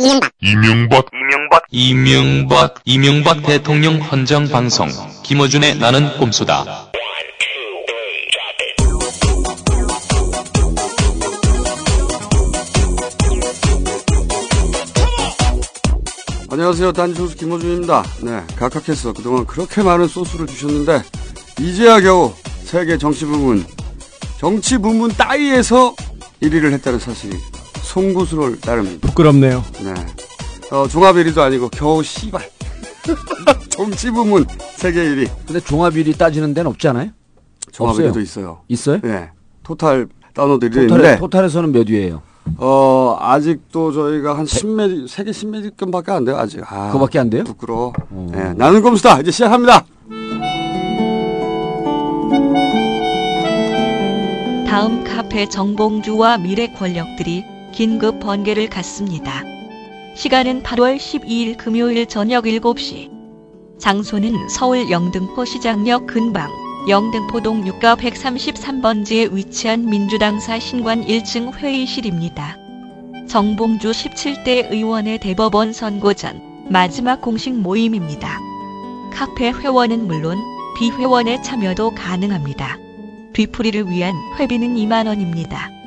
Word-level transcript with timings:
이명박 0.00 0.30
이명박 0.40 1.06
이명박 1.10 1.64
이명박 1.72 2.74
이명박 2.84 3.42
대통령 3.42 3.96
헌정 3.96 4.46
방송 4.46 4.86
김어준의 5.24 5.78
나는 5.78 6.16
꼼수다. 6.18 6.92
안녕하세요. 16.48 16.92
단소수 16.92 17.36
김호준입니다. 17.36 18.04
네, 18.22 18.40
각각해서 18.54 19.12
그동안 19.12 19.44
그렇게 19.46 19.82
많은 19.82 20.06
소스를 20.06 20.46
주셨는데 20.46 21.02
이제야 21.58 22.00
겨우 22.00 22.32
세계 22.62 22.96
정치 22.98 23.24
부문 23.24 23.66
정치 24.38 24.78
부문 24.78 25.10
따위에서 25.10 25.96
1위를 26.40 26.72
했다는 26.74 27.00
사실이 27.00 27.36
송구스러울 27.88 28.60
따름입니다. 28.60 29.08
부끄럽네요. 29.08 29.64
네, 29.82 29.94
어, 30.76 30.86
종합 30.88 31.16
1위도 31.16 31.38
아니고 31.38 31.70
겨우 31.70 32.02
씨발 32.02 32.42
정치 33.70 34.10
부문 34.10 34.44
세계 34.76 35.02
1위 35.04 35.28
근데 35.46 35.58
종합 35.60 35.94
1위 35.94 36.16
따지는 36.18 36.52
데는 36.52 36.70
없지 36.70 36.86
않아요? 36.88 37.10
종합 37.72 37.92
없어요. 37.94 38.12
1위도 38.12 38.20
있어요. 38.22 38.60
있어요? 38.68 39.00
네, 39.02 39.30
토탈 39.62 40.06
다운로드 40.34 40.68
1위 40.68 40.82
인데 40.82 40.86
토탈에, 40.88 41.16
토탈에서는 41.18 41.72
몇 41.72 41.88
위예요? 41.88 42.20
어 42.58 43.16
아직도 43.20 43.92
저희가 43.92 44.36
한 44.36 44.44
10매 44.44 45.08
세계 45.08 45.30
10매직금밖에 45.30 46.10
안 46.10 46.24
돼요 46.26 46.36
아직. 46.36 46.60
아, 46.70 46.88
그거밖에 46.88 47.18
안 47.18 47.30
돼요? 47.30 47.44
부끄러워. 47.44 47.94
네, 48.10 48.52
나는 48.54 48.82
꼼수다 48.82 49.20
이제 49.20 49.30
시작합니다. 49.30 49.84
다음 54.66 55.02
카페 55.04 55.48
정봉주와 55.48 56.36
미래 56.38 56.70
권력들이 56.74 57.44
긴급 57.78 58.18
번개를 58.18 58.68
갖습니다. 58.68 59.44
시간은 60.16 60.64
8월 60.64 60.96
12일 60.96 61.56
금요일 61.56 62.06
저녁 62.06 62.42
7시. 62.44 63.08
장소는 63.78 64.48
서울 64.48 64.90
영등포 64.90 65.44
시장역 65.44 66.08
근방 66.08 66.50
영등포동 66.88 67.62
6가 67.62 67.96
133번지에 67.96 69.32
위치한 69.32 69.86
민주당사 69.86 70.58
신관 70.58 71.04
1층 71.04 71.54
회의실입니다. 71.54 72.56
정봉주 73.28 73.92
17대 73.92 74.72
의원의 74.72 75.20
대법원 75.20 75.72
선고 75.72 76.14
전 76.14 76.42
마지막 76.68 77.20
공식 77.20 77.54
모임입니다. 77.54 78.40
카페 79.12 79.52
회원은 79.52 80.08
물론 80.08 80.36
비회원의 80.76 81.44
참여도 81.44 81.94
가능합니다. 81.94 82.76
뒤풀이를 83.34 83.88
위한 83.88 84.16
회비는 84.36 84.74
2만원입니다. 84.74 85.77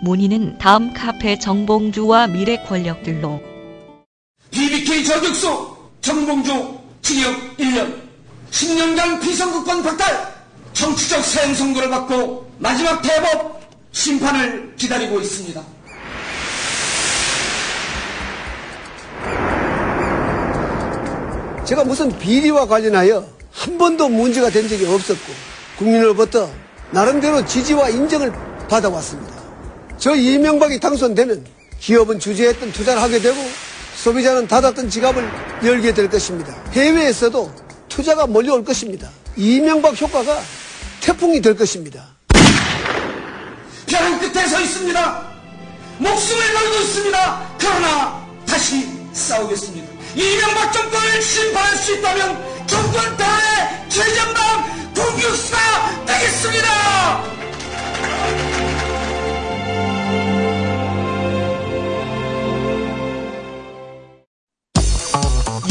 문의는 0.00 0.58
다음 0.58 0.92
카페 0.92 1.38
정봉주와 1.38 2.28
미래 2.28 2.62
권력들로 2.62 3.40
BBK 4.50 5.04
저격수 5.04 5.76
정봉주 6.00 6.78
징역 7.02 7.56
1년 7.56 7.94
10년간 8.50 9.20
비선거권 9.20 9.82
박탈 9.82 10.34
정치적 10.72 11.24
사형 11.24 11.54
선고를 11.54 11.90
받고 11.90 12.50
마지막 12.58 13.02
대법 13.02 13.60
심판을 13.92 14.74
기다리고 14.76 15.20
있습니다. 15.20 15.62
제가 21.64 21.84
무슨 21.84 22.16
비리와 22.18 22.66
관련하여 22.66 23.26
한 23.52 23.76
번도 23.76 24.08
문제가 24.08 24.48
된 24.50 24.68
적이 24.68 24.86
없었고 24.86 25.32
국민으로부터 25.76 26.48
나름대로 26.92 27.44
지지와 27.44 27.90
인정을 27.90 28.32
받아왔습니다. 28.68 29.27
저 29.98 30.14
이명박이 30.14 30.78
당선되면 30.78 31.44
기업은 31.80 32.20
주저했던 32.20 32.72
투자를 32.72 33.02
하게 33.02 33.18
되고 33.20 33.36
소비자는 33.96 34.46
닫았던 34.46 34.90
지갑을 34.90 35.28
열게 35.64 35.92
될 35.92 36.08
것입니다. 36.08 36.54
해외에서도 36.72 37.52
투자가 37.88 38.26
몰려올 38.26 38.64
것입니다. 38.64 39.10
이명박 39.36 40.00
효과가 40.00 40.40
태풍이 41.00 41.40
될 41.40 41.56
것입니다. 41.56 42.06
벼랑 43.86 44.20
끝에 44.20 44.46
서 44.46 44.60
있습니다. 44.60 45.28
목숨을 45.98 46.54
걸고 46.54 46.76
있습니다. 46.76 47.56
그러나 47.58 48.26
다시 48.46 48.88
싸우겠습니다. 49.12 49.88
이명박 50.14 50.72
정권을 50.72 51.22
심판할 51.22 51.76
수 51.76 51.94
있다면 51.94 52.66
정권 52.66 53.16
다의 53.16 53.88
최전방 53.88 54.94
공격수가 54.94 56.04
되겠습니다. 56.06 57.38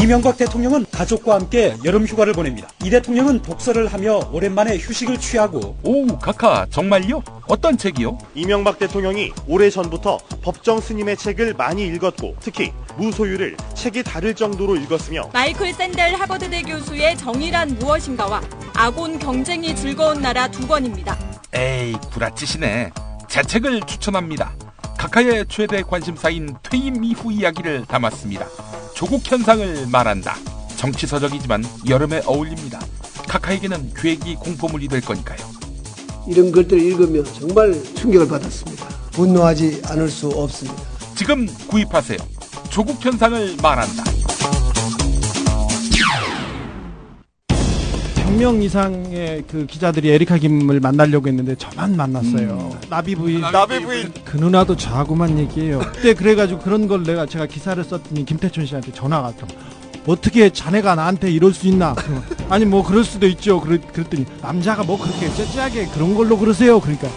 이명박 0.00 0.36
대통령은 0.36 0.86
가족과 0.92 1.34
함께 1.34 1.76
여름 1.84 2.06
휴가를 2.06 2.32
보냅니다. 2.32 2.68
이 2.84 2.90
대통령은 2.90 3.42
독서를 3.42 3.92
하며 3.92 4.20
오랜만에 4.32 4.78
휴식을 4.78 5.18
취하고 5.18 5.76
오 5.82 6.06
카카 6.18 6.66
정말요? 6.70 7.20
어떤 7.48 7.76
책이요? 7.76 8.16
이명박 8.34 8.78
대통령이 8.78 9.32
오래전부터 9.48 10.18
법정 10.40 10.80
스님의 10.80 11.16
책을 11.16 11.54
많이 11.54 11.84
읽었고 11.88 12.36
특히 12.38 12.72
무소유를 12.96 13.56
책이 13.74 14.04
다를 14.04 14.34
정도로 14.34 14.76
읽었으며 14.76 15.30
마이클 15.32 15.72
샌델 15.72 16.14
하버드대 16.14 16.62
교수의 16.62 17.18
정의란 17.18 17.76
무엇인가와 17.80 18.40
아곤 18.74 19.18
경쟁이 19.18 19.74
즐거운 19.74 20.22
나라 20.22 20.46
두 20.46 20.64
권입니다. 20.68 21.18
에이 21.52 21.94
구라치시네. 22.12 22.92
제 23.28 23.42
책을 23.42 23.80
추천합니다. 23.82 24.52
카카의 24.98 25.46
최대 25.48 25.80
관심사인 25.82 26.56
퇴임 26.62 27.04
이후 27.04 27.32
이야기를 27.32 27.86
담았습니다. 27.86 28.46
조국 28.94 29.22
현상을 29.24 29.86
말한다. 29.86 30.34
정치서적이지만 30.76 31.64
여름에 31.88 32.20
어울립니다. 32.26 32.80
카카에게는 33.28 33.94
계획이 33.94 34.34
공포물이 34.34 34.88
될 34.88 35.00
거니까요. 35.00 35.38
이런 36.26 36.50
글들을 36.50 36.82
읽으며 36.82 37.22
정말 37.22 37.72
충격을 37.94 38.26
받았습니다. 38.28 38.88
분노하지 39.12 39.82
않을 39.86 40.08
수 40.10 40.28
없습니다. 40.28 40.82
지금 41.14 41.46
구입하세요. 41.68 42.18
조국 42.68 43.02
현상을 43.02 43.56
말한다. 43.62 44.04
100명 48.38 48.62
이상의 48.62 49.42
그 49.50 49.66
기자들이 49.66 50.10
에리카 50.10 50.38
김을 50.38 50.78
만나려고 50.78 51.26
했는데 51.26 51.56
저만 51.56 51.96
만났어요. 51.96 52.70
나비 52.88 53.16
부인. 53.16 53.40
나비 53.40 53.80
부인 53.80 54.12
그 54.24 54.36
누나도 54.36 54.76
저하고만 54.76 55.38
얘기해요. 55.40 55.80
그때 55.80 56.14
그래가지고 56.14 56.60
그런 56.60 56.86
걸 56.86 57.02
내가 57.02 57.26
제가 57.26 57.46
기사를 57.46 57.82
썼더니 57.82 58.24
김태춘 58.24 58.64
씨한테 58.64 58.92
전화가 58.92 59.24
왔더 59.28 59.46
어떻게 60.06 60.50
자네가 60.50 60.94
나한테 60.94 61.32
이럴 61.32 61.52
수 61.52 61.66
있나? 61.66 61.96
아니 62.48 62.64
뭐 62.64 62.84
그럴 62.84 63.02
수도 63.04 63.26
있죠. 63.26 63.60
그랬, 63.60 63.92
그랬더니 63.92 64.24
남자가 64.40 64.84
뭐 64.84 64.98
그렇게 64.98 65.28
째째하게 65.34 65.86
그런 65.86 66.14
걸로 66.14 66.38
그러세요. 66.38 66.78
그러니까 66.80 67.08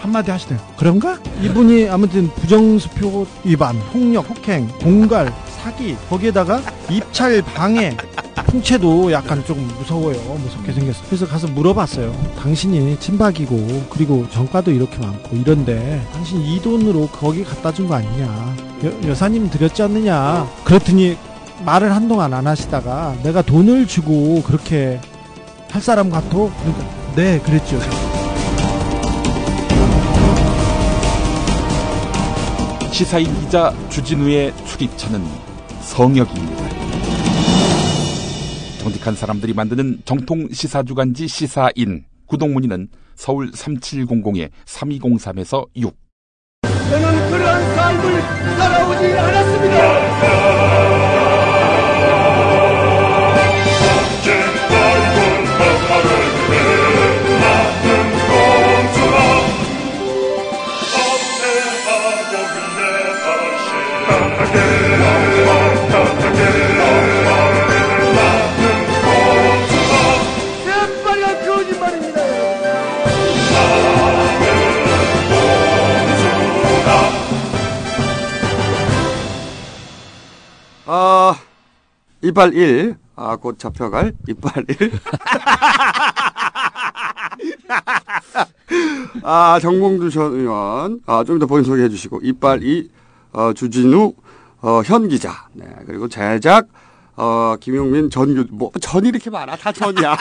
한마디 0.00 0.30
하시대요. 0.30 0.58
그런가? 0.78 1.20
이분이 1.42 1.90
아무튼 1.90 2.28
부정수표 2.36 3.26
위반, 3.44 3.78
폭력, 3.92 4.26
폭행, 4.28 4.66
공갈, 4.78 5.30
사기 5.62 5.94
거기에다가 6.08 6.62
입찰 6.90 7.42
방해 7.42 7.94
풍채도 8.50 9.12
약간 9.12 9.44
조금 9.44 9.62
무서워요. 9.78 10.16
무섭게 10.34 10.72
생겼어. 10.72 11.02
그래서 11.06 11.26
가서 11.26 11.46
물어봤어요. 11.48 12.12
당신이 12.40 12.98
친박이고 12.98 13.86
그리고 13.90 14.26
정가도 14.30 14.72
이렇게 14.72 14.98
많고 14.98 15.36
이런데 15.36 16.04
당신 16.12 16.40
이 16.40 16.60
돈으로 16.60 17.06
거기 17.08 17.44
갖다 17.44 17.72
준 17.72 17.86
거 17.86 17.94
아니냐? 17.94 18.56
여, 18.84 19.08
여사님 19.08 19.50
드렸지 19.50 19.82
않느냐? 19.82 20.48
그랬더니 20.64 21.16
말을 21.64 21.94
한동안 21.94 22.32
안 22.34 22.46
하시다가 22.46 23.14
내가 23.22 23.42
돈을 23.42 23.86
주고 23.86 24.42
그렇게 24.42 25.00
할 25.70 25.80
사람 25.80 26.10
같아? 26.10 26.28
그러니까 26.30 26.84
네 27.14 27.38
그랬죠. 27.40 27.78
시사인 32.92 33.24
기자 33.40 33.72
주진우의 33.88 34.52
출입처는 34.66 35.24
성역입니다. 35.82 36.79
정직한 38.80 39.14
사람들이 39.14 39.52
만드는 39.52 40.00
정통 40.06 40.48
시사주간지 40.50 41.28
시사인 41.28 42.06
구독문의는 42.26 42.88
서울 43.14 43.50
3700-3203에서 43.50 45.66
6 45.76 45.94
저는 46.62 47.30
그러한 47.30 47.74
삶을 47.76 48.22
살아오지 48.56 49.04
않았습니다. 49.18 51.09
이빨 82.22 82.54
1. 82.54 82.96
아, 83.16 83.36
곧 83.36 83.58
잡혀갈 83.58 84.12
이빨 84.28 84.64
1. 84.68 84.92
아, 89.22 89.58
정봉주 89.60 90.10
전 90.10 90.32
의원. 90.34 91.00
아, 91.06 91.24
좀 91.24 91.38
더 91.38 91.46
본인 91.46 91.64
소개해 91.64 91.88
주시고. 91.88 92.20
이빨 92.22 92.62
2. 92.62 92.90
어, 93.32 93.52
주진우, 93.52 94.12
어, 94.60 94.82
현 94.84 95.08
기자. 95.08 95.46
네. 95.54 95.64
그리고 95.86 96.08
제작, 96.08 96.66
어, 97.16 97.54
김용민 97.60 98.10
전 98.10 98.34
교, 98.34 98.44
뭐, 98.54 98.70
전이 98.80 99.08
이렇게 99.08 99.30
많아. 99.30 99.56
다 99.56 99.72
전이야. 99.72 100.16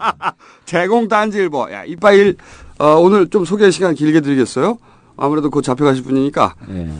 제공 0.66 1.08
단지 1.08 1.38
일보. 1.38 1.70
야, 1.72 1.84
이빨 1.84 2.14
1. 2.16 2.36
어, 2.80 2.86
오늘 2.96 3.28
좀 3.30 3.44
소개 3.44 3.70
시간 3.70 3.94
길게 3.94 4.20
드리겠어요? 4.20 4.78
아무래도 5.16 5.48
곧 5.50 5.62
잡혀가실 5.62 6.02
분이니까. 6.04 6.54
예. 6.70 6.90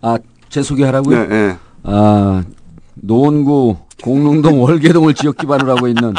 아, 0.00 0.18
제 0.48 0.62
소개하라고요? 0.62 1.18
네, 1.18 1.26
네. 1.28 1.58
아, 1.82 2.44
노원구 2.94 3.76
공릉동 4.02 4.60
월계동을 4.62 5.14
지역 5.14 5.36
기반으로 5.36 5.76
하고 5.76 5.88
있는 5.88 6.14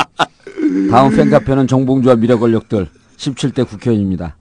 다음 0.89 1.15
팬카페는 1.15 1.68
정봉주와 1.68 2.15
미래 2.15 2.36
권력들 2.36 2.88
17대 3.18 3.68
국회의원입니다. 3.68 4.36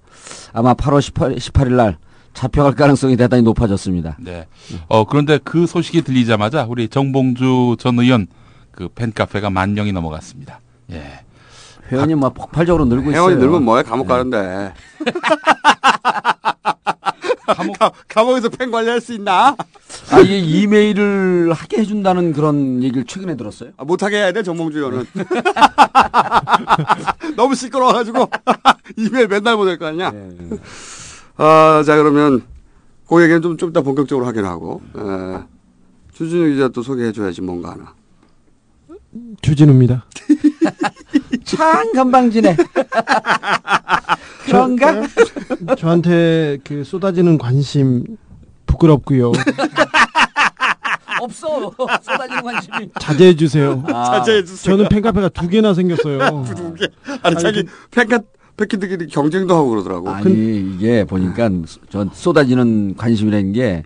아마 0.52 0.74
8월 0.74 1.00
18, 1.00 1.36
18일 1.36 1.72
날 1.74 1.96
잡혀갈 2.34 2.74
가능성이 2.74 3.16
대단히 3.16 3.42
높아졌습니다. 3.42 4.16
네. 4.20 4.46
어, 4.88 5.04
그런데 5.04 5.38
그 5.42 5.66
소식이 5.66 6.02
들리자마자 6.02 6.64
우리 6.68 6.88
정봉주 6.88 7.76
전 7.78 7.98
의원 7.98 8.26
그 8.70 8.88
팬카페가 8.88 9.50
만 9.50 9.74
명이 9.74 9.92
넘어갔습니다. 9.92 10.60
예. 10.92 11.20
회원이 11.90 12.14
뭐 12.14 12.30
폭발적으로 12.30 12.84
늘고 12.86 13.10
있어요. 13.10 13.22
회원이 13.22 13.36
늘면 13.36 13.64
뭐해? 13.64 13.82
감옥 13.82 14.08
가는데. 14.08 14.72
감옥, 17.46 17.76
감옥에서 18.08 18.48
팬 18.48 18.70
관리할 18.70 19.00
수 19.00 19.12
있나? 19.12 19.56
아, 20.10 20.20
이게 20.20 20.38
이메일을 20.38 21.52
하게 21.52 21.78
해준다는 21.78 22.32
그런 22.32 22.82
얘기를 22.82 23.04
최근에 23.04 23.36
들었어요. 23.36 23.70
아, 23.76 23.84
못하게 23.84 24.16
해야 24.16 24.32
돼, 24.32 24.42
정봉주 24.42 24.78
의원은. 24.78 25.04
너무 27.36 27.54
시끄러워가지고. 27.54 28.28
이메일 28.96 29.28
맨날 29.28 29.56
보낼 29.56 29.78
거 29.78 29.86
아니야? 29.86 30.12
아, 31.36 31.82
자, 31.84 31.96
그러면, 31.96 32.42
그 33.08 33.22
얘기는 33.22 33.42
좀, 33.42 33.56
좀 33.56 33.70
이따 33.70 33.80
본격적으로 33.82 34.26
하긴 34.26 34.44
하고. 34.44 34.80
에, 34.96 35.42
주진우 36.12 36.50
기자 36.52 36.68
또 36.68 36.82
소개해줘야지, 36.82 37.42
뭔가 37.42 37.72
하나. 37.72 37.94
주진우입니다. 39.42 40.06
참 41.56 41.92
건방지네. 41.92 42.56
그런가? 44.44 45.02
저한테 45.76 46.58
그 46.64 46.84
쏟아지는 46.84 47.38
관심 47.38 48.04
부끄럽고요. 48.66 49.32
없어. 51.20 51.72
쏟아지는 52.02 52.42
관심이. 52.42 52.90
자제해 53.00 53.36
주세요. 53.36 53.82
아. 53.86 54.18
자제해 54.18 54.44
주세요. 54.44 54.76
저는 54.76 54.88
팬카페가 54.88 55.28
두 55.30 55.48
개나 55.48 55.74
생겼어요. 55.74 56.44
두 56.56 56.74
개. 56.74 56.88
아니, 57.22 57.36
자기 57.38 57.64
팬카, 57.90 58.20
팬키들끼리 58.56 59.06
경쟁도 59.08 59.54
하고 59.54 59.70
그러더라고. 59.70 60.10
아니 60.10 60.74
이게 60.74 61.04
보니까 61.04 61.48
전 61.90 62.10
쏟아지는 62.12 62.96
관심이라는 62.96 63.52
게 63.52 63.84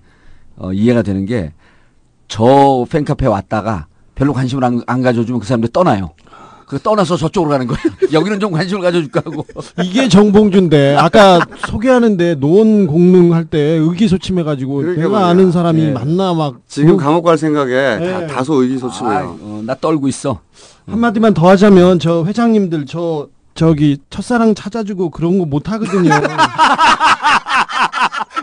어, 0.57 0.73
이해가 0.73 1.03
되는 1.03 1.27
게 1.27 1.53
저 2.29 2.87
팬카페 2.91 3.27
왔다가 3.27 3.87
별로 4.15 4.33
관심을 4.33 4.65
안, 4.65 4.83
안 4.87 5.03
가져주면 5.03 5.41
그 5.41 5.47
사람들 5.47 5.71
떠나요. 5.73 6.15
그 6.67 6.81
떠나서 6.81 7.17
저쪽으로 7.17 7.51
가는 7.53 7.67
거예요. 7.67 7.81
여기는 8.13 8.41
좀 8.41 8.51
관심을 8.53 8.83
가져줄까 8.83 9.23
하고. 9.25 9.47
이게 9.85 10.09
정봉주인데 10.09 10.97
아까 10.99 11.39
소개하는데 11.69 12.35
노원 12.37 12.87
공릉 12.89 13.33
할 13.35 13.45
때 13.47 13.59
의기소침해가지고 13.59 14.83
내가 14.97 15.09
말이야. 15.09 15.27
아는 15.29 15.53
사람이 15.53 15.81
예. 15.83 15.91
만나 15.93 16.35
막 16.35 16.57
지금 16.67 16.95
어? 16.95 16.97
감옥 16.97 17.23
갈 17.23 17.39
생각에 17.39 17.73
다, 18.01 18.19
네. 18.21 18.27
다소 18.27 18.55
의기소침해요. 18.63 19.17
아, 19.17 19.23
어, 19.41 19.63
나 19.65 19.75
떨고 19.77 20.09
있어. 20.09 20.41
한마디만 20.91 21.35
더 21.35 21.49
하자면 21.51 22.01
저 22.01 22.25
회장님들 22.25 22.87
저 22.87 23.29
저기 23.55 23.99
첫사랑 24.11 24.55
찾아주고 24.57 25.11
그런 25.11 25.39
거 25.39 25.47
못 25.47 25.71
하거든요. 25.71 26.11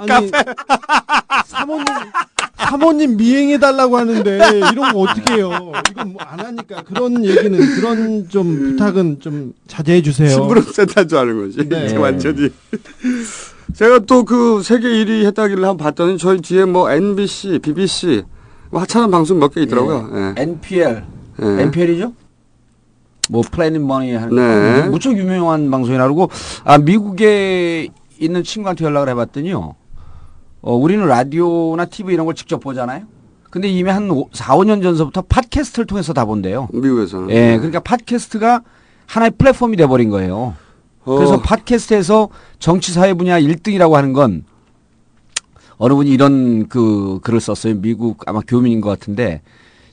아니 0.10 0.32
사모님 1.46 1.86
사모님 2.70 3.18
미행해 3.18 3.58
달라고 3.60 3.98
하는데 3.98 4.38
이런 4.72 4.94
거 4.94 5.00
어떻게 5.02 5.36
해요? 5.36 5.72
이건 5.92 6.14
뭐 6.14 6.24
안 6.26 6.40
하니까 6.40 6.82
그런 6.84 7.24
얘기는 7.24 7.52
그런 7.76 8.28
좀 8.30 8.72
부탁은 8.72 9.20
좀 9.20 9.54
자제해 9.68 10.02
주세요. 10.02 10.30
심부름 10.30 10.64
센터인 10.64 11.08
줄 11.08 11.18
아는 11.18 11.38
거지. 11.46 11.68
네. 11.70 11.96
완전히. 11.98 12.50
제가 13.76 14.00
또 14.00 14.24
그 14.24 14.62
세계 14.64 14.88
1위 14.88 15.26
했다기를 15.26 15.64
한번 15.64 15.78
봤더니 15.78 16.18
저희 16.18 16.40
뒤에 16.42 16.66
뭐 16.66 16.90
NBC, 16.92 17.60
BBC 17.60 18.24
뭐 18.72 18.82
하찮은 18.82 19.12
방송 19.12 19.40
몇 19.40 19.54
개 19.54 19.62
있더라고요. 19.64 20.10
예. 20.38 20.42
NPL. 20.42 21.04
예. 21.42 21.46
NPL이죠? 21.64 22.14
뭐 23.30 23.42
플래닛 23.50 23.82
머니 23.82 24.14
하는 24.14 24.36
네. 24.36 24.82
거 24.84 24.90
무척 24.90 25.18
유명한 25.18 25.70
방송이라고 25.72 26.30
아 26.66 26.78
미국에 26.78 27.90
있는 28.20 28.44
친구한테 28.44 28.86
연락을 28.86 29.10
해봤더니요. 29.10 29.76
어, 30.64 30.76
우리는 30.76 31.06
라디오나 31.06 31.86
TV 31.86 32.14
이런 32.14 32.26
걸 32.26 32.34
직접 32.36 32.60
보잖아요. 32.60 33.04
근데 33.52 33.68
이미 33.68 33.90
한 33.90 34.08
4, 34.32 34.56
5년 34.56 34.82
전서부터 34.82 35.24
팟캐스트를 35.24 35.86
통해서 35.86 36.14
다 36.14 36.26
본대요. 36.26 36.70
미국에서는. 36.74 37.30
예, 37.30 37.58
그러니까 37.58 37.82
팟캐스트가 37.82 38.64
하나의 39.06 39.32
플랫폼이 39.38 39.78
돼버린 39.78 40.10
거예요. 40.10 40.56
그래서 41.04 41.36
어. 41.36 41.42
팟캐스트에서 41.42 42.30
정치 42.58 42.94
사회 42.94 43.14
분야 43.14 43.40
1등이라고 43.40 43.92
하는 43.92 44.14
건 44.14 44.46
어느 45.78 45.94
분이 45.94 46.10
이런 46.10 46.68
그 46.70 47.20
글을 47.22 47.42
썼어요. 47.42 47.76
미국 47.76 48.24
아마 48.26 48.40
교민인 48.48 48.80
것 48.80 48.90
같은데 48.90 49.42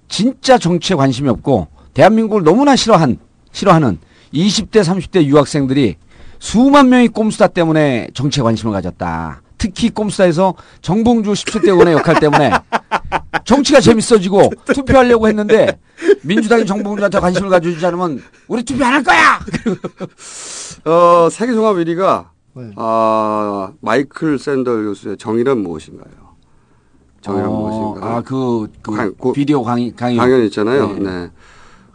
진짜 0.08 0.56
정치에 0.56 0.96
관심이 0.96 1.28
없고 1.28 1.66
대한민국을 1.94 2.44
너무나 2.44 2.76
싫어한 2.76 3.18
싫어하는 3.50 3.98
20대 4.32 4.82
30대 4.84 5.24
유학생들이 5.24 5.96
수만 6.38 6.88
명의 6.88 7.08
꼼수다 7.08 7.48
때문에 7.48 8.08
정치에 8.14 8.44
관심을 8.44 8.72
가졌다. 8.72 9.42
특히 9.60 9.90
꼼수다에서 9.90 10.54
정봉주 10.80 11.32
17대 11.32 11.68
의원의 11.68 11.92
역할 11.92 12.18
때문에 12.18 12.50
정치가 13.44 13.78
재밌어지고 13.78 14.50
투표하려고 14.74 15.28
했는데 15.28 15.78
민주당이 16.22 16.64
정봉주한테 16.64 17.20
관심을 17.20 17.50
가져주지 17.50 17.84
않으면 17.86 18.22
우리 18.48 18.62
투표 18.64 18.84
안 18.86 18.94
할 18.94 19.02
거야. 19.04 19.38
어, 20.86 21.28
세계 21.30 21.52
종합 21.52 21.76
1위가 21.76 22.28
네. 22.54 22.70
아, 22.76 23.70
마이클 23.80 24.38
샌더 24.38 24.76
교수의 24.82 25.18
정의란 25.18 25.58
무엇인가요? 25.58 26.10
정의란 27.20 27.50
어, 27.50 27.52
무엇인가? 27.54 28.06
아, 28.16 28.20
그, 28.22 28.66
그 28.80 28.92
강- 28.96 29.12
그 29.20 29.32
비디오 29.32 29.62
강의, 29.62 29.94
강의. 29.94 30.16
강연 30.16 30.42
있잖아요. 30.44 30.92
네. 30.94 31.00
네. 31.00 31.30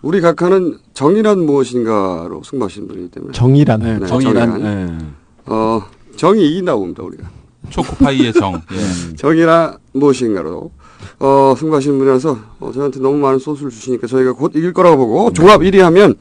우리 0.04 0.22
각하는 0.22 0.78
정의란 0.94 1.40
무엇인가로 1.48 2.44
승부하신 2.46 2.88
분이기 2.88 3.10
때문에. 3.10 3.34
정의란. 3.34 3.80
네, 3.80 3.98
네, 3.98 4.06
정의란. 4.06 4.50
정의란. 4.52 4.98
네. 5.00 5.06
어, 5.48 5.82
정이 6.16 6.48
이긴다고 6.52 6.80
봅니다, 6.80 7.02
우리가. 7.04 7.24
초코파이의 7.70 8.34
정. 8.34 8.62
예. 8.74 9.16
정의란 9.16 9.78
무엇인가로 9.94 10.72
어, 11.20 11.56
승부하시는 11.58 11.98
분이라서 11.98 12.40
어, 12.60 12.72
저한테 12.74 13.00
너무 13.00 13.18
많은 13.18 13.40
소스를 13.40 13.72
주시니까 13.72 14.08
저희가 14.08 14.34
곧 14.34 14.52
이길 14.56 14.74
거라고 14.74 14.98
보고 14.98 15.32
종합 15.34 15.62
1위 15.62 15.80
하면 15.80 16.16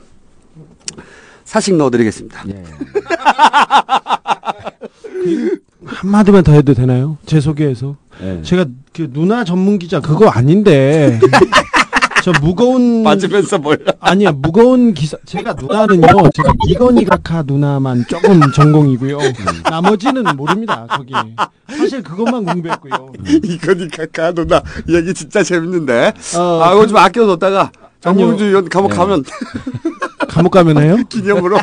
사식 1.45 1.75
넣어드리겠습니다. 1.77 2.45
예. 2.49 2.65
한마디만 5.85 6.45
더 6.45 6.53
해도 6.53 6.75
되나요? 6.75 7.19
제 7.27 7.41
소개해서. 7.41 7.97
예. 8.23 8.43
제가 8.43 8.67
그 8.93 9.11
누나 9.13 9.45
전문 9.45 9.79
기자 9.79 10.01
그거 10.01 10.29
아닌데. 10.29 11.19
저 12.25 12.33
무거운 12.41 13.03
맞으면서 13.03 13.59
몰라. 13.59 13.93
아니야 14.01 14.33
무거운 14.33 14.95
기사 14.95 15.19
제가 15.27 15.53
누나는요 15.53 16.31
제가 16.33 16.55
이건희 16.67 17.05
각하 17.05 17.43
누나만 17.43 18.07
조금 18.09 18.41
전공이고요 18.51 19.19
나머지는 19.69 20.35
모릅니다 20.35 20.87
거기 20.89 21.13
사실 21.69 22.03
그것만 22.03 22.47
공부했고요 22.47 23.13
이거니까 23.43 24.07
가 24.11 24.33
누나 24.33 24.63
얘기 24.89 25.13
진짜 25.13 25.43
재밌는데. 25.43 26.15
어, 26.39 26.63
아, 26.63 26.73
이거 26.73 26.87
좀 26.87 26.97
아껴뒀다가 26.97 27.71
정봉주 28.01 28.45
의원 28.47 28.71
감옥 28.71 28.93
네. 28.93 28.97
가면 28.97 29.25
감옥 30.27 30.51
가면 30.51 30.79
해요? 30.81 30.97
기념으로. 31.07 31.59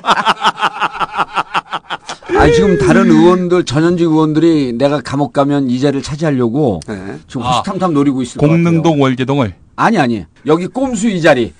아 2.37 2.49
지금 2.51 2.77
다른 2.77 3.09
의원들 3.09 3.65
전현직 3.65 4.07
의원들이 4.07 4.73
내가 4.73 5.01
감옥 5.01 5.33
가면 5.33 5.69
이 5.69 5.79
자리를 5.79 6.01
차지하려고 6.01 6.79
네. 6.87 7.17
지금 7.27 7.43
아, 7.43 7.57
호시탐탐 7.59 7.93
노리고 7.93 8.21
있을 8.21 8.39
것 8.39 8.47
같아요. 8.47 8.63
공릉동 8.63 9.01
월계동을 9.01 9.53
아니 9.75 9.97
아니 9.97 10.25
여기 10.45 10.67
꼼수 10.67 11.09
이 11.09 11.21
자리. 11.21 11.53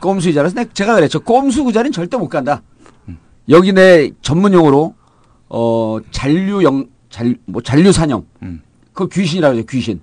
꼼수 0.00 0.28
이 0.30 0.34
자리에서 0.34 0.54
내가 0.54 0.70
제가 0.72 0.94
그랬죠. 0.94 1.20
꼼수 1.20 1.64
그 1.64 1.72
자리는 1.72 1.92
절대 1.92 2.16
못 2.16 2.28
간다. 2.28 2.62
여기 3.48 3.72
내 3.72 4.10
전문 4.22 4.52
용어로 4.52 4.94
어 5.48 5.98
잔류 6.10 6.62
영 6.64 6.86
잔뭐 7.10 7.62
잔류 7.62 7.92
사념. 7.92 8.24
음. 8.42 8.60
그 8.92 9.08
귀신이라고 9.08 9.56
하죠 9.56 9.66
귀신. 9.66 10.00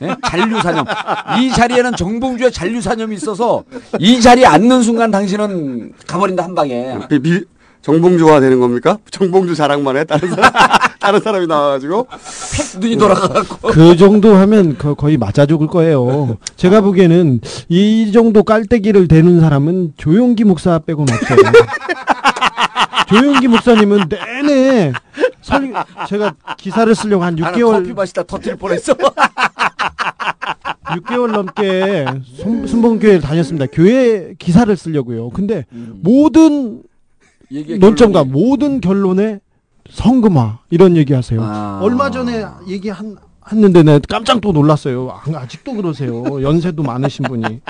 예? 0.00 0.16
잔류사념. 0.24 0.86
이 1.40 1.50
자리에는 1.50 1.92
정봉주의 1.94 2.50
잔류사념이 2.50 3.14
있어서 3.16 3.64
이 3.98 4.20
자리에 4.20 4.46
앉는 4.46 4.82
순간 4.82 5.10
당신은 5.10 5.92
가버린다 6.06 6.44
한 6.44 6.54
방에. 6.54 6.98
비, 7.10 7.18
비, 7.18 7.44
정봉주화 7.82 8.40
되는 8.40 8.60
겁니까? 8.60 8.98
정봉주 9.10 9.54
자랑만 9.54 9.96
해? 9.96 10.04
다른 10.04 10.28
사람, 10.28 10.52
다른 11.00 11.20
사람이 11.20 11.46
나와가지고 11.46 12.06
눈이 12.78 12.96
돌아가고 12.96 13.68
그 13.68 13.96
정도 13.96 14.34
하면 14.34 14.76
거- 14.76 14.94
거의 14.94 15.16
맞아 15.16 15.46
죽을 15.46 15.66
거예요. 15.66 16.36
제가 16.56 16.82
보기에는 16.82 17.40
이 17.70 18.12
정도 18.12 18.42
깔때기를 18.42 19.08
대는 19.08 19.40
사람은 19.40 19.94
조용기 19.96 20.44
목사 20.44 20.78
빼고는 20.78 21.14
없어요. 21.14 21.38
조용기 23.08 23.48
목사님은 23.48 24.04
내내 24.08 24.92
설, 25.42 25.72
제가 26.06 26.34
기사를 26.58 26.94
쓰려고 26.94 27.24
한 27.24 27.34
나는 27.34 27.58
6개월 27.58 27.72
커피 27.72 27.92
마시다 27.94 28.22
터뜨릴 28.22 28.56
뻔했어. 28.56 28.94
6개월 30.84 31.30
넘게 31.32 32.04
순- 32.36 32.66
순봉교회를 32.66 33.20
다녔습니다. 33.20 33.66
교회 33.72 34.34
기사를 34.38 34.76
쓰려고요. 34.76 35.30
근데 35.30 35.64
모든 35.70 36.42
얘기의 36.64 36.89
논점과 37.78 38.24
결론이- 38.24 38.30
모든 38.30 38.80
결론에 38.80 39.40
성금화 39.90 40.58
이런 40.70 40.96
얘기하세요. 40.96 41.40
아. 41.42 41.80
얼마 41.82 42.10
전에 42.10 42.44
얘기한 42.68 43.16
했는데 43.50 43.82
내 43.82 43.98
깜짝 44.08 44.40
또 44.40 44.52
놀랐어요. 44.52 45.10
아, 45.10 45.22
아직도 45.38 45.74
그러세요. 45.74 46.42
연세도 46.42 46.82
많으신 46.82 47.24
분이. 47.24 47.60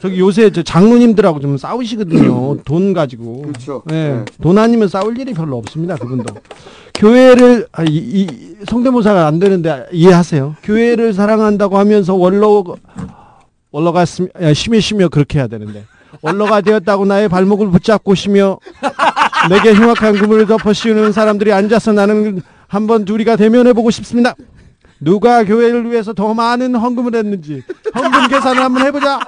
저기 0.00 0.18
요새 0.18 0.50
저 0.50 0.62
장로님들하고 0.62 1.40
좀 1.40 1.56
싸우시거든요. 1.56 2.56
돈 2.64 2.92
가지고. 2.92 3.42
그렇죠. 3.42 3.82
네. 3.86 4.14
네. 4.16 4.24
돈 4.42 4.58
아니면 4.58 4.88
싸울 4.88 5.16
일이 5.18 5.32
별로 5.32 5.56
없습니다. 5.58 5.94
그분도. 5.96 6.34
교회를 6.94 7.68
아, 7.72 7.84
이, 7.84 7.94
이 7.96 8.26
성대모사가 8.68 9.26
안 9.26 9.38
되는데 9.38 9.86
이해하세요. 9.92 10.56
교회를 10.62 11.12
사랑한다고 11.14 11.78
하면서 11.78 12.14
원로 12.14 12.64
원로가 13.70 14.04
심- 14.04 14.28
야, 14.42 14.52
심히 14.52 14.80
쉬며 14.80 15.08
그렇게 15.08 15.38
해야 15.38 15.46
되는데 15.46 15.84
원로가 16.24 16.62
되었다고 16.62 17.04
나의 17.04 17.28
발목을 17.28 17.70
붙잡고 17.70 18.14
쉬며 18.14 18.58
내게 19.50 19.74
흉악한 19.74 20.14
그물을 20.14 20.46
덮어 20.46 20.72
씌우는 20.72 21.12
사람들이 21.12 21.52
앉아서 21.52 21.92
나는 21.92 22.40
한번 22.66 23.04
둘이가 23.04 23.36
대면해 23.36 23.74
보고 23.74 23.90
싶습니다. 23.90 24.34
누가 25.00 25.44
교회를 25.44 25.90
위해서 25.90 26.14
더 26.14 26.32
많은 26.32 26.76
헌금을 26.76 27.14
했는지 27.14 27.62
헌금 27.94 28.28
계산을 28.28 28.62
한번 28.62 28.86
해보자. 28.86 29.20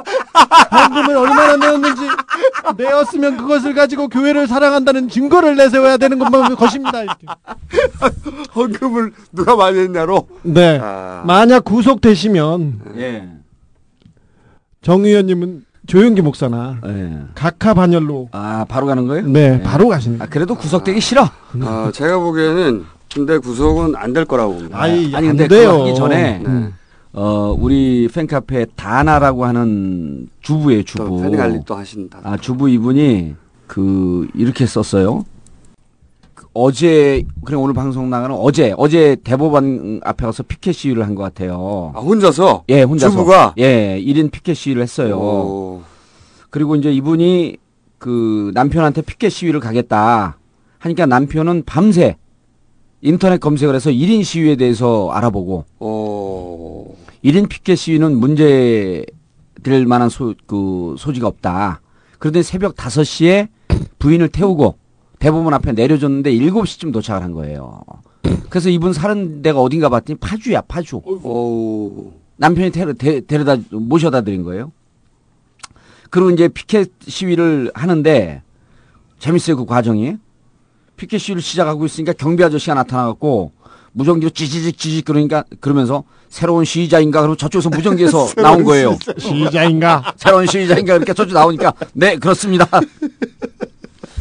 헌금을 0.72 1.16
얼마나 1.18 1.56
내었는지 1.58 2.00
내었으면 2.78 3.36
그것을 3.36 3.74
가지고 3.74 4.08
교회를 4.08 4.46
사랑한다는 4.46 5.10
증거를 5.10 5.54
내세워야 5.56 5.98
되는 5.98 6.18
것만 6.18 6.56
것입니다. 6.56 7.02
이렇게. 7.02 7.26
헌금을 8.54 9.12
누가 9.32 9.54
많이 9.54 9.80
했냐로. 9.80 10.26
네. 10.42 10.80
아. 10.82 11.24
만약 11.26 11.62
구속되시면 11.66 12.80
예. 12.96 13.28
정 14.80 15.04
의원님은 15.04 15.66
조용기 15.86 16.22
목사나 16.22 16.78
예. 16.86 17.18
각하 17.34 17.74
반열로 17.74 18.28
아 18.32 18.64
바로 18.68 18.86
가는 18.86 19.06
거예요? 19.06 19.26
네 19.26 19.62
바로 19.62 19.88
가시는. 19.88 20.20
아 20.20 20.26
그래도 20.26 20.54
구속되기 20.54 21.00
싫어. 21.00 21.28
아, 21.62 21.90
제가 21.94 22.18
보기에는 22.18 22.84
근데 23.12 23.38
구속은 23.38 23.94
안 23.96 24.12
될 24.12 24.24
거라고 24.24 24.54
봅니다. 24.54 24.78
아이 24.80 25.14
아니 25.14 25.28
안 25.28 25.36
근데 25.36 25.64
하기 25.64 25.94
전에 25.94 26.38
네. 26.44 26.70
어 27.12 27.54
우리 27.58 28.08
팬카페 28.12 28.66
다나라고 28.76 29.44
하는 29.46 30.28
주부예요 30.42 30.80
또 30.80 30.84
주부. 30.84 31.62
또 31.66 31.74
하신다. 31.76 32.20
아 32.22 32.36
주부 32.36 32.68
이분이 32.68 33.34
그 33.66 34.28
이렇게 34.34 34.66
썼어요. 34.66 35.24
그 36.56 36.62
어제 36.62 37.22
그래 37.44 37.56
오늘 37.56 37.74
방송 37.74 38.08
나가는 38.08 38.34
어제 38.34 38.74
어제 38.78 39.16
대법원 39.22 40.00
앞에 40.02 40.24
가서 40.24 40.42
피켓 40.42 40.74
시위를 40.74 41.04
한 41.06 41.14
것 41.14 41.22
같아요. 41.22 41.92
아, 41.94 42.00
혼자서? 42.00 42.64
예 42.70 42.82
혼자서 42.82 43.12
주부가? 43.12 43.54
예 43.58 44.00
1인 44.02 44.30
피켓 44.30 44.56
시위를 44.56 44.82
했어요. 44.82 45.16
오. 45.18 45.82
그리고 46.50 46.74
이제 46.76 46.90
이분이 46.92 47.56
그 47.98 48.50
남편한테 48.54 49.02
피켓 49.02 49.30
시위를 49.32 49.60
가겠다 49.60 50.38
하니까 50.78 51.06
남편은 51.06 51.64
밤새 51.66 52.16
인터넷 53.02 53.38
검색을 53.38 53.74
해서 53.74 53.90
1인 53.90 54.24
시위에 54.24 54.56
대해서 54.56 55.10
알아보고 55.10 55.64
오. 55.80 56.94
1인 57.24 57.48
피켓 57.48 57.76
시위는 57.76 58.16
문제 58.18 59.04
될 59.62 59.84
만한 59.86 60.08
소, 60.08 60.34
그 60.46 60.94
소지가 60.98 61.26
없다. 61.26 61.80
그러더니 62.18 62.42
새벽 62.42 62.76
5시에 62.76 63.48
부인을 63.98 64.28
태우고 64.28 64.76
대법원 65.18 65.54
앞에 65.54 65.72
내려줬는데 65.72 66.32
7시쯤 66.32 66.92
도착을 66.92 67.22
한 67.22 67.32
거예요. 67.32 67.80
그래서 68.50 68.68
이분 68.70 68.92
사는 68.92 69.42
데가 69.42 69.60
어딘가 69.60 69.88
봤더니 69.88 70.18
파주야, 70.18 70.62
파주. 70.62 70.96
오. 70.96 72.12
남편이 72.36 72.70
데, 72.70 72.92
데, 72.92 73.20
데려다 73.20 73.56
모셔다 73.70 74.20
드린 74.22 74.42
거예요. 74.42 74.72
그리고 76.10 76.30
이제 76.30 76.48
피켓 76.48 76.90
시위를 77.06 77.70
하는데 77.74 78.42
재밌어요 79.18 79.56
그 79.56 79.64
과정이. 79.64 80.16
피켓 80.96 81.20
시위를 81.20 81.42
시작하고 81.42 81.84
있으니까 81.86 82.12
경비 82.12 82.42
아저씨가 82.44 82.74
나타나갖고 82.74 83.52
무전기로 83.92 84.30
찌지직 84.30 84.78
찌직 84.78 85.04
그러니까 85.06 85.44
그러면서 85.60 86.04
새로운 86.28 86.64
시위자인가 86.64 87.20
그러고 87.22 87.36
저쪽에서 87.36 87.70
무전기에서 87.70 88.26
나온 88.42 88.64
거예요. 88.64 88.98
시자인가? 89.18 90.12
새로운 90.16 90.46
시위자인가 90.46 90.96
이렇게 90.96 91.14
저쪽 91.14 91.32
나오니까 91.34 91.72
네 91.94 92.16
그렇습니다. 92.16 92.66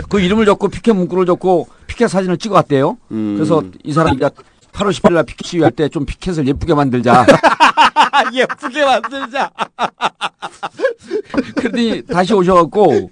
그 0.10 0.20
이름을 0.20 0.46
적고 0.46 0.68
피켓 0.70 0.96
문구를 0.96 1.26
적고 1.26 1.68
피켓 1.88 2.10
사진을 2.10 2.38
찍어왔대요. 2.38 2.98
음. 3.12 3.34
그래서 3.36 3.64
이 3.84 3.92
사람이 3.94 4.20
8월 4.20 4.90
10일 4.92 5.14
날 5.14 5.24
피켓 5.24 5.46
시위할 5.48 5.72
때 5.72 5.88
좀 5.90 6.06
피켓을 6.06 6.48
예쁘게 6.48 6.74
만들자. 6.74 7.26
예쁘게 8.34 8.86
만들자. 8.86 9.52
그러더니 11.56 12.02
다시 12.04 12.34
오셔갖고 12.34 13.10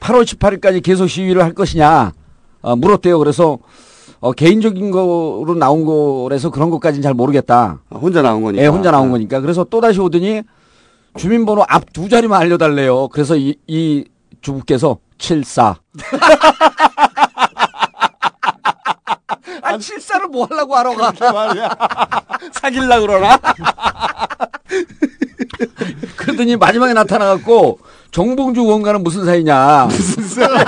8월 0.00 0.24
18일까지 0.24 0.82
계속 0.82 1.06
시위를 1.08 1.42
할 1.42 1.52
것이냐 1.54 2.12
어, 2.62 2.76
물었대요. 2.76 3.18
그래서 3.18 3.58
어, 4.20 4.32
개인적인 4.32 4.90
거로 4.90 5.54
나온 5.58 5.84
거라서 5.84 6.50
그런 6.50 6.70
것까지는 6.70 7.02
잘 7.02 7.12
모르겠다. 7.14 7.80
아, 7.90 7.96
혼자 7.96 8.22
나온 8.22 8.42
거니까. 8.42 8.62
예, 8.62 8.66
혼자 8.66 8.90
나온 8.90 9.10
거니까. 9.10 9.40
그래서 9.40 9.64
또 9.64 9.80
다시 9.82 10.00
오더니 10.00 10.42
주민번호 11.16 11.64
앞 11.68 11.92
두 11.92 12.08
자리만 12.08 12.40
알려달래요. 12.40 13.08
그래서 13.08 13.36
이, 13.36 13.54
이 13.66 14.04
주부께서 14.40 14.96
74. 15.34 15.76
아, 19.62 19.78
74를 19.78 20.28
뭐 20.30 20.46
하려고 20.46 20.76
하러 20.76 20.94
가? 20.94 21.12
말이야. 21.32 21.70
사귈라 22.52 23.00
그러나? 23.00 23.38
그러더니 26.16 26.56
마지막에 26.56 26.92
나타나갖고 26.92 27.78
정봉주 28.10 28.60
의원과는 28.60 29.02
무슨 29.02 29.24
사이냐. 29.24 29.86
무슨 29.86 30.22
사이? 30.24 30.48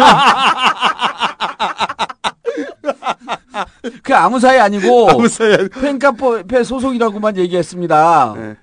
그 4.03 4.15
아무 4.17 4.41
사이 4.41 4.59
아니고 4.59 5.11
아무 5.11 5.29
사이 5.29 5.53
아니- 5.53 5.69
팬카페 5.69 6.65
소속이라고만 6.65 7.37
얘기했습니다. 7.37 8.35
네. 8.37 8.57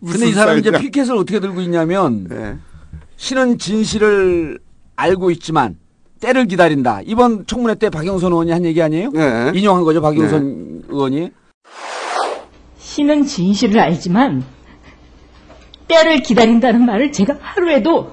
근데 0.00 0.28
이 0.28 0.32
사람이 0.32 0.60
이제 0.60 0.70
사이냐? 0.70 0.82
피켓을 0.82 1.14
어떻게 1.14 1.40
들고 1.40 1.60
있냐면 1.60 2.26
네. 2.28 2.56
신은 3.16 3.58
진실을 3.58 4.58
알고 5.00 5.30
있지만 5.32 5.78
때를 6.20 6.46
기다린다. 6.46 7.00
이번 7.04 7.46
청문회 7.46 7.76
때 7.76 7.88
박영선 7.88 8.32
의원이 8.32 8.50
한 8.50 8.64
얘기 8.64 8.82
아니에요? 8.82 9.10
네. 9.10 9.52
인용한 9.54 9.84
거죠, 9.84 10.02
박영선 10.02 10.84
의원이. 10.88 11.30
신은 12.78 13.24
진실을 13.24 13.80
알지만 13.80 14.44
때를 15.88 16.22
기다린다는 16.22 16.84
말을 16.84 17.12
제가 17.12 17.38
하루에도 17.40 18.12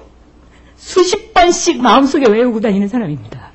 수십 0.76 1.34
번씩 1.34 1.82
마음속에 1.82 2.28
외우고 2.30 2.60
다니는 2.60 2.88
사람입니다. 2.88 3.52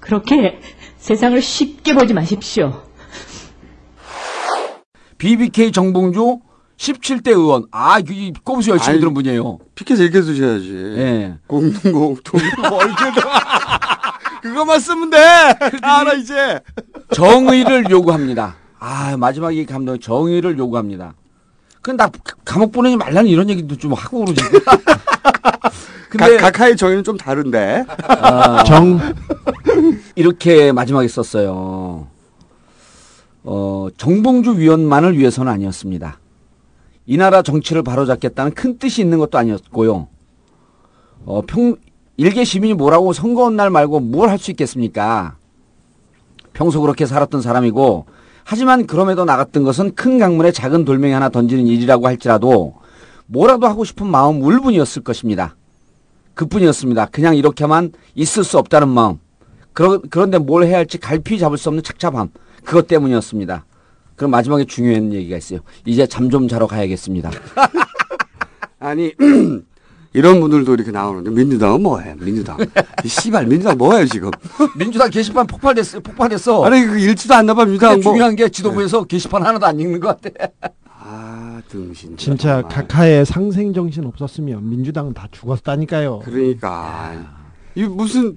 그렇게 0.00 0.58
세상을 0.98 1.40
쉽게 1.40 1.94
보지 1.94 2.12
마십시오. 2.14 2.82
BBK 5.18 5.70
정봉주 5.70 6.40
17대 6.80 7.28
의원. 7.28 7.66
아, 7.70 7.98
이 7.98 8.32
꼼수 8.42 8.70
열심히 8.70 8.92
아니, 8.92 9.00
들은 9.00 9.12
분이에요. 9.12 9.58
피켓 9.74 10.00
읽어주셔야지. 10.00 10.74
예. 10.96 11.34
공공통. 11.46 12.40
뭘 12.70 12.94
그래도. 12.94 13.20
그거만 14.40 14.80
쓰면 14.80 15.10
돼. 15.10 15.18
알아, 15.82 16.14
이제. 16.14 16.58
정의를 17.12 17.90
요구합니다. 17.90 18.56
아, 18.78 19.14
마지막에 19.18 19.56
이 19.56 19.66
감독이 19.66 20.00
정의를 20.00 20.58
요구합니다. 20.58 21.12
근데 21.82 22.02
나 22.02 22.10
감옥 22.46 22.72
보내지 22.72 22.96
말라는 22.96 23.28
이런 23.28 23.50
얘기도 23.50 23.76
좀 23.76 23.92
하고 23.92 24.24
그러지. 24.24 24.40
근데 26.08 26.38
각, 26.38 26.52
각하의 26.52 26.78
정의는 26.78 27.04
좀 27.04 27.18
다른데. 27.18 27.84
아, 28.08 28.64
정 28.64 28.98
이렇게 30.14 30.72
마지막에 30.72 31.06
썼어요. 31.08 32.08
어, 33.42 33.88
정봉주 33.98 34.58
위원만을 34.58 35.18
위해서는 35.18 35.52
아니었습니다. 35.52 36.18
이 37.10 37.16
나라 37.16 37.42
정치를 37.42 37.82
바로잡겠다는 37.82 38.52
큰 38.54 38.78
뜻이 38.78 39.02
있는 39.02 39.18
것도 39.18 39.36
아니었고요. 39.36 40.06
어, 41.24 41.42
평, 41.44 41.74
일개 42.16 42.44
시민이 42.44 42.74
뭐라고 42.74 43.12
선거원 43.12 43.56
날 43.56 43.68
말고 43.68 43.98
뭘 43.98 44.28
할 44.28 44.38
수 44.38 44.52
있겠습니까? 44.52 45.34
평소 46.52 46.80
그렇게 46.80 47.06
살았던 47.06 47.42
사람이고, 47.42 48.06
하지만 48.44 48.86
그럼에도 48.86 49.24
나갔던 49.24 49.64
것은 49.64 49.96
큰 49.96 50.20
강물에 50.20 50.52
작은 50.52 50.84
돌멩이 50.84 51.12
하나 51.12 51.30
던지는 51.30 51.66
일이라고 51.66 52.06
할지라도 52.06 52.74
뭐라도 53.26 53.66
하고 53.66 53.82
싶은 53.82 54.06
마음 54.06 54.40
울분이었을 54.40 55.02
것입니다. 55.02 55.56
그뿐이었습니다. 56.34 57.06
그냥 57.06 57.34
이렇게만 57.36 57.90
있을 58.14 58.44
수 58.44 58.56
없다는 58.56 58.88
마음. 58.88 59.18
그러, 59.72 60.00
그런데 60.10 60.38
뭘 60.38 60.62
해야 60.62 60.76
할지 60.76 60.96
갈피 60.98 61.40
잡을 61.40 61.58
수 61.58 61.70
없는 61.70 61.82
착잡함. 61.82 62.30
그것 62.64 62.86
때문이었습니다. 62.86 63.64
그럼 64.20 64.32
마지막에 64.32 64.66
중요한 64.66 65.14
얘기가 65.14 65.38
있어요. 65.38 65.60
이제 65.86 66.06
잠 66.06 66.28
좀 66.28 66.46
자러 66.46 66.66
가야겠습니다. 66.66 67.30
아니 68.78 69.14
이런 70.12 70.40
분들도 70.42 70.74
이렇게 70.74 70.90
나오는데 70.90 71.30
민주당은 71.30 71.82
뭐해? 71.82 72.16
민주당. 72.20 72.58
이 73.02 73.08
씨발 73.08 73.46
민주당 73.46 73.78
뭐해 73.78 74.04
지금? 74.04 74.30
민주당 74.76 75.08
게시판 75.08 75.46
폭발됐어. 75.46 76.00
폭발했어. 76.00 76.62
아니 76.66 76.84
그 76.84 76.98
읽지도 76.98 77.32
않나 77.34 77.54
봐 77.54 77.64
민주당 77.64 77.92
근데 77.92 78.04
뭐. 78.04 78.12
중요한 78.12 78.36
게 78.36 78.50
지도부에서 78.50 79.04
게시판 79.04 79.42
하나도 79.42 79.64
안 79.64 79.80
읽는 79.80 79.98
것 80.00 80.20
같아. 80.20 80.48
아 80.86 81.62
등신. 81.70 82.18
진짜 82.18 82.60
각하의 82.60 83.24
상생 83.24 83.72
정신 83.72 84.04
없었으면 84.04 84.68
민주당은 84.68 85.14
다 85.14 85.28
죽었다니까요. 85.30 86.18
그러니까 86.26 87.14
이 87.74 87.84
무슨 87.84 88.36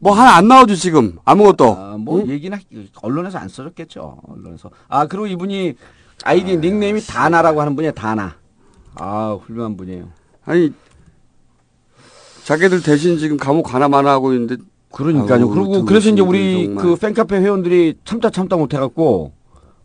뭐 0.00 0.14
하나 0.14 0.36
안 0.36 0.48
나오죠 0.48 0.74
지금 0.74 1.18
아무것도. 1.24 1.76
아, 1.76 1.96
뭐 1.98 2.26
얘기나 2.26 2.58
언론에서 3.02 3.38
안 3.38 3.48
써줬겠죠. 3.48 4.18
언론에서. 4.26 4.70
아 4.88 5.06
그리고 5.06 5.26
이분이 5.26 5.74
아이디 6.24 6.56
닉네임이 6.56 7.02
다나라고 7.02 7.60
하는 7.60 7.76
분이에요. 7.76 7.92
다나. 7.92 8.34
아 8.94 9.38
훌륭한 9.44 9.76
분이에요. 9.76 10.08
아니 10.44 10.72
자기들 12.44 12.82
대신 12.82 13.18
지금 13.18 13.36
감옥 13.36 13.64
가나 13.64 13.88
마나 13.88 14.10
하고 14.10 14.32
있는데. 14.32 14.56
그러니까요. 14.90 15.44
아우, 15.44 15.50
그리고 15.50 15.84
그래서 15.84 16.08
이제 16.08 16.20
우리 16.20 16.64
정말. 16.64 16.84
그 16.84 16.96
팬카페 16.96 17.36
회원들이 17.38 17.98
참다 18.04 18.30
참다 18.30 18.56
못해갖고 18.56 19.32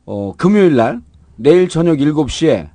어 0.06 0.34
금요일 0.38 0.76
날 0.76 1.02
내일 1.36 1.70
저녁 1.70 1.98
7시에 1.98 2.70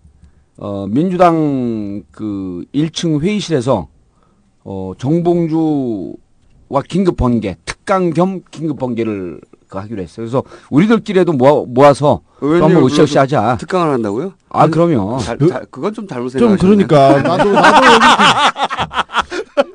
어 0.59 0.87
민주당 0.87 2.05
그 2.13 2.65
1층 2.73 3.21
회의실에서 3.21 3.89
어 4.63 4.93
정봉주 4.99 6.15
와 6.71 6.83
긴급 6.89 7.17
번개 7.17 7.57
특강 7.67 8.11
겸 8.11 8.41
긴급 8.51 8.79
번개를 8.79 9.41
그 9.69 9.79
하기로 9.79 10.01
했어요. 10.03 10.25
그래서 10.25 10.43
우리들끼리도 10.71 11.33
모아, 11.35 11.65
모아서 11.67 12.23
한번 12.41 12.85
으쌰으쌰 12.85 13.21
하자. 13.21 13.57
특강을 13.61 13.93
한다고요? 13.95 14.33
아 14.49 14.67
그럼요. 14.69 15.19
잘, 15.19 15.37
잘- 15.39 15.67
그건 15.71 15.93
좀 15.93 16.07
잘못 16.09 16.31
좀 16.31 16.57
생각하시네. 16.57 16.87
그러니까 16.87 17.23
나도 17.23 17.53
나도 17.53 17.87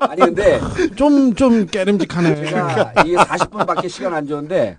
아니 0.00 0.20
근데 0.22 0.60
좀 0.96 1.34
좀 1.34 1.66
깨름직하네. 1.66 2.46
제가 2.46 2.92
이게 3.04 3.16
40분밖에 3.16 3.88
시간 3.88 4.14
안 4.14 4.26
줬는데 4.26 4.78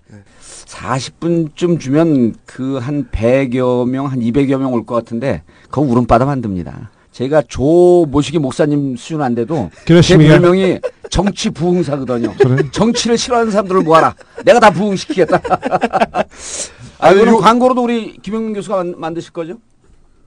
40분쯤 0.66 1.78
주면 1.80 2.34
그 2.46 2.78
한 2.78 3.08
100여 3.10 3.88
명, 3.88 4.06
한 4.06 4.18
200여 4.20 4.56
명 4.58 4.72
올 4.74 4.84
것 4.84 4.94
같은데 4.94 5.42
그거 5.70 5.82
울음바다 5.82 6.24
만듭니다. 6.26 6.90
제가 7.12 7.42
조 7.48 8.06
모시기 8.08 8.38
목사님 8.38 8.96
수준 8.96 9.22
안 9.22 9.34
돼도 9.34 9.70
제 9.74 9.84
그렇습니까? 9.86 10.34
별명이 10.38 10.78
정치 11.10 11.50
부흥사거든요. 11.50 12.34
정치를 12.72 13.16
싫어하는 13.18 13.50
사람들을 13.50 13.82
모아라. 13.82 14.14
내가 14.44 14.60
다 14.60 14.70
부흥시키겠다. 14.70 15.40
아, 16.98 17.12
이거- 17.12 17.38
광고로도 17.38 17.82
우리 17.82 18.16
김영민 18.22 18.54
교수가 18.54 18.76
만, 18.76 18.94
만드실 18.96 19.32
거죠? 19.32 19.58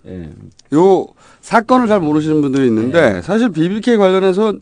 예. 0.07 0.29
요 0.73 1.07
사건을 1.41 1.87
잘 1.87 1.99
모르시는 1.99 2.41
분들이 2.41 2.67
있는데 2.67 3.13
네. 3.13 3.21
사실 3.21 3.49
BBK 3.49 3.97
관련해서 3.97 4.53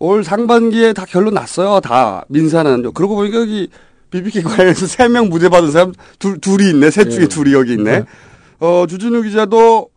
올 0.00 0.24
상반기에 0.24 0.92
다 0.92 1.04
결론 1.06 1.34
났어요. 1.34 1.80
다 1.80 2.24
민사는. 2.28 2.92
그러고 2.92 3.14
보니까 3.14 3.38
여기 3.40 3.68
BBK 4.10 4.42
관련해서 4.42 4.86
세 4.86 5.08
명 5.08 5.28
무죄 5.28 5.48
받은 5.48 5.70
사람 5.70 5.92
둘, 6.18 6.38
둘이 6.40 6.70
있네. 6.70 6.90
셋 6.90 7.10
중에 7.10 7.20
네. 7.20 7.28
둘이 7.28 7.52
여기 7.52 7.74
있네. 7.74 8.00
네. 8.00 8.04
어, 8.60 8.86
주진우 8.88 9.22
기자도 9.22 9.88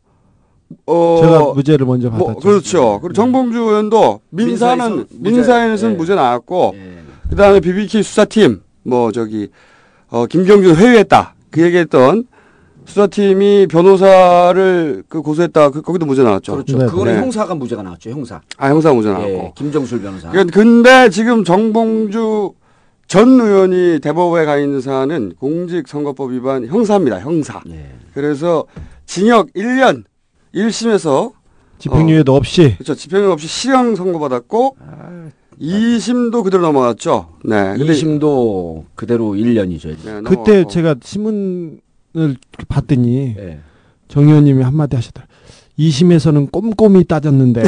어 0.86 1.19
제가 1.21 1.53
무죄를 1.53 1.86
먼저 1.86 2.09
받았죠. 2.09 2.31
뭐, 2.31 2.39
그렇죠. 2.41 3.00
그리고 3.01 3.13
정봉주 3.13 3.57
의원도 3.57 4.21
민사는 4.29 4.77
민사에서 4.77 4.95
무죄. 5.12 5.31
민사에서는 5.31 5.93
예. 5.93 5.97
무죄 5.97 6.15
나왔고 6.15 6.74
예. 6.75 6.97
그다음에 7.29 7.59
BBK 7.59 8.03
수사팀 8.03 8.62
뭐 8.83 9.12
저기 9.12 9.50
어 10.09 10.25
김경준 10.25 10.75
회유했다 10.75 11.36
그 11.51 11.62
얘기했던 11.62 12.25
수사팀이 12.86 13.67
변호사를 13.69 15.03
그 15.09 15.22
고소했다 15.22 15.72
그 15.72 15.81
거기도 15.81 16.05
무죄 16.05 16.24
나왔죠. 16.24 16.53
그렇죠. 16.53 16.77
네. 16.77 16.85
그거는 16.85 17.13
네. 17.15 17.20
형사가 17.22 17.53
무죄가 17.55 17.83
나왔죠. 17.83 18.09
형사. 18.11 18.42
아 18.57 18.70
형사 18.70 18.94
무죄 18.94 19.09
나왔고. 19.09 19.29
예. 19.29 19.51
김정술 19.55 20.01
변호사. 20.01 20.29
그- 20.31 20.46
근데 20.46 21.09
지금 21.09 21.44
정봉주 21.44 22.53
전 23.07 23.39
의원이 23.39 24.00
대법원에 24.01 24.46
가 24.46 24.57
있는 24.57 24.81
사안은 24.81 25.33
공직선거법 25.39 26.31
위반 26.31 26.65
형사입니다. 26.68 27.20
형사. 27.20 27.61
예. 27.70 27.89
그래서 28.13 28.65
징역 29.05 29.48
1년 29.53 30.03
1심에서 30.53 31.33
집행유예도 31.79 32.36
없이 32.36 32.75
그렇죠. 32.75 32.96
집행유예 32.96 33.31
없이 33.31 33.48
실형 33.48 33.96
선고받았고 33.96 34.77
2심도 35.62 36.44
그대로 36.44 36.64
넘어갔죠. 36.64 37.29
네. 37.46 37.75
근데 37.77 37.94
2심도 37.94 38.86
그대로 38.96 39.33
1년이죠. 39.33 39.96
네, 40.03 40.22
그때. 40.24 40.66
제가 40.68 40.96
신문을 41.01 41.79
봤더니 42.68 43.36
예. 43.38 43.60
정 44.07 44.27
의원님이 44.27 44.64
한마디 44.64 44.96
하셨더라. 44.96 45.27
2심에서는 45.77 46.50
꼼꼼히 46.51 47.03
따졌는데 47.03 47.63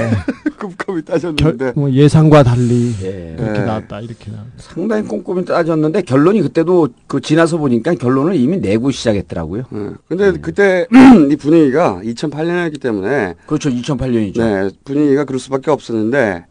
결, 0.78 1.02
따졌는데 1.04 1.74
뭐 1.76 1.92
예상과 1.92 2.44
달리 2.44 2.94
예. 3.04 3.36
이렇게 3.38 3.60
네. 3.60 3.66
나왔다 3.66 4.02
이렇게 4.02 4.32
나왔다. 4.32 4.52
상당히 4.58 5.08
꼼꼼히 5.08 5.46
따졌는데 5.46 6.02
결론이 6.02 6.42
그때도 6.42 6.90
그 7.08 7.22
지나서 7.22 7.58
보니까 7.58 7.94
결론을 7.94 8.36
이미 8.36 8.58
내고 8.58 8.92
시작했더라고요. 8.92 9.64
네. 9.70 9.90
근데 10.08 10.32
그때 10.40 10.88
이 11.32 11.36
분위기가 11.36 12.02
2008년이었기 12.04 12.82
때문에 12.82 13.36
그렇죠. 13.46 13.70
2008년이죠. 13.70 14.40
네, 14.40 14.70
분위기가 14.84 15.24
그럴 15.26 15.40
수밖에 15.40 15.72
없었는데 15.72 16.46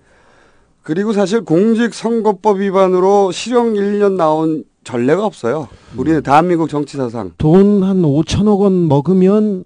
그리고 0.83 1.13
사실 1.13 1.43
공직선거법 1.45 2.61
위반으로 2.61 3.31
실형 3.33 3.75
1년 3.75 4.13
나온 4.13 4.65
전례가 4.85 5.27
없어요. 5.27 5.69
우리는 5.97 6.23
대한민국 6.23 6.71
정치 6.71 6.97
사상. 6.97 7.33
돈 7.37 7.83
한 7.83 8.01
5천억 8.03 8.61
원 8.61 8.89
먹으면 8.89 9.65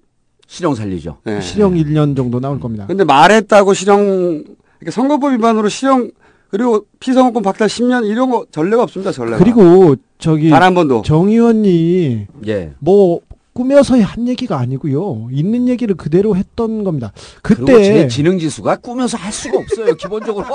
실형 0.53 0.75
살리죠. 0.75 1.17
네. 1.23 1.41
실형 1.41 1.73
1년 1.73 2.15
정도 2.15 2.39
나올 2.39 2.59
겁니다. 2.59 2.85
근데 2.85 3.03
말했다고 3.03 3.73
실형 3.73 4.43
그러니까 4.77 4.91
선거법 4.91 5.33
위반으로 5.33 5.67
실형 5.67 6.11
그리고 6.51 6.85
피선거권 6.99 7.41
박탈 7.41 7.67
10년 7.67 8.05
이런 8.07 8.29
거 8.29 8.45
전례가 8.51 8.83
없습니다. 8.83 9.11
전례가. 9.11 9.39
그리고 9.39 9.95
저기 10.19 10.51
단한 10.51 10.75
번도. 10.75 11.01
정 11.01 11.27
의원이 11.29 12.27
예. 12.45 12.73
뭐 12.77 13.21
꾸며서 13.53 13.99
한 13.99 14.27
얘기가 14.27 14.59
아니고요. 14.59 15.29
있는 15.31 15.67
얘기를 15.67 15.95
그대로 15.95 16.35
했던 16.35 16.83
겁니다. 16.83 17.13
그리고 17.41 17.65
그때 17.65 17.83
제 17.83 18.07
지능 18.07 18.37
지수가 18.37 18.75
꾸며서 18.75 19.17
할 19.17 19.33
수가 19.33 19.57
없어요. 19.57 19.95
기본적으로. 19.95 20.45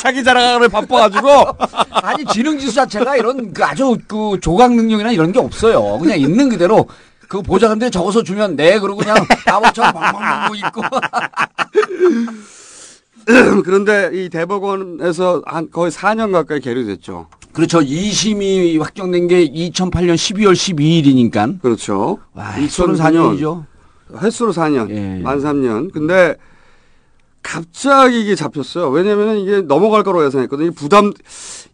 자기 0.00 0.22
자랑을 0.22 0.68
바빠가지고 0.68 1.28
아니 1.92 2.26
지능 2.26 2.58
지수 2.58 2.74
자체가 2.74 3.16
이런 3.16 3.54
그 3.54 3.64
아주 3.64 3.96
그 4.06 4.38
조각 4.42 4.74
능력이나 4.74 5.12
이런 5.12 5.32
게 5.32 5.38
없어요. 5.38 5.98
그냥 5.98 6.18
있는 6.20 6.50
그대로 6.50 6.86
그 7.28 7.42
보좌관들이 7.42 7.90
적어서 7.90 8.22
주면 8.22 8.56
네 8.56 8.78
그러고 8.78 9.00
그냥 9.00 9.16
바보처럼 9.46 9.92
방방 9.92 10.42
보고 10.44 10.54
있고. 10.56 10.82
그런데 13.64 14.10
이 14.12 14.28
대법원에서 14.28 15.42
한 15.46 15.70
거의 15.70 15.90
4년 15.90 16.32
가까이 16.32 16.60
계류됐죠. 16.60 17.26
그렇죠. 17.52 17.80
2심이 17.80 18.78
확정된 18.80 19.28
게 19.28 19.48
2008년 19.48 20.14
12월 20.14 20.52
12일이니까. 20.52 21.60
그렇죠. 21.60 22.18
와, 22.34 22.52
횟수는 22.52 22.96
4년이죠. 22.96 23.64
횟수로 24.20 24.52
4년, 24.52 24.90
예. 24.90 25.20
만 25.22 25.38
3년. 25.38 25.92
근데 25.92 26.36
갑자기 27.44 28.22
이게 28.22 28.34
잡혔어요. 28.34 28.88
왜냐면은 28.88 29.38
이게 29.38 29.60
넘어갈 29.60 30.02
거라고 30.02 30.24
예상했거든요. 30.26 30.72
부담 30.72 31.12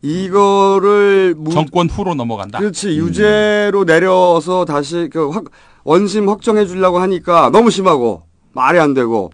이거를 0.03 1.35
무, 1.39 1.53
정권 1.53 1.89
후로 1.89 2.15
넘어간다. 2.15 2.59
그렇지 2.59 2.99
유죄로 2.99 3.85
내려서 3.85 4.65
다시 4.65 5.09
그 5.11 5.31
확, 5.31 5.45
원심 5.85 6.29
확정해 6.29 6.67
주려고 6.67 6.99
하니까 6.99 7.51
너무 7.51 7.71
심하고 7.71 8.25
말이 8.53 8.81
안 8.81 8.95
되고 8.95 9.31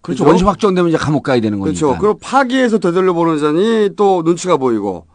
그렇죠. 0.00 0.24
그죠? 0.24 0.28
원심 0.28 0.48
확정되면 0.48 0.88
이제 0.88 0.98
감옥 0.98 1.22
가야 1.22 1.40
되는 1.40 1.60
거니까. 1.60 1.78
그렇죠. 1.78 2.00
그리고 2.00 2.18
파기에서 2.18 2.78
되돌려 2.78 3.12
보는 3.12 3.38
자니 3.38 3.90
또 3.96 4.22
눈치가 4.24 4.56
보이고 4.56 5.06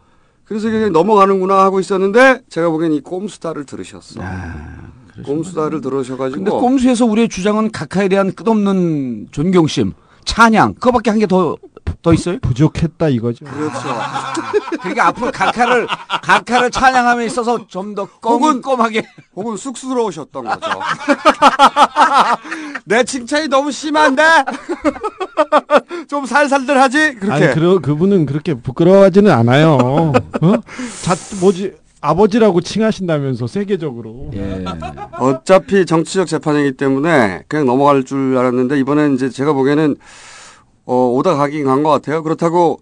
그래서 0.44 0.68
이게 0.68 0.88
넘어가는구나 0.90 1.58
하고 1.58 1.80
있었는데 1.80 2.42
제가 2.48 2.70
보기엔 2.70 2.92
이 2.92 3.00
꼼수다를 3.00 3.66
들으셨어. 3.66 4.20
꼼수다를 5.24 5.80
들으셔가지고 5.80 6.44
근데 6.44 6.50
꼼수에서 6.50 7.04
우리의 7.04 7.28
주장은 7.28 7.72
각하에 7.72 8.08
대한 8.08 8.32
끝없는 8.32 9.28
존경심, 9.32 9.92
찬양, 10.34 10.74
그거밖에 10.74 11.10
한 11.10 11.18
게 11.18 11.26
더 11.26 11.56
더 12.02 12.14
있어요? 12.14 12.38
부족했다 12.40 13.08
이거죠. 13.10 13.44
그렇죠. 13.44 13.78
그러니까 14.80 15.08
앞으로 15.08 15.30
각하를 15.30 15.86
각하를 16.22 16.70
찬양함에 16.70 17.26
있어서 17.26 17.66
좀 17.66 17.94
더 17.94 18.06
꼼꼼하게 18.06 19.06
혹은 19.36 19.56
쑥스러우셨던 19.58 20.44
거죠. 20.44 20.66
내 22.86 23.04
칭찬이 23.04 23.48
너무 23.48 23.70
심한데 23.70 24.22
좀 26.08 26.24
살살들 26.24 26.80
하지 26.80 27.14
그렇게. 27.16 27.44
아니 27.46 27.54
그 27.54 27.80
그분은 27.80 28.24
그렇게 28.24 28.54
부끄러워하지는 28.54 29.30
않아요. 29.30 29.74
어? 29.76 30.12
자 31.02 31.14
뭐지 31.40 31.74
아버지라고 32.00 32.60
칭하신다면서 32.60 33.46
세계적으로. 33.46 34.30
예. 34.34 34.64
어차피 35.18 35.84
정치적 35.84 36.26
재판이기 36.26 36.72
때문에 36.72 37.42
그냥 37.46 37.66
넘어갈 37.66 38.04
줄 38.04 38.36
알았는데 38.38 38.78
이번엔 38.80 39.14
이제 39.14 39.28
제가 39.28 39.52
보기에는 39.52 39.96
어, 40.86 40.94
오다 41.14 41.34
가긴 41.36 41.64
간 41.64 41.82
것 41.82 41.90
같아요. 41.90 42.22
그렇다고 42.22 42.80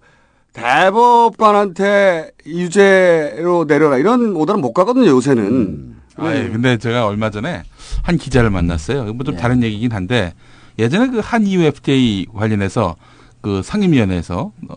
대법관한테 0.53 2.31
유죄로 2.47 3.67
내려라 3.67 3.99
이런 3.99 4.35
오다는 4.37 4.61
못 4.61 4.73
가거든요 4.73 5.09
요새는. 5.09 5.97
아, 6.17 6.35
예. 6.35 6.49
근데 6.49 6.77
제가 6.79 7.07
얼마 7.07 7.31
전에 7.31 7.63
한 8.03 8.17
기자를 8.19 8.51
만났어요. 8.51 9.05
뭐 9.05 9.19
네. 9.19 9.25
좀 9.25 9.37
다른 9.37 9.63
얘기긴 9.63 9.93
한데 9.93 10.33
예전에 10.79 11.09
그 11.09 11.21
한EU 11.23 11.63
FTA 11.63 12.27
관련해서 12.35 12.97
그 13.41 13.63
상임위원회에서 13.63 14.53
어, 14.69 14.77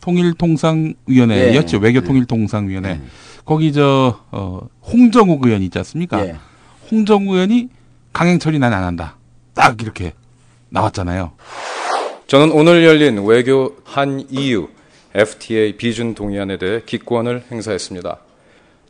통일통상위원회였죠. 0.00 1.76
예. 1.78 1.80
외교통일통상위원회. 1.82 3.00
거기 3.44 3.72
저 3.72 4.20
어, 4.30 4.60
홍정욱 4.86 5.44
의원 5.44 5.62
있지 5.62 5.78
않습니까? 5.78 6.24
예. 6.26 6.36
홍정욱 6.90 7.34
의원이 7.34 7.68
강행 8.12 8.38
처리 8.38 8.58
난 8.58 8.72
안 8.72 8.84
한다. 8.84 9.16
딱 9.54 9.80
이렇게 9.82 10.12
나왔잖아요. 10.70 11.32
저는 12.26 12.52
오늘 12.52 12.84
열린 12.84 13.22
외교 13.24 13.76
한 13.84 14.24
EU 14.30 14.68
FTA 15.14 15.76
비준 15.76 16.14
동의안에 16.14 16.58
대해 16.58 16.80
기권을 16.84 17.44
행사했습니다. 17.50 18.18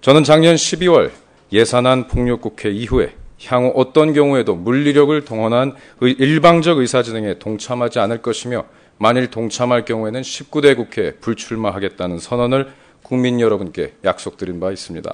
저는 0.00 0.24
작년 0.24 0.54
12월 0.54 1.10
예산안 1.52 2.08
폭력 2.08 2.40
국회 2.40 2.70
이후에 2.70 3.14
향후 3.46 3.72
어떤 3.74 4.12
경우에도 4.14 4.54
물리력을 4.54 5.24
동원한 5.24 5.74
의- 6.00 6.12
일방적 6.18 6.78
의사진행에 6.78 7.38
동참하지 7.38 7.98
않을 7.98 8.22
것이며 8.22 8.64
만일 8.96 9.28
동참할 9.30 9.84
경우에는 9.84 10.22
19대 10.22 10.76
국회에 10.76 11.12
불출마하겠다는 11.16 12.18
선언을 12.20 12.72
국민 13.04 13.38
여러분께 13.38 13.98
약속드린 14.02 14.58
바 14.58 14.72
있습니다. 14.72 15.12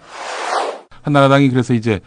한나라당이 1.02 1.50
그래서 1.50 1.74
이제 1.74 2.00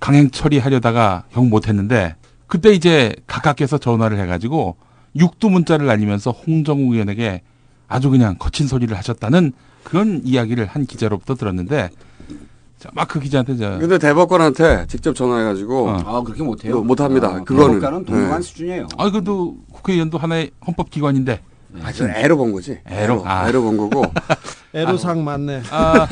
강행 0.00 0.30
처리하려다가 0.30 1.24
형 1.30 1.48
못했는데 1.48 2.16
그때 2.48 2.72
이제 2.72 3.14
각각께서 3.26 3.78
전화를 3.78 4.18
해가지고 4.18 4.76
육두 5.16 5.48
문자를 5.48 5.86
날리면서 5.86 6.32
홍정욱 6.32 6.92
의원에게 6.92 7.42
아주 7.88 8.10
그냥 8.10 8.36
거친 8.38 8.66
소리를 8.66 8.94
하셨다는 8.96 9.52
그런 9.84 10.22
이야기를 10.24 10.66
한 10.66 10.86
기자로부터 10.86 11.34
들었는데 11.36 11.90
막그 12.92 13.20
기자한테 13.20 13.56
저 13.56 13.78
근데 13.78 13.96
대법관한테 13.98 14.86
직접 14.88 15.14
전화해가지고 15.14 15.90
아 15.90 16.20
그렇게 16.22 16.42
못해요. 16.42 16.82
못합니다. 16.82 17.28
아, 17.28 17.40
그거는 17.44 17.74
대법관은 17.76 18.04
동등한 18.04 18.40
네. 18.40 18.42
수준이에요. 18.42 18.88
아 18.98 19.08
그래도 19.10 19.56
국회의원도 19.70 20.18
하나의 20.18 20.50
헌법기관인데 20.66 21.40
아, 21.82 21.92
저 21.92 22.08
애로 22.08 22.36
본 22.36 22.52
거지. 22.52 22.78
애로 22.86 23.22
아. 23.26 23.48
애로 23.48 23.62
본 23.62 23.76
거고. 23.76 24.04
애로상 24.74 25.24
맞네. 25.24 25.62
아, 25.70 26.06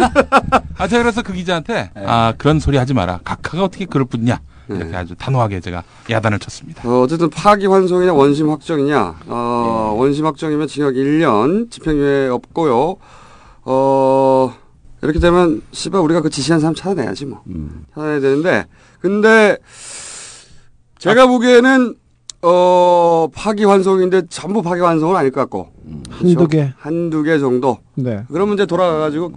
아 0.77 0.88
제가 0.88 1.03
그래서 1.03 1.23
그 1.23 1.33
기자한테 1.33 1.90
네. 1.94 2.05
아 2.07 2.33
그런 2.37 2.61
소리 2.61 2.77
하지 2.77 2.94
마라 2.94 3.20
각하가 3.25 3.64
어떻게 3.64 3.87
그럴 3.87 4.05
뿐이냐 4.07 4.40
이렇게 4.68 4.94
아주 4.94 5.14
단호하게 5.16 5.61
제가 5.61 5.83
야단을 6.09 6.38
쳤습니다. 6.38 6.88
어, 6.88 7.03
어쨌든 7.03 7.31
파기 7.31 7.66
환송이냐 7.66 8.12
원심 8.12 8.51
확정이냐. 8.51 9.20
어, 9.27 9.94
원심 9.99 10.27
확정이면 10.27 10.68
징역 10.68 10.94
1년, 10.94 11.70
집행유예 11.70 12.29
없고요. 12.29 12.96
어, 13.62 14.55
이렇게 15.03 15.18
되면 15.18 15.62
씨발 15.73 16.01
우리가 16.03 16.20
그 16.20 16.31
지시한 16.31 16.61
사람 16.61 16.75
찾아내야지 16.75 17.27
뭐. 17.27 17.42
찾아내야 17.94 18.20
되는데 18.20 18.66
근데 19.01 19.57
제가 20.99 21.27
보기에는 21.27 21.96
어, 22.42 23.29
파기환송인데 23.35 24.22
전부 24.29 24.62
파기환송은 24.62 25.16
아닐 25.16 25.31
것 25.31 25.40
같고. 25.42 25.68
한두 26.11 26.48
개. 26.48 26.72
한두 26.79 27.22
개 27.22 27.38
정도. 27.38 27.79
네. 27.94 28.22
그러면 28.33 28.55
이제 28.55 28.66
돌아가가지고 28.66 29.33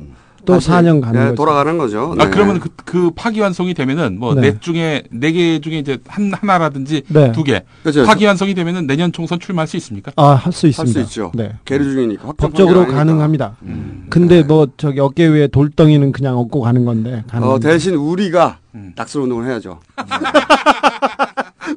또 0.45 0.53
다시, 0.55 0.69
4년 0.69 0.99
가는 1.01 1.19
예, 1.21 1.23
거죠. 1.27 1.35
돌아가는 1.35 1.77
거죠. 1.77 2.15
아 2.19 2.25
네. 2.25 2.29
그러면 2.29 2.59
그, 2.59 2.69
그 2.83 3.11
파기환송이 3.15 3.73
되면은 3.73 4.19
뭐 4.19 4.35
네. 4.35 4.41
넷 4.41 4.61
중에 4.61 5.03
네 5.09 5.31
개 5.31 5.59
중에 5.61 5.79
이제 5.79 5.97
한 6.05 6.33
하나라든지 6.33 7.03
네. 7.07 7.31
두 7.31 7.43
개. 7.45 7.63
그렇죠. 7.81 8.03
파기환송이 8.05 8.53
되면은 8.53 8.85
내년 8.85 9.13
총선 9.13 9.39
출마할 9.39 9.67
수 9.67 9.77
있습니까? 9.77 10.11
아, 10.17 10.31
할수할 10.33 10.69
있습니다. 10.71 10.99
수 10.99 10.99
있죠. 11.05 11.31
네. 11.33 11.53
계류 11.63 11.85
중이니까. 11.85 12.33
법적으로. 12.37 12.85
가능합니다. 12.87 13.55
음. 13.63 14.07
근데 14.09 14.43
뭐 14.43 14.67
저기 14.75 14.99
어깨 14.99 15.27
위에 15.27 15.47
돌덩이는 15.47 16.11
그냥 16.11 16.37
얻고 16.37 16.59
가는 16.61 16.83
건데. 16.83 17.23
가능. 17.29 17.47
어, 17.47 17.59
대신 17.59 17.95
우리가 17.95 18.57
음. 18.75 18.91
낙설 18.97 19.21
운동을 19.23 19.47
해야죠. 19.47 19.79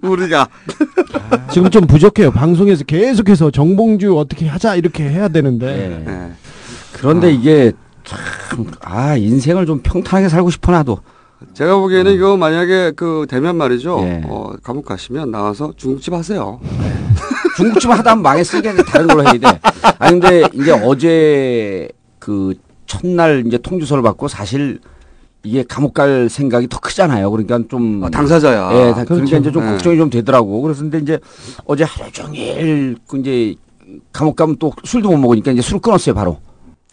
우리가 0.03 0.49
지금 1.53 1.71
좀 1.71 1.87
부족해요. 1.87 2.31
방송에서 2.31 2.85
계속해서 2.85 3.51
정봉주 3.51 4.17
어떻게 4.19 4.47
하자 4.47 4.77
이렇게 4.77 5.05
해야 5.09 5.29
되는데. 5.29 5.67
예. 5.67 6.05
네. 6.11 6.33
그런데 6.93 7.33
이게 7.33 7.73
참 8.05 8.65
아 8.81 9.17
인생을 9.17 9.67
좀 9.67 9.81
평탄하게 9.83 10.29
살고 10.29 10.51
싶어 10.51 10.73
나도. 10.73 11.01
제가 11.53 11.77
보기에는 11.77 12.13
이거 12.15 12.37
만약에 12.37 12.93
그 12.97 13.27
되면 13.29 13.57
말이죠. 13.57 13.99
예. 14.03 14.23
어, 14.27 14.53
감옥 14.63 14.87
가시면 14.87 15.31
나와서 15.31 15.73
중국집 15.77 16.15
하세요. 16.15 16.61
중국집 17.57 17.91
하다 17.91 18.13
하면 18.13 18.23
망했으니까 18.23 18.75
다른 18.85 19.07
걸로 19.07 19.23
해야 19.25 19.33
돼. 19.33 19.61
아니 19.99 20.19
근데 20.21 20.45
이제 20.55 20.71
어제 20.73 21.89
그 22.19 22.55
첫날 22.87 23.45
이제 23.47 23.59
통주서를 23.59 24.03
받고 24.03 24.29
사실 24.29 24.79
이게 25.47 25.63
감옥 25.63 25.95
갈 25.95 26.29
생각이 26.29 26.67
더 26.69 26.81
크잖아요. 26.81 27.31
그러니까 27.31 27.61
좀 27.69 28.03
아, 28.05 28.11
당사자야. 28.11 28.73
예, 28.73 28.79
다- 28.93 29.05
그러니까 29.05 29.15
그렇죠. 29.15 29.37
이제 29.37 29.53
좀 29.53 29.65
네. 29.65 29.71
걱정이 29.73 29.97
좀 29.97 30.11
되더라고. 30.11 30.61
그래서 30.61 30.83
근데 30.83 30.99
이제 30.99 31.21
어제 31.67 31.85
하루 31.85 32.11
종일 32.11 32.97
그 33.07 33.19
이제 33.19 33.55
감옥 34.13 34.35
가면 34.35 34.57
또 34.59 34.73
술도 34.85 35.09
못 35.11 35.17
먹으니까 35.19 35.53
이제 35.53 35.63
술을 35.63 35.81
끊었어요, 35.81 36.15
바로. 36.15 36.39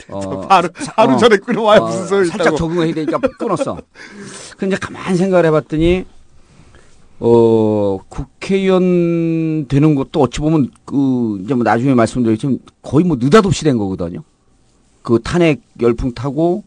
어, 0.10 0.46
하루 0.50 0.70
하루 0.96 1.14
어. 1.14 1.18
전에 1.18 1.38
끊어와야 1.38 1.80
어, 1.80 1.86
무슨 1.88 2.06
소리 2.08 2.28
살짝 2.28 2.48
있다고. 2.54 2.58
적응해야 2.58 2.94
되니까 2.94 3.18
끊었어. 3.40 3.78
근데 4.58 4.76
가만히 4.76 5.18
생각을 5.18 5.46
해봤더니 5.48 6.06
어 7.20 8.00
국회의원 8.10 9.66
되는 9.68 9.96
것도 9.96 10.22
어찌 10.22 10.40
보면 10.42 10.70
그 10.86 11.40
이제 11.44 11.54
뭐 11.54 11.64
나중에 11.64 11.94
말씀드리겠지만 11.94 12.60
거의 12.82 13.06
뭐 13.06 13.18
느닷없이 13.20 13.64
된 13.64 13.78
거거든요. 13.78 14.24
그 15.02 15.20
탄핵 15.24 15.62
열풍 15.82 16.14
타고 16.14 16.64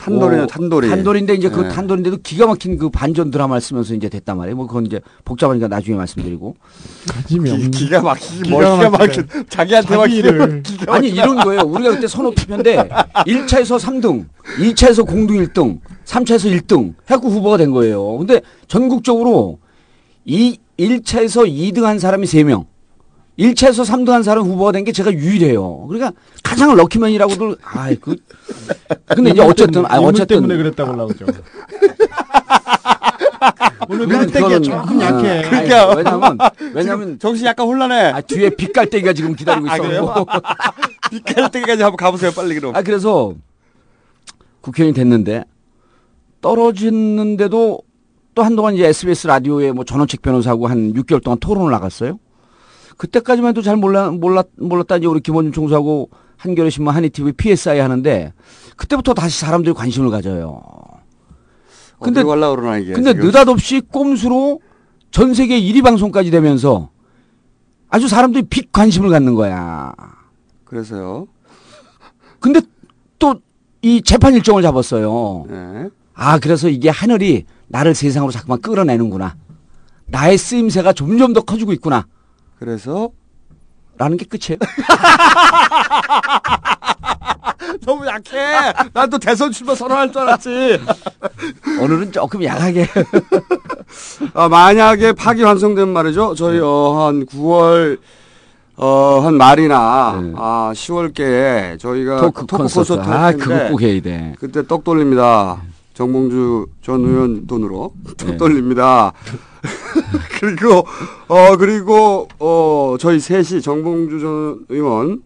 탄돌이요, 0.00 0.42
어, 0.42 0.46
탄돌이. 0.46 0.88
탄돌인데 0.88 1.34
이제 1.34 1.50
그 1.50 1.60
네. 1.60 1.68
탄돌인데도 1.68 2.18
기가 2.22 2.46
막힌 2.46 2.78
그 2.78 2.88
반전 2.88 3.30
드라마를 3.30 3.60
쓰면서 3.60 3.94
이제 3.94 4.08
됐단 4.08 4.36
말이에요. 4.38 4.56
뭐 4.56 4.66
그건 4.66 4.86
이제 4.86 5.00
복잡하니까 5.24 5.68
나중에 5.68 5.96
말씀드리고. 5.96 6.56
기, 7.28 7.88
가 7.90 8.00
막히기 8.00 8.42
기가 8.42 8.50
뭐 8.50 8.76
기가. 8.76 8.90
막힌 8.90 9.26
자기한테만. 9.48 10.62
기가 10.62 10.94
아니 10.94 11.08
이런 11.10 11.36
거예요. 11.36 11.62
우리가 11.62 11.90
그때 11.90 12.06
선호 12.06 12.30
투표인데 12.34 12.76
1차에서 13.26 13.78
3등, 13.78 14.24
2차에서 14.58 15.06
공동 15.06 15.36
1등, 15.36 15.80
3차에서 16.06 16.50
1등 16.60 16.94
해갖고 17.06 17.28
후보가 17.28 17.58
된 17.58 17.70
거예요. 17.70 18.16
근데 18.16 18.40
전국적으로 18.68 19.58
이 20.24 20.56
1차에서 20.78 21.46
2등 21.46 21.82
한 21.82 21.98
사람이 21.98 22.26
3명, 22.26 22.64
1차에서 23.38 23.84
3등 23.86 24.10
한 24.10 24.22
사람 24.22 24.44
후보가 24.44 24.72
된 24.72 24.84
게 24.84 24.92
제가 24.92 25.12
유일해요. 25.12 25.86
그러니까 25.88 26.12
가장 26.42 26.74
럭키맨이라고들 26.76 27.56
아이 27.62 27.96
그 27.96 28.16
근데 29.06 29.30
이제 29.30 29.40
어쨌든 29.40 29.84
아 29.86 29.98
어쨌든 29.98 30.40
때문에 30.40 30.56
그랬다고 30.56 30.94
나오죠. 30.96 31.26
오늘 33.88 34.06
깔때기가 34.08 34.48
그건- 34.48 34.62
조금 34.62 35.00
아, 35.00 35.04
약해. 35.04 35.42
그러니까 35.48 35.94
왜냐면 35.94 36.38
왜냐면 36.74 37.18
정신 37.18 37.46
약간 37.46 37.66
혼란해. 37.66 37.94
아, 38.12 38.20
뒤에 38.20 38.50
빛깔대기가 38.50 39.12
지금 39.14 39.34
기다리고 39.34 39.66
있어. 39.66 39.74
아, 39.74 39.78
그래요? 39.78 40.14
빛깔 41.10 41.50
때까지 41.50 41.82
한번 41.82 41.96
가보세요, 41.96 42.30
빨리 42.32 42.54
그럼. 42.54 42.76
아 42.76 42.82
그래서 42.82 43.34
국회의원이 44.60 44.94
됐는데 44.94 45.44
떨어졌는데도 46.40 47.80
또 48.34 48.42
한동안 48.42 48.74
이제 48.74 48.86
SBS 48.86 49.26
라디오에 49.26 49.72
뭐 49.72 49.84
전원책 49.84 50.22
변호사하고 50.22 50.68
한 50.68 50.92
6개월 50.94 51.22
동안 51.22 51.38
토론을 51.40 51.70
나갔어요. 51.72 52.18
그때까지만 53.00 53.50
해도 53.50 53.62
잘 53.62 53.76
몰라 53.76 54.10
몰랐 54.10 54.48
몰랐다 54.58 54.98
이제 54.98 55.06
우리 55.06 55.20
김원준 55.20 55.52
총수하고 55.52 56.10
한겨레 56.36 56.68
신문 56.68 56.94
한이 56.94 57.08
TV 57.08 57.32
PSI 57.32 57.78
하는데 57.78 58.34
그때부터 58.76 59.14
다시 59.14 59.40
사람들이 59.40 59.74
관심을 59.74 60.10
가져요. 60.10 60.60
근데 61.98 62.22
그러나 62.22 62.76
이게. 62.76 62.92
근데 62.92 63.12
지금. 63.12 63.26
느닷없이 63.26 63.80
꼼수로 63.80 64.60
전 65.10 65.32
세계 65.32 65.58
1위 65.58 65.82
방송까지 65.82 66.30
되면서 66.30 66.90
아주 67.88 68.06
사람들이 68.06 68.44
빅 68.50 68.70
관심을 68.70 69.08
갖는 69.08 69.34
거야. 69.34 69.94
그래서요. 70.64 71.26
근데 72.38 72.60
또 73.18 73.34
이 73.82 74.02
재판 74.02 74.34
일정을 74.34 74.62
잡았어요. 74.62 75.46
네. 75.48 75.88
아, 76.14 76.38
그래서 76.38 76.68
이게 76.68 76.90
하늘이 76.90 77.46
나를 77.68 77.94
세상으로 77.94 78.30
자꾸만 78.30 78.60
끌어내는구나. 78.60 79.36
나의 80.06 80.36
쓰임새가 80.36 80.92
점점 80.92 81.32
더 81.32 81.40
커지고 81.40 81.72
있구나. 81.72 82.06
그래서 82.70 83.10
라는 83.98 84.16
게 84.16 84.24
끝이에요. 84.26 84.58
너무 87.84 88.06
약해. 88.06 88.38
난 88.92 89.08
또 89.10 89.18
대선 89.18 89.50
출마 89.50 89.74
선언할 89.74 90.12
줄 90.12 90.20
알았지. 90.22 90.80
오늘은 91.82 92.12
조금 92.12 92.44
약하게. 92.44 92.86
아, 94.34 94.48
만약에 94.48 95.12
파기 95.14 95.42
완성되면 95.42 95.92
말이죠. 95.92 96.34
저희 96.34 96.60
어, 96.60 97.06
한 97.08 97.24
9월 97.26 97.98
어, 98.76 99.20
한 99.24 99.34
말이나 99.36 100.20
네. 100.22 100.32
아, 100.36 100.72
10월께에 100.74 101.78
저희가 101.78 102.20
토크 102.20 102.46
콘서트. 102.46 102.94
콘서트 102.94 103.08
아, 103.08 103.22
할 103.24 103.36
그거 103.36 103.68
꼭 103.70 103.80
해야 103.82 104.00
돼. 104.00 104.34
그때 104.38 104.66
떡 104.66 104.84
돌립니다. 104.84 105.62
정봉주 105.94 106.66
전 106.82 107.00
의원 107.04 107.46
돈으로 107.46 107.92
네. 108.24 108.36
돌립니다. 108.36 109.12
그리고 110.40 110.86
어 111.28 111.56
그리고 111.56 112.28
어 112.38 112.96
저희 112.98 113.20
셋이 113.20 113.60
정봉주 113.62 114.20
전 114.20 114.66
의원 114.68 115.22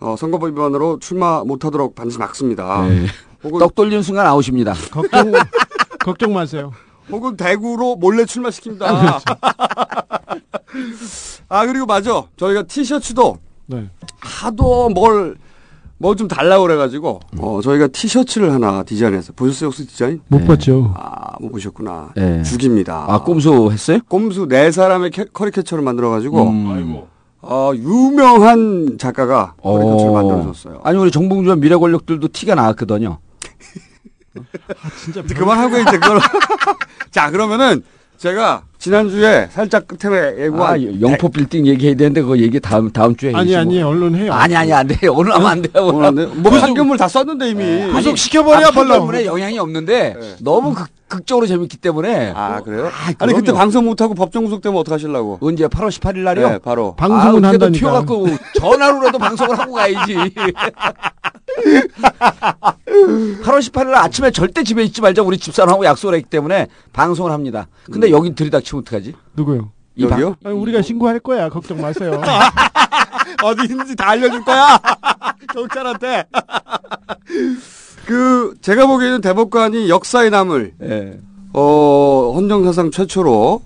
어 0.00 0.16
선거법 0.16 0.50
위반으로 0.50 0.98
출마 0.98 1.44
못하도록 1.44 1.94
반드시 1.94 2.18
막습니다. 2.18 2.86
네. 2.88 3.06
혹은 3.44 3.58
떡 3.58 3.74
돌리는 3.74 4.02
순간 4.02 4.26
아웃입니다. 4.26 4.74
걱정 4.90 5.32
걱정 6.00 6.32
마세요. 6.32 6.72
혹은 7.10 7.36
대구로 7.36 7.96
몰래 7.96 8.24
출마시킵니다. 8.24 9.20
아 11.48 11.66
그리고 11.66 11.86
맞아 11.86 12.24
저희가 12.36 12.64
티셔츠도 12.64 13.38
네. 13.66 13.88
하도 14.20 14.88
뭘 14.88 15.36
뭐 15.98 16.14
좀 16.14 16.28
달라고 16.28 16.64
그래가지고 16.64 17.20
어 17.38 17.60
저희가 17.62 17.88
티셔츠를 17.88 18.52
하나 18.52 18.82
디자인했어요. 18.82 19.32
보셨어요 19.34 19.68
혹시 19.68 19.86
디자인? 19.86 20.20
못 20.28 20.44
봤죠. 20.46 20.92
아 20.96 21.36
못 21.40 21.50
보셨구나. 21.52 22.12
네. 22.16 22.42
죽입니다. 22.42 23.04
아 23.08 23.22
꼼수 23.22 23.70
했어요? 23.70 23.98
꼼수 24.08 24.46
네 24.48 24.70
사람의 24.70 25.10
캐, 25.10 25.24
커리케처를 25.24 25.84
만들어가지고 25.84 26.42
음. 26.48 27.02
어, 27.42 27.72
유명한 27.74 28.96
작가가 28.98 29.54
커리케처를 29.62 30.08
어. 30.08 30.12
만들어줬어요. 30.12 30.80
아니 30.82 30.98
우리 30.98 31.10
정봉주와 31.10 31.56
미래 31.56 31.76
권력들도 31.76 32.28
티가 32.28 32.54
나왔거든요. 32.54 33.18
진짜 35.02 35.20
이제 35.20 35.34
그만하고 35.34 35.76
이제 35.78 35.92
그걸 35.98 36.20
자 37.10 37.30
그러면은 37.30 37.82
제가 38.18 38.62
지난주에 38.78 39.48
살짝 39.50 39.86
끝에 39.88 40.44
예고한 40.44 40.74
아, 40.74 41.00
영포 41.00 41.28
빌딩 41.28 41.66
얘기해야 41.66 41.96
되는데 41.96 42.22
그거 42.22 42.38
얘기 42.38 42.60
다음 42.60 42.90
다음 42.90 43.16
주에 43.16 43.30
아니 43.34 43.54
해주시고. 43.54 43.60
아니 43.60 43.82
얼른 43.82 44.14
해요. 44.14 44.32
아니 44.32 44.54
아니 44.56 44.72
안 44.72 44.86
돼요. 44.86 45.12
오늘 45.14 45.34
하면 45.34 45.46
안 45.48 45.62
돼요. 45.62 45.84
오늘 45.86 46.04
안 46.06 46.14
돼요? 46.14 46.28
뭐 46.36 46.50
판결물 46.52 46.96
다 46.96 47.08
썼는데 47.08 47.50
이미 47.50 47.90
구속 47.92 48.16
시켜버려 48.16 48.68
아, 48.68 48.70
벌러. 48.70 48.94
때문에 48.94 49.24
영향이 49.26 49.58
없는데 49.58 50.16
너무 50.40 50.72
극, 50.74 50.88
극적으로 51.08 51.46
재밌기 51.46 51.78
때문에 51.78 52.32
아 52.34 52.60
그래요? 52.60 52.86
아, 52.88 53.12
아니 53.18 53.32
그때. 53.34 53.52
방송 53.52 53.84
못 53.86 54.00
하고 54.00 54.14
법정 54.14 54.44
구속 54.44 54.60
되면 54.62 54.78
어떡하시려고? 54.78 55.38
언제 55.40 55.66
8월 55.66 55.88
18일 55.88 56.18
날이요? 56.18 56.48
네 56.48 56.58
바로 56.58 56.94
방송은 56.96 57.44
아, 57.44 57.48
한다니까. 57.48 57.78
튀어갖고 57.78 58.28
전화로라도 58.60 59.18
방송을 59.18 59.58
하고 59.58 59.72
가야지. 59.74 60.16
8월 63.42 63.60
18일 63.60 63.86
날 63.86 63.96
아침에 63.96 64.30
절대 64.30 64.62
집에 64.62 64.82
있지 64.84 65.00
말자 65.00 65.22
우리 65.22 65.38
집사람하고 65.38 65.84
약속을 65.84 66.14
했기 66.16 66.28
때문에 66.28 66.68
방송을 66.92 67.30
합니다. 67.32 67.66
근데 67.84 68.10
여기 68.10 68.34
들이닥치면 68.34 68.82
어떡하지? 68.82 69.14
누구요? 69.34 69.70
여기요? 69.98 70.36
아니, 70.44 70.54
우리가 70.54 70.82
신고할 70.82 71.20
거야. 71.20 71.48
걱정 71.48 71.80
마세요. 71.80 72.20
어디 73.42 73.62
있는지 73.64 73.96
다 73.96 74.10
알려줄 74.10 74.44
거야 74.44 74.78
경찰한테. 75.52 76.24
그 78.06 78.54
제가 78.60 78.86
보기에는 78.86 79.20
대법관이 79.20 79.88
역사에 79.88 80.30
남을 80.30 80.74
예. 80.82 81.18
어, 81.52 82.32
헌정사상 82.34 82.90
최초로, 82.90 83.62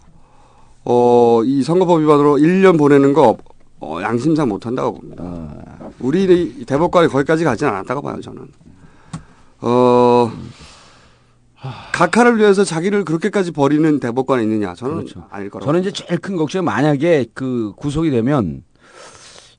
어, 0.84 1.40
이 1.44 1.62
선거법 1.62 2.00
위반으로 2.00 2.36
1년 2.36 2.78
보내는 2.78 3.12
거, 3.12 3.36
어, 3.80 3.98
양심상 4.00 4.48
못한다고 4.48 4.94
봅니다. 4.94 5.24
우리 6.00 6.24
이 6.24 6.64
대법관이 6.64 7.08
거기까지 7.08 7.44
가진 7.44 7.68
않았다고 7.68 8.02
봐요, 8.02 8.20
저는. 8.20 8.48
어, 9.60 10.32
각하를 11.92 12.38
위해서 12.38 12.64
자기를 12.64 13.04
그렇게까지 13.04 13.50
버리는 13.52 14.00
대법관이 14.00 14.42
있느냐? 14.44 14.74
저는 14.74 15.06
아닐 15.30 15.50
거라고. 15.50 15.66
저는 15.66 15.80
이제 15.82 15.90
제일 15.92 16.18
큰 16.20 16.36
걱정은 16.36 16.64
만약에 16.64 17.26
그 17.34 17.72
구속이 17.76 18.10
되면 18.10 18.62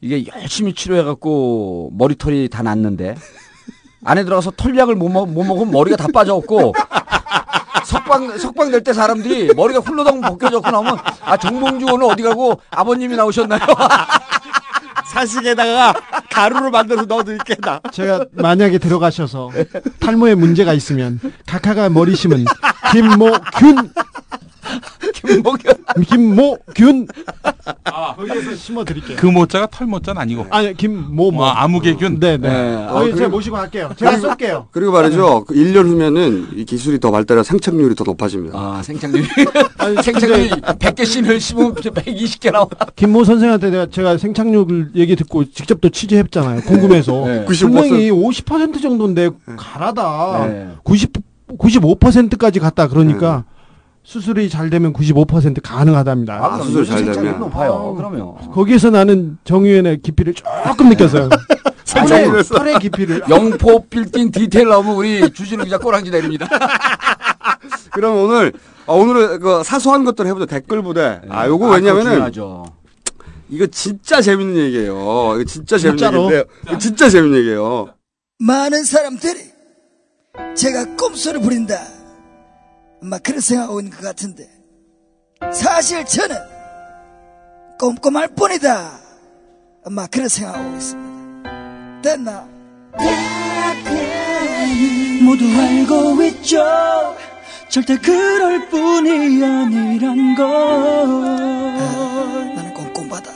이게 0.02 0.26
열심히 0.36 0.74
치료해갖고 0.74 1.92
머리털이 1.94 2.50
다 2.50 2.64
났는데 2.64 3.16
안에 4.04 4.24
들어가서 4.24 4.52
털약을 4.58 4.96
못, 4.96 5.10
먹, 5.10 5.30
못 5.30 5.44
먹으면 5.44 5.72
머리가 5.72 5.96
다 5.98 6.08
빠져갖고 6.12 6.74
석방 7.86 8.38
석방 8.40 8.72
될 8.72 8.84
때 8.84 8.94
사람들이 8.94 9.54
머리가 9.54 9.80
훌러덩 9.80 10.22
벗겨졌고 10.22 10.72
나오면 10.72 10.98
아 11.22 11.38
정봉주 11.38 11.86
오늘 11.94 12.06
어디 12.06 12.24
가고 12.24 12.60
아버님이 12.72 13.16
나오셨나요? 13.16 13.60
사식에다가 15.12 15.94
가루를 16.32 16.72
만들어서 16.72 17.06
넣어드릴게, 17.06 17.56
나. 17.56 17.80
제가 17.92 18.26
만약에 18.32 18.78
들어가셔서 18.78 19.52
탈모에 20.00 20.36
문제가 20.36 20.74
있으면 20.74 21.20
각하가 21.46 21.90
머리 21.90 22.16
심은 22.16 22.46
김모균 22.92 23.92
김목현 25.14 25.76
김모균 26.08 27.08
거기에서 28.16 28.56
심어 28.56 28.84
드릴게요. 28.84 29.18
그 29.20 29.26
모자가 29.28 29.68
털 29.68 29.88
모자는 29.88 30.22
아니고. 30.22 30.48
아니 30.50 30.76
김모 30.76 31.32
뭐. 31.32 31.46
아, 31.48 31.64
아무개균. 31.64 32.20
네, 32.20 32.38
네. 32.38 32.50
네. 32.50 32.88
거기 32.90 33.12
어, 33.12 33.16
제가 33.16 33.30
모시고 33.30 33.56
갈게요. 33.56 33.92
제가 33.96 34.18
쏠게요. 34.18 34.68
그리고 34.72 34.92
말이죠. 34.92 35.46
그 35.46 35.54
1년 35.54 35.86
후면은 35.86 36.50
이 36.56 36.66
기술이 36.66 37.00
더 37.00 37.12
발달해 37.12 37.44
생착률이 37.44 37.96
더 37.96 38.04
높아집니다. 38.04 38.58
아 38.58 38.82
생착률 38.84 39.24
생착률 40.04 40.50
100개 40.50 41.06
씬을 41.06 41.40
씹으면 41.40 41.76
120개 41.76 42.52
나와. 42.52 42.68
김모 42.96 43.24
선생한테 43.24 43.70
내가 43.70 43.86
제가 43.88 44.18
생착률 44.18 44.92
얘기 44.96 45.16
듣고 45.16 45.46
직접 45.46 45.82
또 45.82 45.90
취재했잖아요. 45.90 46.62
궁금해서. 46.62 47.26
네. 47.26 47.46
95%. 47.46 47.60
분명히 47.62 48.12
50% 48.12 48.82
정도인데 48.82 49.30
가라다. 49.58 50.48
네. 50.48 50.68
90 50.84 51.12
95%까지 51.58 52.60
갔다 52.60 52.88
그러니까 52.88 53.44
수술이 54.04 54.50
잘 54.50 54.70
되면 54.70 54.94
95% 54.94 55.62
가능하다답니다. 55.62 56.34
아, 56.44 56.62
수술 56.64 56.86
잘 56.86 57.06
되면. 57.06 57.40
높아요. 57.40 57.94
그러면 57.96 58.36
거기에서 58.52 58.90
나는 58.90 59.38
정유현의 59.44 60.02
깊이를 60.02 60.34
조금 60.34 60.90
느꼈어요. 60.90 61.30
털의. 61.86 62.44
털의 62.44 62.80
깊이를. 62.80 63.24
영포 63.30 63.86
빌딩 63.88 64.32
디테일 64.32 64.68
나오면 64.70 64.96
우리 64.96 65.32
주진우 65.32 65.64
기자 65.66 65.78
꼬랑지 65.78 66.10
내립니다. 66.10 66.48
그럼 67.92 68.18
오늘, 68.18 68.54
어, 68.86 68.96
오늘은 68.96 69.40
그 69.40 69.64
사소한 69.64 70.04
것들 70.04 70.26
해보자. 70.28 70.46
댓글 70.46 70.82
부대. 70.82 71.22
아, 71.30 71.46
요거 71.48 71.66
그거 71.66 71.76
왜냐면은. 71.76 72.32
이거 73.50 73.68
진짜 73.68 74.22
재밌는 74.22 74.56
얘기예요. 74.64 74.94
이거 75.36 75.44
진짜 75.46 75.78
재밌는. 75.78 76.44
이거 76.68 76.78
진짜 76.78 77.10
재밌는 77.10 77.38
얘기예요. 77.40 77.90
많은 78.40 78.84
사람들이 78.86 79.40
제가 80.56 80.96
꼼수를 80.96 81.42
부린다. 81.42 81.76
막 83.02 83.24
그런 83.24 83.42
생각하고 83.42 83.80
있는 83.80 83.92
것 83.92 84.04
같은데 84.04 84.48
사실 85.52 86.06
저는 86.06 86.38
꼼꼼할 87.80 88.28
뿐이다. 88.36 89.00
막 89.90 90.12
그런 90.12 90.28
생각하고 90.28 90.76
있습니다. 90.76 92.02
됐나? 92.04 92.48
모두 95.24 95.46
알고 95.46 96.22
있죠. 96.24 96.64
절대 97.70 97.98
그럴 97.98 98.70
뿐이 98.70 99.44
아니란 99.44 100.36
걸. 100.36 100.46
나는 102.56 102.74
꼼꼼하다. 102.76 103.32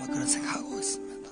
막 0.00 0.10
그런 0.10 0.26
생각하고 0.26 0.76
있습니다. 0.76 1.30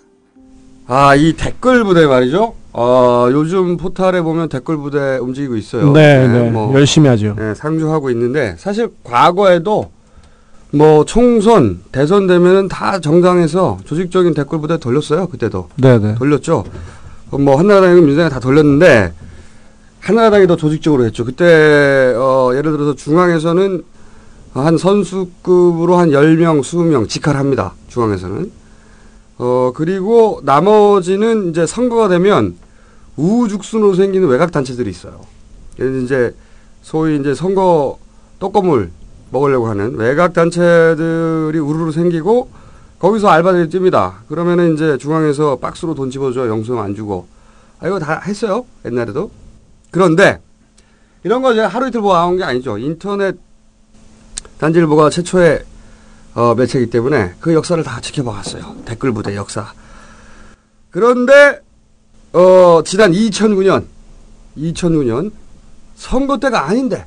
아, 0.87 1.17
이 1.17 1.33
댓글 1.33 1.83
부대 1.83 2.07
말이죠. 2.07 2.55
어, 2.79 3.29
요즘 3.33 3.79
포탈에 3.79 4.21
보면 4.21 4.51
댓글 4.51 4.77
부대 4.77 5.17
움직이고 5.17 5.57
있어요. 5.57 5.93
네, 5.93 6.29
네. 6.29 6.51
뭐, 6.51 6.75
열심히 6.75 7.09
하죠. 7.09 7.35
네, 7.39 7.55
상주하고 7.55 8.11
있는데 8.11 8.55
사실 8.59 8.91
과거에도 9.03 9.91
뭐 10.73 11.07
총선, 11.07 11.81
대선 11.91 12.27
되면은 12.27 12.69
다 12.69 13.01
정당에서 13.01 13.79
조직적인 13.87 14.35
댓글 14.35 14.61
부대 14.61 14.77
돌렸어요. 14.77 15.29
그때도 15.29 15.71
네, 15.77 15.99
네. 15.99 16.17
돌렸죠. 16.17 16.65
어, 17.31 17.39
뭐 17.39 17.57
한나라당이고 17.57 18.03
민주당이 18.03 18.29
다 18.29 18.41
돌렸는데 18.41 19.15
한나라당이 20.01 20.47
더 20.47 20.57
조직적으로 20.57 21.07
했죠. 21.07 21.25
그때 21.25 22.13
어, 22.15 22.51
예를 22.55 22.73
들어서 22.73 22.95
중앙에서는 22.95 23.85
한 24.53 24.77
선수급으로 24.77 25.97
한 25.97 26.11
10명, 26.11 26.61
20명 26.61 27.09
직할합니다. 27.09 27.73
중앙에서는. 27.89 28.53
어, 29.39 29.73
그리고 29.75 30.41
나머지는 30.45 31.49
이제 31.51 31.65
선거가 31.65 32.09
되면 32.09 32.55
우후죽순으로 33.17 33.95
생기는 33.95 34.29
외곽 34.29 34.53
단체들이 34.53 34.91
있어요. 34.91 35.21
이제 35.75 36.35
소위 36.83 37.19
이제 37.19 37.35
선거 37.35 37.99
떡고물 38.39 38.91
먹으려고 39.31 39.69
하는 39.69 39.95
외곽 39.97 40.33
단체들이 40.33 41.59
우르르 41.59 41.93
생기고 41.93 42.49
거기서 42.99 43.29
알바들이 43.29 43.69
뜁니다. 43.69 44.15
그러면은 44.29 44.75
이제 44.75 44.97
중앙에서 44.99 45.57
박스로 45.57 45.95
돈 45.95 46.11
집어줘 46.11 46.49
영수증 46.49 46.79
안 46.79 46.95
주고 46.95 47.27
아 47.81 47.87
이거 47.87 47.99
다 47.99 48.21
했어요 48.21 48.65
옛날에도 48.85 49.31
그런데 49.91 50.41
이런 51.25 51.43
거 51.43 51.53
이제 51.53 51.61
하루 51.61 51.89
이틀 51.89 52.01
모아온 52.01 52.37
게 52.37 52.45
아니죠. 52.45 52.79
인터넷 52.79 53.37
단지일보가 54.59 55.11
최초의 55.11 55.65
어, 56.35 56.55
매체이기 56.55 56.91
때문에 56.91 57.35
그 57.41 57.55
역사를 57.55 57.83
다 57.83 58.01
지켜봐왔어요. 58.01 58.77
댓글 58.85 59.13
부대 59.13 59.35
역사. 59.35 59.73
그런데 60.91 61.61
어, 62.37 62.83
지난 62.85 63.13
2009년 63.13 63.87
2009년 64.59 65.33
선거 65.95 66.37
때가 66.39 66.67
아닌데 66.69 67.07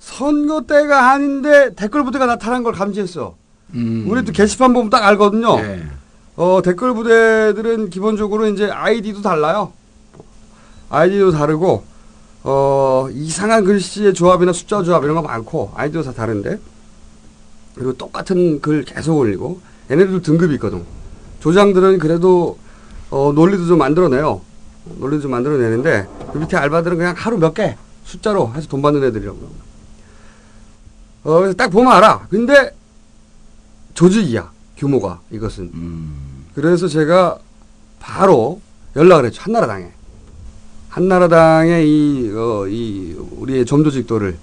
선거 0.00 0.62
때가 0.62 1.12
아닌데 1.12 1.72
댓글 1.76 2.02
부대가 2.02 2.26
나타난 2.26 2.64
걸 2.64 2.72
감지했어. 2.72 3.36
음. 3.74 4.06
우리 4.08 4.24
또 4.24 4.32
게시판 4.32 4.74
보면 4.74 4.90
딱 4.90 5.04
알거든요. 5.04 5.56
네. 5.56 5.86
어, 6.36 6.60
댓글 6.64 6.94
부대들은 6.94 7.90
기본적으로 7.90 8.48
이제 8.48 8.68
아이디도 8.68 9.22
달라요. 9.22 9.72
아이디도 10.90 11.30
다르고, 11.30 11.84
어, 12.42 12.50
어, 12.50 13.08
이상한 13.12 13.64
글씨의 13.64 14.14
조합이나 14.14 14.52
숫자 14.52 14.82
조합 14.82 15.04
이런 15.04 15.14
거 15.14 15.22
많고 15.22 15.72
아이디어 15.74 16.02
다 16.02 16.12
다른데 16.12 16.58
그리고 17.76 17.92
똑같은 17.94 18.60
글 18.60 18.84
계속 18.84 19.16
올리고 19.16 19.60
얘네들도 19.90 20.22
등급이 20.22 20.54
있거든. 20.54 20.84
조장들은 21.40 21.98
그래도 21.98 22.58
어, 23.14 23.30
논리도 23.32 23.66
좀 23.66 23.78
만들어내요. 23.78 24.40
논리도 24.98 25.22
좀 25.22 25.30
만들어내는데 25.30 26.08
그 26.32 26.38
밑에 26.38 26.56
알바들은 26.56 26.96
그냥 26.96 27.14
하루 27.16 27.38
몇 27.38 27.54
개 27.54 27.76
숫자로 28.04 28.52
해서 28.56 28.66
돈 28.66 28.82
받는 28.82 29.04
애들이라고. 29.04 29.38
어, 31.22 31.38
그래서 31.38 31.54
딱 31.54 31.68
보면 31.68 31.92
알아. 31.92 32.26
근데 32.28 32.74
조직이야 33.94 34.50
규모가 34.76 35.20
이것은. 35.30 35.70
그래서 36.56 36.88
제가 36.88 37.38
바로 38.00 38.60
연락을 38.96 39.26
했죠 39.26 39.40
한나라당에. 39.42 39.92
한나라당의 40.88 41.88
이, 41.88 42.32
어, 42.34 42.66
이, 42.66 43.16
우리의 43.38 43.64
점조직도를 43.66 44.36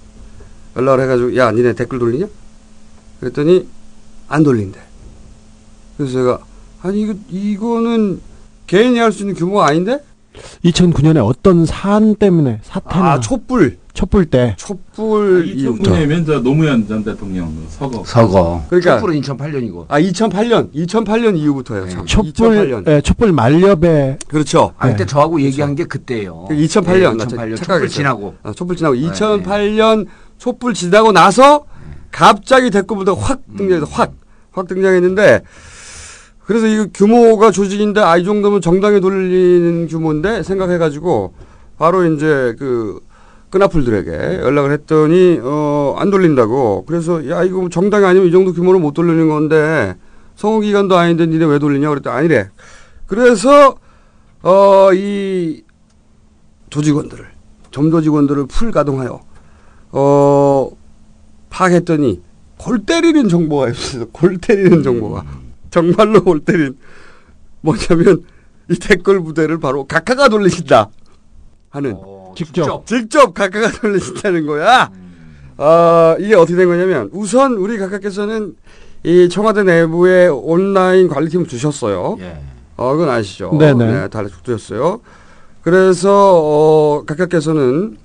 연락을 0.76 1.04
해가지고, 1.04 1.36
야, 1.36 1.50
니네 1.50 1.74
댓글 1.74 1.98
돌리냐? 1.98 2.26
그랬더니, 3.20 3.66
안 4.28 4.42
돌린대. 4.42 4.78
그래서 5.96 6.12
제가, 6.12 6.40
아니, 6.82 7.02
이거, 7.02 7.14
이거는 7.30 8.20
개인이 8.72 8.98
할 8.98 9.12
수 9.12 9.20
있는 9.22 9.34
규모가 9.34 9.66
아닌데? 9.66 9.98
2009년에 10.64 11.22
어떤 11.22 11.66
사안 11.66 12.14
때문에 12.14 12.60
사태나 12.62 13.12
아, 13.12 13.20
촛불. 13.20 13.76
촛불 13.92 14.24
때 14.24 14.54
촛불 14.56 15.46
이후부터. 15.46 15.90
2009년이면 15.92 16.24
저 16.24 16.40
노무현 16.40 16.88
전 16.88 17.04
대통령 17.04 17.54
그 17.54 17.66
서거. 17.68 18.02
서거. 18.06 18.64
그러니까. 18.70 18.94
촛불은 18.94 19.20
2008년이고. 19.20 19.84
아, 19.88 20.00
2008년. 20.00 20.72
2008년 20.72 21.36
이후부터예요. 21.36 21.88
참. 21.90 22.06
촛불 22.06 22.32
2008년. 22.32 22.88
예, 22.90 23.00
촛불 23.02 23.32
만렵에 23.32 24.16
그렇죠. 24.26 24.72
아, 24.78 24.88
그때 24.88 25.04
저하고 25.04 25.42
얘기한 25.42 25.74
게 25.74 25.84
그때예요. 25.84 26.46
2008년. 26.48 27.18
네, 27.18 27.24
2008년 27.26 27.56
촛불 27.62 27.88
지나고. 27.90 28.34
아, 28.42 28.52
촛불 28.52 28.76
지나고. 28.76 28.96
2008년 28.96 30.06
촛불 30.38 30.72
지나고 30.72 31.12
나서 31.12 31.66
갑자기 32.10 32.70
댓글부터 32.70 33.12
확 33.12 33.42
등장해서 33.58 33.84
확, 33.90 34.14
확 34.52 34.66
등장했는데 34.66 35.42
그래서 36.44 36.66
이 36.66 36.86
규모가 36.92 37.50
조직인데 37.50 38.00
아, 38.00 38.16
이 38.16 38.24
정도면 38.24 38.60
정당에 38.60 39.00
돌리는 39.00 39.86
규모인데 39.88 40.42
생각해가지고 40.42 41.34
바로 41.78 42.04
이제 42.04 42.54
그 42.58 43.00
끈아풀들에게 43.50 44.40
연락을 44.40 44.72
했더니 44.72 45.38
어, 45.42 45.94
안 45.98 46.10
돌린다고. 46.10 46.84
그래서 46.86 47.28
야, 47.28 47.44
이거 47.44 47.68
정당이 47.68 48.04
아니면 48.04 48.28
이 48.28 48.32
정도 48.32 48.52
규모로 48.52 48.78
못 48.78 48.94
돌리는 48.94 49.28
건데 49.28 49.96
성우기관도 50.36 50.96
아닌데 50.96 51.26
니네 51.26 51.44
왜 51.44 51.58
돌리냐 51.58 51.88
그랬더니 51.88 52.16
아니래. 52.16 52.48
그래서 53.06 53.76
어, 54.42 54.90
이 54.94 55.62
조직원들을 56.70 57.26
점조직원들을 57.70 58.46
풀 58.46 58.70
가동하여 58.72 59.20
어 59.92 60.70
파악했더니 61.50 62.22
골 62.56 62.84
때리는 62.84 63.28
정보가 63.28 63.68
있어요. 63.68 64.06
골 64.12 64.38
때리는 64.38 64.82
정보가 64.82 65.24
정말로 65.72 66.22
골 66.22 66.40
때린 66.40 66.76
뭐냐면 67.62 68.22
이 68.70 68.74
댓글 68.78 69.20
부대를 69.20 69.58
바로 69.58 69.84
각하가 69.84 70.28
돌리신다 70.28 70.90
하는 71.70 71.96
직접 72.36 72.86
직접 72.86 73.34
각하가 73.34 73.72
돌리신다는 73.80 74.46
거야. 74.46 74.90
어, 75.56 76.16
이게 76.20 76.34
어떻게 76.34 76.56
된 76.56 76.68
거냐면 76.68 77.08
우선 77.12 77.54
우리 77.54 77.78
각하께서는 77.78 78.54
이 79.02 79.28
청와대 79.28 79.64
내부에 79.64 80.28
온라인 80.28 81.08
관리팀을 81.08 81.46
두셨어요. 81.46 82.18
어, 82.76 82.92
그건 82.92 83.08
아시죠? 83.08 83.56
네네. 83.58 83.92
네, 83.92 84.08
다 84.08 84.22
두셨어요. 84.24 85.00
그래서 85.62 86.40
어, 86.42 87.04
각하께서는 87.06 87.96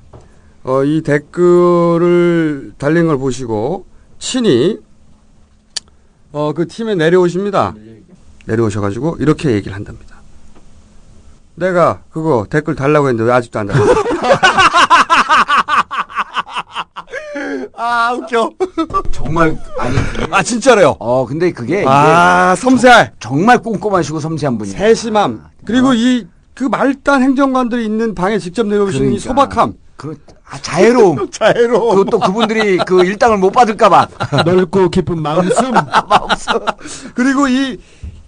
어, 0.63 0.84
이 0.84 1.01
댓글을 1.01 2.73
달린 2.77 3.08
걸 3.08 3.17
보시고 3.17 3.86
친히 4.19 4.80
어, 6.38 6.54
그 6.54 6.67
팀에 6.67 6.93
내려오십니다. 6.93 7.73
내려오셔가지고 8.45 9.17
이렇게 9.19 9.50
얘기를 9.54 9.76
한답니다. 9.76 10.17
내가 11.56 12.02
그거 12.12 12.45
댓글 12.47 12.76
달라고 12.76 13.08
했는데 13.10 13.28
왜 13.28 13.36
아직도 13.36 13.58
안 13.58 13.65
달라? 13.65 13.84
아 17.76 18.13
웃겨. 18.13 18.52
정말 19.12 19.58
아니 19.80 19.97
아 20.32 20.43
진짜로요. 20.43 20.95
어 21.00 21.26
근데 21.26 21.52
그게 21.52 21.84
아 21.88 22.54
이게 22.54 22.62
섬세할. 22.62 23.13
정말 23.19 23.58
꼼꼼하시고 23.63 24.19
섬세한 24.19 24.60
분이에요. 24.60 24.78
세심함. 24.78 25.43
그리고 25.65 25.93
이 25.95 26.28
그 26.58 26.63
말단 26.63 27.21
행정관들이 27.21 27.86
있는 27.86 28.15
방에 28.15 28.39
직접 28.39 28.65
내려오시는 28.65 29.13
이 29.13 29.19
그러니까. 29.19 29.45
소박함. 29.52 29.73
그 29.98 30.16
아, 30.50 30.58
자애로움. 30.62 31.30
자애로움. 31.32 31.98
그것도 31.98 32.20
그분들이 32.20 32.78
그 32.78 33.04
일당을 33.04 33.38
못 33.38 33.52
받을까봐. 33.52 34.08
넓고 34.46 34.90
깊은 34.90 35.20
마음씀. 35.22 35.74
그리고 37.16 37.48
이, 37.48 37.78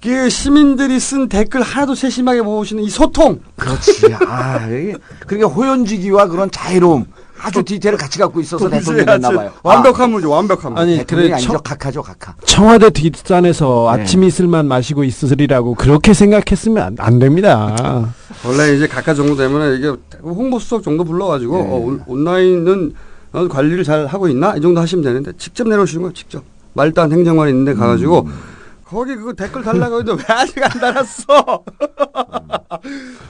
그 0.02 0.30
시민들이 0.30 1.00
쓴 1.00 1.30
댓글 1.30 1.62
하나도 1.62 1.96
세심하게 1.96 2.42
보시는 2.42 2.84
이 2.84 2.90
소통. 2.90 3.40
그렇지. 3.56 4.16
아, 4.28 4.66
이게 4.68 4.96
그러니까 5.28 5.50
호연지기와 5.50 6.28
그런 6.28 6.50
자애로움 6.52 7.06
아주 7.42 7.64
디테일을 7.64 7.98
같이 7.98 8.20
갖고 8.20 8.40
있어서 8.42 8.70
대통령이 8.70 9.06
됐나 9.06 9.30
봐요. 9.32 9.52
완벽한 9.64 10.12
문제, 10.12 10.28
완벽한 10.28 10.74
문제. 10.74 10.82
아니, 10.82 10.98
대통령이 11.00 11.28
그래, 11.30 11.34
아니죠. 11.36 11.52
청- 11.54 11.62
각하죠, 11.64 12.02
각하. 12.04 12.34
청와대 12.46 12.90
뒷산에서 12.90 13.92
네. 13.96 14.02
아침 14.04 14.24
이슬만 14.24 14.68
마시고 14.68 15.04
있으리라고 15.04 15.76
그렇게 15.76 16.14
생각했으면 16.14 16.84
안, 16.84 16.96
안 17.00 17.20
됩니다. 17.20 18.10
원래 18.46 18.76
이제 18.76 18.88
각하 18.88 19.14
정도 19.14 19.36
되면 19.36 19.78
이게 19.78 19.94
홍보수석 20.24 20.84
정도 20.84 21.04
불러가지고 21.04 21.56
네. 21.58 21.62
어, 21.64 21.76
온- 21.76 22.04
온라인은 22.08 22.94
어, 23.32 23.48
관리를 23.48 23.84
잘 23.84 24.06
하고 24.08 24.28
있나 24.28 24.56
이 24.56 24.62
정도 24.62 24.82
하시면 24.82 25.04
되는데 25.04 25.32
직접 25.38 25.68
내려오시는 25.68 26.02
거예요 26.04 26.14
직접 26.14 26.44
말단 26.74 27.12
행정관이 27.12 27.52
있는데 27.52 27.74
가가지고 27.76 28.22
음. 28.26 28.34
거기 28.90 29.16
그거 29.16 29.34
댓글 29.34 29.62
달라고 29.64 30.00
했는데 30.00 30.24
왜 30.28 30.36
아직 30.36 30.64
안 30.64 30.72
달았어? 30.80 31.64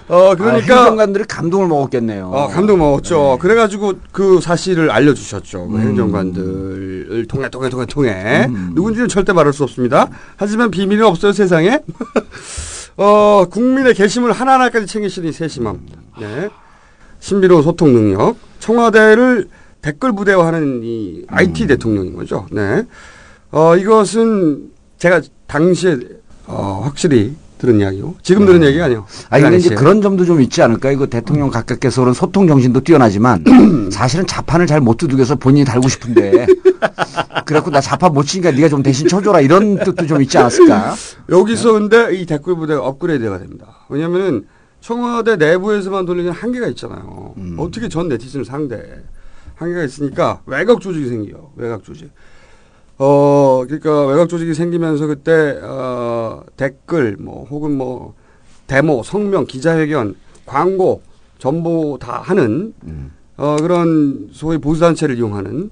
어 0.08 0.32
아, 0.32 0.36
그러니까 0.36 0.76
행정관들이 0.76 1.26
감동을 1.26 1.68
먹었겠네요. 1.68 2.30
어, 2.30 2.48
감동 2.48 2.80
먹었죠. 2.80 3.38
그래가지고 3.42 3.96
그 4.14 4.40
사실을 4.40 4.90
알려주셨죠. 4.90 5.68
그 5.68 5.76
음. 5.76 5.82
행정관들을 5.82 7.26
통해 7.28 7.50
통해 7.50 7.70
통해 7.70 7.86
통해 7.86 8.46
음. 8.48 8.72
누군지는 8.74 9.10
절대 9.10 9.34
말할 9.34 9.52
수 9.52 9.64
없습니다. 9.64 10.10
하지만 10.38 10.72
비밀은 10.72 11.06
없어요 11.06 11.34
세상에. 11.34 11.80
어 12.96 13.46
국민의 13.50 13.96
개심을 13.96 14.32
하나하나까지 14.32 14.88
챙기시는 14.88 15.30
이 15.30 15.32
세심함. 15.34 15.80
네. 16.22 16.50
신비로운 17.20 17.64
소통 17.64 17.94
능력. 17.94 18.38
청와대를 18.60 19.50
댓글 19.82 20.14
부대화하는 20.14 20.82
이 20.84 21.26
IT 21.28 21.68
대통령인 21.68 22.16
거죠. 22.16 22.48
네. 22.52 22.84
어 23.52 23.76
이것은 23.76 24.79
제가 25.00 25.22
당시에 25.48 25.98
어, 26.46 26.82
확실히 26.84 27.36
들은 27.58 27.80
이야기고 27.80 28.16
지금 28.22 28.46
들은 28.46 28.64
얘기가 28.64 28.86
아니에요. 28.86 29.06
아니, 29.30 29.44
근데 29.44 29.58
이제. 29.58 29.76
그런 29.76 30.02
점도 30.02 30.24
좀 30.24 30.40
있지 30.42 30.62
않을까? 30.62 30.92
이거 30.92 31.08
대통령 31.08 31.50
각각께서 31.50 32.02
그런 32.02 32.14
소통 32.14 32.48
정신도 32.48 32.82
뛰어나지만 32.82 33.44
사실은 33.92 34.26
자판을 34.26 34.66
잘 34.68 34.80
못 34.80 34.96
두둑여서 34.98 35.36
본인이 35.36 35.66
달고 35.66 35.90
싶은데 35.90 36.46
그래갖고 37.46 37.70
나 37.72 37.82
자판 37.82 38.14
못 38.14 38.24
치니까 38.24 38.52
네가 38.52 38.70
좀 38.70 38.82
대신 38.82 39.08
쳐줘라 39.08 39.42
이런 39.42 39.78
뜻도 39.84 40.06
좀 40.08 40.22
있지 40.22 40.38
않았을까? 40.38 40.96
여기서 41.30 41.74
근데 41.74 42.16
이 42.16 42.26
댓글 42.26 42.56
부대가 42.56 42.82
업그레이드가 42.86 43.40
됩니다. 43.40 43.86
왜냐면은 43.90 44.46
청와대 44.80 45.36
내부에서만 45.36 46.06
돌리는 46.06 46.32
한계가 46.32 46.68
있잖아요. 46.68 47.34
어떻게 47.58 47.90
전 47.90 48.08
네티즌을 48.08 48.46
상대해. 48.46 48.82
한계가 49.56 49.84
있으니까 49.84 50.42
외곽 50.46 50.80
조직이 50.80 51.10
생겨요. 51.10 51.52
외곽 51.58 51.84
조직. 51.84 52.10
어, 53.02 53.64
그러니까 53.66 54.08
외곽 54.08 54.28
조직이 54.28 54.54
생기면서 54.54 55.08
그때, 55.08 55.58
어, 55.64 56.44
댓글, 56.58 57.16
뭐, 57.18 57.46
혹은 57.50 57.72
뭐, 57.78 58.14
데모, 58.68 59.04
성명, 59.04 59.46
기자회견, 59.46 60.16
광고, 60.46 61.02
전부 61.38 61.98
다 62.00 62.22
하는, 62.22 62.74
어, 63.38 63.56
그런 63.62 64.28
소위 64.34 64.58
보수 64.58 64.82
단체를 64.82 65.18
이용하는 65.18 65.72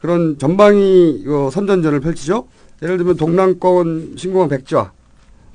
그런 0.00 0.38
전방위 0.38 1.24
어, 1.26 1.50
선전전을 1.50 1.98
펼치죠. 1.98 2.46
예를 2.80 2.96
들면 2.98 3.16
동남권 3.16 4.14
신공항 4.16 4.48
백좌, 4.48 4.92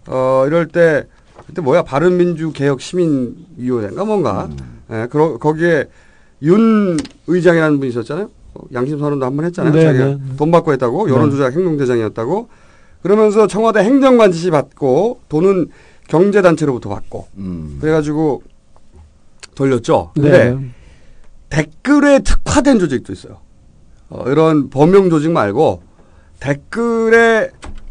어, 0.08 0.44
이럴 0.46 0.68
때, 0.68 1.08
그때 1.48 1.62
뭐야, 1.62 1.84
바른민주 1.84 2.52
개혁 2.52 2.82
시민 2.82 3.38
위원회인가 3.56 4.04
뭔가, 4.04 4.50
예, 4.92 5.08
그러, 5.10 5.38
거기에 5.38 5.86
윤 6.42 6.98
의장이라는 7.28 7.80
분이 7.80 7.90
있었잖아요. 7.92 8.30
어, 8.56 8.62
양심 8.74 9.00
선언도 9.00 9.26
한 9.26 9.36
번 9.36 9.46
했잖아요. 9.46 9.74
네, 9.74 9.82
자기가 9.84 10.06
네. 10.06 10.18
돈 10.38 10.52
받고 10.52 10.72
했다고, 10.74 11.10
여론조작 11.10 11.54
행동대장이었다고. 11.54 12.50
그러면서 13.02 13.48
청와대 13.48 13.80
행정관 13.82 14.32
지시 14.32 14.50
받고, 14.52 15.22
돈은 15.30 15.68
경제단체로부터 16.08 16.90
받고, 16.90 17.28
음. 17.38 17.78
그래가지고 17.82 18.44
돌렸죠. 19.56 20.12
근데 20.14 20.54
네. 20.54 20.70
댓글에 21.50 22.20
특화된 22.20 22.80
조직도 22.80 23.14
있어요. 23.14 23.38
어, 24.10 24.24
이런 24.28 24.70
범용 24.70 25.10
조직 25.10 25.32
말고 25.32 25.82
댓글에 26.40 27.50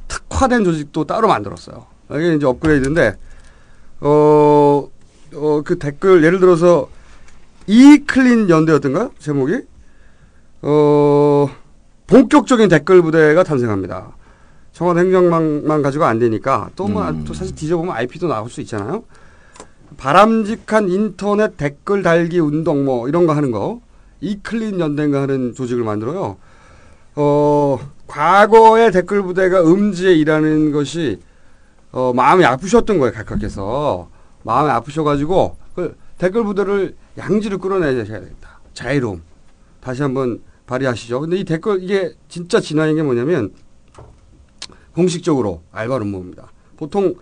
특화된 0.09 0.65
조직도 0.65 1.05
따로 1.05 1.29
만들었어요. 1.29 1.87
이게 2.13 2.35
이제 2.35 2.47
업그레이드인데, 2.47 3.17
어, 4.01 4.89
어, 5.35 5.63
그 5.65 5.79
댓글, 5.79 6.23
예를 6.25 6.39
들어서 6.41 6.89
이클린 7.67 8.51
연대였던가요? 8.51 9.13
제목이? 9.19 9.61
어, 10.63 11.49
본격적인 12.07 12.69
댓글 12.69 13.03
부대가 13.03 13.43
탄생합니다. 13.43 14.17
청와대 14.73 15.01
행정망만 15.01 15.83
가지고 15.83 16.05
안 16.05 16.19
되니까 16.19 16.71
또 16.77 16.89
뭐, 16.89 17.13
또 17.27 17.35
사실 17.35 17.55
뒤져보면 17.55 17.95
IP도 17.95 18.29
나올 18.29 18.49
수 18.49 18.61
있잖아요. 18.63 19.05
바람직한 19.99 20.89
인터넷 20.89 21.57
댓글 21.57 22.03
달기 22.03 22.39
운동 22.39 22.85
뭐 22.85 23.09
이런 23.09 23.27
거 23.27 23.35
하는 23.35 23.51
거. 23.51 23.81
이클린 24.21 24.79
연대인가 24.81 25.23
하는 25.23 25.53
조직을 25.53 25.85
만들어요. 25.85 26.37
어, 27.17 27.79
과거의 28.07 28.93
댓글 28.93 29.23
부대가 29.23 29.63
음지에 29.63 30.15
일하는 30.15 30.73
것이 30.73 31.21
어, 31.91 32.13
마음이 32.15 32.45
아프셨던 32.45 32.99
거예요, 32.99 33.13
각각께서. 33.13 34.09
마음이 34.45 34.71
아프셔가지고, 34.71 35.57
그 35.75 35.97
댓글 36.19 36.43
부대를 36.43 36.97
양지를 37.19 37.59
끌어내야 37.59 37.93
되겠다. 37.93 38.61
자유로움. 38.73 39.23
다시 39.81 40.03
한번 40.03 40.41
발휘하시죠. 40.73 41.20
근데 41.20 41.37
이 41.37 41.45
댓글, 41.45 41.83
이게 41.83 42.14
진짜 42.29 42.61
진화인 42.61 42.97
게 42.97 43.03
뭐냐면, 43.03 43.53
공식적으로 44.95 45.62
알바를 45.70 46.07
모읍니다. 46.07 46.51
보통 46.77 47.14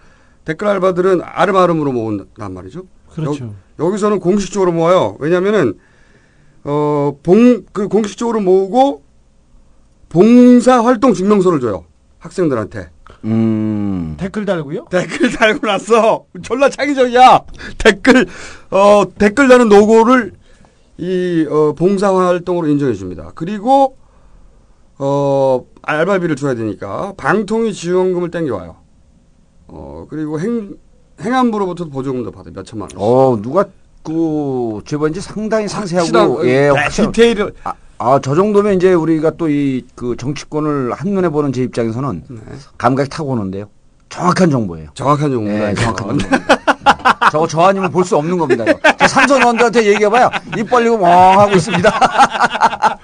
댓글 0.44 0.68
알바들은 0.68 1.20
아름아름으로 1.22 1.92
모은단 1.92 2.54
말이죠. 2.54 2.84
그렇죠. 3.10 3.54
여, 3.78 3.90
기서는 3.90 4.20
공식적으로 4.20 4.72
모아요. 4.72 5.16
왜냐면은, 5.18 5.78
어, 6.64 7.16
봉, 7.22 7.64
그 7.72 7.88
공식적으로 7.88 8.40
모으고, 8.40 9.02
봉사 10.08 10.84
활동 10.84 11.12
증명서를 11.12 11.60
줘요. 11.60 11.84
학생들한테. 12.18 12.90
음. 13.24 14.16
댓글 14.18 14.44
달고요? 14.44 14.86
댓글 14.90 15.32
달고 15.32 15.66
났어. 15.66 16.26
졸라 16.42 16.68
창의적이야. 16.68 17.40
댓글, 17.78 18.26
어, 18.70 19.04
댓글 19.18 19.48
다는 19.48 19.68
노고를 19.68 20.32
이, 21.04 21.46
어, 21.50 21.72
봉사활동으로 21.72 22.68
인정해 22.68 22.92
줍니다. 22.92 23.32
그리고, 23.34 23.96
어, 24.98 25.64
알바비를 25.82 26.36
줘야 26.36 26.54
되니까 26.54 27.14
방통위 27.16 27.72
지원금을 27.72 28.30
땡겨와요. 28.30 28.76
어, 29.68 30.06
그리고 30.10 30.38
행, 30.38 30.76
행안부로부터 31.22 31.86
보조금도 31.86 32.30
받아요. 32.32 32.52
몇 32.54 32.66
천만 32.66 32.88
원. 32.94 33.02
어, 33.02 33.40
누가 33.40 33.64
그 34.02 34.80
제보인지 34.84 35.20
상당히 35.22 35.68
상세하고 35.68 36.06
확실한, 36.06 36.46
예, 36.46 36.60
네, 36.60 36.68
확실- 36.68 37.06
디테일을 37.12 37.54
아, 37.64 37.72
아, 37.98 38.18
저 38.22 38.34
정도면 38.34 38.74
이제 38.74 38.92
우리가 38.92 39.32
또 39.36 39.48
이 39.48 39.84
그 39.94 40.16
정치권을 40.16 40.92
한눈에 40.92 41.28
보는 41.30 41.52
제 41.52 41.62
입장에서는 41.62 42.24
감각이 42.78 43.08
타고 43.10 43.30
오는데요. 43.30 43.66
정확한 44.08 44.50
정보예요. 44.50 44.88
정확한 44.94 45.30
정보다. 45.30 45.54
네, 45.58 45.74
정확한 45.74 46.18
정보. 46.18 46.36
저거 47.30 47.46
저 47.46 47.60
아니면 47.62 47.90
볼 47.90 48.04
수 48.04 48.16
없는 48.16 48.36
겁니다. 48.38 48.64
저 48.98 49.06
삼선원들한테 49.06 49.86
얘기해봐요. 49.86 50.30
입 50.56 50.68
벌리고 50.68 50.98
멍 50.98 51.38
하고 51.38 51.54
있습니다. 51.54 51.90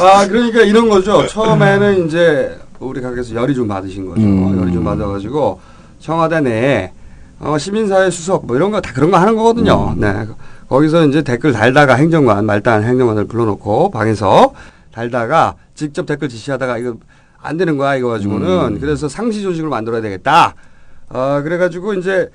아, 0.00 0.26
그러니까 0.28 0.60
이런 0.60 0.88
거죠. 0.88 1.26
처음에는 1.26 2.06
이제 2.06 2.58
우리 2.78 3.00
가게에서 3.00 3.34
열이 3.34 3.54
좀 3.54 3.66
받으신 3.68 4.06
거죠. 4.06 4.20
음. 4.20 4.60
열이 4.60 4.72
좀 4.72 4.84
받아가지고 4.84 5.60
청와대 5.98 6.40
내에 6.40 6.92
어, 7.40 7.56
시민사회 7.58 8.10
수석 8.10 8.46
뭐 8.46 8.56
이런 8.56 8.70
거 8.70 8.80
다 8.80 8.92
그런 8.92 9.10
거 9.10 9.16
하는 9.18 9.34
거거든요. 9.36 9.94
음. 9.96 10.00
네. 10.00 10.26
거기서 10.68 11.06
이제 11.06 11.22
댓글 11.22 11.52
달다가 11.52 11.94
행정관, 11.94 12.44
말단 12.44 12.84
행정관을 12.84 13.24
불러놓고 13.26 13.90
방에서 13.90 14.52
달다가 14.92 15.54
직접 15.74 16.04
댓글 16.06 16.28
지시하다가 16.28 16.78
이거 16.78 16.94
안 17.40 17.56
되는 17.56 17.76
거야 17.78 17.94
이거 17.96 18.08
가지고는 18.08 18.74
음. 18.74 18.80
그래서 18.80 19.08
상시 19.08 19.42
조직을 19.42 19.70
만들어야 19.70 20.00
되겠다. 20.02 20.54
어, 21.08 21.40
그래가지고 21.42 21.94
이제 21.94 22.28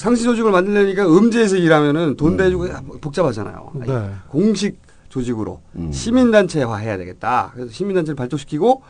상시 0.00 0.24
조직을 0.24 0.50
만들려니까 0.50 1.06
음지에서 1.06 1.56
일하면은 1.56 2.16
돈 2.16 2.38
대주고 2.38 2.66
복잡하잖아요. 3.02 3.70
네. 3.74 4.10
공식 4.28 4.78
조직으로 5.10 5.60
시민단체화 5.90 6.76
해야 6.76 6.96
되겠다. 6.96 7.50
그래서 7.54 7.70
시민단체를 7.70 8.16
발족시키고 8.16 8.82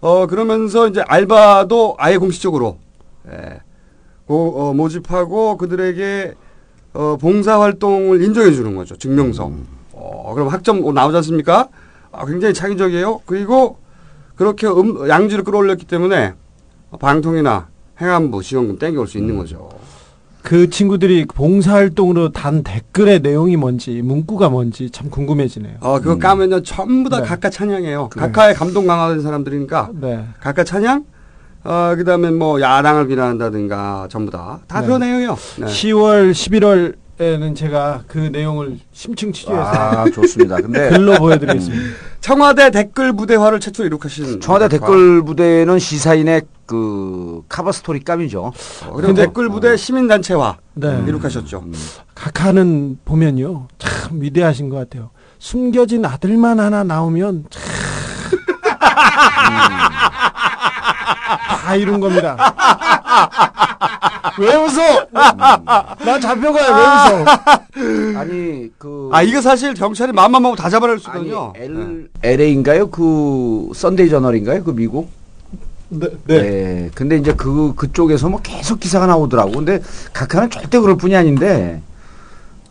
어 0.00 0.26
그러면서 0.26 0.86
이제 0.86 1.02
알바도 1.06 1.96
아예 1.98 2.18
공식적으로 2.18 2.78
예, 3.30 3.60
고, 4.26 4.54
어, 4.56 4.74
모집하고 4.74 5.56
그들에게 5.56 6.34
어, 6.92 7.16
봉사활동을 7.20 8.22
인정해 8.22 8.52
주는 8.52 8.76
거죠. 8.76 8.96
증명서. 8.96 9.50
어, 9.92 10.34
그럼 10.34 10.48
학점 10.48 10.84
어, 10.84 10.92
나오지 10.92 11.16
않습니까? 11.16 11.68
아, 12.12 12.26
굉장히 12.26 12.54
창의적이에요. 12.54 13.22
그리고 13.26 13.78
그렇게 14.36 14.68
음, 14.68 15.08
양지를 15.08 15.42
끌어올렸기 15.42 15.86
때문에 15.86 16.34
방통이나 17.00 17.68
행안부 18.00 18.42
지원금 18.42 18.78
땡겨올 18.78 19.08
수 19.08 19.18
있는 19.18 19.36
거죠. 19.36 19.68
그 20.44 20.68
친구들이 20.68 21.24
봉사활동으로 21.24 22.30
단 22.32 22.62
댓글의 22.62 23.20
내용이 23.20 23.56
뭔지 23.56 24.02
문구가 24.02 24.50
뭔지 24.50 24.90
참 24.90 25.08
궁금해지네요. 25.08 25.78
어, 25.80 25.98
그거 26.00 26.18
까면요 26.18 26.62
전부 26.62 27.08
다 27.08 27.22
각하 27.22 27.48
찬양이에요. 27.48 28.10
각하에 28.10 28.52
감동 28.52 28.86
강화된 28.86 29.22
사람들이니까 29.22 29.92
네. 29.94 30.26
각하 30.40 30.62
찬양, 30.62 31.06
어, 31.64 31.94
그 31.96 32.04
다음에 32.04 32.30
뭐 32.30 32.60
야당을 32.60 33.06
비난한다든가 33.06 34.08
전부 34.10 34.30
다. 34.30 34.60
다 34.68 34.82
네. 34.82 34.86
그런 34.86 35.00
내용이에요. 35.00 35.34
네. 35.60 35.64
10월, 35.64 36.32
11월 36.32 36.94
에는 37.20 37.54
제가 37.54 38.02
그 38.08 38.18
내용을 38.18 38.78
심층 38.92 39.32
취재해서 39.32 39.62
아, 39.62 40.04
좋습니다. 40.10 40.56
근데 40.56 40.88
글로 40.96 41.14
보여드리겠습니다. 41.14 41.84
청와대 42.20 42.72
댓글 42.72 43.12
부대화를 43.12 43.60
최초 43.60 43.84
이룩하신 43.84 44.40
청와대 44.40 44.66
댓글 44.68 45.22
부대는 45.22 45.78
시사인의 45.78 46.42
그 46.66 47.42
카버 47.48 47.70
스토리 47.70 48.00
감이죠. 48.02 48.52
어, 48.86 48.92
그리고 48.96 49.14
댓글 49.14 49.48
부대 49.48 49.76
시민단체화 49.76 50.56
네. 50.74 51.04
이룩하셨죠. 51.06 51.64
각하는 52.16 52.98
보면요 53.04 53.68
참 53.78 54.20
위대하신 54.20 54.68
것 54.68 54.76
같아요. 54.76 55.10
숨겨진 55.38 56.04
아들만 56.04 56.58
하나 56.58 56.82
나오면 56.82 57.44
참. 57.48 57.62
다 61.64 61.76
이룬 61.76 62.00
겁니다. 62.00 62.36
왜 64.38 64.54
웃어? 64.56 65.06
나 65.12 66.20
잡혀가요. 66.20 66.74
왜 66.74 66.82
웃어? 66.82 68.18
아니 68.20 68.70
그 68.78 69.10
아 69.12 69.22
이거 69.22 69.40
사실 69.40 69.74
경찰이 69.74 70.12
마음만 70.12 70.42
먹으면 70.42 70.56
다 70.56 70.68
잡아낼 70.68 70.98
수 70.98 71.08
있거든요. 71.08 71.52
L, 71.56 72.08
LA인가요? 72.22 72.90
그 72.90 73.70
썬데이 73.74 74.08
저널인가요? 74.10 74.64
그 74.64 74.70
미국? 74.72 75.08
네. 75.88 76.08
네. 76.26 76.90
근데 76.94 77.16
이제 77.16 77.32
그 77.34 77.74
그쪽에서 77.76 78.28
뭐 78.28 78.40
계속 78.42 78.80
기사가 78.80 79.06
나오더라고. 79.06 79.52
근데 79.52 79.80
각하는 80.12 80.50
절대 80.50 80.78
그럴 80.80 80.96
분이 80.96 81.14
아닌데 81.14 81.80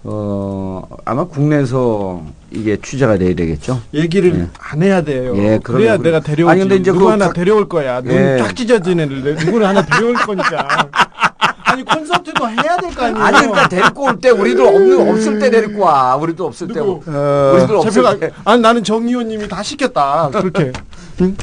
어 0.05 0.83
아마 1.05 1.23
국내에서 1.23 2.21
이게 2.51 2.77
취재가 2.81 3.17
돼야 3.17 3.33
되겠죠. 3.35 3.81
얘기를 3.93 4.35
예. 4.37 4.47
안 4.59 4.81
해야 4.83 5.01
돼요. 5.01 5.33
예, 5.37 5.59
그래야 5.63 5.97
내가 5.97 6.19
데려오지. 6.19 6.51
아니, 6.51 6.59
근데 6.61 6.75
이제 6.75 6.91
누구 6.91 7.05
그 7.05 7.11
하나 7.11 7.27
각- 7.27 7.33
데려올 7.35 7.69
거야. 7.69 8.01
예. 8.05 8.09
눈딱 8.35 8.55
찢어진 8.55 8.99
애를 8.99 9.35
누구를 9.35 9.65
하나 9.67 9.85
데려올 9.85 10.13
거니까. 10.15 10.89
아니 11.65 11.83
콘서트도 11.85 12.47
해야 12.49 12.77
될 12.77 12.93
거 12.93 13.03
아니에요. 13.05 13.23
아니 13.25 13.37
그러니까 13.47 13.67
데리고 13.69 14.03
올 14.03 14.19
때 14.19 14.29
우리도 14.29 14.67
없는 14.67 15.09
없을 15.09 15.39
때 15.39 15.49
데리고 15.49 15.83
와. 15.83 16.15
우리도 16.17 16.45
없을 16.45 16.67
때. 16.67 16.73
누구? 16.75 16.91
우리도 17.09 17.77
없을 17.79 17.91
제가 17.91 18.17
때. 18.19 18.29
아니 18.45 18.61
나는 18.61 18.83
정 18.83 19.07
의원님이 19.07 19.47
다 19.47 19.63
시켰다. 19.63 20.29
그렇게. 20.33 20.71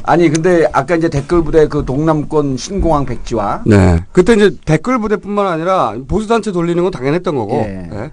아니 0.05 0.29
근데 0.29 0.69
아까 0.73 0.95
이제 0.95 1.09
댓글 1.09 1.43
부대 1.43 1.67
그 1.67 1.85
동남권 1.85 2.57
신공항 2.57 3.07
백지화 3.07 3.63
네. 3.67 4.05
그때 4.13 4.35
이제 4.35 4.55
댓글 4.65 4.99
부대뿐만 5.01 5.47
아니라 5.47 5.95
보수 6.07 6.29
단체 6.29 6.53
돌리는 6.53 6.81
건 6.81 6.93
당연했던 6.93 7.35
거고. 7.35 7.57
예. 7.67 7.89
네. 7.91 8.13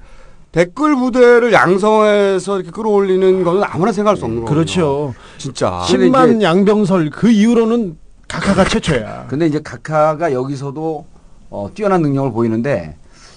댓글 0.57 0.95
부대를 0.95 1.53
양성해서 1.53 2.55
이렇게 2.55 2.71
끌어올리는 2.71 3.43
거는 3.43 3.61
아무나 3.63 3.91
생각할 3.91 4.17
수 4.17 4.25
없는 4.25 4.41
거죠. 4.41 4.51
그렇죠. 4.51 5.13
진짜. 5.37 5.83
10만 5.87 6.41
양병설 6.41 7.11
그 7.11 7.29
이후로는 7.29 7.95
각하가 8.27 8.63
최초야. 8.63 9.27
근데 9.27 9.45
이제 9.45 9.61
각하가 9.63 10.33
여기서도 10.33 11.05
어, 11.51 11.69
뛰어난 11.75 12.01
능력을 12.01 12.31
보이는데 12.31 12.95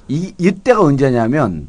이 0.09 0.33
이때가 0.39 0.81
언제냐면 0.81 1.69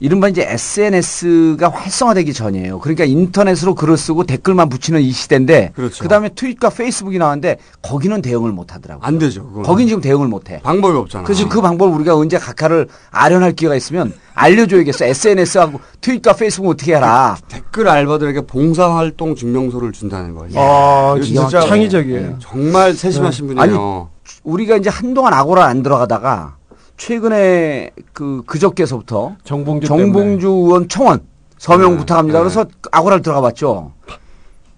이른바 0.00 0.28
이제 0.28 0.46
SNS가 0.48 1.70
활성화되기 1.70 2.32
전이에요. 2.32 2.78
그러니까 2.78 3.04
인터넷으로 3.04 3.74
글을 3.74 3.96
쓰고 3.96 4.24
댓글만 4.24 4.68
붙이는 4.68 5.00
이 5.00 5.10
시대인데 5.10 5.72
그렇죠. 5.74 6.06
다음에 6.06 6.28
트윗과 6.28 6.70
페이스북이 6.70 7.18
나왔는데 7.18 7.58
거기는 7.82 8.22
대응을 8.22 8.52
못 8.52 8.72
하더라고요. 8.72 9.04
안 9.04 9.18
되죠. 9.18 9.44
그거는. 9.44 9.62
거긴 9.64 9.88
지금 9.88 10.00
대응을 10.00 10.28
못 10.28 10.50
해. 10.50 10.60
방법이 10.62 10.96
없잖아. 10.96 11.24
그래서 11.24 11.48
그 11.48 11.60
방법을 11.60 11.92
우리가 11.96 12.16
언제 12.16 12.38
각하를 12.38 12.86
아련할 13.10 13.52
기회가 13.52 13.74
있으면 13.74 14.12
알려줘야겠어. 14.34 15.04
SNS하고 15.06 15.80
트윗과 16.00 16.34
페이스북 16.34 16.68
어떻게 16.68 16.94
해라. 16.94 17.36
댓글 17.48 17.88
알바들에게 17.88 18.42
봉사활동 18.42 19.34
증명서를 19.34 19.90
준다는 19.90 20.34
거예요. 20.34 20.52
아, 20.56 21.14
이거 21.16 21.24
진짜 21.24 21.60
창의적이에요. 21.60 22.36
정말 22.38 22.94
세심하신 22.94 23.48
네. 23.48 23.54
분이에요. 23.54 24.10
우리가 24.44 24.76
이제 24.76 24.90
한동안 24.90 25.34
아고라 25.34 25.64
안 25.64 25.82
들어가다가 25.82 26.56
최근에 26.98 27.90
그 28.12 28.42
그저께서부터 28.44 29.36
정봉주 29.44 29.86
정봉주 29.86 30.46
의원 30.48 30.88
청원 30.88 31.20
서명 31.56 31.96
부탁합니다. 31.96 32.38
네. 32.40 32.42
그래서 32.44 32.66
아고라를 32.92 33.22
들어가 33.22 33.40
봤죠. 33.40 33.92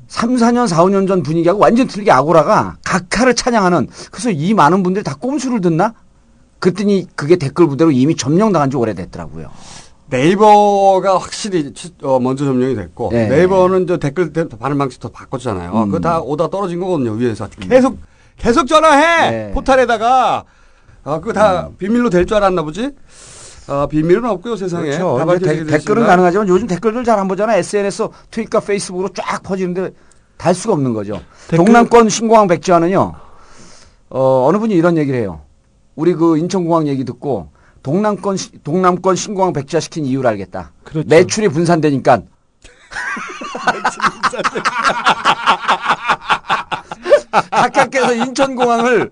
3, 0.06 0.36
4년, 0.36 0.66
4, 0.68 0.84
5년 0.84 1.06
전 1.08 1.22
분위기하고 1.22 1.60
완전 1.60 1.86
틀리게 1.86 2.10
아고라가 2.10 2.76
각하를 2.84 3.34
찬양하는 3.34 3.88
그래서 4.10 4.30
이 4.30 4.54
많은 4.54 4.82
분들이 4.82 5.02
다 5.04 5.14
꼼수를 5.18 5.60
듣나? 5.60 5.94
그랬더니 6.58 7.06
그게 7.14 7.36
댓글 7.36 7.66
부대로 7.68 7.90
이미 7.90 8.14
점령당한 8.16 8.70
지 8.70 8.76
오래됐더라고요. 8.76 9.48
네이버가 10.08 11.16
확실히 11.18 11.72
취- 11.72 11.94
어, 12.02 12.18
먼저 12.18 12.44
점령이 12.44 12.74
됐고 12.74 13.10
네. 13.12 13.28
네이버는 13.28 13.86
저 13.86 13.96
댓글 13.98 14.32
대- 14.32 14.48
반응 14.48 14.76
방식 14.76 15.00
더 15.00 15.08
바꿨잖아요. 15.08 15.70
음. 15.72 15.86
그거 15.86 16.00
다 16.00 16.20
오다 16.20 16.48
떨어진 16.50 16.80
거거든요 16.80 17.12
위에서 17.12 17.48
계속 17.68 17.98
계속 18.36 18.66
전화해 18.66 19.30
네. 19.30 19.50
포탈에다가 19.52 20.44
아 21.04 21.18
그거 21.18 21.32
다 21.32 21.68
비밀로 21.78 22.10
될 22.10 22.26
줄 22.26 22.36
알았나 22.36 22.62
보지? 22.62 22.90
아 23.68 23.86
비밀은 23.88 24.24
없고요 24.24 24.56
세상에 24.56 24.86
그렇죠. 24.96 25.38
데- 25.38 25.64
돼 25.64 25.64
댓글은. 25.78 26.06
가능하지만 26.06 26.48
요즘 26.48 26.66
댓글들 26.66 27.04
잘 27.04 27.18
안 27.18 27.28
보잖아. 27.28 27.54
SNS, 27.56 28.08
트윗과 28.30 28.60
페이스북으로 28.60 29.08
쫙 29.14 29.42
퍼지는데 29.42 29.90
달 30.36 30.54
수가 30.54 30.74
없는 30.74 30.92
거죠. 30.92 31.20
댓글- 31.48 31.64
동남권 31.64 32.08
신공항 32.08 32.48
백지화는요. 32.48 33.14
어, 34.10 34.46
어느 34.48 34.58
분이 34.58 34.74
이런 34.74 34.96
얘기를 34.96 35.18
해요. 35.20 35.42
우리 35.94 36.14
그 36.14 36.36
인천공항 36.38 36.88
얘기 36.88 37.04
듣고 37.04 37.50
동남권 37.82 38.36
시- 38.36 38.50
동남권 38.64 39.14
신공항 39.16 39.52
백지화 39.52 39.80
시킨 39.80 40.04
이유를 40.04 40.28
알겠다. 40.30 40.72
그렇죠. 40.84 41.08
매출이 41.08 41.48
분산되니까. 41.54 42.22
각각께서 47.30 48.14
인천공항을 48.14 49.10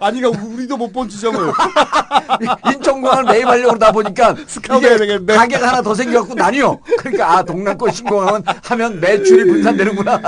아니 0.00 0.20
그러니까 0.20 0.44
우리도 0.44 0.76
못 0.76 0.92
본 0.94 1.08
지점을 1.08 1.38
인천공항을 2.72 3.24
매입하려고 3.24 3.68
그러다 3.70 3.92
보니까 3.92 4.34
스카우트 4.46 4.84
해야 4.86 4.94
이게 4.96 5.06
되겠네. 5.06 5.34
가게가 5.34 5.68
하나 5.68 5.82
더 5.82 5.94
생겨갖고 5.94 6.34
나뉘어. 6.34 6.78
그러니까 6.98 7.32
아 7.38 7.42
동남권 7.42 7.90
신공항은 7.92 8.42
하면 8.64 9.00
매출이 9.00 9.44
분산되는구나. 9.44 10.20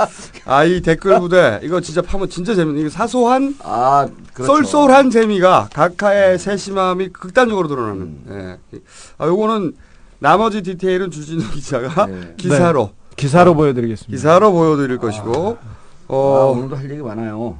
아 0.45 0.65
이 0.65 0.81
댓글 0.81 1.19
부대 1.19 1.59
이거 1.63 1.79
진짜 1.79 2.01
파면 2.01 2.29
진짜 2.29 2.53
재밌는 2.55 2.81
이게 2.81 2.89
사소한 2.89 3.55
아 3.63 4.07
그렇죠. 4.33 4.53
쏠쏠한 4.63 5.09
재미가 5.09 5.69
각하의 5.73 6.39
세심함이 6.39 7.09
극단적으로 7.09 7.67
드러나는. 7.67 8.01
음. 8.01 8.57
예. 8.73 8.79
아 9.17 9.25
요거는 9.27 9.73
나머지 10.19 10.61
디테일은 10.63 11.11
주진우 11.11 11.51
기자가 11.51 12.07
네. 12.07 12.33
기사로 12.37 12.91
기사로 13.15 13.53
보여드리겠습니다. 13.55 14.11
기사로 14.15 14.51
보여드릴 14.51 14.97
것이고 14.97 15.57
아, 15.61 15.76
어 16.07 16.53
오늘도 16.55 16.75
할 16.75 16.89
얘기 16.89 17.01
많아요. 17.01 17.57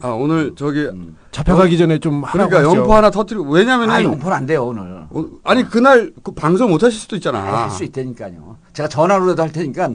아 0.00 0.08
오늘 0.08 0.52
저기 0.56 0.88
잡혀가기 1.30 1.78
전에 1.78 1.98
좀 1.98 2.24
하라고 2.24 2.50
그러니까 2.50 2.70
하죠. 2.70 2.80
영포 2.80 2.94
하나 2.94 3.10
터뜨리고 3.10 3.50
왜냐면은 3.52 3.94
아, 3.94 4.02
용포는 4.02 4.36
안 4.36 4.46
돼요, 4.46 4.66
오늘. 4.66 4.82
어, 5.10 5.24
아니 5.44 5.68
그날 5.68 6.12
그 6.24 6.32
방송 6.32 6.70
못 6.70 6.82
하실 6.82 6.98
수도 6.98 7.14
있잖아. 7.16 7.64
할수 7.64 7.84
있다니까요. 7.84 8.56
제가 8.72 8.88
전화로라도 8.88 9.42
할 9.42 9.52
테니까. 9.52 9.90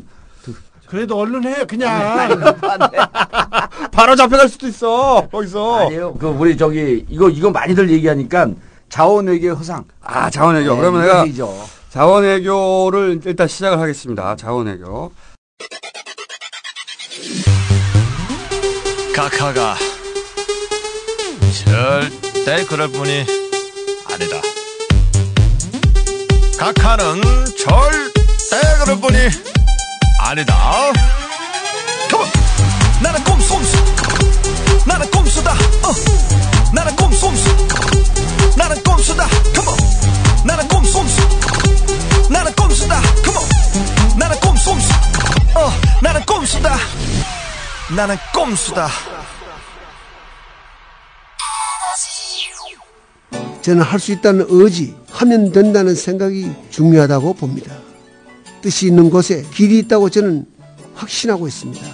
그래도 0.88 1.18
얼른 1.18 1.43
해 1.43 1.65
그냥. 1.65 1.91
바로 3.91 4.15
잡혀갈 4.15 4.47
수도 4.47 4.68
있어. 4.68 5.28
거기서. 5.30 5.88
아니에요. 5.88 6.13
그 6.13 6.28
우리 6.28 6.55
저기 6.55 7.05
이거 7.09 7.30
이거 7.30 7.51
많이들 7.51 7.89
얘기하니까 7.89 8.47
자원외교 8.88 9.49
허상. 9.49 9.84
아 10.01 10.30
자원외교. 10.30 10.74
네, 10.74 10.80
그러면 10.80 11.01
내가 11.01 11.24
얘기죠. 11.24 11.53
자원외교를 11.89 13.20
일단 13.26 13.49
시작을 13.49 13.80
하겠습니다. 13.80 14.38
자원외교. 14.38 15.11
각하가 19.18 19.76
절대 21.65 22.63
그럴 22.65 22.88
뿐이 22.88 23.26
아니다. 24.11 24.39
각하는 26.59 27.24
절대 27.57 28.61
그럴 28.84 29.01
뿐이 29.01 29.18
아니다. 30.20 30.55
컴온! 32.11 32.28
나는 33.01 33.24
꼼수 33.24 33.53
꼼수 33.53 33.78
나는 34.86 35.09
꼼수다 35.09 35.51
어. 35.51 35.93
나는 36.76 36.95
꼼수 36.95 37.22
꼼수 37.26 38.55
나는 38.55 38.84
꼼수다 38.84 39.28
컴온 39.55 39.78
나는 40.45 40.68
꼼수 40.68 40.93
꼼수 40.93 42.30
나는 42.30 42.53
꼼수다 42.53 43.01
컴온 43.01 44.20
나는 44.20 44.39
꼼수 44.39 44.70
꼼수 44.70 44.93
어. 45.55 45.74
나는 46.03 46.24
꼼수다 46.24 46.78
나는 47.95 48.15
꼼수다 48.33 48.88
저는 53.61 53.81
할 53.81 53.99
수 53.99 54.13
있다는 54.13 54.45
의지, 54.47 54.95
하면 55.11 55.51
된다는 55.51 55.93
생각이 55.93 56.49
중요하다고 56.69 57.33
봅니다. 57.33 57.75
뜻이 58.61 58.88
있는 58.88 59.09
곳에 59.09 59.43
길이 59.53 59.79
있다고 59.79 60.09
저는 60.09 60.45
확신하고 60.95 61.49
있습니다. 61.49 61.85
네 61.85 61.93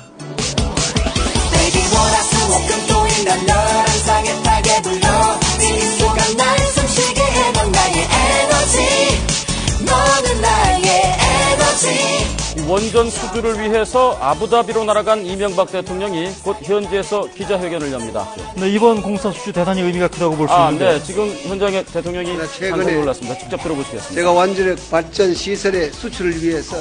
너는 9.84 10.41
나의 10.41 11.18
에너지 11.54 12.43
원전 12.68 13.10
수주를 13.10 13.60
위해서 13.60 14.18
아부다비로 14.22 14.84
날아간 14.86 15.26
이명박 15.26 15.72
대통령이 15.72 16.30
곧 16.43 16.58
현지에서 16.62 17.28
기자회견을 17.36 17.91
엽니다. 17.91 18.28
네, 18.56 18.70
이번 18.70 19.01
공사 19.01 19.32
수주 19.32 19.51
대단히 19.51 19.82
의미가 19.82 20.08
크다고 20.10 20.36
볼수 20.36 20.54
아, 20.54 20.70
있는데 20.70 20.93
네. 20.97 21.04
지금 21.04 21.28
현장에 21.30 21.84
대통령이 21.84 22.38
최근에 22.58 22.84
깜짝 22.84 22.99
놀랐습니다. 22.99 23.38
직접 23.39 23.58
들어보시겠습니다. 23.64 24.14
제가 24.16 24.32
원전력 24.32 24.78
발전 24.89 25.34
시설의 25.34 25.91
수출을 25.91 26.41
위해서 26.43 26.76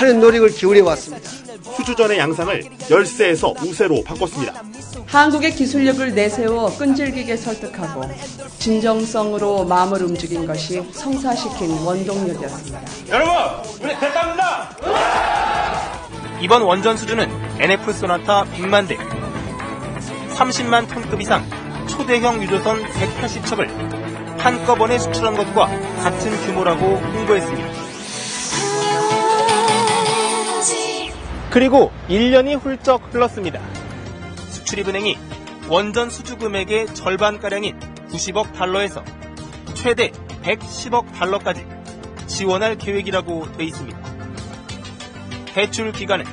많은 0.00 0.20
노력을 0.20 0.48
기울여 0.50 0.84
왔습니다. 0.84 1.43
수주전의 1.62 2.18
양상을 2.18 2.64
열세에서 2.90 3.54
우세로 3.62 4.02
바꿨습니다. 4.04 4.62
한국의 5.06 5.52
기술력을 5.52 6.14
내세워 6.14 6.76
끈질기게 6.76 7.36
설득하고 7.36 8.02
진정성으로 8.58 9.64
마음을 9.64 10.02
움직인 10.02 10.46
것이 10.46 10.82
성사시킨 10.92 11.70
원동력이었습니다. 11.84 12.80
여러분, 13.10 13.34
우리 13.82 13.98
됐답니다. 13.98 14.70
이번 16.40 16.62
원전 16.62 16.96
수주는 16.96 17.28
NF 17.60 17.92
소나타 17.92 18.44
100만 18.44 18.88
대, 18.88 18.96
30만 20.34 20.88
톤급 20.88 21.20
이상 21.20 21.44
초대형 21.86 22.42
유조선 22.42 22.82
180척을 22.82 23.94
한꺼번에 24.38 24.98
수출한 24.98 25.36
것과 25.36 25.66
같은 26.02 26.30
규모라고 26.44 26.96
홍보했습니다. 26.96 27.83
그리고 31.54 31.92
1년이 32.08 32.58
훌쩍 32.58 33.14
흘렀습니다. 33.14 33.60
수출입은행이 34.48 35.16
원전 35.70 36.10
수주 36.10 36.36
금액의 36.36 36.86
절반가량인 36.88 37.78
90억 38.08 38.52
달러에서 38.54 39.04
최대 39.74 40.10
110억 40.42 41.12
달러까지 41.12 41.64
지원할 42.26 42.76
계획이라고 42.76 43.52
돼 43.52 43.66
있습니다. 43.66 43.96
대출 45.54 45.92
기간은 45.92 46.24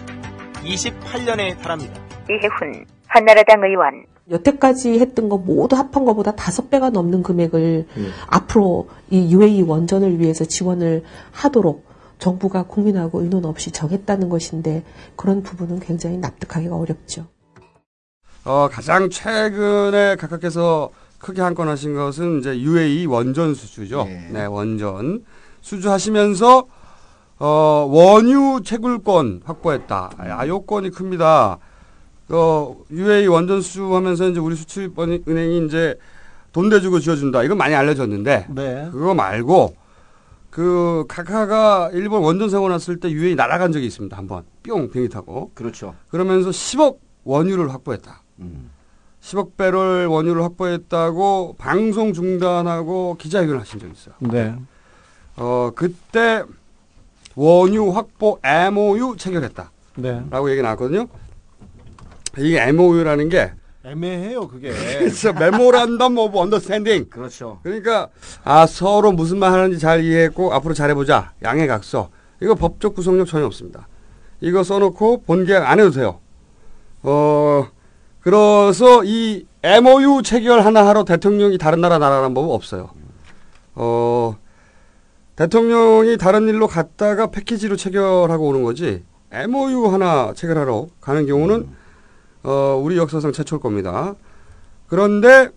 28년에 0.63 1.55
달합니다. 1.61 2.01
이해훈 2.27 2.87
한나라당 3.05 3.61
의원 3.63 4.05
여태까지 4.31 4.99
했던 4.99 5.29
거 5.29 5.37
모두 5.37 5.75
합한 5.75 6.03
것보다 6.03 6.31
다섯 6.31 6.71
배가 6.71 6.89
넘는 6.89 7.21
금액을 7.21 7.85
앞으로 8.25 8.89
이 9.11 9.31
UAE 9.31 9.61
원전을 9.61 10.19
위해서 10.19 10.45
지원을 10.45 11.03
하도록 11.31 11.90
정부가 12.25 12.63
국민하고 12.63 13.21
의논 13.23 13.45
없이 13.45 13.71
정했다는 13.71 14.29
것인데 14.29 14.83
그런 15.15 15.41
부분은 15.41 15.79
굉장히 15.79 16.17
납득하기가 16.19 16.75
어렵죠. 16.75 17.25
어, 18.45 18.69
가장 18.71 19.09
최근에 19.09 20.15
각각께서 20.17 20.91
크게 21.17 21.41
한 21.41 21.55
건 21.55 21.67
하신 21.67 21.95
것은 21.95 22.39
이제 22.39 22.59
UAE 22.59 23.07
원전 23.07 23.53
수주죠. 23.55 24.05
네, 24.31 24.45
원전 24.45 25.25
수주하시면서 25.61 26.67
어, 27.39 27.87
원유 27.89 28.61
채굴권 28.63 29.41
확보했다. 29.43 30.11
아, 30.17 30.47
요건이 30.47 30.91
큽니다. 30.91 31.57
어, 32.29 32.77
UAE 32.91 33.25
원전 33.27 33.61
수주하면서 33.61 34.29
이제 34.29 34.39
우리 34.39 34.55
수출은행이 34.55 35.65
이제 35.65 35.95
돈 36.53 36.69
대주고 36.69 36.99
지어준다. 36.99 37.41
이건 37.43 37.57
많이 37.57 37.73
알려졌는데 37.73 38.47
네. 38.49 38.89
그거 38.91 39.15
말고 39.15 39.75
그 40.51 41.05
카카가 41.07 41.91
일본 41.93 42.21
원전 42.23 42.49
사고 42.49 42.67
났을 42.67 42.99
때 42.99 43.09
UAE 43.09 43.35
날아간 43.35 43.71
적이 43.71 43.87
있습니다. 43.87 44.15
한번 44.15 44.43
뿅 44.63 44.91
비행기 44.91 45.11
타고. 45.11 45.49
그렇죠. 45.55 45.95
그러면서 46.09 46.49
10억 46.49 46.97
원유를 47.23 47.73
확보했다. 47.73 48.21
10억 49.21 49.55
배럴 49.55 50.07
원유를 50.07 50.43
확보했다고 50.43 51.55
방송 51.57 52.11
중단하고 52.11 53.15
기자회견을 53.17 53.61
하신 53.61 53.79
적이 53.79 53.93
있어요. 53.93 54.15
네. 54.19 54.53
어, 55.37 55.71
그때 55.73 56.43
원유 57.35 57.91
확보 57.91 58.39
MOU 58.43 59.15
체결했다. 59.15 59.71
네. 59.95 60.21
라고 60.29 60.51
얘기 60.51 60.61
나왔거든요. 60.61 61.07
이게 62.37 62.61
MOU라는 62.61 63.29
게 63.29 63.53
애매해요, 63.83 64.47
그게. 64.47 64.69
그래서 64.99 65.33
memorandum 65.33 66.17
of 66.17 66.37
understanding. 66.37 67.09
그렇죠. 67.09 67.59
그러니까 67.63 68.09
아 68.43 68.65
서로 68.67 69.11
무슨 69.11 69.39
말 69.39 69.51
하는지 69.51 69.79
잘 69.79 70.03
이해했고 70.03 70.53
앞으로 70.53 70.73
잘해보자. 70.73 71.33
양해각서. 71.43 72.09
이거 72.41 72.55
법적 72.55 72.95
구속력 72.95 73.27
전혀 73.27 73.45
없습니다. 73.45 73.87
이거 74.39 74.63
써놓고 74.63 75.23
본계약 75.23 75.69
안 75.69 75.79
해도 75.79 75.91
돼요. 75.91 76.19
어 77.03 77.67
그래서 78.19 79.03
이 79.03 79.45
MOU 79.63 80.21
체결 80.23 80.61
하나 80.61 80.87
하러 80.87 81.03
대통령이 81.03 81.57
다른 81.57 81.81
나라 81.81 81.97
날아가는 81.97 82.33
법은 82.33 82.49
없어요. 82.49 82.89
어 83.73 84.35
대통령이 85.35 86.17
다른 86.17 86.47
일로 86.47 86.67
갔다가 86.67 87.27
패키지로 87.27 87.75
체결하고 87.75 88.47
오는 88.47 88.63
거지 88.63 89.03
MOU 89.31 89.87
하나 89.87 90.33
체결하러 90.35 90.87
가는 90.99 91.25
경우는 91.25 91.69
어, 92.43 92.79
우리 92.81 92.97
역사상 92.97 93.31
최초일 93.31 93.61
겁니다. 93.61 94.15
그런데 94.87 95.49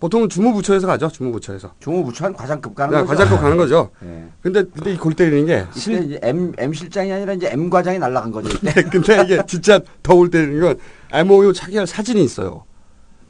보통은 0.00 0.28
주무부처에서 0.28 0.86
가죠. 0.86 1.08
주무부처에서. 1.08 1.74
주무부처는 1.78 2.34
과장급 2.34 2.74
가는 2.74 2.92
네, 2.92 3.04
거죠. 3.04 3.08
과장급 3.08 3.40
가는 3.40 3.56
거죠. 3.56 3.90
예. 4.04 4.26
근데 4.42 4.64
근데 4.64 4.94
이골 4.94 5.14
때리는 5.14 5.46
게 5.46 5.64
이때 5.76 5.98
이제 5.98 6.18
M 6.22 6.52
M 6.58 6.72
실장이 6.72 7.12
아니라 7.12 7.34
이제 7.34 7.48
M 7.52 7.70
과장이 7.70 8.00
날라간 8.00 8.32
거죠. 8.32 8.48
네, 8.62 8.72
근데 8.72 9.22
이게 9.22 9.40
진짜 9.46 9.80
더올 10.02 10.28
때리는 10.28 10.60
건 10.60 10.78
MOU 11.12 11.52
체결 11.52 11.86
사진이 11.86 12.22
있어요. 12.24 12.64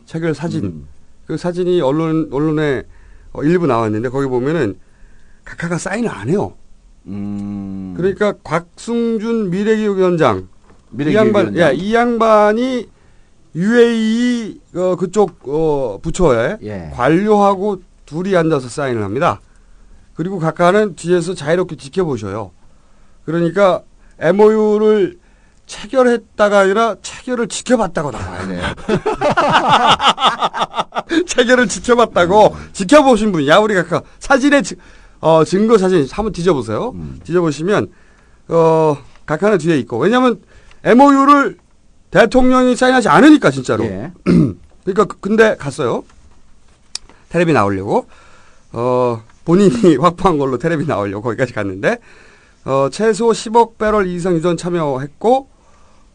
체결 0.06 0.34
사진. 0.34 0.64
음. 0.64 0.88
그 1.26 1.36
사진이 1.36 1.82
언론 1.82 2.30
언론에 2.32 2.84
어, 3.32 3.42
일부 3.42 3.66
나왔는데 3.66 4.08
거기 4.08 4.26
보면은 4.26 4.78
각하가 5.44 5.76
사인을 5.76 6.08
안 6.08 6.30
해요. 6.30 6.54
음. 7.06 7.92
그러니까 7.98 8.32
곽승준 8.44 9.50
미래기획위원장 9.50 10.48
이. 10.98 11.14
양반, 11.14 11.56
야, 11.58 11.70
이 11.72 11.94
양반이 11.94 12.88
UAE 13.54 14.60
어, 14.74 14.96
그쪽 14.96 15.40
어, 15.48 15.98
부처에 16.02 16.58
예. 16.62 16.90
관료하고 16.94 17.82
둘이 18.06 18.36
앉아서 18.36 18.68
사인을 18.68 19.02
합니다. 19.02 19.40
그리고 20.14 20.38
각하는 20.38 20.94
뒤에서 20.96 21.34
자유롭게 21.34 21.76
지켜보셔요. 21.76 22.50
그러니까 23.24 23.82
MOU를 24.20 25.18
체결했다가 25.66 26.58
아니라 26.60 26.96
체결을 27.02 27.48
지켜봤다고 27.48 28.10
나와야 28.10 28.46
돼요. 28.46 28.62
체결을 31.26 31.68
지켜봤다고 31.68 32.56
지켜보신 32.72 33.32
분이야 33.32 33.58
우리 33.58 33.74
각하 33.74 34.02
사진에 34.18 34.62
지- 34.62 34.76
어, 35.20 35.44
증거 35.44 35.78
사진 35.78 36.06
한번 36.10 36.32
뒤져보세요. 36.32 36.94
뒤져보시면 37.24 37.88
어, 38.48 38.96
각하는 39.24 39.58
뒤에 39.58 39.78
있고 39.78 39.98
왜냐하면 39.98 40.40
MOU를 40.84 41.58
대통령이 42.10 42.76
사인하지 42.76 43.08
않으니까 43.08 43.50
진짜로. 43.50 43.84
예. 43.84 44.12
그러니까 44.84 45.04
그- 45.06 45.18
근데 45.20 45.56
갔어요. 45.56 46.04
테레비 47.30 47.52
나오려고 47.52 48.06
어, 48.72 49.22
본인이 49.44 49.96
확보한 50.00 50.38
걸로 50.38 50.58
테레비 50.58 50.86
나오려고 50.86 51.22
거기까지 51.22 51.52
갔는데 51.52 51.98
어, 52.64 52.88
최소 52.92 53.28
10억 53.30 53.78
배럴 53.78 54.06
이상 54.06 54.34
유전 54.34 54.56
참여했고 54.56 55.48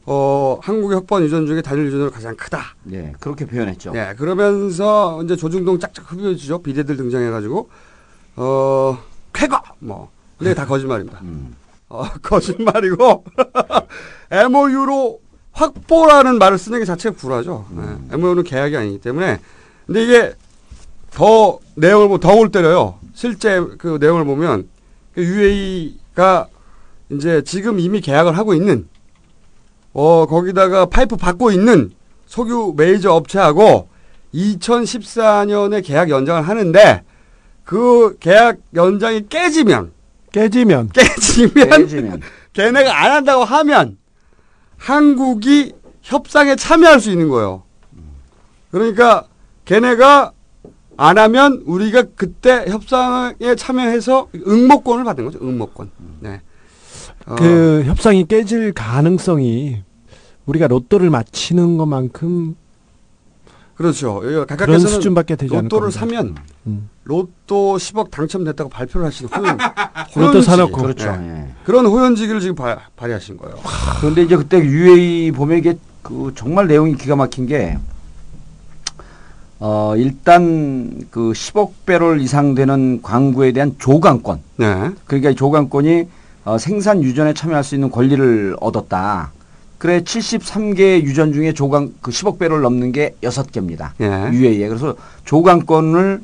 어, 0.09 0.59
한국의 0.61 0.97
확보한 0.99 1.25
유전 1.25 1.45
중에 1.47 1.61
단일 1.61 1.87
유전으로 1.87 2.11
가장 2.11 2.35
크다. 2.37 2.75
예, 2.93 3.13
그렇게 3.19 3.45
표현했죠. 3.45 3.91
네, 3.91 4.13
그러면서 4.15 5.21
이제 5.23 5.35
조중동 5.35 5.79
짝짝 5.79 6.09
흡입해주죠. 6.09 6.59
비대들 6.61 6.95
등장해가지고, 6.95 7.69
어, 8.37 8.97
쾌거! 9.33 9.61
뭐. 9.79 10.09
근데 10.37 10.53
다 10.53 10.65
거짓말입니다. 10.65 11.19
어, 11.89 12.05
거짓말이고, 12.21 13.23
MOU로 14.31 15.19
확보라는 15.51 16.37
말을 16.37 16.57
쓰는 16.57 16.79
게 16.79 16.85
자체가 16.85 17.15
불하죠. 17.15 17.65
네, 17.71 17.83
MOU는 18.13 18.43
계약이 18.43 18.75
아니기 18.77 18.99
때문에. 18.99 19.39
근데 19.85 20.03
이게 20.03 20.33
더 21.11 21.59
내용을 21.75 22.07
보면 22.07 22.19
더울 22.19 22.51
때려요. 22.51 22.99
실제 23.13 23.59
그 23.77 23.97
내용을 23.99 24.25
보면, 24.25 24.67
UAE가 25.17 26.47
이제 27.11 27.41
지금 27.43 27.79
이미 27.79 28.01
계약을 28.01 28.37
하고 28.37 28.53
있는 28.53 28.87
어, 29.93 30.25
거기다가 30.27 30.85
파이프 30.85 31.15
받고 31.15 31.51
있는 31.51 31.91
석유 32.27 32.73
메이저 32.75 33.13
업체하고 33.13 33.87
2014년에 34.33 35.83
계약 35.83 36.09
연장을 36.09 36.41
하는데 36.41 37.03
그 37.63 38.17
계약 38.19 38.57
연장이 38.75 39.27
깨지면 39.27 39.91
깨지면 40.31 40.89
깨지면, 40.89 41.69
깨지면. 41.69 42.21
걔네가 42.53 43.03
안 43.03 43.11
한다고 43.11 43.43
하면 43.43 43.97
한국이 44.77 45.73
협상에 46.01 46.55
참여할 46.55 46.99
수 46.99 47.11
있는 47.11 47.29
거예요. 47.29 47.63
그러니까 48.71 49.27
걔네가 49.65 50.31
안 50.97 51.17
하면 51.17 51.63
우리가 51.65 52.03
그때 52.15 52.65
협상에 52.67 53.55
참여해서 53.55 54.29
응모권을 54.47 55.03
받는 55.03 55.25
거죠. 55.25 55.39
응모권. 55.41 55.91
네. 56.19 56.41
어, 57.27 57.35
그 57.35 57.83
협상이 57.85 58.25
깨질 58.25 58.73
가능성이 58.73 59.83
우리가 60.45 60.67
로또를 60.67 61.09
맞히는 61.09 61.77
것만큼 61.77 62.55
그렇죠. 63.77 64.21
여기 64.23 64.33
그런 64.33 64.47
각각에서는 64.47 64.87
수준밖에 64.95 65.35
되지 65.35 65.53
않을 65.53 65.65
로또를 65.65 65.91
겁니다. 65.91 65.99
사면 65.99 66.35
음. 66.65 66.89
로또 67.03 67.77
10억 67.77 68.09
당첨됐다고 68.09 68.69
발표를 68.71 69.05
하시는 69.05 69.29
호연, 69.31 69.57
로또. 70.15 70.41
사놓고. 70.41 70.81
그렇죠. 70.81 71.15
네. 71.15 71.45
예. 71.47 71.53
그런 71.63 71.85
호연지기를 71.85 72.41
지금 72.41 72.55
발, 72.55 72.79
발휘하신 72.95 73.37
거예요. 73.37 73.55
그런데 74.01 74.23
이제 74.23 74.35
그때 74.35 74.57
UAE 74.57 75.31
보면 75.31 75.59
이게 75.59 75.77
그 76.01 76.33
정말 76.35 76.67
내용이 76.67 76.95
기가 76.95 77.15
막힌 77.15 77.45
게, 77.45 77.77
어, 79.59 79.93
일단 79.95 81.01
그 81.11 81.31
10억 81.33 81.71
배럴 81.85 82.19
이상 82.21 82.55
되는 82.55 83.01
광구에 83.03 83.51
대한 83.51 83.75
조강권. 83.77 84.39
네. 84.57 84.91
그러니까 85.05 85.29
이 85.29 85.35
조강권이 85.35 86.07
어, 86.45 86.57
생산 86.57 87.03
유전에 87.03 87.33
참여할 87.33 87.63
수 87.63 87.75
있는 87.75 87.91
권리를 87.91 88.55
얻었다. 88.59 89.31
그래 89.77 89.99
73개 90.01 91.01
유전 91.03 91.33
중에 91.33 91.53
조강 91.53 91.93
그 92.01 92.11
10억 92.11 92.39
배를 92.39 92.61
넘는 92.61 92.91
게 92.91 93.15
6개입니다. 93.21 93.91
예. 94.01 94.29
UAE. 94.35 94.67
그래서 94.67 94.95
조강권을 95.25 96.21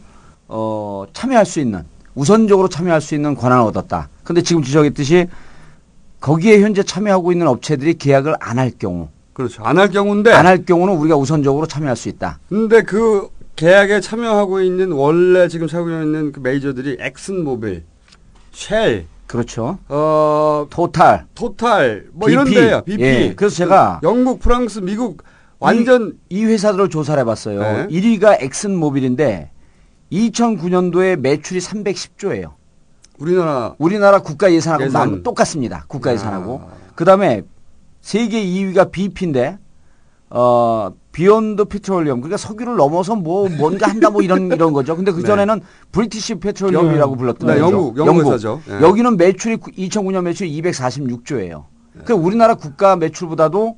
어, 0.47 1.05
참여할 1.13 1.45
수 1.45 1.59
있는 1.59 1.83
우선적으로 2.15 2.67
참여할 2.67 3.01
수 3.01 3.15
있는 3.15 3.35
권한을 3.35 3.63
얻었다. 3.65 4.09
근데 4.23 4.41
지금 4.41 4.63
지적했듯이 4.63 5.27
거기에 6.19 6.61
현재 6.61 6.83
참여하고 6.83 7.31
있는 7.31 7.47
업체들이 7.47 7.95
계약을 7.95 8.35
안 8.39 8.57
할 8.57 8.71
경우 8.79 9.09
그렇죠. 9.33 9.63
안 9.63 9.77
할 9.77 9.89
경우인데 9.89 10.31
안 10.31 10.45
할 10.45 10.65
경우는 10.65 10.95
우리가 10.95 11.15
우선적으로 11.15 11.65
참여할 11.67 11.95
수 11.95 12.09
있다. 12.09 12.39
근데 12.49 12.81
그 12.83 13.29
계약에 13.55 13.99
참여하고 13.99 14.61
있는 14.61 14.91
원래 14.93 15.47
지금 15.47 15.67
사고 15.67 15.89
있는 15.89 16.31
그 16.31 16.39
메이저들이 16.39 16.97
엑슨모빌, 16.99 17.83
쉘, 18.51 19.05
그렇죠. 19.27 19.77
어 19.89 20.67
토탈, 20.69 21.25
토탈 21.33 22.05
뭐 22.13 22.27
BP. 22.27 22.33
이런 22.33 22.45
데요. 22.45 22.81
BP. 22.85 23.03
예, 23.03 23.33
그래서 23.35 23.55
제가 23.55 23.99
영국, 24.03 24.39
프랑스, 24.39 24.79
미국 24.79 25.23
완전 25.59 26.13
이, 26.29 26.39
이 26.39 26.45
회사들을 26.45 26.89
조사를 26.89 27.19
해봤어요. 27.21 27.59
네. 27.61 27.87
1위가 27.87 28.41
엑슨모빌인데 28.41 29.49
2009년도에 30.11 31.15
매출이 31.17 31.59
310조예요. 31.59 32.51
우리나라 33.17 33.75
우리나라 33.77 34.19
국가 34.19 34.51
예산하고 34.51 34.83
예산. 34.85 35.09
만- 35.11 35.23
똑같습니다. 35.23 35.85
국가 35.87 36.09
아. 36.09 36.13
예산하고. 36.13 36.61
그다음에 36.95 37.41
세계 38.01 38.43
2위가 38.43 38.91
BP인데 38.91 39.57
어 40.29 40.91
Beyond 41.13 41.65
Petroleum 41.65 42.21
그러니까 42.21 42.37
석유를 42.37 42.75
넘어서 42.75 43.15
뭐 43.15 43.47
뭔가 43.47 43.87
한다 43.87 44.09
뭐 44.09 44.21
이런 44.23 44.47
이런 44.51 44.73
거죠. 44.73 44.95
근데 44.95 45.11
그 45.11 45.19
네. 45.21 45.27
전에는 45.27 45.61
British 45.91 46.35
Petroleum이라고 46.35 47.11
영- 47.11 47.17
불렀던 47.17 47.47
네, 47.47 47.59
거죠. 47.61 47.65
영국, 47.75 47.97
영국 47.97 48.25
회사죠. 48.25 48.61
네. 48.67 48.81
여기는 48.81 49.15
매출이 49.17 49.57
2009년 49.57 50.23
매출이 50.23 50.61
246조예요. 50.61 51.65
그 52.03 52.13
우리나라 52.13 52.55
국가 52.55 52.95
매출보다도 52.95 53.77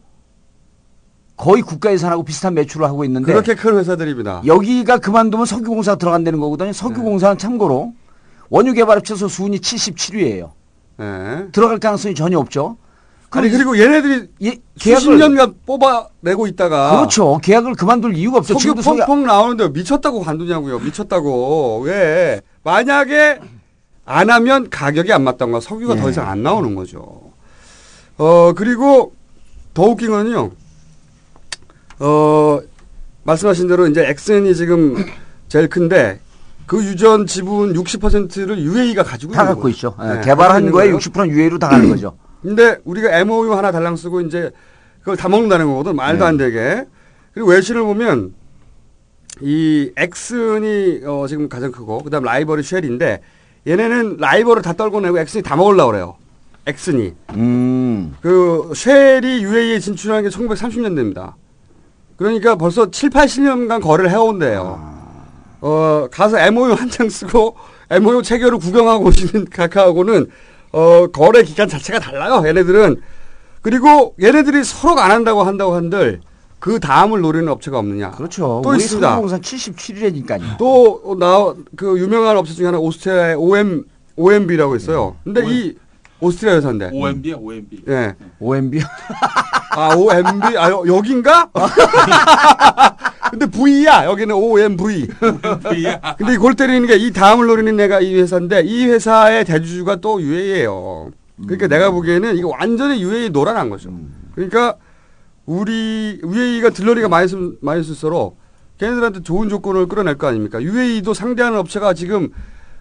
거의 1.36 1.62
국가 1.62 1.92
예산하고 1.92 2.24
비슷한 2.24 2.54
매출을 2.54 2.88
하고 2.88 3.04
있는데 3.04 3.34
그렇게 3.34 3.54
큰 3.56 3.78
회사들입니다. 3.78 4.44
여기가 4.46 5.00
그만두면 5.00 5.46
석유공사가 5.46 5.98
들어간다는 5.98 6.40
거거든요. 6.40 6.72
석유공사는 6.72 7.38
참고로 7.38 7.94
원유 8.50 8.72
개발 8.74 8.98
합쳐서 9.00 9.28
순위 9.28 9.60
77위예요. 9.60 10.52
네. 10.98 11.48
들어갈 11.52 11.80
가능성이 11.80 12.16
전혀 12.16 12.40
없죠. 12.40 12.78
아니 13.36 13.50
그리고 13.50 13.78
얘네들이 13.78 14.28
예, 14.44 14.50
수십 14.78 15.08
계약을 15.10 15.18
년간 15.20 15.56
뽑아내고 15.66 16.48
있다가 16.48 16.98
그렇죠. 16.98 17.38
계약을 17.44 17.74
그만둘 17.76 18.16
이유가 18.16 18.38
없죠. 18.38 18.58
석유 18.58 18.76
펑펑 18.76 19.26
나오는데 19.26 19.70
미쳤다고 19.70 20.22
관두냐고요. 20.22 20.80
미쳤다고. 20.80 21.82
왜? 21.86 22.42
만약에 22.64 23.40
안 24.06 24.30
하면 24.30 24.70
가격이 24.70 25.12
안 25.12 25.24
맞던가 25.24 25.60
석유가 25.60 25.98
예. 25.98 26.02
더 26.02 26.10
이상 26.10 26.30
안 26.30 26.44
나오는 26.44 26.76
거죠. 26.76 27.22
어, 28.18 28.54
그리고 28.56 29.14
더 29.74 29.84
웃긴 29.84 30.12
거는요. 30.12 30.52
어, 32.00 32.60
말씀하신 33.24 33.68
대로 33.68 33.88
이제 33.88 34.06
엑센이 34.08 34.56
지금 34.56 34.96
제일 35.50 35.68
큰데 35.68 36.20
그 36.66 36.84
유전 36.84 37.26
지분 37.28 37.74
60%를 37.74 38.60
UAE가 38.60 39.04
가지고 39.04 39.34
다 39.34 39.42
있는 39.42 39.50
갖고 39.56 39.62
거예요. 39.64 39.74
있죠. 39.74 39.96
예, 40.02 40.08
네, 40.16 40.22
개발한 40.22 40.72
거에 40.72 40.86
거예요. 40.90 40.98
60%는 40.98 41.30
UA로 41.30 41.60
다 41.60 41.70
가는 41.70 41.90
거죠. 41.90 42.18
근데 42.46 42.78
우리가 42.86 43.10
MOU 43.22 43.54
하나 43.54 43.72
달랑 43.72 43.96
쓰고 43.96 44.22
이제 44.22 44.52
그걸 45.00 45.18
다 45.18 45.28
먹는다는 45.28 45.66
거거든. 45.66 45.96
말도 45.96 46.20
네. 46.20 46.26
안 46.26 46.38
되게. 46.38 46.86
그리고 47.34 47.50
외신을 47.50 47.82
보면 47.82 48.36
이 49.42 49.92
엑슨이 49.98 51.02
어 51.06 51.26
지금 51.28 51.50
가장 51.50 51.72
크고 51.72 52.04
그다음 52.04 52.24
라이벌이 52.24 52.62
쉘인데 52.62 53.22
얘네는 53.68 54.18
라이벌을 54.20 54.62
다 54.62 54.74
떨궈 54.74 55.02
내고 55.02 55.18
엑슨이 55.18 55.42
다 55.44 55.56
먹으려고 55.56 55.92
그래요. 55.92 56.16
엑슨이. 56.68 57.14
음. 57.32 58.16
그 58.22 58.72
쉘이 58.76 59.42
UAE에 59.44 59.80
진출한 59.80 60.22
게 60.24 60.30
1930년대입니다. 60.30 61.34
그러니까 62.18 62.56
벌써 62.56 62.90
7, 62.92 63.10
80년간 63.10 63.82
거래를 63.82 64.12
해온대요. 64.12 64.94
어, 65.62 66.08
가서 66.12 66.38
MOU 66.40 66.74
한 66.74 66.90
장 66.92 67.10
쓰고 67.10 67.56
MOU 67.90 68.22
체결을 68.22 68.60
구경하고 68.60 69.06
오시는 69.06 69.46
각하하고는 69.52 70.28
어, 70.76 71.08
거래 71.08 71.42
기간 71.44 71.70
자체가 71.70 72.00
달라요. 72.00 72.44
얘네들은 72.46 73.02
그리고 73.62 74.14
얘네들이 74.22 74.64
서로가 74.64 75.06
안 75.06 75.12
한다고 75.12 75.44
한다고 75.44 75.74
한들 75.74 76.20
그 76.60 76.80
다음을 76.80 77.22
노리는 77.22 77.48
업체가 77.48 77.80
없느냐. 77.80 78.12
그렇죠. 78.12 78.62
또 78.64 78.70
우리 78.70 78.78
있습니다. 78.78 79.08
상공산 79.10 79.40
77일이니까요. 79.42 80.58
또 80.58 81.16
나 81.20 81.54
그 81.78 81.98
유명한 82.00 82.36
업체 82.38 82.54
중에 82.54 82.66
하나 82.68 82.78
오스트리아의 82.80 83.36
OM 83.36 83.84
OMB라고 84.18 84.76
있어요. 84.76 85.16
근데 85.24 85.42
이 85.46 85.76
오스트리아 86.20 86.56
회사인데. 86.56 86.90
OMB야 86.94 87.36
OMB. 87.38 87.84
예. 87.88 88.16
OMB. 88.40 88.82
아 89.78 89.96
OMB 89.96 90.58
아 90.58 90.70
여, 90.72 90.84
여긴가? 90.88 91.50
근데 93.38 93.46
V야 93.48 94.06
여기는 94.06 94.34
OMV. 94.34 95.08
근데 96.18 96.34
이골 96.34 96.56
때리는 96.56 96.88
게 96.88 96.96
이 96.96 97.12
다음을 97.12 97.46
노리는 97.48 97.78
애가 97.78 98.00
이 98.00 98.16
회사인데 98.16 98.62
이 98.62 98.86
회사의 98.86 99.44
대주주가 99.44 99.98
또 99.98 100.22
UAE예요. 100.22 101.12
그러니까 101.44 101.68
내가 101.68 101.92
보기에는 101.92 102.38
이거 102.38 102.48
완전히 102.48 103.02
UAE 103.04 103.30
노란한 103.30 103.70
거죠. 103.70 103.92
그러니까 104.34 104.76
우리 105.46 106.20
UAE가 106.24 106.70
들러리가 106.70 107.10
많이 107.10 107.28
쓰, 107.28 107.58
많이 107.62 107.84
쓸수록 107.84 108.38
걔네들한테 108.80 109.22
좋은 109.24 109.50
조건을 109.50 109.88
끌어낼 109.88 110.18
거 110.18 110.28
아닙니까? 110.28 110.62
UAE도 110.62 111.14
상대하는 111.14 111.60
업체가 111.60 111.94
지금 111.94 112.30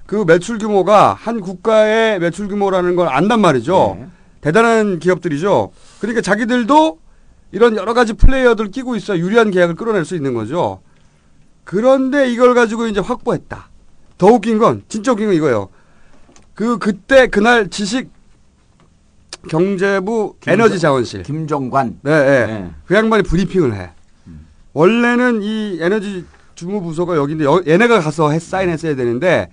그 0.06 0.24
매출 0.26 0.58
규모가 0.58 1.14
한 1.14 1.40
국가의 1.40 2.20
매출 2.20 2.46
규모라는 2.48 2.94
걸 2.94 3.08
안단 3.08 3.40
말이죠. 3.40 3.98
대단한 4.40 5.00
기업들이죠. 5.00 5.72
그러니까 6.00 6.20
자기들도 6.20 6.98
이런 7.54 7.76
여러 7.76 7.94
가지 7.94 8.12
플레이어들 8.14 8.70
끼고 8.72 8.96
있어 8.96 9.16
유리한 9.16 9.50
계약을 9.52 9.76
끌어낼 9.76 10.04
수 10.04 10.16
있는 10.16 10.34
거죠. 10.34 10.80
그런데 11.62 12.28
이걸 12.30 12.52
가지고 12.54 12.88
이제 12.88 12.98
확보했다. 13.00 13.68
더 14.18 14.26
웃긴 14.26 14.58
건 14.58 14.82
진짜 14.88 15.12
웃긴 15.12 15.28
건 15.28 15.36
이거예요. 15.36 15.68
그 16.54 16.78
그때 16.78 17.28
그날 17.28 17.68
지식 17.70 18.10
경제부 19.48 20.36
김정- 20.40 20.52
에너지 20.54 20.78
자원실 20.80 21.22
김정관. 21.22 21.98
네, 22.02 22.10
네. 22.24 22.46
네. 22.46 22.70
그 22.86 22.94
양반이 22.94 23.22
브리핑을 23.22 23.74
해. 23.74 23.90
원래는 24.72 25.42
이 25.42 25.78
에너지 25.80 26.24
주무 26.56 26.82
부서가 26.82 27.16
여기인데 27.16 27.44
여- 27.44 27.62
얘네가 27.66 28.00
가서 28.00 28.30
해, 28.30 28.38
사인했어야 28.40 28.96
되는데 28.96 29.48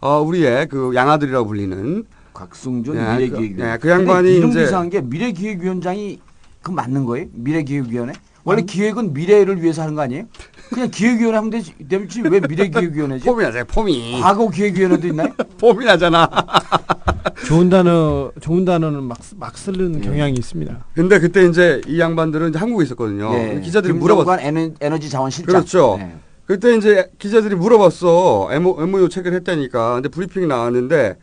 어 0.00 0.20
우리의 0.20 0.66
그 0.68 0.92
양아들이라고 0.94 1.46
불리는 1.46 2.04
곽승준 2.34 2.94
네, 2.94 3.12
미래기획위원. 3.16 3.56
그, 3.56 3.62
네, 3.62 3.78
그 3.78 3.88
양반이 3.88 4.36
이름 4.36 4.50
이제 4.50 4.64
이상한 4.64 4.90
게 4.90 5.00
미래기획위원장이 5.00 6.20
그 6.62 6.70
맞는 6.70 7.04
거예요? 7.04 7.26
미래기획위원회? 7.32 8.12
원래 8.44 8.62
음. 8.62 8.66
기획은 8.66 9.12
미래를 9.12 9.62
위해서 9.62 9.82
하는 9.82 9.94
거 9.94 10.02
아니에요? 10.02 10.24
그냥 10.70 10.90
기획위원회 10.90 11.36
하면 11.36 11.50
되지, 11.50 11.74
되지 11.86 12.22
왜 12.22 12.40
미래기획위원회지? 12.40 13.24
폼이 13.26 13.42
나잖아요, 13.42 13.64
폼이. 13.66 14.20
과거 14.20 14.48
기획위원회도 14.48 15.06
있나요? 15.08 15.28
폼이 15.58 15.84
나잖아. 15.84 16.28
좋은 17.46 17.68
단어, 17.68 18.32
좋은 18.40 18.64
단어는 18.64 19.02
막, 19.02 19.22
쓰- 19.22 19.34
막 19.36 19.56
쓰는 19.56 20.00
경향이 20.00 20.34
있습니다. 20.34 20.86
근데 20.94 21.18
그때 21.18 21.46
이제 21.46 21.80
이 21.86 22.00
양반들은 22.00 22.50
이제 22.50 22.58
한국에 22.58 22.84
있었거든요. 22.84 23.32
예. 23.34 23.60
기자들이 23.62 23.92
물어봤 23.94 24.24
김정관 24.40 24.40
에너, 24.40 24.74
에너지 24.80 25.10
자원실장. 25.10 25.52
그렇죠. 25.52 25.96
네. 25.98 26.16
그때 26.46 26.74
이제 26.74 27.10
기자들이 27.18 27.54
물어봤어. 27.54 28.48
MO, 28.52 28.82
MOU 28.82 29.08
체결 29.10 29.34
했다니까. 29.34 29.94
근데 29.94 30.08
브리핑이 30.08 30.46
나왔는데, 30.46 31.16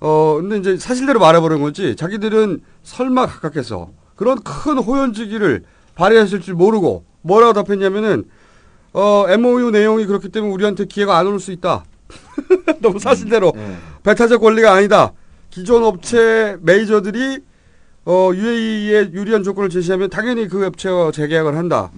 어, 0.00 0.38
근데 0.40 0.56
이제 0.58 0.76
사실대로 0.78 1.20
말해버린 1.20 1.60
거지. 1.60 1.94
자기들은 1.96 2.60
설마 2.82 3.26
각각해서 3.26 3.90
그런 4.16 4.40
큰 4.42 4.78
호연지기를 4.78 5.64
발휘했을 5.94 6.40
줄 6.40 6.54
모르고 6.54 7.04
뭐라고 7.22 7.52
답했냐면은, 7.52 8.24
어, 8.92 9.26
MOU 9.28 9.70
내용이 9.70 10.06
그렇기 10.06 10.28
때문에 10.28 10.52
우리한테 10.52 10.84
기회가 10.84 11.18
안 11.18 11.26
올 11.26 11.40
수 11.40 11.52
있다. 11.52 11.84
너무 12.80 12.98
사실대로. 12.98 13.52
배타적 14.02 14.40
권리가 14.40 14.72
아니다. 14.72 15.12
기존 15.50 15.84
업체 15.84 16.56
메이저들이 16.60 17.38
어, 18.06 18.30
UAE에 18.34 19.10
유리한 19.12 19.42
조건을 19.42 19.70
제시하면 19.70 20.10
당연히 20.10 20.46
그 20.48 20.64
업체와 20.66 21.10
재계약을 21.10 21.56
한다. 21.56 21.90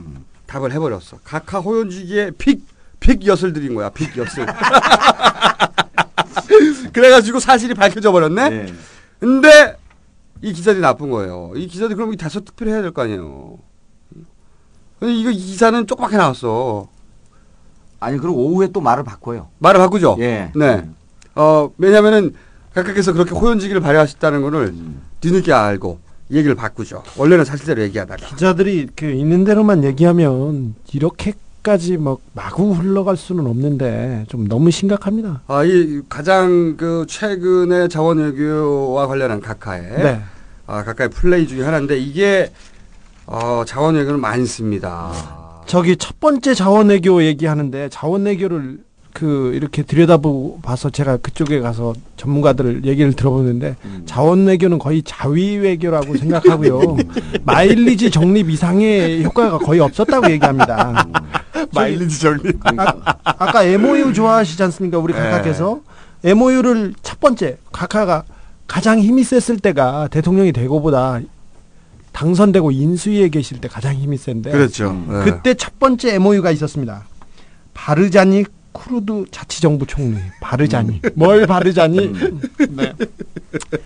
답을 0.46 0.72
해버렸어. 0.72 1.18
각하 1.24 1.58
호연지기의 1.58 2.32
픽, 2.38 2.62
픽 3.00 3.26
엿을 3.26 3.52
들인 3.52 3.74
거야. 3.74 3.90
픽 3.90 4.16
엿을. 4.16 4.46
그래가지고 6.92 7.40
사실이 7.40 7.74
밝혀져 7.74 8.12
버렸네? 8.12 8.66
근데 9.20 9.76
이 10.42 10.52
기자들이 10.52 10.80
나쁜 10.82 11.10
거예요. 11.10 11.52
이 11.56 11.66
기자들이 11.66 11.96
그럼 11.96 12.12
이 12.12 12.16
다섯 12.16 12.44
투표를 12.44 12.72
해야 12.72 12.82
될 12.82 12.92
거 12.92 13.02
아니에요. 13.02 13.58
근데 14.98 15.14
이거 15.14 15.30
이 15.30 15.36
기사는 15.36 15.86
쪽밖에 15.86 16.16
나왔어. 16.16 16.88
아니, 18.00 18.18
그리고 18.18 18.36
오후에 18.46 18.68
또 18.72 18.80
말을 18.80 19.04
바꿔요. 19.04 19.48
말을 19.58 19.78
바꾸죠? 19.80 20.16
예. 20.20 20.52
네. 20.54 20.88
어, 21.34 21.70
왜냐면은 21.78 22.34
각각에서 22.74 23.12
그렇게 23.12 23.34
호연지기를 23.34 23.80
발휘하셨다는 23.80 24.42
거를 24.42 24.66
음. 24.68 25.02
뒤늦게 25.20 25.52
알고 25.52 25.98
얘기를 26.30 26.54
바꾸죠. 26.54 27.02
원래는 27.16 27.44
사실대로 27.44 27.82
얘기하다가. 27.82 28.26
기자들이 28.28 28.88
그 28.94 29.06
있는 29.06 29.44
대로만 29.44 29.84
얘기하면 29.84 30.74
이렇게 30.92 31.34
까지 31.66 31.96
막 31.96 32.20
마구 32.32 32.70
흘러갈 32.74 33.16
수는 33.16 33.44
없는데 33.44 34.26
좀 34.28 34.46
너무 34.46 34.70
심각합니다. 34.70 35.40
아, 35.48 35.64
이 35.64 36.00
가장 36.08 36.76
그 36.76 37.04
최근의 37.08 37.88
자원 37.88 38.18
외교와 38.18 39.08
관련한 39.08 39.40
각하의 39.40 39.82
네. 39.82 40.20
아, 40.68 40.84
각하의 40.84 41.10
플레이 41.10 41.48
중에 41.48 41.64
하나인데 41.64 41.98
이게 41.98 42.52
어, 43.26 43.64
자원 43.66 43.96
외교는 43.96 44.20
많습니다. 44.20 45.10
저기 45.66 45.96
첫 45.96 46.20
번째 46.20 46.54
자원 46.54 46.90
외교 46.90 47.20
얘기하는데 47.24 47.88
자원 47.88 48.26
외교를 48.26 48.78
그 49.12 49.50
이렇게 49.54 49.82
들여다보고 49.82 50.60
봐서 50.62 50.88
제가 50.90 51.16
그쪽에 51.16 51.58
가서 51.58 51.94
전문가들 52.16 52.84
얘기를 52.84 53.12
들어보는데 53.12 53.74
자원 54.04 54.46
외교는 54.46 54.78
거의 54.78 55.02
자위 55.02 55.56
외교라고 55.56 56.16
생각하고요. 56.16 56.96
마일리지 57.42 58.12
적립 58.12 58.50
이상의 58.50 59.24
효과가 59.24 59.58
거의 59.58 59.80
없었다고 59.80 60.30
얘기합니다. 60.30 61.08
마일리지 61.72 62.20
적립. 62.20 62.58
아, 62.64 62.94
아까 63.24 63.64
MOU 63.64 64.12
좋아하시지 64.12 64.62
않습니까? 64.64 64.98
우리 64.98 65.12
네. 65.12 65.18
각하께서 65.20 65.80
MOU를 66.24 66.94
첫 67.02 67.20
번째 67.20 67.58
각하가 67.72 68.24
가장 68.66 68.98
힘이 68.98 69.22
셌을 69.24 69.58
때가 69.60 70.08
대통령이 70.08 70.52
되고보다 70.52 71.20
당선되고 72.12 72.70
인수위에 72.70 73.28
계실 73.28 73.60
때 73.60 73.68
가장 73.68 73.94
힘이 73.94 74.16
센데 74.16 74.50
그렇죠. 74.50 74.92
네. 75.08 75.24
그때 75.24 75.54
첫 75.54 75.78
번째 75.78 76.14
MOU가 76.14 76.50
있었습니다. 76.50 77.04
바르자니 77.74 78.44
쿠르드 78.76 79.24
자치정부 79.30 79.86
총리 79.86 80.18
바르자니 80.40 81.00
뭘 81.14 81.46
바르자니 81.46 82.12
네. 82.70 82.92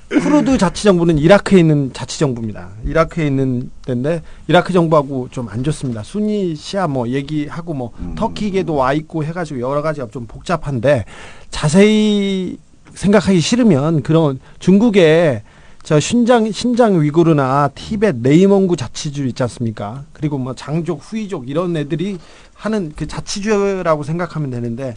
쿠르드 0.08 0.58
자치정부는 0.58 1.18
이라크에 1.18 1.60
있는 1.60 1.92
자치정부입니다. 1.92 2.68
이라크에 2.86 3.26
있는 3.26 3.70
데인데 3.84 4.22
이라크 4.48 4.72
정부하고 4.72 5.28
좀 5.30 5.50
안 5.50 5.64
좋습니다. 5.64 6.02
순위 6.04 6.54
시아 6.54 6.86
뭐 6.86 7.08
얘기하고 7.08 7.74
뭐 7.74 7.92
터키에도 8.16 8.74
와 8.76 8.92
있고 8.92 9.24
해가지고 9.24 9.60
여러 9.60 9.82
가지가 9.82 10.08
좀 10.12 10.26
복잡한데 10.26 11.04
자세히 11.50 12.56
생각하기 12.94 13.40
싫으면 13.40 14.02
그런 14.02 14.38
중국에 14.58 15.42
저 15.82 15.98
신장 15.98 16.50
신장 16.52 17.00
위구르나 17.00 17.68
티벳 17.74 18.16
네이몽구 18.16 18.76
자치주 18.76 19.26
있지 19.28 19.42
않습니까? 19.42 20.04
그리고 20.12 20.38
뭐 20.38 20.54
장족 20.54 21.00
후이족 21.02 21.48
이런 21.48 21.76
애들이 21.76 22.18
하는 22.54 22.92
그 22.94 23.06
자치주라고 23.06 24.02
생각하면 24.02 24.50
되는데 24.50 24.96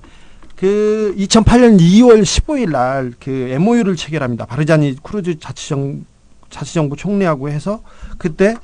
그 0.56 1.16
2008년 1.18 1.80
2월 1.80 2.22
15일 2.22 2.72
날 2.72 3.14
그 3.20 3.30
MOU를 3.30 3.96
체결합니다. 3.96 4.46
바르자니 4.46 4.98
쿠르드 5.02 5.40
자치정 5.40 6.06
자치정부 6.50 6.96
총리하고 6.96 7.50
해서 7.50 7.82
그때 8.18 8.56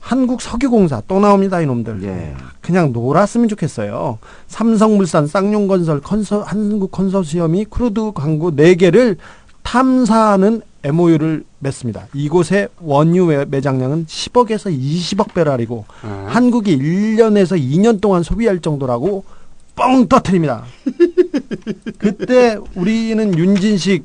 한국 0.00 0.40
석유공사 0.40 1.02
또 1.06 1.20
나옵니다 1.20 1.60
이놈들 1.60 2.34
그냥 2.62 2.92
놀았으면 2.92 3.48
좋겠어요. 3.48 4.18
삼성물산, 4.48 5.26
쌍용건설, 5.26 6.00
컨서, 6.00 6.42
한국 6.42 6.90
컨소시엄이 6.90 7.66
쿠르드 7.66 8.12
광구 8.14 8.50
4개를 8.50 9.18
탐사하는 9.80 10.62
MOU를 10.82 11.44
맺습니다. 11.60 12.08
이곳의 12.12 12.70
원유 12.80 13.26
매- 13.26 13.44
매장량은 13.44 14.06
10억에서 14.06 14.76
20억 14.76 15.32
배럴이고 15.32 15.84
한국이 16.26 16.76
1년에서 16.76 17.56
2년 17.56 18.00
동안 18.00 18.24
소비할 18.24 18.58
정도라고 18.58 19.22
뻥 19.76 20.08
터트립니다. 20.08 20.64
그때 21.98 22.58
우리는 22.74 23.38
윤진식 23.38 24.04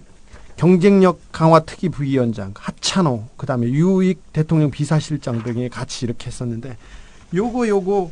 경쟁력 0.55 1.19
강화 1.31 1.59
특위 1.61 1.89
부위원장, 1.89 2.53
하찬호, 2.55 3.23
그다음에 3.35 3.65
유익 3.65 4.21
대통령 4.33 4.69
비서실장 4.69 5.41
등이 5.43 5.69
같이 5.69 6.05
이렇게 6.05 6.27
했었는데 6.27 6.77
요거 7.33 7.67
요거 7.67 8.11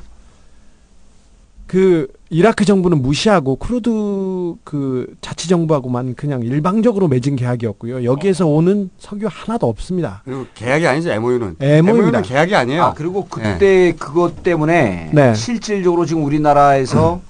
그 1.67 2.07
이라크 2.29 2.65
정부는 2.65 3.01
무시하고 3.01 3.55
쿠르드 3.55 4.55
그 4.63 5.15
자치 5.21 5.47
정부하고만 5.47 6.15
그냥 6.15 6.41
일방적으로 6.41 7.07
맺은 7.07 7.35
계약이었고요. 7.35 8.03
여기에서 8.03 8.45
오는 8.47 8.89
석유 8.99 9.27
하나도 9.29 9.67
없습니다. 9.67 10.21
그리고 10.25 10.45
계약이 10.53 10.85
아니죠 10.87 11.11
MOU는. 11.11 11.57
MOU 11.59 12.01
입니다. 12.01 12.21
계약이 12.21 12.55
아니에요. 12.55 12.83
아, 12.83 12.93
그리고 12.93 13.25
그때 13.29 13.93
그것 13.97 14.43
때문에 14.43 15.09
네. 15.13 15.33
실질적으로 15.35 16.05
지금 16.05 16.23
우리나라에서 16.25 17.21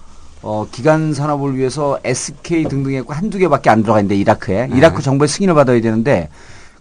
어, 0.42 0.68
기간 0.72 1.14
산업을 1.14 1.56
위해서 1.58 2.00
SK 2.04 2.66
등등 2.66 2.94
했고 2.94 3.14
한두 3.14 3.38
개밖에 3.38 3.70
안 3.70 3.82
들어가 3.82 4.00
있는데 4.00 4.16
이라크에 4.18 4.68
네. 4.68 4.78
이라크 4.78 5.02
정부의 5.02 5.30
승인을 5.30 5.54
받아야 5.56 5.80
되는데 5.80 6.30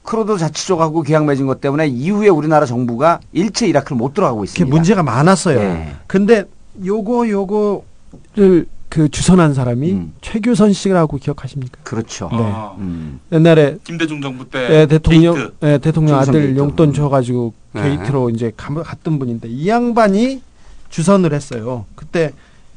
쿠르드 0.03 0.37
자치족하고 0.37 1.03
계약 1.03 1.27
맺은 1.27 1.47
것 1.47 1.61
때문에 1.61 1.87
이후에 1.87 2.29
우리나라 2.29 2.67
정부가 2.67 3.21
일체 3.33 3.69
이라크를 3.69 3.97
못 3.97 4.15
들어가고 4.15 4.43
있습니다. 4.43 4.75
문제가 4.75 5.05
많았어요. 5.05 5.59
네. 5.61 5.97
근데 6.09 6.45
요거 6.85 7.29
요거를 7.29 8.67
그 8.89 9.09
주선한 9.09 9.55
사람이 9.55 9.93
음. 9.93 10.13
최규선 10.21 10.73
씨라고 10.73 11.17
기억하십니까? 11.17 11.79
그렇죠. 11.83 12.29
네. 12.31 12.39
아, 12.41 12.75
음. 12.79 13.21
옛날에 13.33 13.79
김대중 13.85 14.21
정부 14.21 14.49
때 14.49 14.81
예, 14.83 14.87
대통령 14.87 15.35
게이트. 15.35 15.53
예, 15.63 15.79
대통령 15.79 16.19
아들 16.19 16.33
게이트. 16.43 16.59
용돈 16.59 16.93
줘가지고 16.93 17.55
네. 17.73 17.83
게이트로 17.83 18.31
이제 18.31 18.53
가- 18.57 18.83
갔던 18.83 19.19
분인데 19.19 19.49
이 19.49 19.67
양반이 19.69 20.43
주선을 20.91 21.33
했어요. 21.33 21.87
그때 21.95 22.33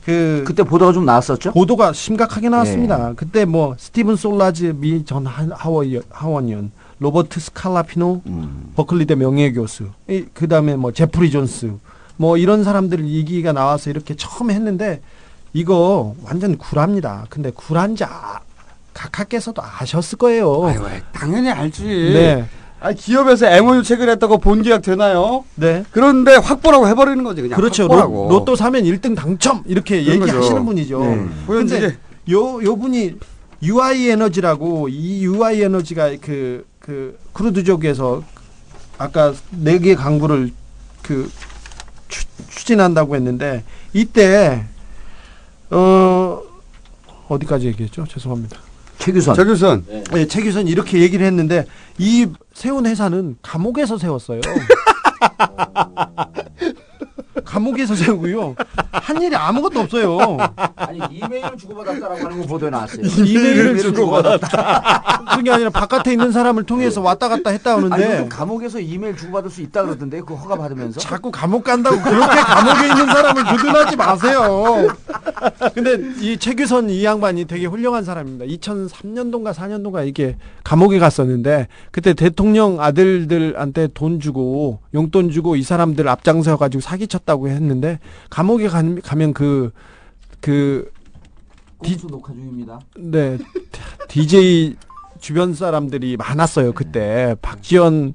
그 0.05 0.43
그때 0.47 0.63
보도가 0.63 0.93
좀 0.93 1.03
나왔었죠? 1.05 1.51
보도가 1.51 1.91
심각하게 1.91 2.47
나왔습니다. 2.47 3.09
네. 3.09 3.13
그때 3.17 3.43
뭐 3.43 3.75
스티븐 3.77 4.15
솔라즈 4.15 4.75
미 4.77 5.03
전 5.03 5.25
하원의원, 5.25 6.71
로버트 6.99 7.39
스칼라피노 7.41 8.21
음. 8.27 8.71
버클리대 8.75 9.15
명예교수, 9.15 9.89
그 10.33 10.47
다음에 10.47 10.77
뭐 10.77 10.93
제프리 10.93 11.29
존스, 11.31 11.73
뭐 12.17 12.37
이런 12.37 12.63
사람들 12.63 13.07
얘기가 13.07 13.51
나와서 13.53 13.89
이렇게 13.89 14.15
처음 14.15 14.51
했는데 14.51 15.01
이거 15.53 16.15
완전 16.23 16.57
구랍니다. 16.57 17.25
근데 17.29 17.51
구란지 17.51 18.03
아, 18.03 18.39
각하께서도 18.93 19.61
아셨을 19.61 20.17
거예요. 20.17 20.65
아유, 20.65 20.81
당연히 21.13 21.49
알지. 21.49 21.83
네. 21.83 22.45
아, 22.81 22.91
기업에서 22.91 23.47
MOU 23.47 23.83
체결했다고 23.83 24.37
본 24.39 24.61
계약 24.61 24.81
되나요? 24.81 25.43
네. 25.55 25.83
그런데 25.91 26.35
확보라고 26.35 26.87
해버리는 26.87 27.23
거지 27.23 27.41
그냥. 27.41 27.55
그렇죠. 27.57 27.83
확보라고. 27.83 28.29
로, 28.29 28.45
또 28.45 28.55
사면 28.55 28.83
1등 28.83 29.15
당첨 29.15 29.63
이렇게. 29.65 30.05
얘기하시는 30.05 30.65
분이죠. 30.65 30.99
네. 30.99 31.61
이제- 31.63 31.97
요, 32.31 32.61
요 32.63 32.75
분이 32.75 33.15
UI 33.63 34.09
에너지라고 34.09 34.89
이 34.89 35.23
UI 35.25 35.61
에너지가 35.63 36.11
그, 36.21 36.65
그 36.79 37.17
크루드족에서 37.33 38.23
아까 38.97 39.33
네 39.51 39.79
개 39.79 39.95
강구를 39.95 40.51
그 41.01 41.29
추, 42.07 42.25
추진한다고 42.49 43.15
했는데 43.15 43.63
이때 43.93 44.65
어 45.69 46.41
어디까지 47.27 47.67
얘기했죠? 47.67 48.05
죄송합니다. 48.07 48.57
최규선. 48.99 49.35
최규선. 49.35 49.85
네, 50.11 50.27
최규선 50.27 50.67
이렇게 50.67 51.01
얘기를 51.01 51.25
했는데 51.25 51.65
이 51.97 52.27
세운 52.53 52.85
회사는 52.85 53.37
감옥에서 53.41 53.97
세웠어요. 53.97 54.41
감옥에서 57.55 57.95
세우고요. 57.95 58.55
한 58.91 59.21
일이 59.21 59.33
아무것도 59.33 59.79
없어요. 59.79 60.37
아니 60.75 60.99
이메일을 61.09 61.55
주고받았다라고 61.57 62.25
하는 62.25 62.41
거 62.41 62.47
보도에 62.47 62.69
나왔어요. 62.69 63.05
이메일을 63.05 63.77
주고받았다. 63.77 65.35
그게 65.37 65.51
아니라 65.51 65.69
바깥에 65.69 66.11
있는 66.11 66.33
사람을 66.33 66.63
통해서 66.63 66.99
왔다 66.99 67.29
갔다 67.29 67.51
했다 67.51 67.75
아니 67.75 67.83
하는데 67.83 68.07
무슨 68.09 68.29
감옥에서 68.29 68.79
이메일 68.79 69.15
주고받을 69.15 69.49
수 69.49 69.61
있다 69.61 69.83
그러던데 69.83 70.21
그 70.21 70.33
허가 70.33 70.57
받으면서 70.57 70.99
자꾸 70.99 71.31
감옥 71.31 71.63
간다고 71.63 71.97
그렇게 72.01 72.35
감옥에 72.41 72.87
있는 72.89 73.05
사람을 73.07 73.43
두둔하지 73.45 73.95
마세요. 73.95 74.87
근데 75.73 75.97
이 76.19 76.37
최규선 76.37 76.89
이 76.89 77.05
양반이 77.05 77.45
되게 77.45 77.67
훌륭한 77.67 78.03
사람입니다. 78.03 78.45
2003년도인가 78.45 79.53
4년도인가 79.53 80.05
이게 80.07 80.35
감옥에 80.65 80.99
갔었는데 80.99 81.67
그때 81.91 82.13
대통령 82.13 82.81
아들들한테 82.81 83.89
돈 83.93 84.19
주고 84.19 84.79
용돈 84.93 85.31
주고 85.31 85.55
이 85.55 85.63
사람들 85.63 86.07
앞장서 86.09 86.57
가지고 86.57 86.81
사기쳤다고 86.81 87.44
했는데 87.49 87.99
감옥에 88.29 88.67
가, 88.67 88.81
가면 89.03 89.33
그그 89.33 90.91
공수 91.77 92.07
녹화 92.07 92.33
중입니다. 92.33 92.79
네, 92.97 93.37
DJ 94.07 94.75
주변 95.19 95.53
사람들이 95.53 96.17
많았어요 96.17 96.73
그때 96.73 97.35
박지원 97.41 98.13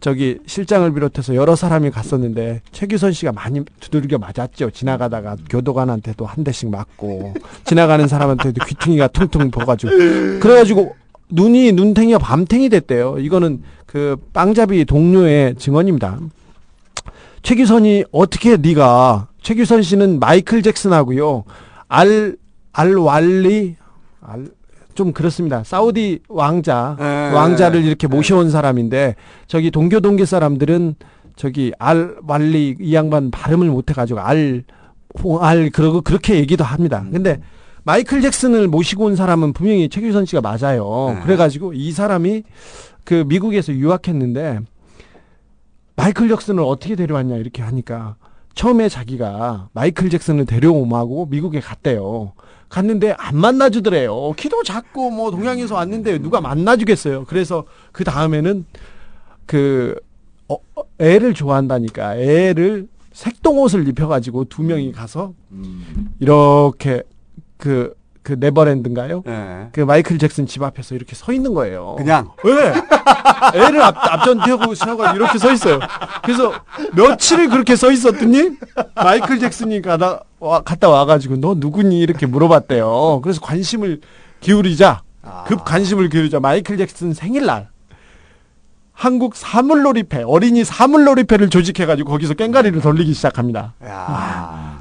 저기 0.00 0.38
실장을 0.46 0.92
비롯해서 0.92 1.34
여러 1.34 1.56
사람이 1.56 1.90
갔었는데 1.90 2.62
최규선 2.70 3.12
씨가 3.12 3.32
많이 3.32 3.64
두들겨 3.80 4.18
맞았죠. 4.18 4.70
지나가다가 4.70 5.36
교도관한테도 5.50 6.24
한 6.24 6.44
대씩 6.44 6.70
맞고 6.70 7.34
지나가는 7.64 8.06
사람한테도 8.06 8.64
귀퉁이가 8.64 9.08
퉁퉁 9.08 9.50
부어가지고 9.50 9.90
그래가지고 10.40 10.94
눈이 11.30 11.72
눈탱이가 11.72 12.18
밤탱이 12.18 12.68
됐대요. 12.68 13.18
이거는 13.18 13.62
그 13.86 14.16
빵잡이 14.32 14.84
동료의 14.84 15.56
증언입니다. 15.56 16.20
최규선이 17.48 18.04
어떻게 18.12 18.58
네가 18.58 19.28
최규선 19.40 19.80
씨는 19.80 20.20
마이클 20.20 20.60
잭슨하고요 20.62 21.44
알 21.88 22.36
알왈리 22.72 23.76
알 24.20 24.58
좀 24.94 25.12
그렇습니다. 25.12 25.62
사우디 25.64 26.22
왕자 26.28 26.96
예, 27.00 27.30
왕자를 27.32 27.84
예, 27.84 27.86
이렇게 27.86 28.08
모셔온 28.08 28.50
사람인데 28.50 29.14
저기 29.46 29.70
동교 29.70 30.00
동계 30.00 30.24
사람들은 30.26 30.96
저기 31.36 31.72
알 31.78 32.16
왈리 32.26 32.76
이 32.80 32.94
양반 32.94 33.30
발음을 33.30 33.68
못 33.68 33.88
해 33.90 33.94
가지고 33.94 34.20
알 34.20 34.64
알 35.40 35.70
그러고 35.70 36.02
그렇게 36.02 36.34
얘기도 36.34 36.64
합니다. 36.64 37.02
근데 37.10 37.40
마이클 37.84 38.20
잭슨을 38.20 38.68
모시고 38.68 39.04
온 39.06 39.16
사람은 39.16 39.52
분명히 39.54 39.88
최규선 39.88 40.26
씨가 40.26 40.42
맞아요. 40.42 41.14
네. 41.14 41.20
그래가지고 41.22 41.72
이 41.72 41.92
사람이 41.92 42.42
그 43.04 43.24
미국에서 43.26 43.72
유학했는데 43.72 44.60
마이클 45.98 46.28
잭슨을 46.28 46.62
어떻게 46.62 46.94
데려왔냐 46.94 47.36
이렇게 47.36 47.60
하니까 47.60 48.14
처음에 48.54 48.88
자기가 48.88 49.68
마이클 49.72 50.08
잭슨을 50.10 50.46
데려오마고 50.46 51.26
미국에 51.26 51.58
갔대요. 51.58 52.34
갔는데 52.68 53.16
안 53.18 53.36
만나주더래요. 53.36 54.32
키도 54.36 54.62
작고 54.62 55.10
뭐 55.10 55.32
동양에서 55.32 55.74
왔는데 55.74 56.18
누가 56.18 56.40
만나주겠어요. 56.40 57.24
그래서 57.24 57.64
그 57.90 58.04
다음에는 58.04 58.64
그 59.46 59.96
어, 60.46 60.56
어, 60.76 60.82
애를 61.00 61.34
좋아한다니까 61.34 62.16
애를 62.16 62.86
색동 63.12 63.58
옷을 63.58 63.88
입혀가지고 63.88 64.44
두 64.44 64.62
명이 64.62 64.92
가서 64.92 65.34
이렇게 66.20 67.02
그, 67.56 67.96
그 68.28 68.36
네버랜드인가요? 68.38 69.22
네. 69.24 69.68
그 69.72 69.80
마이클 69.80 70.18
잭슨 70.18 70.46
집 70.46 70.62
앞에서 70.62 70.94
이렇게 70.94 71.14
서 71.16 71.32
있는 71.32 71.54
거예요. 71.54 71.94
그냥 71.96 72.28
왜? 72.44 72.74
애를 73.54 73.80
앞, 73.80 73.96
앞전 73.96 74.42
태우고 74.44 74.74
세워가 74.74 75.14
이렇게 75.14 75.38
서 75.38 75.50
있어요. 75.50 75.78
그래서 76.22 76.52
며칠을 76.92 77.48
그렇게 77.48 77.74
서 77.74 77.90
있었더니 77.90 78.50
마이클 78.94 79.38
잭슨이 79.38 79.80
가다, 79.80 80.24
와, 80.40 80.60
갔다 80.60 80.90
와가지고 80.90 81.40
너 81.40 81.54
누구니? 81.56 82.00
이렇게 82.00 82.26
물어봤대요. 82.26 83.20
그래서 83.22 83.40
관심을 83.40 84.02
기울이자, 84.40 85.00
급 85.46 85.64
관심을 85.64 86.10
기울이자 86.10 86.38
마이클 86.38 86.76
잭슨 86.76 87.14
생일날 87.14 87.70
한국 88.92 89.36
사물놀이패, 89.36 90.24
어린이 90.26 90.64
사물놀이패를 90.64 91.48
조직해가지고 91.48 92.10
거기서 92.10 92.34
깽가리를 92.34 92.78
돌리기 92.82 93.14
시작합니다. 93.14 93.72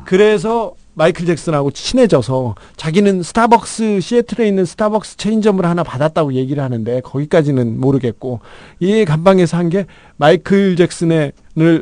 그래서 0.03 0.73
마이클 0.97 1.27
잭슨하고 1.27 1.69
친해져서 1.69 2.55
자기는 2.75 3.21
스타벅스 3.21 3.99
시애틀에 4.01 4.47
있는 4.47 4.65
스타벅스 4.65 5.17
체인점을 5.17 5.63
하나 5.63 5.83
받았다고 5.83 6.33
얘기를 6.33 6.63
하는데 6.63 7.01
거기까지는 7.01 7.79
모르겠고 7.79 8.39
이 8.79 9.05
감방에서 9.05 9.57
한 9.57 9.69
게 9.69 9.85
마이클 10.17 10.75
잭슨을 10.75 11.33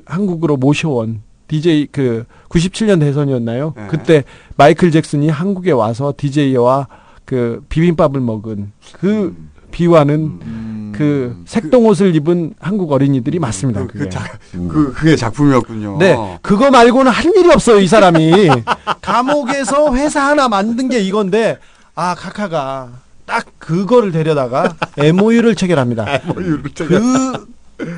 한국으로 0.05 0.57
모셔온 0.57 1.21
DJ 1.47 1.87
그 1.91 2.25
97년 2.49 2.99
대선이었나요? 2.99 3.73
네. 3.77 3.87
그때 3.87 4.23
마이클 4.57 4.91
잭슨이 4.91 5.29
한국에 5.29 5.71
와서 5.71 6.13
DJ와 6.17 6.87
그 7.23 7.63
비빔밥을 7.69 8.19
먹은 8.19 8.71
그 8.93 9.35
비화는 9.71 10.84
그 10.95 11.43
색동 11.45 11.85
옷을 11.85 12.15
입은 12.15 12.53
한국 12.59 12.91
어린이들이 12.91 13.39
맞습니다. 13.39 13.85
그게. 13.87 14.09
그 14.51 14.93
그게 14.93 15.15
작품이었군요. 15.15 15.97
네, 15.99 16.15
그거 16.41 16.71
말고는 16.71 17.11
할 17.11 17.25
일이 17.35 17.51
없어요, 17.51 17.79
이 17.79 17.87
사람이. 17.87 18.49
감옥에서 19.01 19.93
회사 19.95 20.21
하나 20.21 20.47
만든 20.47 20.89
게 20.89 20.99
이건데, 20.99 21.57
아, 21.95 22.15
카카가 22.15 22.89
딱 23.25 23.45
그거를 23.59 24.11
데려다가 24.11 24.75
MOU를 24.97 25.55
체결합니다. 25.55 26.05
MOU를 26.25 26.63
그, 26.75 27.47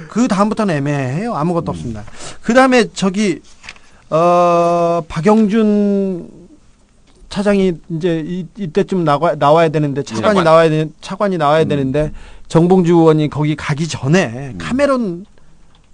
그 0.10 0.28
다음부터는 0.28 0.76
애매해요. 0.76 1.36
아무것도 1.36 1.72
없습니다. 1.72 2.04
그 2.42 2.54
다음에 2.54 2.86
저기, 2.94 3.42
어, 4.10 5.04
박영준 5.08 6.48
차장이 7.30 7.74
이제 7.90 8.24
이, 8.26 8.46
이때쯤 8.58 9.04
나와, 9.04 9.36
나와야 9.36 9.70
되는데 9.70 10.02
차관이 10.02 10.24
차관. 10.24 10.44
나와야 10.44 10.70
되 10.70 10.88
차관이 11.02 11.38
나와야 11.38 11.66
되는데 11.66 12.12
정봉주 12.48 12.94
의원이 12.94 13.30
거기 13.30 13.56
가기 13.56 13.88
전에 13.88 14.56
카메룬 14.58 15.26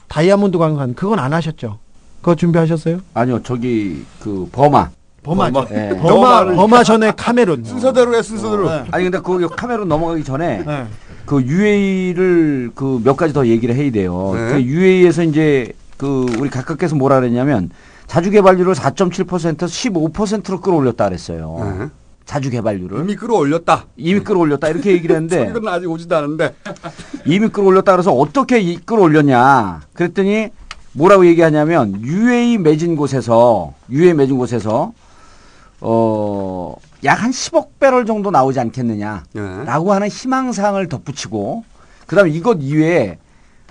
다이아몬드 0.08 0.58
관광 0.58 0.94
그건 0.94 1.20
안 1.20 1.34
하셨죠? 1.34 1.80
그거 2.22 2.36
준비하셨어요? 2.36 3.00
아니요 3.14 3.42
저기 3.44 4.04
그 4.20 4.48
버마 4.52 4.90
버마 5.24 5.50
버마, 5.50 5.68
예. 5.72 5.90
버마 5.98 6.46
버마 6.54 6.84
전에 6.84 7.12
카메룬 7.16 7.64
순서대로 7.66 8.16
해 8.16 8.22
순서대로. 8.22 8.70
네. 8.70 8.84
아니 8.92 9.04
근데 9.06 9.20
거기 9.20 9.46
카메룬 9.48 9.88
넘어가기 9.88 10.24
전에 10.24 10.64
네. 10.66 10.86
그 11.26 11.42
UAE를 11.42 12.72
그 12.76 13.00
몇 13.04 13.16
가지 13.16 13.34
더 13.34 13.48
얘기를 13.48 13.74
해야 13.76 13.90
돼요. 13.92 14.34
네. 14.36 14.48
그 14.54 14.62
UAE에서 14.62 15.24
이제 15.24 15.72
그 15.98 16.26
우리 16.40 16.50
가카께서 16.50 16.96
뭐라 16.96 17.20
그랬냐면 17.22 17.70
자주 18.08 18.30
개발률을 18.32 18.74
4.7%에서 18.76 19.66
15%로 19.66 20.60
끌어올렸다 20.60 21.06
그랬어요. 21.06 21.90
네. 22.26 22.26
자주 22.26 22.50
개발률을 22.50 23.00
이미 23.02 23.16
끌어올렸다. 23.16 23.86
이미 23.98 24.20
끌어올렸다 24.22 24.70
이렇게 24.70 24.92
얘기를 24.92 25.16
했는데 25.16 25.38
소리는 25.52 25.68
아직 25.68 25.90
오지도 25.90 26.16
않은데. 26.18 26.56
이미 27.26 27.48
끌어올렸다 27.50 27.92
그래서 27.92 28.14
어떻게 28.14 28.60
이- 28.60 28.78
끌어올렸냐 28.78 29.82
그랬더니 29.94 30.50
뭐라고 30.94 31.26
얘기하냐면 31.26 32.02
UA 32.02 32.58
맺은 32.60 32.96
곳에서 32.96 33.74
UA 33.90 34.14
맺은 34.14 34.38
곳에서 34.38 34.94
어 35.82 36.76
약 37.04 37.20
한 37.22 37.32
10억 37.32 37.68
배럴 37.82 38.06
정도 38.06 38.32
나오지 38.32 38.60
않겠느냐라고 38.62 39.92
하는 39.92 40.08
희망사항을 40.08 40.88
덧붙이고 40.88 41.66
그다음에 42.08 42.30
이것 42.30 42.60
이외에 42.62 43.18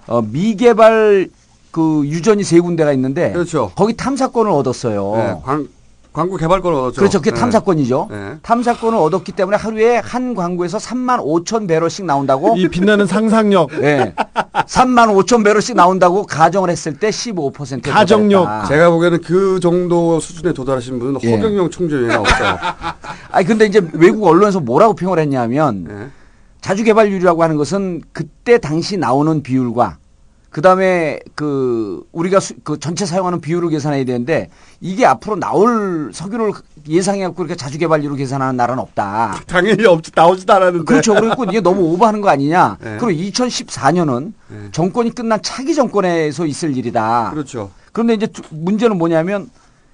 어 0.07 0.21
미개발 0.21 1.31
그 1.71 2.03
유전이 2.05 2.45
세 2.45 2.61
군데가 2.61 2.93
있는데 2.93 3.33
거기 3.75 3.97
탐사권을 3.97 4.51
얻었어요. 4.53 5.13
네, 5.17 5.41
광, 5.43 5.67
광고 6.13 6.37
개발권을 6.37 6.79
얻었죠. 6.79 6.99
그렇죠. 6.99 7.19
그게 7.19 7.31
네. 7.31 7.41
탐사권이죠. 7.41 8.09
네. 8.11 8.35
탐사권을 8.43 8.99
얻었기 8.99 9.33
때문에 9.33 9.57
하루에 9.57 9.97
한 9.99 10.35
광고에서 10.35 10.77
3만 10.79 11.25
5천 11.25 11.67
배럴씩 11.67 12.05
나온다고. 12.05 12.55
이 12.57 12.69
빛나는 12.69 13.07
상상력. 13.07 13.71
네. 13.81 14.15
3만 14.53 15.09
5천 15.25 15.43
배럴씩 15.43 15.75
나온다고 15.75 16.27
가정을 16.27 16.69
했을 16.69 16.99
때 16.99 17.09
15%. 17.09 17.89
제가 18.69 18.91
보기에는 18.91 19.23
그 19.23 19.59
정도 19.61 20.21
수준에 20.21 20.53
도달하신 20.53 20.99
분은 20.99 21.21
예. 21.23 21.35
허경영 21.35 21.71
총재가 21.71 22.21
없어요. 22.21 22.59
아니 23.33 23.47
근데 23.47 23.65
이제 23.65 23.81
외국 23.95 24.27
언론에서 24.27 24.61
뭐라고 24.61 24.95
평을 24.95 25.19
했냐면 25.19 26.11
자주 26.61 26.85
개발률이라고 26.85 27.43
하는 27.43 27.57
것은 27.57 28.03
그때 28.13 28.59
당시 28.59 28.99
나오는 28.99 29.43
비율과 29.43 29.97
그다음에 30.53 31.19
그 31.35 32.05
우리가 32.13 32.39
수- 32.39 32.55
그 32.63 32.79
전체 32.79 33.07
사용하는 33.07 33.41
비율을 33.41 33.71
계산해야 33.71 34.05
되는데 34.05 34.51
이게 34.83 35.07
앞으로 35.07 35.37
나올 35.37 36.11
석유를 36.13 36.53
예상해 36.89 37.23
갖고 37.23 37.43
이렇게 37.43 37.57
자주 37.57 37.79
개발률을 37.79 38.17
계산하는 38.19 38.57
나라는 38.57 38.83
없다. 38.83 39.41
당연히 39.47 39.87
없, 39.87 40.03
나오지도 40.15 40.53
않았는데. 40.53 40.85
그렇죠. 40.85 41.15
그리고 41.15 41.45
이게 41.45 41.61
너무 41.63 41.83
오버하는 41.95 42.21
거 42.21 42.29
아니냐. 42.29 42.77
네. 42.83 42.99
그리고 43.01 43.19
2014년은 43.31 44.33
정권이 44.73 45.15
끝난 45.15 45.41
차기 45.43 45.75
정권에서 45.75 46.45
있을 46.45 46.77
일이다. 46.77 47.31
그렇죠. 47.33 47.71
그런데 47.93 48.13
이제 48.15 48.27
두- 48.27 48.43
문제는 48.51 48.99
뭐냐면 48.99 49.49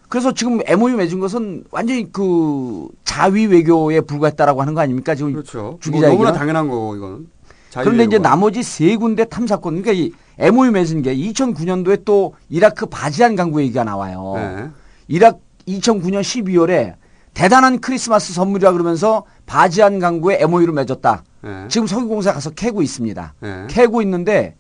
그래서 0.09 0.33
지금 0.33 0.59
MOU 0.67 0.97
맺은 0.97 1.21
것은 1.21 1.65
완전히 1.71 2.11
그 2.13 2.89
자위 3.05 3.47
외교에 3.47 4.01
불과했다라고 4.01 4.61
하는 4.61 4.75
거 4.75 4.81
아닙니까? 4.81 5.15
지금 5.15 5.33
그렇죠. 5.35 5.79
주뭐 5.81 5.97
기자 5.97 6.09
너무나 6.09 6.31
얘기는. 6.31 6.33
당연한 6.33 6.69
거고 6.69 6.97
이건. 6.97 7.29
그런데 7.75 8.05
이제 8.05 8.17
자유외교가. 8.17 8.29
나머지 8.29 8.63
세 8.65 8.97
군데 8.97 9.25
탐사권, 9.27 9.83
그러니까 9.83 9.93
이 9.93 10.13
MOU 10.39 10.71
맺은 10.71 11.03
게 11.03 11.15
2009년도에 11.17 12.05
또 12.05 12.35
이라크 12.49 12.87
바지안 12.87 13.37
강구 13.37 13.61
얘기가 13.63 13.85
나와요. 13.85 14.33
네. 14.37 14.71
이라크 15.09 15.39
2009년 15.67 16.21
12월에 16.21 16.95
대단한 17.35 17.81
크리스마스 17.81 18.33
선물이라 18.33 18.73
그러면서 18.73 19.25
바지안 19.47 19.99
강구에 19.99 20.39
MOU를 20.41 20.73
맺었다. 20.73 21.25
네. 21.43 21.67
지금 21.69 21.87
석유공사 21.87 22.33
가서 22.33 22.51
캐고 22.51 22.83
있습니다. 22.83 23.35
네. 23.41 23.67
캐고 23.69 24.03
있는데 24.03 24.57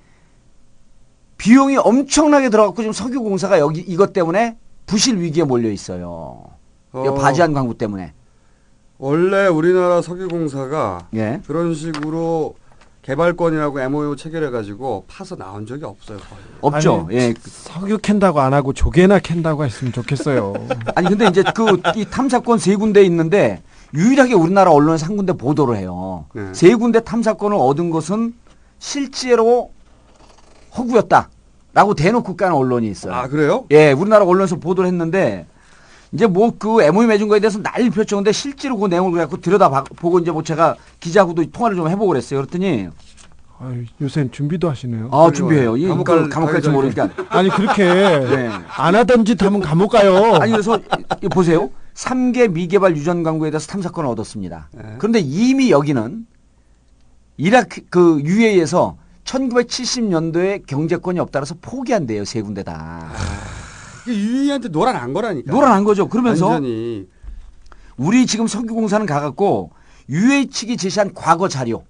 비용이 1.39 1.77
엄청나게 1.77 2.51
들어갔고 2.51 2.83
지금 2.83 2.93
석유공사가 2.93 3.59
여기 3.61 3.81
이것 3.81 4.13
때문에 4.13 4.57
부실 4.87 5.19
위기에 5.19 5.45
몰려 5.45 5.71
있어요. 5.71 6.45
이 6.95 6.99
어. 6.99 7.15
바지안 7.15 7.53
광구 7.53 7.79
때문에. 7.79 8.13
원래 8.99 9.47
우리나라 9.47 10.03
석유공사가 10.03 11.09
예. 11.15 11.41
그런 11.47 11.75
식으로 11.75 12.57
개발권이라고 13.09 13.81
MOU 13.81 14.17
체결해가지고 14.17 15.07
파서 15.09 15.35
나온 15.35 15.65
적이 15.65 15.87
없어요. 15.87 16.19
거의. 16.19 16.41
없죠. 16.61 17.07
아니, 17.09 17.17
예. 17.17 17.35
석유 17.43 17.97
캔다고 17.97 18.41
안 18.41 18.53
하고 18.53 18.75
조개나 18.75 19.21
캔다고 19.21 19.65
했으면 19.65 19.95
좋겠어요. 19.95 20.53
아니 20.95 21.09
근데 21.09 21.27
이제 21.27 21.43
그 21.55 21.79
이 21.97 22.05
탐사권 22.05 22.59
세 22.59 22.77
군데 22.77 23.03
있는데 23.05 23.63
유일하게 23.95 24.35
우리나라 24.35 24.73
언론에서 24.73 25.07
한 25.07 25.17
군데 25.17 25.33
보도를 25.33 25.79
해요. 25.79 26.27
네. 26.35 26.53
세 26.53 26.75
군데 26.75 27.01
탐사권을 27.01 27.57
얻은 27.59 27.89
것은 27.89 28.35
실제로 28.79 29.71
허구였다라고 30.77 31.95
대놓고 31.97 32.37
까는 32.37 32.55
언론이 32.55 32.89
있어요. 32.91 33.15
아 33.15 33.27
그래요? 33.29 33.65
예, 33.71 33.93
우리나라 33.93 34.27
언론에서 34.27 34.57
보도를 34.57 34.87
했는데 34.89 35.47
이제 36.13 36.27
뭐 36.27 36.51
그 36.59 36.83
MOU 36.83 37.07
맺은 37.07 37.29
거에 37.29 37.41
대해서 37.41 37.61
난리. 37.63 37.91
근데 37.91 38.33
실제로 38.33 38.77
그 38.79 38.87
내용을 38.89 39.19
갖고 39.19 39.41
들여다 39.41 39.69
봐- 39.69 39.85
보고 39.85 40.19
이제 40.19 40.31
뭐 40.31 40.43
제가 40.43 40.77
기자하고도 41.01 41.51
통화를 41.51 41.77
좀 41.77 41.89
해보고 41.89 42.07
그랬어요. 42.09 42.41
그랬더니 42.41 42.89
아유, 43.61 43.85
요새는 44.01 44.31
준비도 44.31 44.71
하시네요. 44.71 45.09
아 45.13 45.31
준비해요. 45.33 45.77
이 45.77 45.87
감옥 45.89 46.05
그 46.05 46.13
갈- 46.13 46.29
감옥 46.29 46.53
갈지 46.53 46.71
모르니까. 46.71 47.11
아니 47.29 47.49
그렇게 47.51 47.85
네. 48.25 48.51
안 48.77 48.95
하던 48.95 49.25
짓 49.25 49.43
하면 49.43 49.61
감옥 49.61 49.91
가요. 49.93 50.35
아니 50.37 50.53
그래서 50.53 50.79
보세요. 51.31 51.71
3개 51.95 52.51
미개발 52.53 52.97
유전 52.97 53.23
광고에 53.25 53.51
대해서 53.51 53.67
탐사권을 53.67 54.09
얻었습니다. 54.11 54.69
그런데 54.99 55.19
이미 55.19 55.71
여기는 55.73 56.27
이라크 57.37 57.81
그 57.91 58.21
UA에서 58.25 58.97
1970년도에 59.25 60.65
경제권이 60.67 61.19
없다라서 61.21 61.57
포기한대요 61.61 62.25
세 62.25 62.41
군데 62.41 62.63
다. 62.63 63.09
이게 64.07 64.17
유이한테 64.19 64.69
노란한 64.69 65.13
거라니까. 65.13 65.53
노란한 65.53 65.85
거죠. 65.85 66.09
그러면서 66.09 66.47
완전히. 66.47 67.07
우리 67.97 68.27
지금 68.27 68.47
석유공사는 68.47 69.07
가갖고 69.07 69.71
UA 70.09 70.49
측이 70.49 70.77
제시한 70.77 71.13
과거 71.15 71.49
자료 71.49 71.85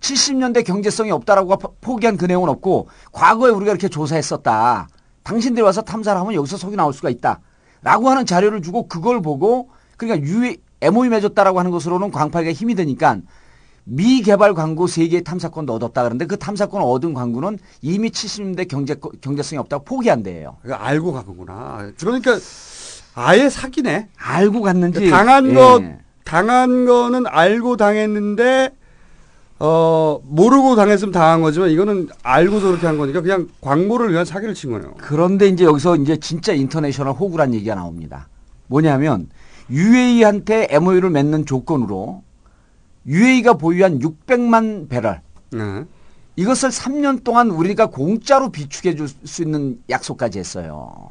70년대 0.00 0.64
경제성이 0.64 1.10
없다라고 1.10 1.56
포- 1.56 1.74
포기한 1.80 2.16
그 2.16 2.26
내용은 2.26 2.48
없고 2.48 2.88
과거에 3.12 3.50
우리가 3.50 3.72
이렇게 3.72 3.88
조사했었다. 3.88 4.88
당신들이 5.22 5.62
와서 5.64 5.80
탐사를 5.82 6.20
하면 6.20 6.34
여기서 6.34 6.56
석유 6.56 6.76
나올 6.76 6.92
수가 6.92 7.08
있다. 7.10 7.40
라고 7.82 8.10
하는 8.10 8.26
자료를 8.26 8.62
주고 8.62 8.86
그걸 8.88 9.22
보고 9.22 9.70
그러니까 9.96 10.26
UA 10.26 10.58
MOU 10.82 11.08
맺었다라고 11.10 11.58
하는 11.58 11.70
것으로는 11.70 12.10
광파기가 12.10 12.52
힘이 12.52 12.74
드니까 12.74 13.18
미개발 13.84 14.54
광고 14.54 14.86
세개의 14.86 15.24
탐사권도 15.24 15.74
얻었다 15.74 16.02
그러는데 16.02 16.26
그 16.26 16.38
탐사권을 16.38 16.86
얻은 16.86 17.14
광고는 17.14 17.58
이미 17.82 18.10
70년대 18.10 18.66
경제, 18.68 18.96
경제성이 19.20 19.58
없다고 19.60 19.84
포기한대요. 19.84 20.56
이거 20.64 20.74
알고 20.74 21.12
가는구나. 21.12 21.90
그러니까 21.98 22.38
아예 23.14 23.48
사기네. 23.48 24.08
알고 24.16 24.62
갔는지. 24.62 25.10
당한 25.10 25.50
예. 25.50 25.54
거 25.54 25.82
당한 26.24 26.86
거는 26.86 27.26
알고 27.26 27.76
당했는데 27.76 28.70
어 29.60 30.20
모르고 30.24 30.74
당했으면 30.74 31.12
당한 31.12 31.42
거지만 31.42 31.70
이거는 31.70 32.08
알고서 32.22 32.68
그렇게 32.68 32.86
한 32.86 32.98
거니까 32.98 33.20
그냥 33.20 33.48
광고를 33.60 34.10
위한 34.10 34.24
사기를 34.24 34.54
친 34.54 34.72
거네요. 34.72 34.94
그런데 34.96 35.46
이제 35.46 35.64
여기서 35.64 35.96
이제 35.96 36.16
진짜 36.16 36.52
인터내셔널 36.52 37.12
호구란 37.12 37.54
얘기가 37.54 37.74
나옵니다. 37.74 38.28
뭐냐면 38.66 39.28
UAE한테 39.70 40.68
MOU를 40.70 41.10
맺는 41.10 41.46
조건으로 41.46 42.22
UAE가 43.06 43.54
보유한 43.54 43.98
600만 43.98 44.88
배럴 44.88 45.20
네. 45.52 45.84
이것을 46.36 46.70
3년 46.70 47.22
동안 47.22 47.50
우리가 47.50 47.86
공짜로 47.86 48.50
비축해 48.50 48.94
줄 48.96 49.08
수 49.08 49.42
있는 49.42 49.78
약속까지 49.88 50.38
했어요. 50.38 51.10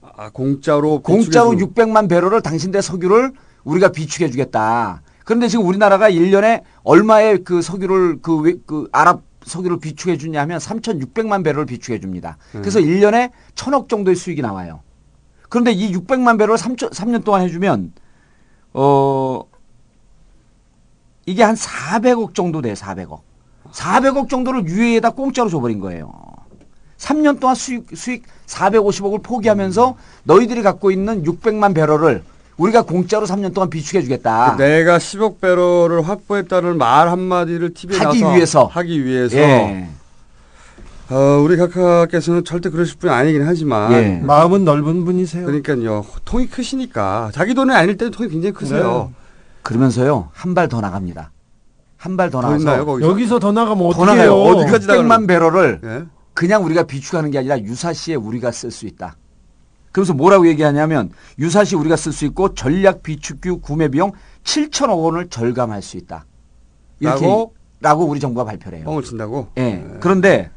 아 0.00 0.30
공짜로 0.30 1.00
공짜로 1.00 1.52
비축해서- 1.52 1.74
600만 1.74 2.08
배럴을 2.08 2.42
당신들 2.42 2.80
석유를 2.82 3.32
우리가 3.64 3.88
비축해 3.90 4.30
주겠다. 4.30 5.02
그런데 5.24 5.48
지금 5.48 5.66
우리나라가 5.66 6.10
1년에 6.10 6.62
얼마의 6.82 7.44
그 7.44 7.62
석유를 7.62 8.20
그, 8.22 8.36
왜- 8.40 8.56
그 8.66 8.88
아랍 8.92 9.22
석유를 9.44 9.78
비축해 9.80 10.16
주냐 10.18 10.40
하면 10.42 10.58
3,600만 10.58 11.44
배럴을 11.44 11.66
비축해 11.66 12.00
줍니다. 12.00 12.36
그래서 12.52 12.78
음. 12.80 12.84
1년에 12.84 13.30
천억 13.54 13.88
정도의 13.88 14.16
수익이 14.16 14.40
나와요. 14.42 14.80
그런데 15.48 15.72
이 15.72 15.92
600만 15.94 16.38
배럴을 16.38 16.56
3, 16.58 16.76
3년 16.76 17.24
동안 17.24 17.42
해주면 17.42 17.92
어 18.74 19.42
이게 21.26 21.42
한 21.42 21.54
400억 21.54 22.34
정도 22.34 22.60
돼, 22.60 22.74
400억. 22.74 23.20
400억 23.72 24.28
정도를 24.28 24.66
유해에다 24.66 25.10
공짜로 25.10 25.48
줘버린 25.48 25.80
거예요. 25.80 26.12
3년 26.98 27.40
동안 27.40 27.56
수익, 27.56 27.86
수익 27.94 28.24
450억을 28.46 29.22
포기하면서 29.22 29.96
너희들이 30.24 30.62
갖고 30.62 30.90
있는 30.90 31.24
600만 31.24 31.74
배럴을 31.74 32.22
우리가 32.58 32.82
공짜로 32.82 33.26
3년 33.26 33.54
동안 33.54 33.70
비축해 33.70 34.02
주겠다. 34.02 34.56
내가 34.56 34.98
10억 34.98 35.40
배럴을 35.40 36.06
확보했다는 36.06 36.78
말 36.78 37.08
한마디를 37.08 37.74
TV에 37.74 37.98
하기 37.98 38.20
나와서 38.20 38.34
위해서. 38.36 38.64
하기 38.66 39.04
위해서 39.04 39.36
예. 39.38 39.88
어, 41.10 41.40
우리 41.44 41.56
각하께서는 41.56 42.44
절대 42.44 42.70
그러실 42.70 42.98
분이 42.98 43.12
아니긴 43.12 43.42
하지만 43.44 43.92
예. 43.92 44.20
마음은 44.22 44.64
넓은 44.64 45.04
분이세요. 45.04 45.44
그러니까요 45.46 46.04
통이 46.24 46.46
크시니까 46.48 47.30
자기 47.34 47.54
돈이 47.54 47.72
아닐 47.74 47.96
때는 47.96 48.12
통이 48.12 48.28
굉장히 48.28 48.52
크세요. 48.52 49.12
그러면서요 49.62 50.30
한 50.32 50.54
발 50.54 50.68
더 50.68 50.80
나갑니다. 50.80 51.30
한 51.96 52.16
발더더 52.16 52.42
나가서 52.42 52.58
있나요, 52.58 52.84
거기서? 52.84 53.08
여기서 53.10 53.38
더 53.38 53.52
나가면 53.52 53.78
더 53.78 53.86
어떻게 53.86 54.04
나가요. 54.06 54.22
해요? 54.22 54.34
어디까지 54.34 54.86
600만 54.88 55.28
배럴을 55.28 55.80
예? 55.84 56.04
그냥 56.34 56.64
우리가 56.64 56.82
비축하는 56.82 57.30
게 57.30 57.38
아니라 57.38 57.60
유사시에 57.60 58.16
우리가 58.16 58.50
쓸 58.50 58.72
수 58.72 58.86
있다. 58.86 59.16
그래서 59.92 60.12
뭐라고 60.12 60.48
얘기하냐면 60.48 61.10
유사시 61.38 61.76
우리가 61.76 61.94
쓸 61.94 62.12
수 62.12 62.24
있고 62.24 62.54
전략 62.54 63.04
비축유 63.04 63.58
구매 63.58 63.86
비용 63.88 64.10
7천억 64.42 65.00
원을 65.00 65.28
절감할 65.28 65.80
수 65.80 65.96
있다. 65.96 66.24
이렇게 66.98 67.24
라고? 67.24 67.54
라고 67.80 68.04
우리 68.06 68.18
정부가 68.18 68.44
발표를 68.46 68.78
해요. 68.78 68.86
뻥을 68.86 69.02
친다고? 69.04 69.48
예. 69.58 69.84
그런데 70.00 70.50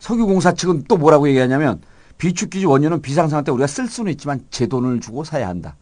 석유공사 0.00 0.52
측은 0.54 0.84
또 0.88 0.96
뭐라고 0.96 1.28
얘기하냐면 1.28 1.80
비축기지 2.18 2.66
원료는 2.66 3.00
비상상황 3.00 3.44
때 3.44 3.52
우리가 3.52 3.68
쓸 3.68 3.86
수는 3.86 4.10
있지만 4.12 4.40
제 4.50 4.66
돈을 4.66 5.00
주고 5.00 5.22
사야 5.22 5.46
한다. 5.48 5.76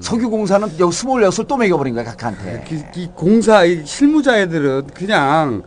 석유공사는 0.00 0.78
여기 0.78 0.92
스물여섯을 0.94 1.46
또 1.48 1.56
매겨버린 1.56 1.94
거야 1.94 2.04
각한테. 2.04 2.64
이, 2.70 3.00
이 3.00 3.08
공사 3.14 3.64
이 3.64 3.84
실무자 3.84 4.38
애들은 4.38 4.88
그냥 4.94 5.62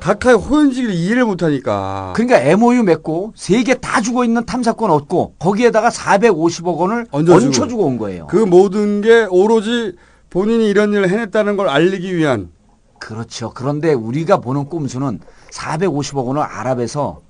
각하의 0.00 0.36
호연지기를 0.36 0.94
이해를 0.94 1.24
못하니까. 1.24 2.12
그러니까 2.16 2.40
MOU 2.40 2.82
맺고 2.82 3.32
세 3.36 3.62
개 3.62 3.74
다 3.74 4.00
주고 4.00 4.24
있는 4.24 4.44
탐사권 4.44 4.90
얻고 4.90 5.34
거기에다가 5.38 5.90
450억 5.90 6.76
원을 6.76 7.06
얹어주고. 7.10 7.46
얹혀주고 7.46 7.84
온 7.84 7.98
거예요. 7.98 8.26
그 8.28 8.36
모든 8.36 9.00
게 9.00 9.26
오로지 9.30 9.94
본인이 10.30 10.68
이런 10.68 10.92
일을 10.92 11.08
해냈다는 11.08 11.56
걸 11.56 11.68
알리기 11.68 12.16
위한. 12.16 12.50
그렇죠. 12.98 13.50
그런데 13.54 13.92
우리가 13.92 14.38
보는 14.38 14.66
꼼수는 14.66 15.20
450억 15.52 16.24
원을 16.26 16.42
아랍에서 16.42 17.20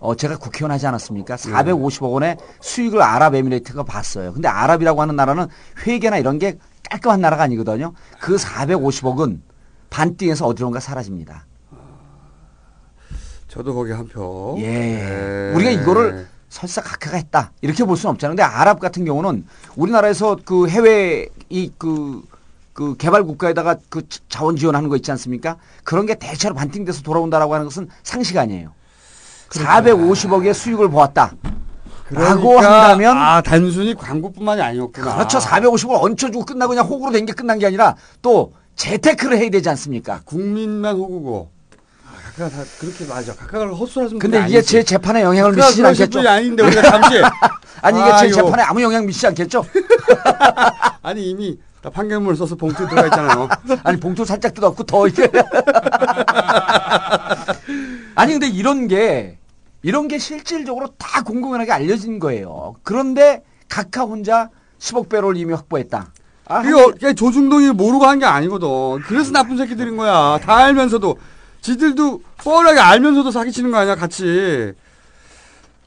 어 0.00 0.14
제가 0.14 0.36
국회의원 0.36 0.70
하지 0.70 0.86
않았습니까? 0.86 1.36
450억 1.36 2.12
원의 2.12 2.36
수익을 2.60 3.02
아랍에미레이트가 3.02 3.82
봤어요. 3.82 4.32
근데 4.32 4.48
아랍이라고 4.48 5.00
하는 5.02 5.16
나라는 5.16 5.46
회계나 5.86 6.18
이런 6.18 6.38
게 6.38 6.58
깔끔한 6.90 7.20
나라가 7.20 7.44
아니거든요. 7.44 7.92
그 8.20 8.36
450억은 8.36 9.40
반띵해서 9.90 10.46
어디론가 10.46 10.80
사라집니다. 10.80 11.46
저도 13.48 13.74
거기 13.74 13.92
한 13.92 14.06
표. 14.06 14.56
예. 14.58 14.66
네. 14.66 15.52
우리가 15.54 15.70
이거를 15.70 16.28
설사 16.48 16.82
각하가 16.82 17.16
했다. 17.16 17.52
이렇게 17.60 17.84
볼 17.84 17.96
수는 17.96 18.12
없잖아요. 18.14 18.36
근데 18.36 18.42
아랍 18.42 18.78
같은 18.78 19.04
경우는 19.04 19.44
우리나라에서 19.76 20.36
그 20.44 20.68
해외 20.68 21.28
이그 21.48 22.22
그 22.72 22.96
개발 22.96 23.24
국가에다가 23.24 23.76
그 23.88 24.02
자원 24.28 24.56
지원하는 24.56 24.88
거 24.88 24.96
있지 24.96 25.10
않습니까? 25.10 25.56
그런 25.82 26.06
게 26.06 26.14
대체로 26.14 26.54
반띵돼서 26.54 27.02
돌아온다라고 27.02 27.54
하는 27.54 27.66
것은 27.66 27.88
상식 28.04 28.36
아니에요. 28.36 28.72
450억의 29.50 30.52
수익을 30.54 30.88
보았다. 30.90 31.32
라고 32.10 32.40
그러니까, 32.56 32.82
한다면 32.82 33.16
아 33.18 33.42
단순히 33.42 33.94
광고뿐만이 33.94 34.62
아니었구나. 34.62 35.14
그렇죠. 35.16 35.38
450을 35.38 36.02
얹혀주고 36.02 36.44
끝나고 36.46 36.70
그냥 36.70 36.86
호구로 36.86 37.12
된 37.12 37.26
게 37.26 37.32
끝난 37.34 37.58
게 37.58 37.66
아니라 37.66 37.96
또 38.22 38.52
재테크를 38.76 39.36
해야 39.38 39.50
되지 39.50 39.68
않습니까? 39.68 40.20
국민만 40.24 40.96
호구고. 40.96 41.50
아, 42.06 42.10
각각 42.34 42.50
다 42.50 42.62
그렇게 42.80 43.04
맞아. 43.04 43.34
각각을 43.34 43.74
헛소리하시면 43.74 44.18
근데 44.20 44.38
이게 44.46 44.56
아니지. 44.56 44.72
제 44.72 44.82
재판에 44.82 45.20
영향을 45.22 45.52
그러실 45.52 45.84
않겠죠? 45.84 46.26
아닌데 46.26 46.62
우리가 46.62 46.82
잠시 46.82 47.16
아니 47.82 48.00
이게 48.00 48.08
제 48.08 48.14
아이고. 48.16 48.34
재판에 48.36 48.62
아무 48.62 48.82
영향 48.82 49.04
미치지 49.04 49.26
않겠죠? 49.26 49.64
아니 51.02 51.28
이미 51.30 51.58
다 51.58 51.62
판결문을 51.82 52.36
써서 52.36 52.54
봉투에 52.56 52.88
들어가 52.88 53.06
있잖아요. 53.06 53.48
아니 53.84 53.98
봉투 54.00 54.24
살짝 54.24 54.52
뜯었고 54.54 54.82
더 54.84 55.06
이제 55.06 55.30
아니 58.14 58.32
근데 58.32 58.48
이런 58.48 58.88
게 58.88 59.38
이런 59.82 60.08
게 60.08 60.18
실질적으로 60.18 60.88
다 60.98 61.22
공공연하게 61.22 61.70
알려진 61.72 62.18
거예요. 62.18 62.74
그런데 62.82 63.42
각하 63.68 64.02
혼자 64.02 64.48
10억 64.80 65.08
배를 65.08 65.36
이미 65.36 65.52
확보했다. 65.54 66.12
아, 66.46 66.62
이거 66.64 66.92
그냥 66.98 67.14
조중동이 67.14 67.70
모르고 67.72 68.06
한 68.06 68.18
게 68.18 68.24
아니거든. 68.24 69.02
그래서 69.06 69.30
나쁜 69.32 69.56
새끼들인 69.56 69.96
거야. 69.96 70.38
다 70.42 70.56
알면서도 70.56 71.16
지들도 71.60 72.22
뻔하게 72.38 72.80
알면서도 72.80 73.30
사기치는 73.30 73.70
거 73.70 73.76
아니야, 73.78 73.94
같이. 73.94 74.72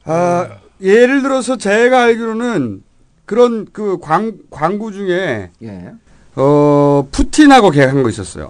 아, 0.04 0.48
예를 0.80 1.22
들어서 1.22 1.56
제가 1.56 2.02
알기로는 2.04 2.82
그런 3.26 3.66
그 3.72 3.98
광, 4.00 4.32
광고 4.50 4.90
중에 4.92 5.50
예. 5.62 5.92
어, 6.36 7.06
푸틴하고 7.10 7.70
계약한 7.70 8.02
거 8.02 8.08
있었어요. 8.08 8.48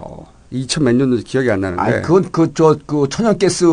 2000 0.51 0.83
몇 0.83 0.95
년도인지 0.95 1.23
기억이 1.25 1.49
안 1.51 1.61
나는데. 1.61 1.81
아니 1.81 2.01
그건 2.01 2.31
그저그 2.31 3.07
천연가스 3.09 3.65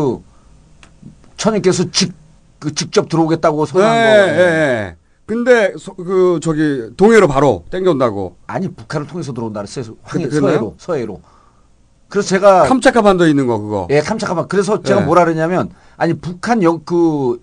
천연가스 1.37 1.91
직 1.91 2.13
그 2.61 2.75
직접 2.75 3.09
들어오겠다고 3.09 3.63
예, 3.63 3.65
선언한 3.65 3.97
예, 3.97 4.11
거. 4.11 4.39
예. 4.39 4.95
근데 5.25 5.73
소- 5.79 5.95
그 5.95 6.39
저기 6.43 6.91
동해로 6.95 7.27
바로 7.27 7.63
땡겨온다고. 7.71 8.35
아니 8.45 8.67
북한을 8.67 9.07
통해서 9.07 9.33
들어온다 9.33 9.61
그랬어요. 9.61 9.95
황해 10.03 10.27
그-? 10.27 10.39
서해로 10.39 10.75
서해로. 10.77 11.21
그래서 12.07 12.27
제가 12.29 12.67
캄차카 12.67 13.01
반도에 13.01 13.31
있는 13.31 13.47
거 13.47 13.57
그거. 13.57 13.87
예, 13.89 14.01
캄차카만. 14.01 14.47
그래서 14.47 14.83
제가 14.83 15.01
예. 15.01 15.05
뭐라 15.05 15.25
그러냐면 15.25 15.71
아니 15.97 16.13
북한 16.13 16.61
영 16.61 16.83
그 16.85 17.41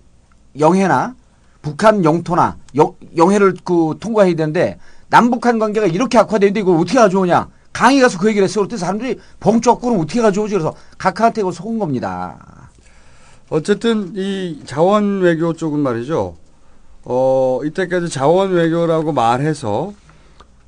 영해나 0.57 1.15
북한 1.61 2.03
영토나 2.05 2.57
영, 2.75 2.93
영해를 3.17 3.55
그 3.63 3.95
통과해야 3.99 4.35
되는데 4.35 4.79
남북한 5.09 5.59
관계가 5.59 5.87
이렇게 5.87 6.17
악화되는데 6.17 6.59
이걸 6.61 6.77
어떻게 6.77 6.97
가져오냐? 6.99 7.49
강의 7.73 7.99
가서 8.01 8.17
그 8.19 8.27
얘기를 8.29 8.47
했어요. 8.47 8.63
그때 8.65 8.77
사람들이 8.77 9.19
벙쩍 9.39 9.81
그럼 9.81 9.99
어떻게 9.99 10.21
가져오지? 10.21 10.53
그래서 10.53 10.73
각하한테 10.97 11.41
이걸 11.41 11.53
속은 11.53 11.79
겁니다. 11.79 12.69
어쨌든 13.49 14.13
이 14.15 14.61
자원 14.65 15.21
외교 15.21 15.53
쪽은 15.53 15.79
말이죠. 15.79 16.35
어, 17.03 17.59
이때까지 17.63 18.09
자원 18.09 18.51
외교라고 18.51 19.11
말해서 19.11 19.93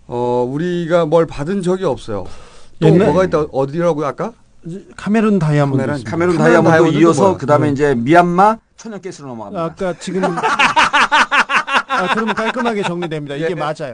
어, 0.08 0.48
우리가 0.50 1.06
뭘 1.06 1.26
받은 1.26 1.62
적이 1.62 1.86
없어요. 1.86 2.26
또 2.80 2.88
옛날- 2.88 3.08
뭐가 3.08 3.26
있다 3.26 3.42
어디라고 3.52 4.06
아까? 4.06 4.34
카메룬 4.96 5.40
다이아몬드. 5.40 5.78
카메룬 5.84 6.04
카메룬 6.04 6.38
다이아몬드 6.38 6.98
이어서? 6.98 7.38
그다음에 7.38 7.68
네. 7.68 7.74
이제 7.74 7.96
미얀마 7.96 8.58
천연가스로 8.82 9.28
넘어갑니다. 9.30 9.64
아까 9.64 9.94
지금 10.00 10.24
아 10.34 12.14
그러면 12.14 12.34
깔끔하게 12.34 12.82
정리됩니다. 12.84 13.36
이게 13.36 13.50
예. 13.52 13.56
맞아요. 13.56 13.94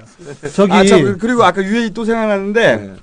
저기 0.55 0.71
아, 0.71 0.85
참, 0.85 1.03
그- 1.03 1.17
그리고 1.17 1.43
아까 1.43 1.61
UAE 1.61 1.89
또 1.93 2.05
생각나는데 2.05 2.95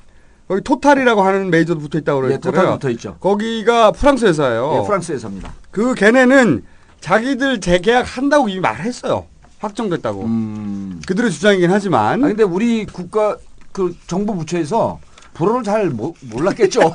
거기 0.49 0.63
토탈이라고 0.63 1.23
하는 1.23 1.51
메이저도 1.51 1.81
붙어 1.81 1.99
있다고 1.99 2.25
예, 2.25 2.29
그랬잖아요. 2.29 2.61
토탈 2.63 2.79
붙어 2.79 2.91
있죠. 2.91 3.17
거기가 3.21 3.91
프랑스 3.93 4.25
회사예요. 4.25 4.81
예, 4.83 4.87
프랑스 4.87 5.13
회사입니다. 5.13 5.53
그 5.71 5.95
걔네는 5.95 6.65
자기들 7.01 7.61
재계약 7.61 8.17
한다고 8.17 8.49
이미 8.49 8.61
말했어요. 8.61 9.27
확정됐다고. 9.59 10.23
음. 10.25 11.03
그들의 11.07 11.31
주장이긴 11.31 11.71
하지만. 11.71 12.25
아 12.25 12.29
근데 12.29 12.45
우리 12.45 12.87
국가 12.87 13.37
그 13.73 13.95
정부 14.07 14.35
부처에서 14.37 15.01
불어를 15.35 15.65
잘 15.65 15.91
모, 15.91 16.15
몰랐겠죠. 16.23 16.81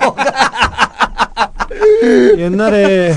옛날에 2.38 3.14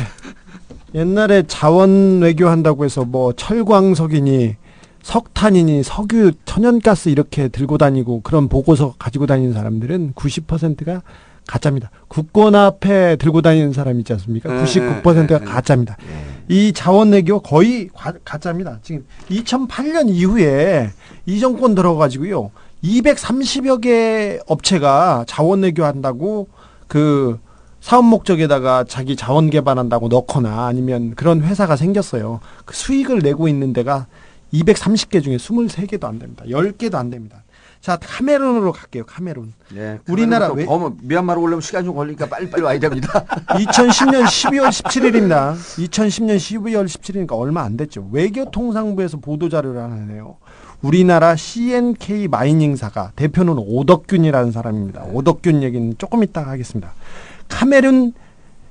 옛날에 0.95 1.45
자원 1.47 2.21
외교 2.21 2.49
한다고 2.49 2.85
해서 2.85 3.05
뭐 3.05 3.33
철광석이니 3.33 4.57
석탄이니 5.03 5.83
석유 5.83 6.33
천연가스 6.45 7.09
이렇게 7.09 7.49
들고 7.49 7.79
다니고 7.79 8.21
그런 8.23 8.49
보고서 8.49 8.95
가지고 8.99 9.27
다니는 9.27 9.53
사람들은 9.53 10.13
90%가 10.15 11.03
가짜입니다. 11.47 11.91
국권 12.07 12.55
앞에 12.55 13.17
들고 13.17 13.43
다니는 13.43 13.73
사람 13.73 13.99
있지 13.99 14.13
않습니까? 14.13 14.53
네, 14.53 14.63
99%가 14.65 15.39
네, 15.39 15.39
네. 15.39 15.45
가짜입니다. 15.45 15.97
이 16.49 16.73
자원 16.73 17.11
외교 17.13 17.41
거의 17.41 17.89
과- 17.93 18.15
가짜입니다. 18.25 18.79
지금 18.83 19.05
2008년 19.29 20.09
이후에 20.09 20.91
이 21.27 21.41
정권 21.41 21.75
들어가지고요. 21.75 22.51
230여 22.85 23.81
개 23.81 24.39
업체가 24.47 25.25
자원 25.27 25.63
외교 25.63 25.85
한다고 25.85 26.49
그 26.87 27.39
사업 27.83 28.05
목적에다가 28.05 28.85
자기 28.85 29.17
자원 29.17 29.51
개발한다고 29.51 30.07
넣거나 30.07 30.67
아니면 30.67 31.15
그런 31.17 31.43
회사가 31.43 31.75
생겼어요. 31.75 32.39
그 32.65 32.75
수익을 32.77 33.19
내고 33.19 33.49
있는 33.49 33.73
데가 33.73 34.07
230개 34.55 35.21
중에 35.23 35.37
23개도 35.37 36.05
안 36.05 36.21
됩니다. 36.21 36.45
10개도 36.47 36.95
안 36.95 37.11
됩니다. 37.11 37.43
자, 37.81 37.99
카메룬으로 38.01 38.71
갈게요. 38.71 39.03
카메룬. 39.05 39.53
예, 39.75 39.99
우리나라 40.09 40.53
왜- 40.53 40.65
더 40.65 40.93
미얀마로 41.03 41.43
오려면 41.43 41.61
시간이 41.61 41.85
좀 41.85 41.97
걸리니까 41.97 42.27
빨리빨리 42.29 42.63
와야 42.63 42.79
됩니다. 42.79 43.25
2010년 43.49 44.23
12월 44.23 44.69
17일입니다. 44.69 45.55
2010년 45.57 46.37
12월 46.37 46.87
17일이니까 46.87 47.33
얼마 47.37 47.63
안 47.63 47.77
됐죠. 47.77 48.09
외교통상부에서 48.13 49.17
보도 49.17 49.49
자료를 49.49 49.83
하나 49.83 49.97
내요. 49.97 50.37
우리나라 50.83 51.35
CNK 51.35 52.29
마이닝사가 52.29 53.13
대표는 53.17 53.55
오덕균이라는 53.59 54.53
사람입니다. 54.53 55.03
오덕균 55.13 55.65
얘기는 55.65 55.95
조금 55.99 56.23
이따가 56.23 56.53
하겠습니다. 56.53 56.93
카메룬 57.53 58.13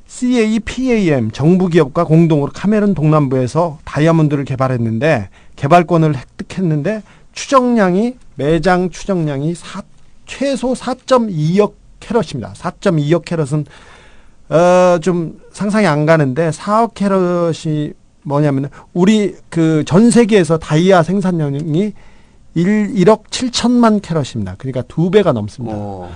CAPAM 0.07 1.31
정부 1.31 1.67
기업과 1.69 2.03
공동으로 2.03 2.51
카메룬 2.53 2.93
동남부에서 2.93 3.77
다이아몬드를 3.85 4.43
개발했는데 4.43 5.29
개발권을 5.55 6.15
획득했는데 6.17 7.01
추정량이 7.31 8.15
매장 8.35 8.89
추정량이 8.89 9.55
사- 9.55 9.83
최소 10.25 10.73
4.2억 10.73 11.73
캐럿입니다. 11.99 12.53
4.2억 12.57 13.23
캐럿은 13.23 13.65
어, 14.49 14.99
좀 14.99 15.39
상상이 15.53 15.85
안 15.87 16.05
가는데 16.05 16.49
4억 16.49 16.93
캐럿이 16.93 17.93
뭐냐면 18.23 18.69
우리 18.93 19.35
그 19.49 19.83
전 19.85 20.11
세계에서 20.11 20.57
다이아 20.57 21.03
생산량이 21.03 21.93
1, 22.53 22.93
1억 22.95 23.23
7천만 23.29 24.01
캐럿입니다. 24.01 24.55
그러니까 24.57 24.81
두 24.87 25.09
배가 25.09 25.31
넘습니다. 25.31 25.75
어, 25.77 26.11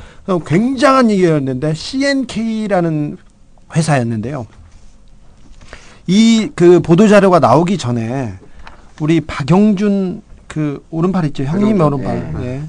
굉장한 0.45 1.11
얘기였는데 1.11 1.73
CNK라는 1.73 3.17
회사였는데요. 3.75 4.47
이 6.07 6.49
그 6.55 6.79
보도 6.81 7.07
자료가 7.07 7.39
나오기 7.39 7.77
전에 7.77 8.33
우리 9.01 9.21
박영준 9.21 10.21
그 10.47 10.83
오른팔 10.89 11.25
있죠. 11.25 11.43
형님 11.43 11.77
박영준, 11.77 12.05
오른팔. 12.05 12.43
예. 12.43 12.47
예. 12.47 12.61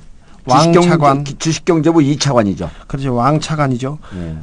왕차관. 0.46 1.24
주식경제, 1.24 1.38
주식경제부 1.38 1.98
2차관이죠. 2.00 2.68
그렇죠. 2.86 3.14
왕차관이죠. 3.14 3.98
예. 4.16 4.36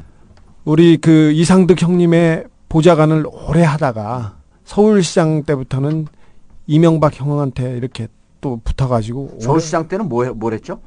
우리 0.65 0.97
그 0.97 1.31
이상득 1.33 1.81
형님의 1.81 2.45
보좌관을 2.69 3.25
오래 3.47 3.63
하다가 3.63 4.35
서울시장 4.65 5.43
때부터는 5.43 6.07
이명박 6.67 7.19
형한테 7.19 7.75
이렇게 7.77 8.07
또 8.41 8.59
붙어가지고 8.63 9.39
서울시장 9.41 9.87
때는 9.87 10.07
뭐 10.09 10.25
뭐랬죠? 10.33 10.79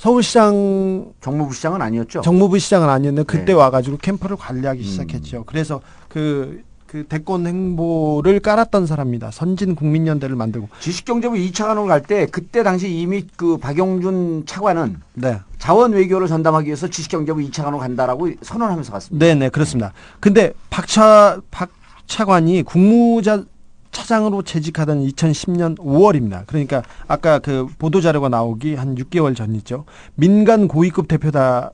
서울시장 0.00 1.12
정무부 1.20 1.52
시장은 1.52 1.82
아니었죠. 1.82 2.22
정무부 2.22 2.58
시장은 2.58 2.88
아니었는데 2.88 3.26
그때 3.26 3.44
네. 3.44 3.52
와가지고 3.52 3.98
캠프를 3.98 4.34
관리하기 4.34 4.80
음. 4.80 4.82
시작했죠. 4.82 5.44
그래서 5.44 5.82
그, 6.08 6.62
그 6.86 7.04
대권 7.06 7.46
행보를 7.46 8.40
깔았던 8.40 8.86
사람입니다. 8.86 9.30
선진 9.30 9.74
국민연대를 9.74 10.36
만들고. 10.36 10.70
지식경제부 10.80 11.34
2차관으로 11.34 11.86
갈때 11.86 12.24
그때 12.24 12.62
당시 12.62 12.90
이미 12.90 13.26
그 13.36 13.58
박용준 13.58 14.44
차관은 14.46 15.02
네. 15.12 15.38
자원 15.58 15.92
외교를 15.92 16.28
전담하기 16.28 16.64
위해서 16.68 16.88
지식경제부 16.88 17.40
2차관으로 17.40 17.76
간다라고 17.76 18.30
선언하면서 18.40 18.92
갔습니다. 18.92 19.26
네 19.26 19.34
네, 19.34 19.50
그렇습니다. 19.50 19.92
근데 20.18 20.54
박차, 20.70 21.42
박 21.50 21.68
차관이 22.06 22.62
국무자, 22.62 23.44
차장으로 23.92 24.42
재직하던 24.42 25.04
2010년 25.06 25.76
5월입니다. 25.78 26.44
그러니까 26.46 26.82
아까 27.08 27.38
그 27.38 27.66
보도 27.78 28.00
자료가 28.00 28.28
나오기 28.28 28.74
한 28.76 28.94
6개월 28.94 29.34
전이죠. 29.36 29.84
민간 30.14 30.68
고위급 30.68 31.08
대표다, 31.08 31.72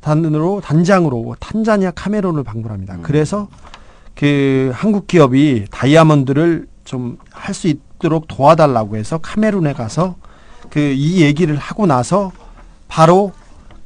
단으로, 0.00 0.60
단장으로 0.60 1.36
탄자니아 1.40 1.92
카메론을 1.92 2.44
방문합니다. 2.44 2.98
그래서 3.02 3.48
그 4.14 4.70
한국 4.74 5.06
기업이 5.06 5.66
다이아몬드를 5.70 6.66
좀 6.84 7.16
할 7.30 7.54
수 7.54 7.68
있도록 7.68 8.26
도와달라고 8.28 8.96
해서 8.96 9.18
카메룬에 9.18 9.72
가서 9.74 10.16
그 10.70 10.80
이 10.96 11.22
얘기를 11.22 11.56
하고 11.56 11.86
나서 11.86 12.32
바로 12.88 13.32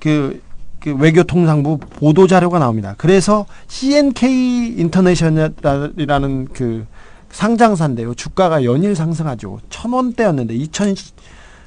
그, 0.01 0.41
그 0.81 0.95
외교통상부 0.95 1.79
보도 1.79 2.27
자료가 2.27 2.59
나옵니다. 2.59 2.95
그래서 2.99 3.47
CNK 3.67 4.75
인터내셔널이라는 4.79 6.49
그 6.53 6.87
상장사인데요. 7.31 8.15
주가가 8.15 8.65
연일 8.65 8.95
상승하죠. 8.97 9.61
천 9.71 9.93
원대였는데 9.93 10.55
2000, 10.55 10.95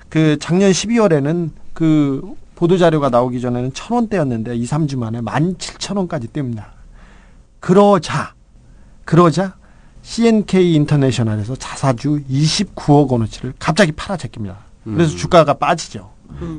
그 0.10 0.38
작년 0.40 0.72
12월에는 0.72 1.52
그 1.74 2.22
보도 2.56 2.78
자료가 2.78 3.10
나오기 3.10 3.42
전에는 3.42 3.74
천 3.74 3.96
원대였는데 3.96 4.56
2, 4.56 4.66
3주 4.66 4.98
만에 4.98 5.22
17,000원까지 5.22 6.30
뜹니다. 6.32 6.66
그러자 7.60 8.34
그러자 9.06 9.56
CNK 10.02 10.74
인터내셔널에서 10.76 11.56
자사주 11.56 12.22
29억 12.30 13.10
원어치를 13.10 13.54
갑자기 13.60 13.92
팔아 13.92 14.18
제낍니다. 14.18 14.58
그래서 14.84 15.14
음. 15.14 15.18
주가가 15.18 15.54
빠지죠. 15.54 16.10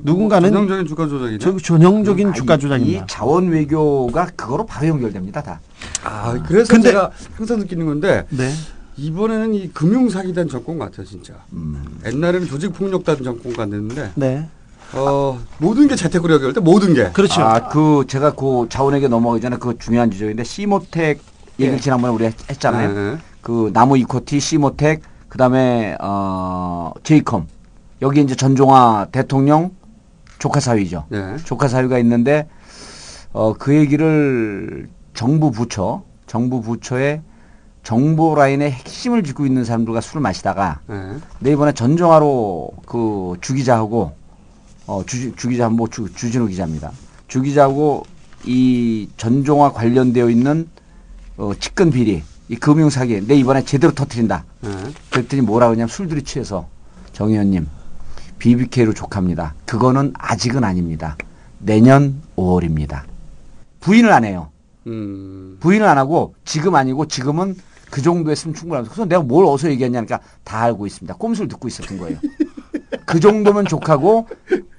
누군가는 0.03 0.53
전형적인 0.53 0.87
주가 0.87 1.09
조작이네. 1.09 1.39
저 1.39 1.57
전형적인 1.57 2.29
아니, 2.29 2.37
주가 2.37 2.57
조작입니다. 2.57 3.03
이 3.05 3.07
자원 3.09 3.49
외교가 3.49 4.27
그거로 4.37 4.65
바로 4.66 4.87
연결됩니다, 4.87 5.43
다. 5.43 5.61
아, 6.05 6.41
그래서 6.47 6.73
근데- 6.73 6.91
제가 6.91 7.11
항상 7.35 7.59
느끼는 7.59 7.87
건데 7.87 8.24
네. 8.29 8.51
이번에는 8.97 9.55
이 9.55 9.69
금융 9.73 10.09
사기단 10.09 10.48
정권 10.48 10.78
같아 10.78 11.02
진짜. 11.05 11.35
음. 11.52 11.98
옛날에는 12.05 12.47
조직 12.47 12.73
폭력단 12.73 13.23
정권 13.23 13.52
같았는데 13.52 14.12
네. 14.16 14.48
어, 14.94 15.40
모든 15.59 15.89
게 15.89 15.97
재테크로 15.97 16.35
연결돼 16.35 16.60
모든 16.60 16.93
게. 16.94 17.10
그렇죠. 17.12 17.40
아, 17.43 17.69
그 17.69 18.05
제가 18.06 18.35
그 18.35 18.66
자원에게 18.69 19.09
넘어가기 19.09 19.40
전에 19.40 19.56
그 19.56 19.78
중요한 19.78 20.10
지적인데 20.10 20.44
시모텍 20.44 21.20
얘기를 21.59 21.78
예. 21.78 21.81
지난번에 21.81 22.12
우리 22.12 22.24
했- 22.27 22.51
했잖아요. 22.51 22.93
네. 22.93 23.19
그 23.40 23.70
나무 23.73 23.97
이코티, 23.97 24.39
시모텍, 24.40 25.01
그다음에 25.28 25.97
어 26.01 26.93
제이컴. 27.02 27.47
여기 28.02 28.20
이제 28.20 28.35
전종화 28.35 29.06
대통령 29.10 29.70
조카 30.39 30.60
사위죠. 30.60 31.06
네. 31.09 31.36
조카 31.44 31.69
사위가 31.69 31.98
있는데 32.01 32.48
어 33.32 33.55
그 33.59 33.74
얘기를 33.74 34.89
정부 35.14 35.51
부처, 35.51 36.02
정부 36.27 36.60
부처의 36.60 37.23
정보 37.83 38.35
라인의 38.35 38.71
핵심을 38.71 39.25
쥐고 39.25 39.45
있는 39.45 39.65
사람들과 39.65 40.01
술을 40.01 40.23
마시다가 40.23 40.81
네. 40.87 41.17
내 41.41 41.53
이번에 41.53 41.73
전종화로 41.73 42.71
그 42.87 43.35
주기자하고 43.41 44.13
어 44.87 45.03
주, 45.07 45.35
주기자 45.35 45.69
뭐 45.69 45.89
주, 45.89 46.13
주진우 46.13 46.47
기자입니다. 46.49 46.93
주기자하고 47.29 48.05
이 48.45 49.09
전종화 49.17 49.73
관련되어 49.73 50.31
있는 50.31 50.69
어 51.37 51.53
측근 51.59 51.91
비리 51.91 52.23
이 52.49 52.57
금융 52.57 52.89
사기 52.89 53.27
내 53.27 53.35
이번에 53.35 53.65
제대로 53.65 53.93
터트린다. 53.93 54.45
네. 54.61 54.71
그랬더니 55.11 55.43
뭐라고 55.43 55.73
하냐면 55.73 55.89
술들이 55.89 56.23
취해서 56.23 56.69
정 57.13 57.31
의원님 57.31 57.67
BBK로 58.39 58.93
족합니다. 58.93 59.55
그거는 59.67 60.13
아직은 60.19 60.63
아닙니다. 60.63 61.17
내년 61.59 62.21
5월입니다. 62.37 63.03
부인을 63.81 64.13
안 64.13 64.25
해요. 64.25 64.51
음. 64.87 65.57
부인을 65.61 65.87
안 65.87 65.99
하고 65.99 66.35
지금 66.45 66.75
아니고 66.75 67.07
지금은 67.07 67.57
그 67.93 68.01
정도 68.01 68.31
했으면 68.31 68.55
충분합니다. 68.55 68.90
그래서 68.94 69.06
내가 69.06 69.20
뭘 69.23 69.44
어디서 69.44 69.70
얘기했냐니까 69.73 70.19
다 70.44 70.62
알고 70.62 70.86
있습니다. 70.86 71.14
꼼수를 71.16 71.47
듣고 71.48 71.69
있었던 71.69 71.98
거예요. 71.98 72.16
그 73.05 73.20
정도면 73.20 73.66
족하고 73.66 74.27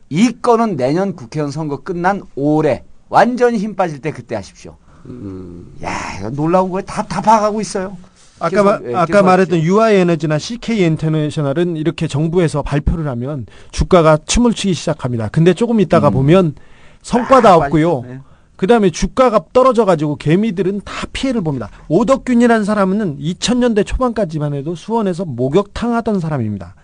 이 0.09 0.31
건은 0.41 0.77
내년 0.77 1.15
국회의원 1.15 1.51
선거 1.51 1.83
끝난 1.83 2.23
5월에 2.35 2.81
완전히 3.09 3.59
힘 3.59 3.75
빠질 3.75 3.99
때 4.01 4.09
그때 4.11 4.33
하십시오. 4.33 4.77
음. 5.05 5.75
야, 5.83 5.91
이거 6.19 6.31
놀라운 6.31 6.71
거예요. 6.71 6.83
다, 6.87 7.03
다 7.03 7.21
파악하고 7.21 7.61
있어요. 7.61 7.95
아까 8.39 8.49
계속, 8.49 8.63
마- 8.63 8.79
예, 8.89 8.95
아까 8.95 9.21
말했던 9.21 9.59
UI 9.59 9.93
에너지나 9.97 10.39
CK 10.39 10.83
인터내셔널은 10.83 11.77
이렇게 11.77 12.07
정부에서 12.07 12.63
발표를 12.63 13.07
하면 13.09 13.45
주가가 13.69 14.17
춤을 14.25 14.53
추기 14.53 14.73
시작합니다. 14.73 15.27
근데 15.27 15.53
조금 15.53 15.79
있다가 15.79 16.09
보면 16.09 16.55
성과도 17.03 17.47
아, 17.47 17.55
없고요. 17.57 18.01
빠지죠. 18.01 18.13
네. 18.15 18.19
그 18.55 18.67
다음에 18.67 18.89
주가가 18.91 19.41
떨어져 19.51 19.83
가지고 19.85 20.15
개미들은 20.15 20.81
다 20.85 21.07
피해를 21.11 21.41
봅니다. 21.41 21.69
오덕균이라는 21.87 22.63
사람은 22.63 23.17
2000년대 23.19 23.85
초반까지만 23.85 24.53
해도 24.53 24.75
수원에서 24.75 25.25
목욕탕 25.25 25.93
하던 25.95 26.19
사람입니다. 26.19 26.75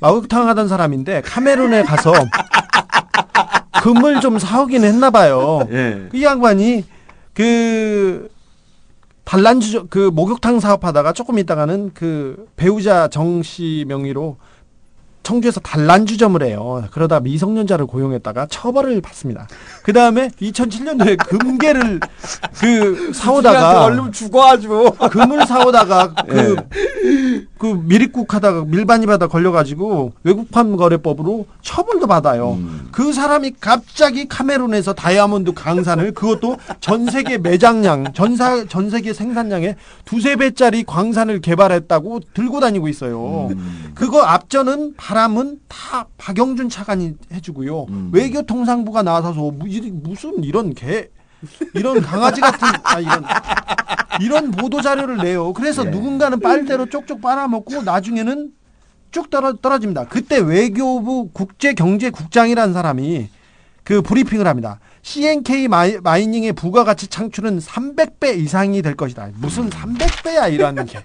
목욕탕 0.00 0.48
하던 0.48 0.68
사람인데 0.68 1.22
카메룬에 1.22 1.82
가서 1.82 2.12
금을 3.82 4.20
좀 4.20 4.38
사오긴 4.38 4.84
했나 4.84 5.10
봐요. 5.10 5.60
예. 5.70 6.06
그 6.10 6.22
양반이 6.22 6.84
그 7.34 8.28
반란주 9.24 9.88
그 9.90 10.10
목욕탕 10.12 10.60
사업하다가 10.60 11.12
조금 11.12 11.38
있다가는 11.38 11.90
그 11.94 12.46
배우자 12.56 13.08
정 13.08 13.42
씨 13.42 13.84
명의로 13.88 14.36
청주에서 15.26 15.58
단란주점을 15.58 16.40
해요. 16.44 16.84
그러다 16.92 17.18
미성년자를 17.18 17.86
고용했다가 17.86 18.46
처벌을 18.48 19.00
받습니다. 19.00 19.48
그 19.82 19.92
다음에 19.92 20.28
2007년도에 20.40 21.18
금괴를 21.18 21.98
그 22.60 23.12
사오다가 23.12 23.86
얼른 23.86 24.12
죽어 24.12 24.46
아주. 24.46 24.92
금을 25.10 25.44
사오다가 25.46 26.14
그, 26.28 26.56
그 27.58 27.66
미립국 27.86 28.32
하다가 28.34 28.66
밀반입하다 28.66 29.26
걸려가지고 29.26 30.12
외국판 30.22 30.76
거래법으로 30.76 31.46
처벌도 31.60 32.06
받아요. 32.06 32.56
그 32.92 33.12
사람이 33.12 33.54
갑자기 33.60 34.28
카메룬에서 34.28 34.92
다이아몬드 34.92 35.54
강산을 35.54 36.14
그것도 36.14 36.56
전 36.78 37.10
세계 37.10 37.36
매장량, 37.36 38.12
전사, 38.12 38.64
전 38.68 38.90
세계 38.90 39.12
생산량의 39.12 39.74
두세 40.04 40.36
배짜리 40.36 40.84
광산을 40.84 41.40
개발했다고 41.40 42.20
들고 42.32 42.60
다니고 42.60 42.86
있어요. 42.86 43.50
그거 43.96 44.22
앞전은 44.22 44.94
바 44.96 45.15
람은 45.20 45.60
다 45.66 46.06
박영준 46.18 46.68
차관이 46.68 47.14
해주고요. 47.32 47.86
외교통상부가 48.12 49.02
나서서 49.02 49.50
무- 49.50 49.66
이- 49.66 49.90
무슨 49.90 50.44
이런 50.44 50.74
개, 50.74 51.08
이런 51.74 52.02
강아지 52.02 52.40
같은 52.42 52.68
아 52.84 53.00
이런 53.00 53.24
이런 54.20 54.50
보도 54.50 54.82
자료를 54.82 55.16
내요. 55.18 55.52
그래서 55.54 55.86
예. 55.86 55.90
누군가는 55.90 56.38
빨대로 56.40 56.86
쪽쪽 56.86 57.20
빨아먹고 57.22 57.82
나중에는 57.82 58.50
쭉 59.10 59.30
떨어, 59.30 59.54
떨어집니다. 59.54 60.06
그때 60.08 60.36
외교부 60.38 61.30
국제경제국장이라는 61.32 62.74
사람이 62.74 63.28
그 63.86 64.02
브리핑을 64.02 64.48
합니다. 64.48 64.80
CNK 65.02 65.68
Mi, 65.68 65.98
Mining의 66.02 66.54
부가가치 66.54 67.06
창출은 67.06 67.60
300배 67.60 68.36
이상이 68.36 68.82
될 68.82 68.96
것이다. 68.96 69.28
무슨 69.36 69.70
300배야 69.70 70.52
이라는 70.52 70.86
게. 70.86 71.04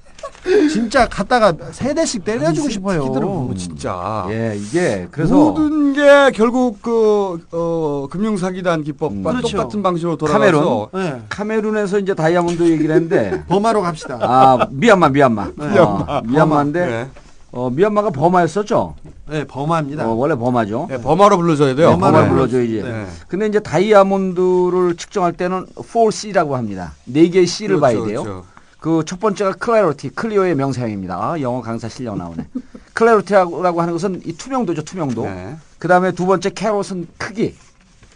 진짜 0.68 1.08
갖다가 1.08 1.54
세 1.72 1.94
대씩 1.94 2.26
때려주고 2.26 2.70
싶어요. 2.70 3.06
뭐 3.06 3.54
진짜. 3.56 4.26
예, 4.32 4.58
이게 4.60 5.08
그래서 5.12 5.36
모든 5.36 5.94
게 5.94 6.32
결국 6.34 6.82
그 6.82 7.46
어, 7.52 8.08
금융 8.10 8.36
사기단 8.36 8.84
기법과 8.84 9.32
그렇죠. 9.32 9.58
똑같은 9.58 9.84
방식으로 9.84 10.18
카메룬 10.18 10.62
돌아가서 10.64 10.90
네. 10.96 11.22
카메룬에서 11.30 12.00
이제 12.00 12.16
다이아몬드 12.16 12.64
얘기를 12.64 12.96
했는데 12.96 13.44
버마로 13.48 13.82
갑시다. 13.82 14.18
아 14.20 14.68
미얀마 14.72 15.10
미얀마 15.10 15.52
미얀마. 15.56 15.82
어, 16.08 16.22
미얀마인데 16.26 16.86
네. 16.88 17.08
어, 17.52 17.70
미얀마가 17.70 18.12
버마였었죠. 18.12 18.96
네, 19.30 19.46
버맙니다. 19.46 20.08
어, 20.08 20.14
원래 20.14 20.36
버마죠. 20.36 20.88
네, 20.90 21.02
버마로 21.02 21.38
불러줘야 21.38 21.76
돼요. 21.76 21.90
네, 21.90 21.94
버마 21.96 22.12
버마로 22.12 22.30
불러줘야지. 22.30 22.82
네. 22.82 23.06
근데 23.28 23.48
이제 23.48 23.60
다이아몬드를 23.60 24.96
측정할 24.96 25.34
때는 25.34 25.66
4C라고 25.76 26.52
합니다. 26.52 26.94
네 27.06 27.28
개의 27.30 27.46
C를 27.46 27.78
그렇죠, 27.80 27.82
봐야 28.00 28.08
돼요. 28.08 28.24
그렇죠. 28.24 28.46
그첫 28.80 29.20
번째가 29.20 29.54
clarity, 29.54 30.10
clear의 30.10 30.56
명사형입니다. 30.56 31.16
아, 31.16 31.40
영어 31.42 31.62
강사 31.62 31.88
실력 31.88 32.18
나오네. 32.18 32.48
clarity라고 32.94 33.80
하는 33.82 33.94
것은 33.94 34.22
이 34.26 34.34
투명도죠, 34.34 34.84
투명도. 34.84 35.26
네. 35.26 35.56
그 35.78 35.88
다음에 35.88 36.12
두 36.14 36.26
번째 36.26 36.50
캐럿은 36.50 37.08
크기. 37.18 37.56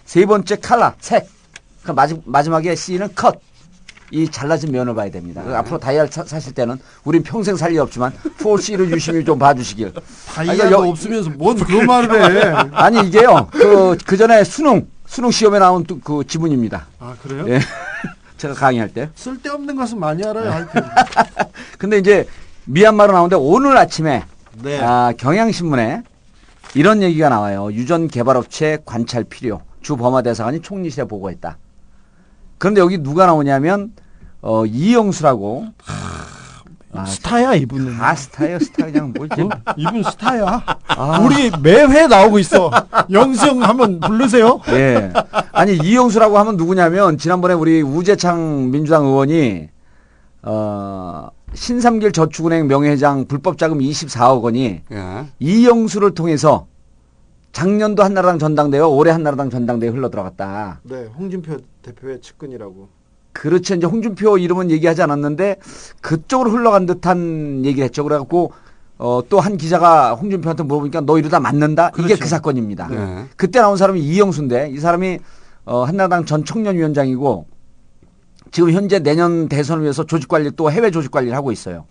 세 0.05 0.25
번째 0.25 0.55
칼라, 0.55 0.95
색. 0.99 1.29
그 1.83 1.91
마지, 1.91 2.19
마지막에 2.25 2.73
C는 2.73 3.13
컷. 3.13 3.39
이 4.15 4.29
잘라진 4.29 4.71
면을 4.71 4.95
봐야 4.95 5.11
됩니다. 5.11 5.41
그래서 5.43 5.57
앞으로 5.59 5.77
다이아를 5.77 6.09
사, 6.11 6.23
사실 6.23 6.53
때는 6.53 6.77
우린 7.03 7.21
평생 7.21 7.57
살 7.57 7.73
일 7.73 7.81
없지만 7.81 8.13
4C를 8.39 8.89
유심히 8.93 9.25
좀 9.25 9.37
봐주시길. 9.37 9.93
다이아가 10.33 10.63
아니, 10.63 10.71
여- 10.71 10.77
없으면서 10.89 11.29
뭔그 11.31 11.69
말을 11.73 12.45
해. 12.47 12.53
아니 12.71 13.05
이게요. 13.07 13.49
그, 13.51 13.97
그 14.05 14.15
전에 14.15 14.43
수능 14.45 14.87
수능 15.05 15.31
시험에 15.31 15.59
나온 15.59 15.83
또 15.83 15.99
그 16.01 16.23
지문입니다. 16.25 16.87
아 16.99 17.13
그래요? 17.21 17.45
예. 17.49 17.59
제가 18.37 18.53
강의할 18.53 18.89
때. 18.93 19.09
쓸데없는 19.15 19.75
것은 19.75 19.99
많이 19.99 20.23
알아요. 20.23 20.49
하여튼. 20.49 20.81
근데 21.77 21.97
이제 21.97 22.25
미얀마로 22.65 23.11
나오는데 23.11 23.35
오늘 23.35 23.75
아침에 23.77 24.23
네. 24.61 24.79
아, 24.81 25.11
경향신문에 25.17 26.03
이런 26.75 27.01
얘기가 27.01 27.27
나와요. 27.29 27.69
유전 27.73 28.07
개발업체 28.07 28.79
관찰 28.85 29.25
필요. 29.25 29.61
주 29.81 29.97
범화 29.97 30.21
대사관이 30.21 30.61
총리실에 30.61 31.05
보고했다. 31.05 31.57
그런데 32.57 32.79
여기 32.81 32.97
누가 32.97 33.25
나오냐면 33.25 33.91
어, 34.45 34.63
이영수라고 34.63 35.65
아, 36.93 37.05
스타야 37.05 37.55
이분은. 37.55 37.97
다 37.97 38.13
스타예요, 38.15 38.59
스타 38.59 38.85
그냥 38.85 39.11
뭐 39.11 39.26
이제 39.26 39.47
이분 39.76 40.03
스타야. 40.03 40.63
아. 40.88 41.19
우리 41.19 41.51
매회 41.61 42.05
나오고 42.07 42.38
있어. 42.39 42.69
영수형 43.11 43.63
한번 43.63 43.99
부르세요. 43.99 44.61
예. 44.69 45.11
아니 45.51 45.76
이영수라고 45.76 46.38
하면 46.38 46.57
누구냐면 46.57 47.17
지난번에 47.17 47.55
우리 47.55 47.81
우재창 47.81 48.69
민주당 48.72 49.05
의원이 49.05 49.69
어 50.43 51.30
신삼길 51.53 52.11
저축은행 52.11 52.67
명예회장 52.67 53.26
불법 53.26 53.57
자금 53.57 53.80
24억 53.80 54.43
원이 54.43 54.81
예. 54.91 55.26
이영수를 55.39 56.13
통해서 56.13 56.67
작년도 57.51 58.03
한나라당 58.03 58.38
전당대회, 58.38 58.81
올해 58.81 59.11
한나라당 59.11 59.49
전당대회 59.49 59.89
흘러 59.89 60.09
들어갔다. 60.09 60.81
네, 60.84 61.05
홍준표 61.17 61.57
대표의 61.81 62.22
측근이라고. 62.22 62.89
그렇죠. 63.35 63.75
이제 63.75 63.85
홍준표 63.85 64.37
이름은 64.37 64.71
얘기하지 64.71 65.01
않았는데 65.01 65.57
그쪽으로 66.01 66.51
흘러간 66.51 66.85
듯한 66.85 67.63
얘기를 67.65 67.83
했죠. 67.83 68.03
그래갖고 68.03 68.53
어, 68.97 69.19
또 69.29 69.39
한 69.41 69.57
기자가 69.57 70.13
홍준표한테 70.15 70.63
물어보니까 70.63 71.01
너 71.01 71.19
이러다 71.19 71.41
맞는다? 71.41 71.89
이게 71.95 72.03
그렇죠. 72.03 72.21
그 72.23 72.29
사건입니다. 72.29 72.87
네. 72.87 73.25
그때 73.35 73.59
나온 73.59 73.75
사람이 73.75 73.99
이영수인데 73.99 74.69
이 74.73 74.77
사람이 74.79 75.19
어, 75.65 75.83
한나라당 75.83 76.25
전 76.25 76.45
청년위원장이고 76.45 77.45
지금 78.51 78.71
현재 78.71 78.99
내년 78.99 79.49
대선을 79.49 79.83
위해서 79.83 80.05
조직 80.05 80.29
관리 80.29 80.49
또 80.55 80.71
해외 80.71 80.89
조직 80.91 81.11
관리를 81.11 81.35
하고 81.35 81.51
있어요. 81.51 81.85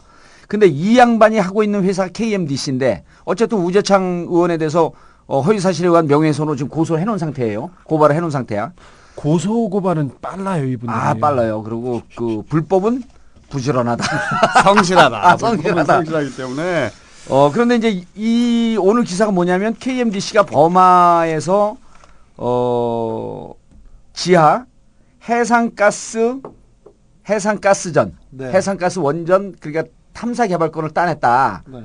근데 0.48 0.66
이 0.66 0.96
양반이 0.96 1.38
하고 1.38 1.62
있는 1.62 1.84
회사가 1.84 2.08
KMDC인데 2.10 3.04
어쨌든 3.24 3.58
우재창 3.58 4.26
의원에 4.30 4.56
대해서 4.56 4.92
어, 5.26 5.40
허위 5.42 5.60
사실에 5.60 5.88
의한 5.88 6.06
명예훼손으로 6.06 6.56
지금 6.56 6.70
고소를 6.70 7.02
해놓은 7.02 7.18
상태예요. 7.18 7.70
고발을 7.84 8.16
해놓은 8.16 8.30
상태야. 8.30 8.72
고소 9.14 9.68
고발은 9.70 10.12
빨라요 10.20 10.64
이분들. 10.64 10.94
아 10.94 11.14
빨라요. 11.14 11.62
그리고 11.62 12.02
그 12.16 12.42
불법은 12.48 13.02
부지런하다. 13.48 14.04
성실하다. 14.64 15.28
아, 15.28 15.36
성실하다. 15.36 15.94
성실하기 15.94 16.36
때문에. 16.36 16.90
어 17.28 17.50
그런데 17.52 17.76
이제 17.76 17.90
이, 17.90 18.06
이 18.14 18.76
오늘 18.78 19.04
기사가 19.04 19.32
뭐냐면 19.32 19.74
KMDC가 19.78 20.42
버마에서 20.42 21.76
어 22.36 23.54
지하 24.12 24.66
해상가스 25.28 26.40
해상가스전 27.28 28.16
네. 28.30 28.50
해상가스 28.52 28.98
원전 28.98 29.54
그러니까 29.58 29.90
탐사 30.12 30.46
개발권을 30.46 30.90
따냈다. 30.90 31.62
네. 31.66 31.84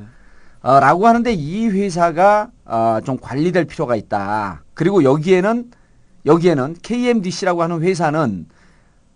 어, 0.62 0.80
라고 0.80 1.08
하는데 1.08 1.32
이 1.32 1.68
회사가 1.68 2.50
어, 2.66 3.00
좀 3.06 3.18
관리될 3.18 3.66
필요가 3.66 3.96
있다. 3.96 4.64
그리고 4.74 5.04
여기에는 5.04 5.72
여기에는 6.26 6.76
KMDC라고 6.82 7.64
하는 7.64 7.82
회사는 7.82 8.48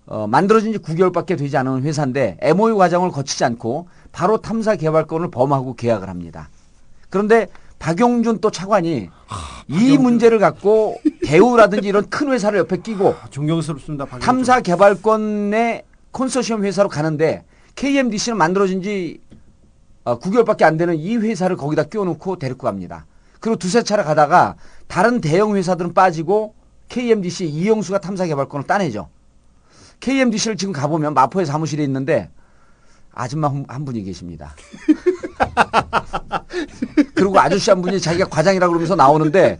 어, 0.05 0.27
만들어진 0.27 0.73
지 0.73 0.80
9개월밖에 0.80 1.38
되지 1.38 1.55
않은 1.57 1.84
회사인데 1.84 2.38
MOU 2.41 2.75
과정을 2.75 3.11
거치지 3.11 3.45
않고 3.45 3.88
바로 4.11 4.38
탐사 4.38 4.75
개발권을 4.75 5.31
범하고 5.31 5.75
계약을 5.75 6.09
합니다. 6.09 6.49
그런데 7.09 7.47
박용준 7.80 8.39
또 8.39 8.49
차관이 8.51 9.09
이 9.67 9.97
문제를 9.97 10.39
갖고 10.39 10.99
대우라든지 11.25 11.88
이런 11.88 12.09
큰 12.09 12.31
회사를 12.31 12.59
옆에 12.59 12.77
끼고 12.77 13.15
존경스럽습니다. 13.30 14.05
박영준. 14.05 14.25
탐사 14.25 14.61
개발권의 14.61 15.84
컨소시엄 16.11 16.63
회사로 16.63 16.89
가는데 16.89 17.43
KMDC는 17.75 18.38
만들어진 18.38 18.81
지 18.81 19.21
어, 20.03 20.19
9개월밖에 20.19 20.63
안 20.63 20.75
되는 20.75 20.95
이 20.95 21.15
회사를 21.15 21.55
거기다 21.55 21.84
끼워놓고 21.84 22.38
데리고 22.38 22.67
갑니다. 22.67 23.05
그리고 23.39 23.57
두세 23.57 23.84
차례 23.84 24.03
가다가 24.03 24.55
다른 24.88 25.21
대형 25.21 25.55
회사들은 25.55 25.93
빠지고 25.93 26.55
KMDC 26.93 27.47
이영수가 27.47 27.99
탐사 28.01 28.27
개발권을 28.27 28.67
따내죠. 28.67 29.09
KMDC를 29.99 30.57
지금 30.57 30.73
가보면 30.73 31.15
마포에 31.15 31.43
사무실에 31.43 31.83
있는데 31.85 32.29
아줌마 33.11 33.47
한, 33.47 33.65
한 33.67 33.83
분이 33.83 34.03
계십니다. 34.03 34.53
그리고 37.15 37.39
아저씨 37.39 37.71
한 37.71 37.81
분이 37.81 37.99
자기가 37.99 38.29
과장이라고 38.29 38.71
그러면서 38.71 38.95
나오는데 38.95 39.59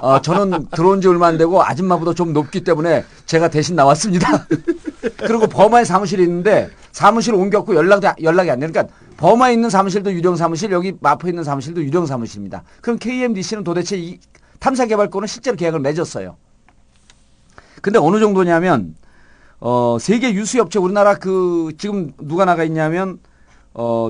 어, 0.00 0.20
저는 0.22 0.68
들어온 0.70 1.00
지 1.00 1.08
얼마 1.08 1.26
안 1.26 1.38
되고 1.38 1.60
아줌마보다 1.64 2.14
좀 2.14 2.32
높기 2.32 2.62
때문에 2.62 3.04
제가 3.24 3.48
대신 3.48 3.74
나왔습니다. 3.74 4.46
그리고 5.18 5.48
버마에 5.48 5.84
사무실이 5.84 6.22
있는데 6.22 6.70
사무실 6.92 7.34
옮겼고 7.34 7.74
연락이, 7.74 8.06
연락이 8.22 8.48
안 8.52 8.60
되니까 8.60 8.84
버마에 9.16 9.54
있는 9.54 9.70
사무실도 9.70 10.12
유령 10.12 10.36
사무실 10.36 10.70
여기 10.70 10.94
마포에 11.00 11.30
있는 11.30 11.42
사무실도 11.42 11.82
유령 11.82 12.06
사무실입니다. 12.06 12.62
그럼 12.80 12.96
KMDC는 13.00 13.64
도대체 13.64 13.96
이 13.96 14.20
탐사 14.58 14.86
개발권은 14.86 15.26
실제로 15.26 15.56
계약을 15.56 15.80
맺었어요. 15.80 16.36
근데 17.82 17.98
어느 17.98 18.20
정도냐면 18.20 18.96
어 19.60 19.98
세계 20.00 20.32
유수 20.34 20.60
업체 20.60 20.78
우리나라 20.78 21.14
그 21.14 21.72
지금 21.78 22.12
누가 22.18 22.44
나가 22.44 22.64
있냐면 22.64 23.18
어그 23.72 24.06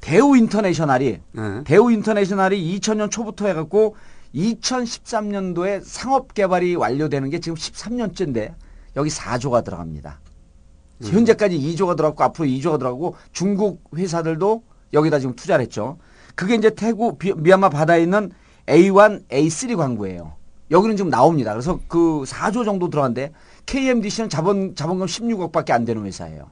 대우 0.00 0.36
인터내셔널이 0.36 1.20
네. 1.32 1.64
대우 1.64 1.90
인터내셔널이 1.90 2.78
2000년 2.78 3.10
초부터 3.10 3.46
해갖고 3.48 3.96
2013년도에 4.34 5.82
상업 5.84 6.34
개발이 6.34 6.76
완료되는 6.76 7.30
게 7.30 7.40
지금 7.40 7.56
13년째인데 7.56 8.54
여기 8.96 9.10
4조가 9.10 9.64
들어갑니다. 9.64 10.20
현재까지 11.02 11.58
2조가 11.58 11.96
들어갔고 11.96 12.24
앞으로 12.24 12.46
2조가 12.46 12.78
들어가고 12.78 13.16
중국 13.32 13.82
회사들도 13.96 14.62
여기다 14.92 15.18
지금 15.18 15.34
투자를 15.34 15.62
했죠. 15.64 15.98
그게 16.34 16.54
이제 16.54 16.70
태국 16.70 17.18
비- 17.18 17.34
미얀마 17.34 17.70
바다에 17.70 18.02
있는 18.02 18.30
A1, 18.66 19.28
A3 19.28 19.76
광구예요. 19.76 20.34
여기는 20.70 20.96
지금 20.96 21.10
나옵니다. 21.10 21.52
그래서 21.52 21.80
그 21.88 22.22
4조 22.26 22.64
정도 22.64 22.88
들어간데 22.90 23.32
KMDC는 23.66 24.28
자본 24.28 24.74
자본금 24.76 25.06
16억밖에 25.06 25.72
안 25.72 25.84
되는 25.84 26.04
회사예요. 26.04 26.48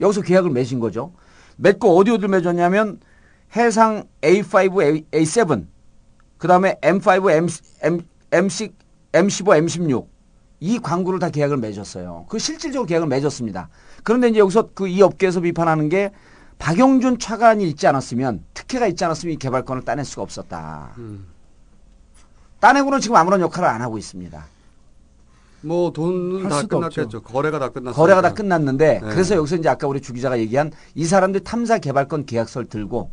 여기서 0.00 0.22
계약을 0.22 0.50
맺은 0.50 0.78
거죠. 0.78 1.12
맺고 1.56 1.96
어디 1.98 2.12
어디를 2.12 2.28
맺었냐면 2.28 3.00
해상 3.56 4.04
A5, 4.20 4.82
A, 5.12 5.22
A7, 5.24 5.66
그 6.36 6.46
다음에 6.46 6.76
M5, 6.82 7.32
M, 7.32 7.48
M, 7.82 8.00
M6, 8.30 8.72
M15, 9.12 9.64
M16. 9.66 10.06
이 10.60 10.78
광고를 10.80 11.18
다 11.20 11.30
계약을 11.30 11.56
맺었어요. 11.56 12.26
그 12.28 12.38
실질적으로 12.38 12.86
계약을 12.86 13.06
맺었습니다. 13.08 13.68
그런데 14.02 14.28
이제 14.28 14.38
여기서 14.40 14.70
그 14.74 14.88
이 14.88 15.02
업계에서 15.02 15.40
비판하는 15.40 15.88
게 15.88 16.10
박영준 16.58 17.18
차관이 17.18 17.68
있지 17.68 17.86
않았으면 17.86 18.44
특혜가 18.54 18.86
있지 18.88 19.04
않았으면 19.04 19.34
이 19.34 19.36
개발권을 19.38 19.84
따낼 19.84 20.04
수가 20.04 20.22
없었다. 20.22 20.90
따내고는 22.60 23.00
지금 23.00 23.16
아무런 23.16 23.40
역할을 23.40 23.68
안 23.68 23.80
하고 23.80 23.98
있습니다. 23.98 24.44
뭐 25.60 25.92
돈은 25.92 26.50
할다 26.50 26.66
끝났겠죠. 26.66 27.22
거래가 27.22 27.58
다 27.58 27.68
끝났어요. 27.70 27.96
거래가 27.96 28.22
다 28.22 28.32
끝났는데 28.32 29.00
네. 29.00 29.08
그래서 29.08 29.34
여기서 29.34 29.56
이제 29.56 29.68
아까 29.68 29.86
우리 29.88 30.00
주 30.00 30.12
기자가 30.12 30.38
얘기한 30.38 30.70
이 30.94 31.04
사람들 31.04 31.40
탐사 31.42 31.78
개발권 31.78 32.26
계약서를 32.26 32.68
들고 32.68 33.10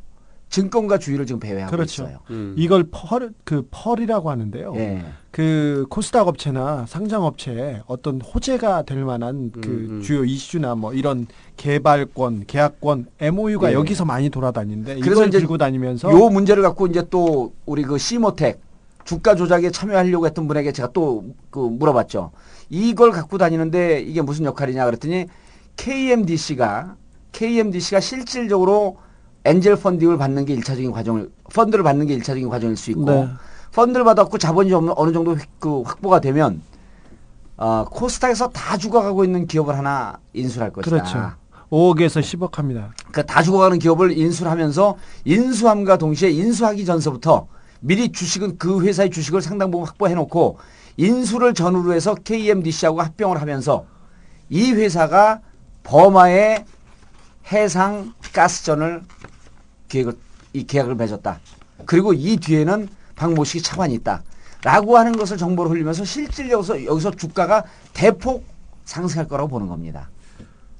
증권가 0.55 0.97
주의를 0.97 1.25
지금 1.25 1.41
배회하고 1.41 1.69
그렇죠. 1.69 2.03
있어요. 2.03 2.19
이걸 2.55 2.85
펄, 2.89 3.33
그 3.43 3.67
펄이라고 3.71 4.29
하는데요. 4.29 4.73
예. 4.77 5.03
그 5.29 5.85
코스닥 5.89 6.29
업체나 6.29 6.85
상장 6.87 7.23
업체에 7.23 7.81
어떤 7.87 8.21
호재가 8.21 8.83
될 8.83 9.03
만한 9.03 9.51
그 9.51 9.67
음, 9.67 9.87
음. 9.89 10.01
주요 10.01 10.23
이슈나 10.23 10.75
뭐 10.75 10.93
이런 10.93 11.27
개발권, 11.57 12.45
계약권, 12.47 13.07
MOU가 13.19 13.71
예. 13.71 13.73
여기서 13.73 14.05
많이 14.05 14.29
돌아다니는데 14.29 14.95
그래서 15.01 15.11
이걸 15.11 15.27
이제 15.27 15.39
들고 15.39 15.57
다니면서 15.57 16.09
요 16.09 16.29
문제를 16.29 16.63
갖고 16.63 16.87
이제 16.87 17.03
또 17.09 17.51
우리 17.65 17.83
그 17.83 17.97
시모텍 17.97 18.61
주가 19.03 19.35
조작에 19.35 19.71
참여하려고 19.71 20.25
했던 20.25 20.47
분에게 20.47 20.71
제가 20.71 20.93
또 20.93 21.25
그 21.49 21.59
물어봤죠. 21.59 22.31
이걸 22.69 23.11
갖고 23.11 23.37
다니는데 23.37 24.01
이게 24.01 24.21
무슨 24.21 24.45
역할이냐 24.45 24.85
그랬더니 24.85 25.25
KMDC가 25.75 26.95
KMDC가 27.33 27.99
실질적으로 27.99 28.97
엔젤 29.45 29.75
펀딩을 29.77 30.17
받는 30.17 30.45
게 30.45 30.53
일차적인 30.53 30.91
과정을 30.91 31.29
펀드를 31.53 31.83
받는 31.83 32.07
게 32.07 32.15
일차적인 32.15 32.49
과정일 32.49 32.75
수 32.75 32.91
있고 32.91 33.05
네. 33.05 33.29
펀드를 33.73 34.03
받았고 34.03 34.37
자본이 34.37 34.69
좀 34.69 34.91
어느 34.95 35.13
정도 35.13 35.37
획- 35.37 35.59
그 35.59 35.81
확보가 35.83 36.19
되면 36.19 36.61
어, 37.57 37.85
코스닥에서 37.89 38.49
다 38.49 38.75
죽어가고 38.75 39.23
있는 39.23 39.47
기업을 39.47 39.77
하나 39.77 40.17
인수할 40.33 40.71
것이다. 40.73 40.89
그렇죠. 40.89 41.31
5억에서 41.69 42.21
10억 42.21 42.55
합니다. 42.55 42.91
그러니까 42.97 43.23
다 43.23 43.41
죽어가는 43.43 43.79
기업을 43.79 44.17
인수를 44.17 44.51
하면서 44.51 44.97
인수함과 45.25 45.97
동시에 45.97 46.29
인수하기 46.31 46.83
전서부터 46.85 47.47
미리 47.81 48.11
주식은 48.11 48.57
그 48.57 48.81
회사의 48.83 49.09
주식을 49.09 49.41
상당 49.41 49.71
부분 49.71 49.87
확보해 49.87 50.15
놓고 50.15 50.57
인수를 50.97 51.53
전후로 51.53 51.93
해서 51.93 52.15
KMDC하고 52.15 53.01
합병을 53.01 53.39
하면서 53.41 53.85
이 54.49 54.71
회사가 54.73 55.41
버마의 55.83 56.65
해상 57.51 58.13
가스전을 58.33 59.03
계획을 59.95 60.13
이 60.53 60.65
계약을 60.65 60.95
맺었다. 60.95 61.39
그리고 61.85 62.13
이 62.13 62.37
뒤에는 62.37 62.87
박모식이 63.15 63.63
차관이 63.63 63.93
있다. 63.95 64.23
라고 64.63 64.97
하는 64.97 65.15
것을 65.15 65.37
정보를 65.37 65.71
흘리면서 65.71 66.03
실질적으로 66.05 66.85
여기서 66.85 67.11
주가가 67.11 67.63
대폭 67.93 68.43
상승할 68.83 69.27
거라고 69.27 69.49
보는 69.49 69.67
겁니다. 69.67 70.09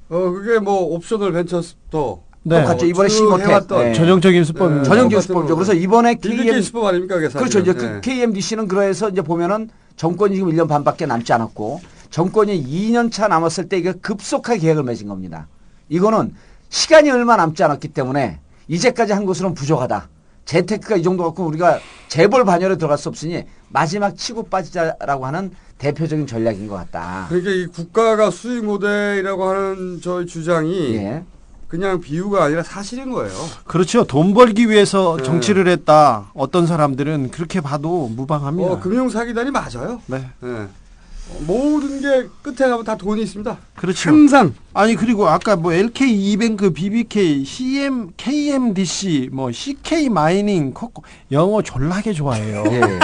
어 0.10 0.30
그게 0.32 0.60
뭐 0.60 0.96
옵셔널 0.96 1.32
벤처스도 1.34 2.24
네. 2.44 2.62
똑같죠. 2.62 2.86
이번에 2.86 3.10
해왔던 3.44 3.84
네. 3.86 3.94
전형적인 3.94 4.44
수법입니다. 4.44 4.84
전형적인 4.84 5.22
수법이죠. 5.22 5.56
그래서 5.56 5.74
이번에 5.74 6.16
KM 6.16 6.62
수법 6.62 6.86
아닙니까 6.86 7.16
그게 7.16 7.30
사실은. 7.30 7.48
그렇죠. 7.48 7.60
이제 7.60 7.74
네. 7.74 7.94
그 7.94 8.02
KMDC는 8.02 8.68
그래서 8.68 9.10
이제 9.10 9.22
보면은 9.22 9.70
정권이 9.96 10.36
지금 10.36 10.50
1년 10.52 10.68
반밖에 10.68 11.06
남지 11.06 11.32
않았고 11.34 11.82
정권이 12.10 12.64
2년 12.64 13.12
차 13.12 13.28
남았을 13.28 13.70
때 13.70 13.78
이게 13.78 13.94
급속하게 13.94 14.60
계획을 14.60 14.84
맺은 14.84 15.08
겁니다. 15.08 15.48
이거는 15.90 16.34
시간이 16.70 17.10
얼마 17.10 17.36
남지 17.36 17.64
않았기 17.64 17.90
때문에 17.90 18.40
이제까지 18.68 19.14
한 19.14 19.26
것으로는 19.26 19.56
부족하다. 19.56 20.10
재테크가 20.46 20.98
이 20.98 21.04
정도 21.04 21.24
갖고 21.24 21.46
우리가 21.46 21.80
재벌 22.08 22.46
반열에 22.46 22.78
들어갈 22.78 22.98
수 22.98 23.10
없으니 23.10 23.44
마지막 23.70 24.16
치고 24.16 24.44
빠지자라고 24.44 25.26
하는 25.26 25.52
대표적인 25.78 26.28
전략인 26.28 26.68
것 26.68 26.76
같다. 26.76 27.26
그러니까 27.30 27.52
이 27.52 27.66
국가가 27.68 28.30
수익 28.30 28.64
모델이라고 28.64 29.44
하는 29.44 30.00
저희 30.02 30.26
주장이 30.26 30.96
예. 30.96 31.24
그냥 31.68 32.00
비유가 32.00 32.46
아니라 32.46 32.64
사실인 32.64 33.12
거예요. 33.12 33.34
그렇죠. 33.66 34.06
돈 34.06 34.34
벌기 34.34 34.70
위해서 34.70 35.18
네. 35.18 35.24
정치를 35.24 35.68
했다. 35.68 36.32
어떤 36.36 36.68
사람들은 36.68 37.32
그렇게 37.32 37.60
봐도 37.60 38.08
무방합니다. 38.08 38.72
어, 38.72 38.80
금융 38.80 39.10
사기단이 39.10 39.52
맞아요. 39.52 40.00
네. 40.06 40.30
예. 40.44 40.68
어, 41.32 41.38
모든 41.48 42.02
게 42.02 42.28
끝에 42.42 42.70
가면 42.70 42.84
다 42.86 42.96
돈이 42.96 43.22
있습니다. 43.24 43.58
그렇죠. 43.76 44.10
항상 44.10 44.54
아니 44.74 44.96
그리고 44.96 45.28
아까 45.28 45.56
뭐 45.56 45.74
LK 45.74 46.32
이뱅크, 46.32 46.72
BBK, 46.72 47.44
CM, 47.46 48.12
KMDC, 48.18 49.30
뭐 49.32 49.52
CK 49.52 50.10
마이닝, 50.10 50.74
코코 50.74 51.04
영어 51.32 51.62
졸라게 51.62 52.14
좋아해요. 52.14 52.64
예. 52.68 52.82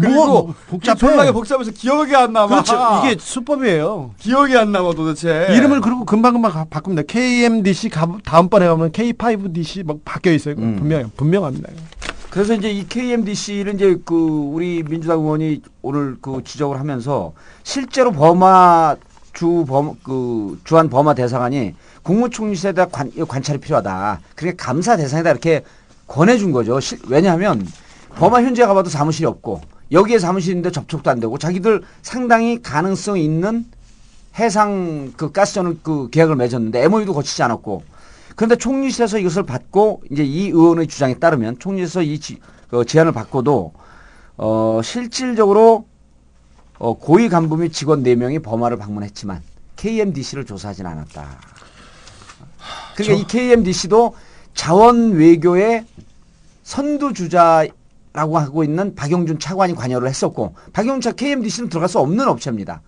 그리고 0.00 0.26
뭐 0.26 0.54
복잡해. 0.68 0.96
졸라게 0.98 1.32
복잡해서 1.32 1.70
기억이 1.70 2.14
안 2.14 2.32
남아. 2.32 2.48
그렇죠. 2.48 3.02
이게 3.04 3.16
수법이에요. 3.20 4.12
기억이 4.18 4.56
안 4.56 4.72
남아 4.72 4.92
도대체. 4.94 5.48
이름을 5.50 5.80
그리고 5.80 6.04
금방금방 6.04 6.50
가- 6.52 6.64
바꿉니다. 6.68 7.02
KMDC 7.06 7.88
가, 7.90 8.08
다음번에 8.24 8.66
가면 8.66 8.92
K5DC 8.92 9.84
막 9.86 9.98
바뀌어 10.04 10.32
있어요. 10.32 10.54
음. 10.58 10.76
분명 10.78 11.10
분명합니다. 11.16 11.70
그래서 12.34 12.52
이제 12.52 12.68
이 12.68 12.84
KMDC를 12.88 13.74
이제 13.74 13.96
그 14.04 14.12
우리 14.16 14.82
민주당 14.82 15.20
의원이 15.20 15.62
오늘 15.82 16.16
그 16.20 16.42
지적을 16.44 16.80
하면서 16.80 17.32
실제로 17.62 18.10
버마 18.10 18.96
주 19.32 19.64
범, 19.68 19.96
그 20.02 20.58
주한 20.64 20.90
버마 20.90 21.14
대사관이 21.14 21.76
국무총리실에 22.02 22.72
대한 22.72 22.90
관, 22.90 23.12
관찰이 23.28 23.60
필요하다. 23.60 24.20
그러니까 24.34 24.66
감사 24.66 24.96
대상이다 24.96 25.30
이렇게 25.30 25.62
권해준 26.08 26.50
거죠. 26.50 26.80
실- 26.80 26.98
왜냐하면 27.06 27.64
버마 28.16 28.42
현지에 28.42 28.66
가봐도 28.66 28.90
사무실이 28.90 29.26
없고 29.26 29.60
여기에 29.92 30.18
사무실인데 30.18 30.72
접촉도 30.72 31.12
안 31.12 31.20
되고 31.20 31.38
자기들 31.38 31.82
상당히 32.02 32.60
가능성 32.60 33.16
있는 33.16 33.64
해상 34.40 35.12
그 35.16 35.30
가스전을 35.30 35.78
그 35.84 36.10
계약을 36.10 36.34
맺었는데 36.34 36.82
MOU도 36.82 37.14
거치지 37.14 37.44
않았고 37.44 37.84
그런데 38.34 38.56
총리실에서 38.56 39.18
이것을 39.18 39.44
받고 39.44 40.02
이제 40.10 40.24
이 40.24 40.48
의원의 40.48 40.88
주장에 40.88 41.14
따르면 41.14 41.58
총리실에서 41.58 42.02
이 42.02 42.18
지, 42.18 42.40
그 42.68 42.84
제안을 42.84 43.12
받고도 43.12 43.72
어 44.36 44.80
실질적으로 44.82 45.86
어 46.78 46.94
고위 46.94 47.28
간부 47.28 47.56
및 47.56 47.72
직원 47.72 48.02
4명이 48.02 48.42
버마를 48.42 48.76
방문했지만 48.76 49.42
KMDC를 49.76 50.44
조사하진 50.44 50.86
않았다. 50.86 51.40
그러니까 52.96 53.22
이 53.22 53.26
KMDC도 53.26 54.14
자원 54.54 55.12
외교의 55.12 55.84
선두주자라고 56.64 58.38
하고 58.38 58.64
있는 58.64 58.94
박영준 58.94 59.38
차관이 59.38 59.74
관여를 59.74 60.08
했었고 60.08 60.54
박영준 60.72 61.00
차 61.00 61.12
KMDC는 61.12 61.68
들어갈 61.68 61.88
수 61.88 62.00
없는 62.00 62.26
업체입니다. 62.26 62.82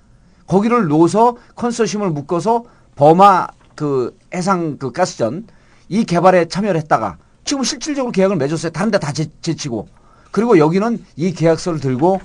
거기를 0.47 0.86
놓아서 0.86 1.36
컨소시엄을 1.55 2.10
묶어서 2.10 2.64
버마 2.97 3.48
그 3.76 4.18
해상 4.34 4.78
그 4.78 4.90
가스전 4.90 5.46
이 5.88 6.04
개발에 6.04 6.48
참여를 6.48 6.80
했다가 6.80 7.18
지금 7.44 7.62
실질적으로 7.62 8.10
계약을 8.10 8.36
맺었어요. 8.36 8.72
다른 8.72 8.90
데 8.90 8.98
다 8.98 9.12
제치고. 9.12 9.86
그리고 10.32 10.58
여기는 10.58 11.04
이 11.14 11.32
계약서를 11.32 11.78
들고 11.78 12.20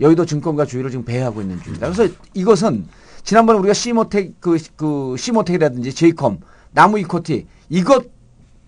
여의도 0.00 0.24
증권가 0.24 0.64
주의를 0.64 0.90
지금 0.90 1.04
배회하고 1.04 1.42
있는 1.42 1.60
중입니다. 1.60 1.90
그래서 1.90 2.12
이것은 2.32 2.88
지난번에 3.22 3.58
우리가 3.58 3.74
시모텍 3.74 4.40
그, 4.40 4.56
그 4.74 5.14
시모텍이라든지 5.18 5.94
제이컴, 5.94 6.38
나무 6.72 6.98
이코티 6.98 7.46
이것 7.68 8.06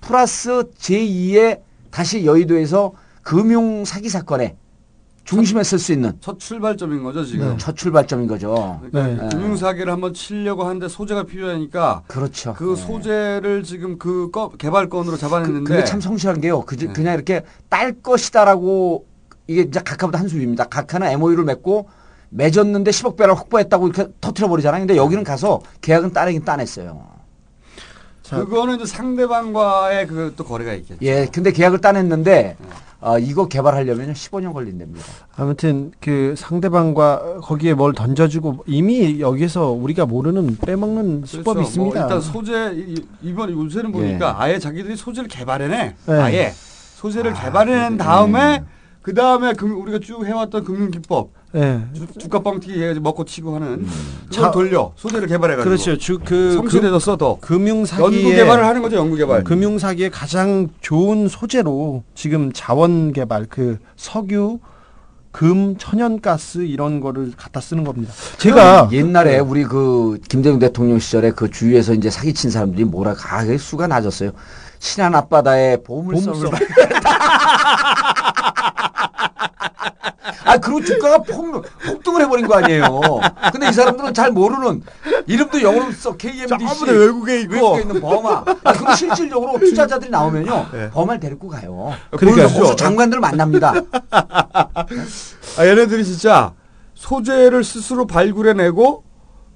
플러스 0.01 0.65
제2의 0.79 1.63
다시 1.91 2.27
여의도에서 2.27 2.93
금융 3.23 3.85
사기 3.85 4.09
사건에 4.11 4.57
중심에 5.25 5.63
쓸 5.63 5.79
수 5.79 5.93
있는 5.93 6.13
첫 6.21 6.39
출발점인 6.39 7.03
거죠 7.03 7.25
지금. 7.25 7.57
첫 7.59 7.77
출발점인 7.77 8.27
거죠. 8.27 8.81
그러니까 8.91 9.25
네. 9.25 9.29
금융 9.31 9.57
사기를 9.57 9.93
한번 9.93 10.13
치려고 10.13 10.65
하는데 10.65 10.87
소재가 10.89 11.25
필요하니까 11.25 12.03
그렇죠. 12.07 12.55
그 12.55 12.77
소재를 12.77 13.63
지금 13.63 13.99
그 13.99 14.31
거- 14.31 14.51
개발건으로 14.51 15.17
잡아냈는데 15.17 15.69
그 15.75 15.81
게 15.81 15.85
참 15.85 16.01
성실한 16.01 16.41
게요. 16.41 16.61
그, 16.63 16.77
그냥 16.93 17.15
이렇게 17.15 17.43
딸 17.69 17.93
것이다라고 18.03 19.07
이게 19.47 19.63
이제 19.63 19.81
각하보다 19.81 20.19
한 20.19 20.29
수입니다. 20.29 20.65
각하는 20.65 21.09
MOU를 21.13 21.45
맺고 21.45 21.89
맺었는데 22.31 22.91
10억 22.91 23.17
배를 23.17 23.35
확보했다고 23.35 23.89
이렇게 23.89 24.11
터트려 24.21 24.49
버리잖아요. 24.49 24.81
근데 24.81 24.97
여기는 24.97 25.23
가서 25.25 25.61
계약은 25.81 26.13
따내긴 26.13 26.45
따냈어요. 26.45 27.03
그거는 28.31 28.77
이제 28.77 28.87
상대방과의 28.87 30.07
그 30.07 30.33
또 30.37 30.45
거래가 30.45 30.73
있겠죠. 30.75 30.99
예, 31.03 31.27
근데 31.33 31.53
계약을 31.53 31.81
따냈는데 31.81 32.57
어, 33.01 33.19
이거 33.19 33.47
개발하려면 33.49 34.15
15년 34.15 34.55
걸린답니다. 34.55 35.05
아무튼 35.37 35.93
그 36.01 36.35
상대방과 36.39 37.41
거기에 37.43 37.75
뭘 37.75 37.93
던져주고 37.93 38.65
이미 38.67 39.21
여기서 39.21 39.71
우리가 39.73 40.07
모르는 40.07 40.57
빼먹는 40.57 41.25
수법이 41.27 41.57
그렇죠. 41.57 41.69
있습니다. 41.69 42.01
뭐 42.01 42.03
일단 42.09 42.21
소재 42.23 42.73
이- 42.75 43.05
이번 43.23 43.53
요새는 43.53 43.93
보니까 43.93 44.41
아예 44.43 44.59
자기들이 44.59 44.97
소재를 44.97 45.29
개발해내. 45.29 45.95
네. 46.07 46.15
아예 46.15 46.53
소재를 46.97 47.35
개발해낸 47.35 47.99
다음에 47.99 48.65
그 49.03 49.13
다음에 49.13 49.53
우리가 49.61 49.99
쭉 49.99 50.25
해왔던 50.25 50.65
금융 50.65 50.91
기법. 50.91 51.29
예. 51.57 51.81
주, 52.19 52.29
가 52.29 52.41
뻥튀기 52.41 52.83
해가지고 52.83 53.03
먹고 53.05 53.25
치고 53.25 53.55
하는 53.55 53.87
자- 54.31 54.49
그걸 54.49 54.53
돌려 54.53 54.93
소재를 54.97 55.29
개발해가지고 55.29 55.69
그렇죠. 55.69 55.97
주, 55.97 56.19
그 56.19 56.53
성실해졌어 56.55 57.17
더 57.17 57.39
금융 57.41 57.85
사기의 57.85 58.25
연구 58.25 58.37
개발을 58.37 58.65
하는 58.65 58.83
거죠 58.83 58.97
연구 58.97 59.17
개발 59.17 59.45
금융 59.45 59.79
사기의 59.79 60.11
가장 60.11 60.69
좋은 60.81 61.29
소재로 61.29 62.03
지금 62.15 62.51
자원 62.53 63.13
개발 63.13 63.47
그 63.49 63.79
석유 63.97 64.59
금, 65.35 65.77
천연가스 65.77 66.59
이런 66.59 67.01
거를 67.01 67.33
갖다 67.37 67.61
쓰는 67.61 67.83
겁니다. 67.83 68.13
제가 68.39 68.89
옛날에 68.93 69.41
우리 69.41 69.65
그 69.65 70.17
김대중 70.29 70.61
대통령 70.61 71.01
시절에 71.01 71.33
그 71.33 71.51
주위에서 71.51 71.93
이제 71.93 72.09
사기친 72.09 72.51
사람들이 72.51 72.85
뭐라 72.85 73.17
아, 73.29 73.45
그 73.45 73.59
수가 73.59 73.89
낮았어요. 73.89 74.31
신안 74.79 75.13
앞바다에 75.17 75.79
보물섬을 75.79 76.51
아, 80.45 80.59
그리고 80.59 80.83
주가가 80.83 81.19
폭, 81.23 81.65
폭등을 81.87 82.23
해버린 82.23 82.47
거 82.47 82.55
아니에요. 82.57 83.01
근데 83.53 83.69
이 83.69 83.73
사람들은 83.73 84.15
잘 84.15 84.31
모르는 84.31 84.83
이름도 85.27 85.63
영어로 85.63 85.93
써 85.93 86.17
KMDC 86.17 86.85
외국에 86.87 87.41
있고. 87.41 87.55
외국에 87.55 87.81
있는 87.83 88.01
버마. 88.01 88.45
아, 88.65 88.73
그리고 88.73 88.95
실질적으로 88.95 89.59
투자자들이 89.59 90.11
나오면요 90.11 90.67
버마를 90.93 91.21
데리고 91.21 91.49
가요. 91.49 91.93
그러니까요. 92.11 92.49
그래서 92.49 92.77
장관들 92.77 93.21
만납니다. 93.21 93.75
아, 94.11 95.67
얘네들이 95.67 96.05
진짜 96.05 96.53
소재를 96.95 97.65
스스로 97.65 98.07
발굴해내고 98.07 99.05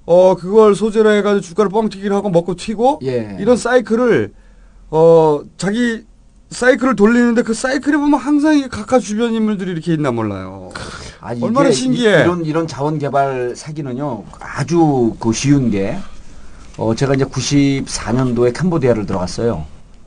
어 0.05 0.35
그걸 0.35 0.75
소재로 0.75 1.11
해가지고 1.11 1.41
주가를 1.41 1.69
뻥튀기를 1.69 2.15
하고 2.15 2.29
먹고 2.29 2.55
튀고 2.55 2.99
예. 3.03 3.37
이런 3.39 3.57
사이클을 3.57 4.33
어 4.89 5.41
자기 5.57 6.03
사이클을 6.49 6.95
돌리는데 6.95 7.43
그 7.43 7.53
사이클에 7.53 7.97
보면 7.97 8.19
항상 8.19 8.57
이 8.57 8.67
각하 8.67 8.99
주변 8.99 9.33
인물들이 9.33 9.71
이렇게 9.71 9.93
있나 9.93 10.11
몰라요. 10.11 10.71
아, 11.21 11.35
얼마나 11.39 11.71
신기해. 11.71 12.21
이, 12.21 12.23
런 12.23 12.45
이런 12.45 12.67
자원 12.67 12.97
개발 12.97 13.53
사기는요 13.55 14.23
아주 14.39 15.15
그 15.19 15.31
쉬운 15.33 15.69
게 15.69 15.97
어, 16.77 16.95
제가 16.95 17.13
이제 17.13 17.25
94년도에 17.25 18.53
캄보디아를 18.53 19.05
들어갔어요. 19.05 19.65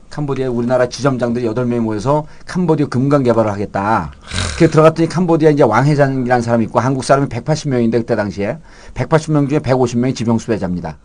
캄보디아 0.09 0.49
우리나라 0.49 0.87
지점장들이 0.89 1.45
8명이 1.45 1.79
모여서 1.79 2.27
캄보디아 2.45 2.87
금강 2.87 3.23
개발을 3.23 3.51
하겠다. 3.51 4.11
그렇게 4.57 4.71
들어갔더니 4.71 5.09
캄보디아 5.09 5.49
이제 5.49 5.63
왕회장이라는 5.63 6.41
사람이 6.43 6.65
있고 6.65 6.79
한국 6.79 7.03
사람이 7.03 7.29
180명인데 7.29 7.93
그때 7.93 8.15
당시에 8.15 8.57
180명 8.93 9.49
중에 9.49 9.59
150명이 9.59 10.15
지병수배자입니다. 10.15 10.97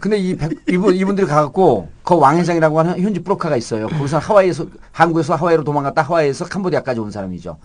근데 0.00 0.16
이 0.18 0.36
백- 0.36 0.52
이분 0.68 0.94
이분들이 0.94 1.26
가갖고 1.26 1.88
그 2.02 2.16
왕회장이라고 2.16 2.78
하는 2.78 3.00
현지 3.00 3.20
브로커가 3.22 3.56
있어요. 3.56 3.88
거기서 3.88 4.18
하와이에서 4.18 4.66
한국에서 4.92 5.34
하와이로 5.34 5.64
도망갔다 5.64 6.02
하와이에서 6.02 6.46
캄보디아까지 6.46 7.00
온 7.00 7.10
사람이죠. 7.10 7.58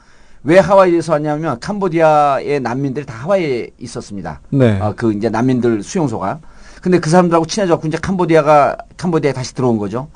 왜 0.44 0.60
하와이에서 0.60 1.14
왔냐면 1.14 1.60
캄보디아의 1.60 2.60
난민들이 2.62 3.06
다 3.06 3.14
하와이에 3.16 3.70
있었습니다. 3.80 4.42
네. 4.50 4.80
어, 4.80 4.94
그 4.96 5.14
이제 5.14 5.30
난민들 5.30 5.84
수용소가. 5.84 6.40
근데 6.82 7.00
그 7.00 7.10
사람들하고 7.10 7.46
친해져갖고 7.46 7.88
이제 7.88 7.98
캄보디아가 8.02 8.76
캄보디아에 8.98 9.34
다시 9.34 9.54
들어온 9.54 9.78
거죠. 9.78 10.08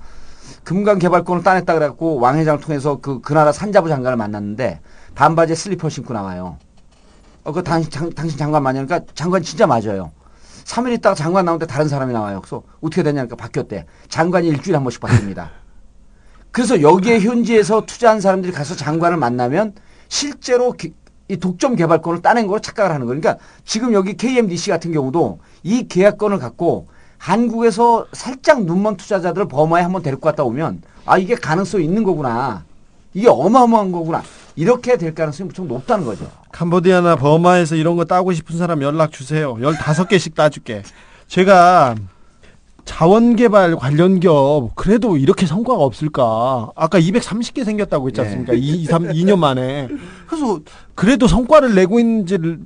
금강 0.64 0.98
개발권을 1.00 1.44
따냈다 1.44 1.74
그래갖고 1.76 2.20
왕 2.20 2.38
회장을 2.40 2.60
통해서 2.60 2.98
그, 3.00 3.22
그 3.22 3.34
나라 3.34 3.52
산자부 3.52 3.88
장관을 3.88 4.18
만났는데 4.18 4.80
반바지에 5.14 5.56
슬리퍼 5.56 5.90
신고 5.90 6.14
나와요. 6.14 6.58
어, 7.44 7.52
그 7.52 7.64
당신, 7.64 7.92
장, 7.92 8.10
당신 8.12 8.38
장관 8.40 8.64
맞냐니까 8.64 9.02
장관 9.14 9.44
진짜 9.44 9.68
맞아요. 9.68 10.12
3일 10.66 10.94
있다가 10.94 11.16
장관 11.16 11.46
나오는데 11.46 11.68
다른 11.68 11.88
사람이 11.88 12.12
나와요. 12.12 12.42
그래서 12.42 12.64
어떻게 12.82 13.04
되냐니까 13.04 13.36
바뀌었대. 13.36 13.86
장관이 14.10 14.48
일주일에 14.48 14.76
한 14.76 14.84
번씩 14.84 15.00
바뀝니다. 15.00 15.50
그래서 16.52 16.82
여기에 16.82 17.20
현지에서 17.22 17.86
투자한 17.86 18.20
사람들이 18.20 18.52
가서 18.52 18.76
장관을 18.76 19.18
만나면 19.18 19.76
실제로 20.10 20.72
기- 20.74 20.94
이 21.28 21.38
독점 21.38 21.76
개발권을 21.76 22.22
따낸 22.22 22.48
걸로 22.48 22.60
착각을 22.60 22.92
하는 22.94 23.06
거예요. 23.08 23.20
그러니까 23.20 23.44
지금 23.64 23.94
여기 23.94 24.16
KMDC 24.16 24.70
같은 24.72 24.92
경우도 24.92 25.40
이 25.64 25.88
계약권을 25.88 26.40
갖고 26.40 26.88
한국에서 27.18 28.06
살짝 28.14 28.64
눈먼 28.66 28.98
투자자들을 28.98 29.48
버마에 29.48 29.84
한번 29.84 30.02
데리고 30.04 30.22
갔다 30.22 30.44
오면 30.44 30.82
아 31.06 31.18
이게 31.18 31.36
가능성이 31.36 31.86
있는 31.86 32.04
거구나. 32.04 32.64
이게 33.14 33.28
어마어마한 33.28 33.92
거구나. 33.92 34.22
이렇게 34.56 34.98
될 34.98 35.14
가능성이 35.14 35.48
무척 35.48 35.66
높다는 35.68 36.06
거죠. 36.06 36.30
캄보디아나 36.52 37.16
버마에서 37.18 37.76
이런 37.76 37.96
거 37.96 38.06
따고 38.06 38.32
싶은 38.34 38.58
사람 38.58 38.82
연락 38.82 39.12
주세요. 39.12 39.56
15개씩 39.56 40.34
따줄게. 40.36 40.84
제가 41.28 41.96
자원개발 42.86 43.76
관련 43.78 44.20
기업 44.20 44.70
그래도 44.76 45.18
이렇게 45.18 45.48
성과가 45.48 45.84
없을까? 45.84 46.70
아까 46.76 47.00
230개 47.00 47.66
생겼다고 47.66 48.08
했지 48.08 48.22
않습니까? 48.22 48.54
네. 48.54 48.60
2, 48.60 48.86
3, 48.86 49.08
2년 49.10 49.40
만에. 49.40 49.88
그래서 50.28 50.60
그래도 50.94 51.28
성과를 51.28 51.74
내고 51.74 52.00
있는지를 52.00 52.60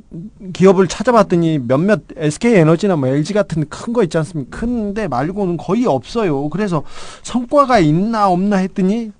기업을 0.54 0.88
찾아봤더니 0.88 1.60
몇몇 1.60 2.02
SK 2.18 2.54
에너지나 2.56 2.98
뭐 2.98 3.08
LG 3.08 3.34
같은 3.34 3.68
큰 3.70 3.94
거 3.94 4.04
있지 4.04 4.18
않습니까? 4.18 4.60
큰데 4.60 5.08
말고는 5.08 5.56
거의 5.58 5.86
없어요. 5.86 6.50
그래서 6.50 6.84
성과가 7.24 7.80
있나 7.80 8.30
없나 8.30 8.58
했더니 8.58 9.12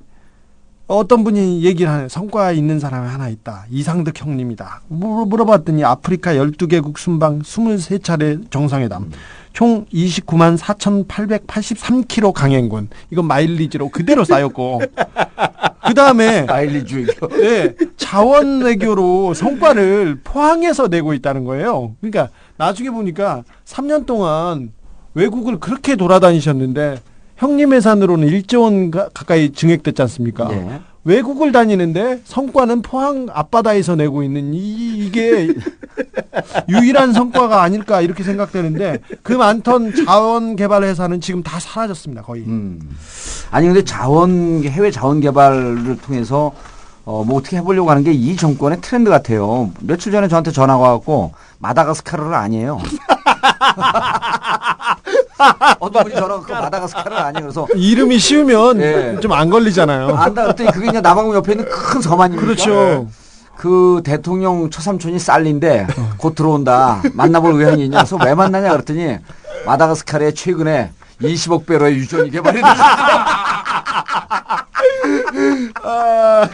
어떤 0.96 1.24
분이 1.24 1.64
얘기를 1.64 1.92
하네요. 1.92 2.10
성과 2.10 2.52
있는 2.52 2.80
사람이 2.80 3.08
하나 3.08 3.30
있다. 3.30 3.66
이상득 3.70 4.20
형님이다. 4.20 4.82
물- 4.88 5.28
물어봤더니 5.28 5.84
아프리카 5.84 6.34
12개국 6.34 6.98
순방 6.98 7.44
23차례 7.44 8.50
정상회담. 8.50 9.12
총 9.54 9.86
29만 9.94 10.58
4,883km 10.58 12.34
강행군. 12.34 12.90
이건 13.12 13.26
마일리지로 13.26 13.90
그대로 13.90 14.24
쌓였고. 14.26 14.82
그 15.86 15.94
다음에. 15.94 16.42
마일리지. 16.44 17.06
예. 17.44 17.76
자원 17.98 18.62
외교로 18.62 19.36
성과를 19.36 20.22
포항에서 20.24 20.88
내고 20.88 21.14
있다는 21.14 21.44
거예요. 21.44 21.94
그러니까 22.02 22.30
나중에 22.58 22.90
보니까 22.90 23.44
3년 23.66 24.08
동안 24.08 24.72
외국을 25.14 25.60
그렇게 25.60 25.96
돌아다니셨는데 25.96 27.00
형님 27.40 27.74
예산으로는 27.74 28.28
1조 28.28 28.62
원 28.62 28.92
가- 28.92 29.10
가까이 29.14 29.52
증액됐지 29.52 30.02
않습니까? 30.04 30.48
네. 30.50 30.82
외국을 31.06 31.52
다니는데 31.54 32.22
성과는 32.26 32.82
포항 32.82 33.28
앞바다에서 33.32 33.96
내고 33.96 34.22
있는 34.22 34.54
이, 34.54 34.60
이게 35.06 35.48
유일한 36.68 37.14
성과가 37.14 37.62
아닐까 37.64 38.02
이렇게 38.02 38.24
생각되는데 38.24 39.00
그 39.24 39.34
많던 39.34 39.94
자원 40.06 40.56
개발 40.58 40.84
회사는 40.84 41.22
지금 41.22 41.42
다 41.42 41.60
사라졌습니다 41.60 42.22
거의. 42.24 42.44
아니 43.50 43.68
근데 43.68 43.84
자원 43.84 44.62
해외 44.66 44.92
자원 44.92 45.20
개발을 45.22 45.98
통해서 46.02 46.52
어 47.06 47.24
뭐 47.24 47.38
어떻게 47.40 47.58
해보려고 47.58 47.90
하는 47.90 48.04
게 48.04 48.12
이 48.12 48.36
정권의 48.36 48.82
트렌드 48.82 49.10
같아요. 49.10 49.72
며칠 49.80 50.12
전에 50.12 50.28
저한테 50.28 50.52
전화가 50.52 50.92
왔고 50.92 51.32
마다가스카르를 51.60 52.34
아니에요. 52.36 52.80
어떤 55.80 56.04
분이 56.04 56.16
전화가 56.16 56.42
그 56.42 56.52
마다가스카르를 56.52 57.18
아니에요. 57.18 57.46
그래서 57.48 57.68
이름이 57.76 58.20
쉬우면 58.20 58.82
예. 58.82 59.18
좀안 59.22 59.50
걸리잖아요. 59.50 60.16
안다 60.16 60.44
그랬더니 60.44 60.72
그게 60.72 60.90
이제 60.90 61.02
남아공 61.02 61.34
옆에 61.36 61.54
있는 61.54 61.66
큰 61.70 62.02
섬 62.02 62.20
아닙니까? 62.22 62.46
그렇죠. 62.46 63.08
그 63.56 64.02
대통령 64.06 64.70
처삼촌이 64.70 65.20
쌀린데 65.20 65.88
곧 66.18 66.36
들어온다. 66.36 67.02
만나볼 67.14 67.60
의향이 67.62 67.86
있냐? 67.86 67.98
그래서 68.00 68.18
왜 68.24 68.34
만나냐 68.34 68.72
그랬더니 68.72 69.18
마다가스카르에 69.66 70.34
최근에 70.34 70.92
20억 71.22 71.66
배로의 71.66 71.96
유전이 71.96 72.32
개발이 72.32 72.56
됐다. 72.58 73.80
아, 75.84 76.50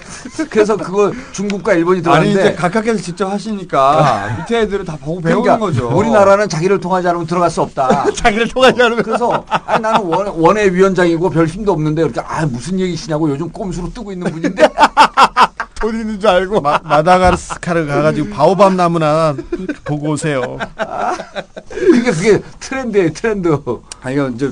그래서 0.49 0.77
그거 0.77 1.11
중국과 1.31 1.73
일본이 1.73 1.97
아니 1.97 2.03
들어갔는데 2.03 2.41
이제 2.41 2.55
각각에서 2.55 2.97
직접 3.01 3.31
하시니까 3.31 4.35
밑에 4.39 4.61
애들은 4.61 4.85
다 4.85 4.97
보고 4.99 5.21
배우는 5.21 5.41
그러니까 5.43 5.65
거죠. 5.65 5.89
우리나라는 5.89 6.49
자기를 6.49 6.79
통하지 6.79 7.07
않으면 7.07 7.27
들어갈 7.27 7.49
수 7.49 7.61
없다. 7.61 8.05
자기를 8.15 8.47
통하지 8.49 8.81
않으면. 8.81 9.03
그래서 9.03 9.45
아니 9.49 9.81
나는 9.81 10.01
원, 10.01 10.27
원외 10.27 10.69
위원장이고 10.71 11.29
별 11.29 11.47
힘도 11.47 11.73
없는데 11.73 12.03
이렇게 12.03 12.21
아 12.21 12.45
무슨 12.45 12.79
얘기시냐고 12.79 13.29
요즘 13.29 13.49
꼼수로 13.49 13.91
뜨고 13.93 14.11
있는 14.11 14.31
분인데 14.31 14.67
돈 15.79 15.99
있는 15.99 16.19
줄 16.19 16.29
알고 16.29 16.61
마, 16.61 16.79
마다가스카르 16.83 17.85
가가지고 17.85 18.29
바오밤 18.29 18.75
나무나 18.77 19.35
보고 19.83 20.11
오세요. 20.11 20.57
그게 21.69 22.11
그게 22.11 22.41
트렌드예요 22.59 23.13
트렌드. 23.13 23.57
아 24.01 24.11
이거 24.11 24.29
이제 24.29 24.51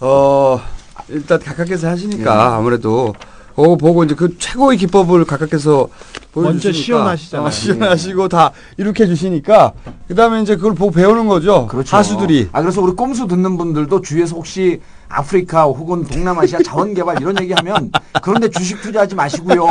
어 0.00 0.60
일단 1.08 1.38
각각에서 1.38 1.88
하시니까 1.88 2.34
예. 2.34 2.38
아무래도 2.56 3.14
그거 3.54 3.76
보고 3.76 4.04
이제 4.04 4.14
그 4.14 4.36
최고의 4.38 4.78
기법을 4.78 5.24
보여주시니까 6.32 6.52
먼저 6.52 6.72
시연하시잖아요. 6.72 7.46
어, 7.46 7.50
시연하시고 7.50 8.28
다 8.28 8.52
이렇게 8.76 9.04
해주시니까 9.04 9.72
그다음에 10.08 10.42
이제 10.42 10.56
그걸 10.56 10.74
보고 10.74 10.90
배우는 10.90 11.26
거죠. 11.26 11.68
하수들이 11.86 12.48
아 12.52 12.60
그래서 12.60 12.82
우리 12.82 12.92
꼼수 12.92 13.26
듣는 13.26 13.56
분들도 13.56 14.00
주위에서 14.02 14.36
혹시 14.36 14.80
아프리카 15.08 15.64
혹은 15.64 16.04
동남아시아 16.04 16.60
자원 16.64 16.94
개발 16.94 17.20
이런 17.20 17.40
얘기하면 17.40 17.90
그런데 18.22 18.48
주식 18.48 18.80
투자하지 18.80 19.14
마시고요. 19.14 19.66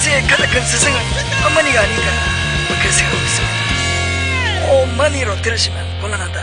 인생의 0.00 0.22
큰 0.50 0.62
스승은 0.64 1.29
어머니가 1.60 1.80
아닌가 1.82 2.02
뭐 2.68 2.76
그런 2.78 2.92
생각하고 2.92 3.22
있습니다. 3.26 4.72
어머니로 4.72 5.42
들으시면 5.42 5.78
곤란하다 6.00 6.40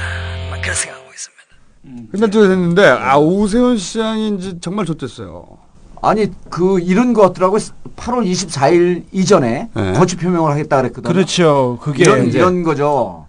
막 0.52 0.62
그런 0.62 0.76
생각하고 0.76 1.10
있습니다. 1.12 2.12
끝날 2.12 2.30
됐는데 2.30 2.86
아 2.88 3.18
오세훈 3.18 3.78
시장이 3.78 4.36
이제 4.38 4.54
정말 4.62 4.86
좋댔어요. 4.86 5.58
아니 6.04 6.32
그 6.52 6.80
이런 6.80 7.14
것들하고 7.14 7.58
8월 7.96 8.30
24일 8.30 9.06
이전에 9.12 9.70
네. 9.74 9.94
거취 9.94 10.18
표명을 10.18 10.52
하겠다 10.52 10.78
그랬거든요. 10.84 11.12
그렇죠. 11.12 11.80
그게 11.82 12.04
이런 12.04 12.28
이제- 12.28 12.38
이런 12.38 12.62
거죠. 12.62 13.26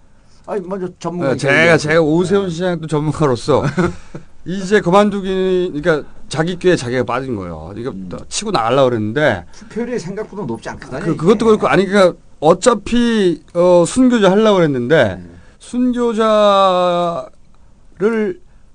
아니 0.46 0.60
먼저 0.66 0.88
전문가 0.98 1.32
네, 1.32 1.36
제가 1.38 1.78
제가 1.78 2.00
오세훈 2.00 2.50
시장 2.50 2.80
또 2.82 2.86
전문가로서 2.86 3.64
이제 4.48 4.80
그만두기 4.80 5.72
그러니까 5.74 6.08
자기 6.30 6.58
꾀에 6.58 6.74
자기가 6.74 7.04
빠진 7.04 7.36
거예요. 7.36 7.74
이거 7.76 7.92
치고 8.30 8.50
나가려고 8.50 8.88
그랬는데 8.88 9.44
투표율이 9.52 9.98
생각보다 9.98 10.44
높지 10.46 10.70
않거든요. 10.70 11.00
그, 11.00 11.16
그것도 11.16 11.44
그렇고 11.44 11.68
아니 11.68 11.84
그러니까 11.84 12.16
어차피 12.40 13.42
어, 13.52 13.84
순교자 13.86 14.30
하려고 14.30 14.56
그랬는데 14.56 15.22
순교자를 15.58 17.28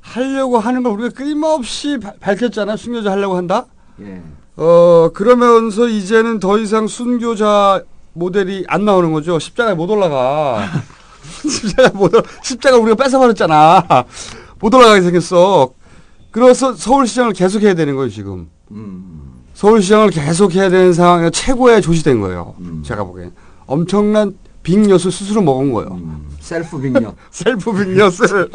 하려고 0.01 0.59
하는 0.59 0.83
걸 0.83 0.93
우리가 0.93 1.09
끊임없이 1.09 1.97
바- 1.97 2.13
밝혔잖아요. 2.19 2.77
순교자 2.77 3.09
하려고 3.09 3.35
한다. 3.35 3.65
예. 4.01 4.21
어 4.55 5.09
그러면서 5.15 5.87
이제는 5.87 6.39
더 6.39 6.59
이상 6.59 6.85
순교자 6.87 7.81
모델이 8.13 8.65
안 8.67 8.85
나오는 8.85 9.11
거죠. 9.11 9.39
십자가에 9.39 9.73
못 9.73 9.89
올라가. 9.89 10.67
십자가 11.49 11.89
못 11.97 12.13
올라. 12.13 12.21
십자가 12.43 12.77
우리가 12.77 12.95
뺏어버렸잖아. 13.03 14.05
못 14.63 14.73
올라가게 14.73 15.01
생겼어. 15.01 15.73
그래서 16.31 16.73
서울시장을 16.73 17.33
계속 17.33 17.63
해야 17.63 17.73
되는 17.73 17.95
거예요 17.97 18.09
지금. 18.09 18.47
서울시장을 19.55 20.09
계속 20.09 20.55
해야 20.55 20.69
되는 20.69 20.93
상황에 20.93 21.29
최고의 21.31 21.81
조시된 21.81 22.21
거예요. 22.21 22.55
제가 22.83 23.03
보기엔 23.03 23.33
엄청난 23.65 24.37
big 24.63 24.89
엿을 24.89 25.11
스스로 25.11 25.41
먹은 25.41 25.73
거예요. 25.73 25.99
셀프 26.53 26.79
big엿. 26.79 27.15
셀프 27.31 27.73
big엿을 27.73 28.49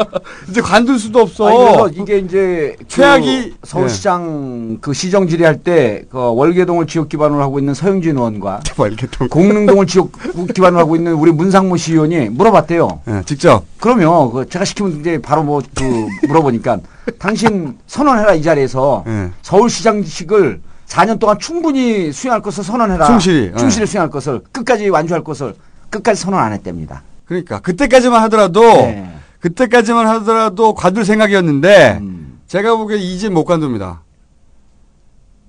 이제 0.48 0.60
관둘 0.60 0.98
수도 0.98 1.20
없어. 1.20 1.48
아니, 1.48 1.56
그래서 1.58 1.88
이게 1.88 2.18
이제 2.18 2.76
최악이- 2.86 3.50
그 3.60 3.66
서울시장 3.66 4.78
그 4.80 4.92
시정 4.92 5.26
질의할 5.26 5.58
때 5.64 6.04
그 6.10 6.16
월계동을 6.34 6.86
지역 6.86 7.08
기반으로 7.08 7.42
하고 7.42 7.58
있는 7.58 7.74
서영진 7.74 8.16
의원과 8.16 8.60
월계동 8.76 9.28
공릉동을 9.28 9.86
지역 9.86 10.10
기반으로 10.54 10.78
하고 10.80 10.94
있는 10.96 11.14
우리 11.14 11.32
문상모 11.32 11.76
시의원이 11.76 12.28
물어봤대요. 12.30 13.00
예, 13.08 13.22
직접. 13.26 13.64
그러면 13.80 14.30
그 14.32 14.48
제가 14.48 14.64
시키면 14.64 15.00
이제 15.00 15.20
바로 15.20 15.42
뭐 15.42 15.60
그 15.74 16.06
물어보니까 16.28 16.78
당신 17.18 17.76
선언해라 17.86 18.34
이 18.34 18.42
자리에서 18.42 19.04
예. 19.08 19.30
서울시장직을 19.42 20.60
4년 20.86 21.18
동안 21.18 21.38
충분히 21.38 22.12
수행할 22.12 22.40
것을 22.42 22.64
선언해라. 22.64 23.06
충실히, 23.06 23.50
예. 23.52 23.58
충실히 23.58 23.86
수행할 23.86 24.08
것을 24.10 24.40
끝까지 24.52 24.88
완주할 24.88 25.22
것을 25.24 25.54
끝까지 25.90 26.20
선언 26.22 26.40
안 26.40 26.52
했답니다. 26.52 27.02
그러니까 27.28 27.60
그때까지만 27.60 28.22
하더라도 28.24 28.62
네. 28.62 29.14
그때까지만 29.40 30.06
하더라도 30.09 30.74
관둘 30.74 31.05
생각이었는데 31.05 31.98
음. 32.00 32.38
제가 32.48 32.74
보기에 32.76 32.96
이제 32.96 33.28
못 33.28 33.44
관둡니다. 33.44 34.00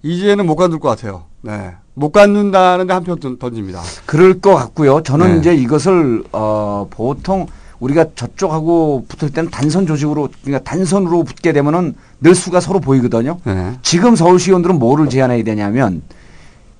이제는 0.03 0.45
못 0.45 0.55
관둘 0.55 0.79
것 0.79 0.89
같아요. 0.89 1.23
네. 1.41 1.71
못 1.93 2.11
관둔다는데 2.11 2.93
한 2.93 3.03
표 3.03 3.15
던집니다. 3.15 3.81
그럴 4.05 4.39
것 4.41 4.53
같고요. 4.55 5.01
저는 5.03 5.33
네. 5.33 5.39
이제 5.39 5.55
이것을 5.55 6.23
어 6.33 6.87
보통 6.89 7.47
우리가 7.79 8.07
저쪽하고 8.15 9.05
붙을 9.07 9.31
때는 9.31 9.49
단선 9.49 9.87
조직으로 9.87 10.27
그러니까 10.43 10.69
단선으로 10.69 11.23
붙게 11.23 11.53
되면은 11.53 11.95
늘 12.19 12.35
수가 12.35 12.59
서로 12.59 12.81
보이거든요. 12.81 13.39
네. 13.45 13.77
지금 13.81 14.17
서울시 14.17 14.49
의원들은 14.49 14.79
뭐를 14.79 15.09
제안해야 15.09 15.43
되냐면 15.45 16.01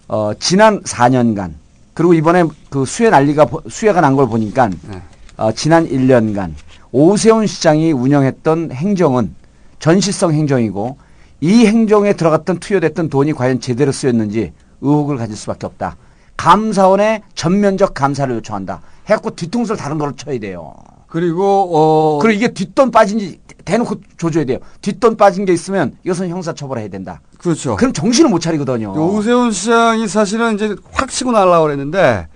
어 0.10 0.32
지난 0.40 0.82
4년간 0.84 1.54
그리고 2.00 2.14
이번에 2.14 2.46
그 2.70 2.86
수해 2.86 3.10
난리가 3.10 3.44
보- 3.44 3.62
수해가 3.68 4.00
난 4.00 4.16
걸 4.16 4.26
보니까 4.30 4.70
네. 4.70 5.02
어 5.36 5.52
지난 5.52 5.86
1년간 5.86 6.54
오세훈 6.94 7.46
시장이 7.46 7.92
운영했던 7.92 8.72
행정은 8.72 9.36
전시성 9.80 10.32
행정이고 10.34 10.98
이 11.42 11.66
행정에 11.66 12.14
들어갔던 12.14 12.60
투여됐던 12.60 13.10
돈이 13.10 13.34
과연 13.34 13.60
제대로 13.60 13.92
쓰였는지 13.92 14.54
의혹을 14.80 15.18
가질 15.18 15.36
수밖에 15.36 15.66
없다. 15.66 15.98
감사원에 16.38 17.22
전면적 17.36 17.94
감사를 17.94 18.34
요청한다. 18.34 18.80
해갖고 19.08 19.32
뒤통수를 19.32 19.76
다른 19.76 19.98
걸로 19.98 20.16
쳐야 20.16 20.40
돼요. 20.40 20.74
그리고 21.10 21.70
어 21.74 22.20
그리고 22.22 22.38
이게 22.38 22.54
뒷돈 22.54 22.92
빠진지 22.92 23.40
대놓고 23.66 23.96
조져야 24.18 24.46
돼요. 24.46 24.60
뒷돈 24.82 25.18
빠진 25.18 25.46
게 25.46 25.54
있으면 25.54 25.98
이것은 26.04 26.30
형사 26.30 26.54
처벌해야 26.54 26.88
된다. 26.88 27.22
그렇죠. 27.38 27.76
그럼 27.76 27.94
정신을 27.94 28.30
못 28.30 28.40
차리거든요. 28.40 28.94
오세훈 28.94 29.52
시장이 29.52 30.08
사실은 30.08 30.56
이제 30.56 30.76
확 30.92 31.10
치고 31.10 31.32
나가려고 31.32 31.66
그랬는데 31.66 32.28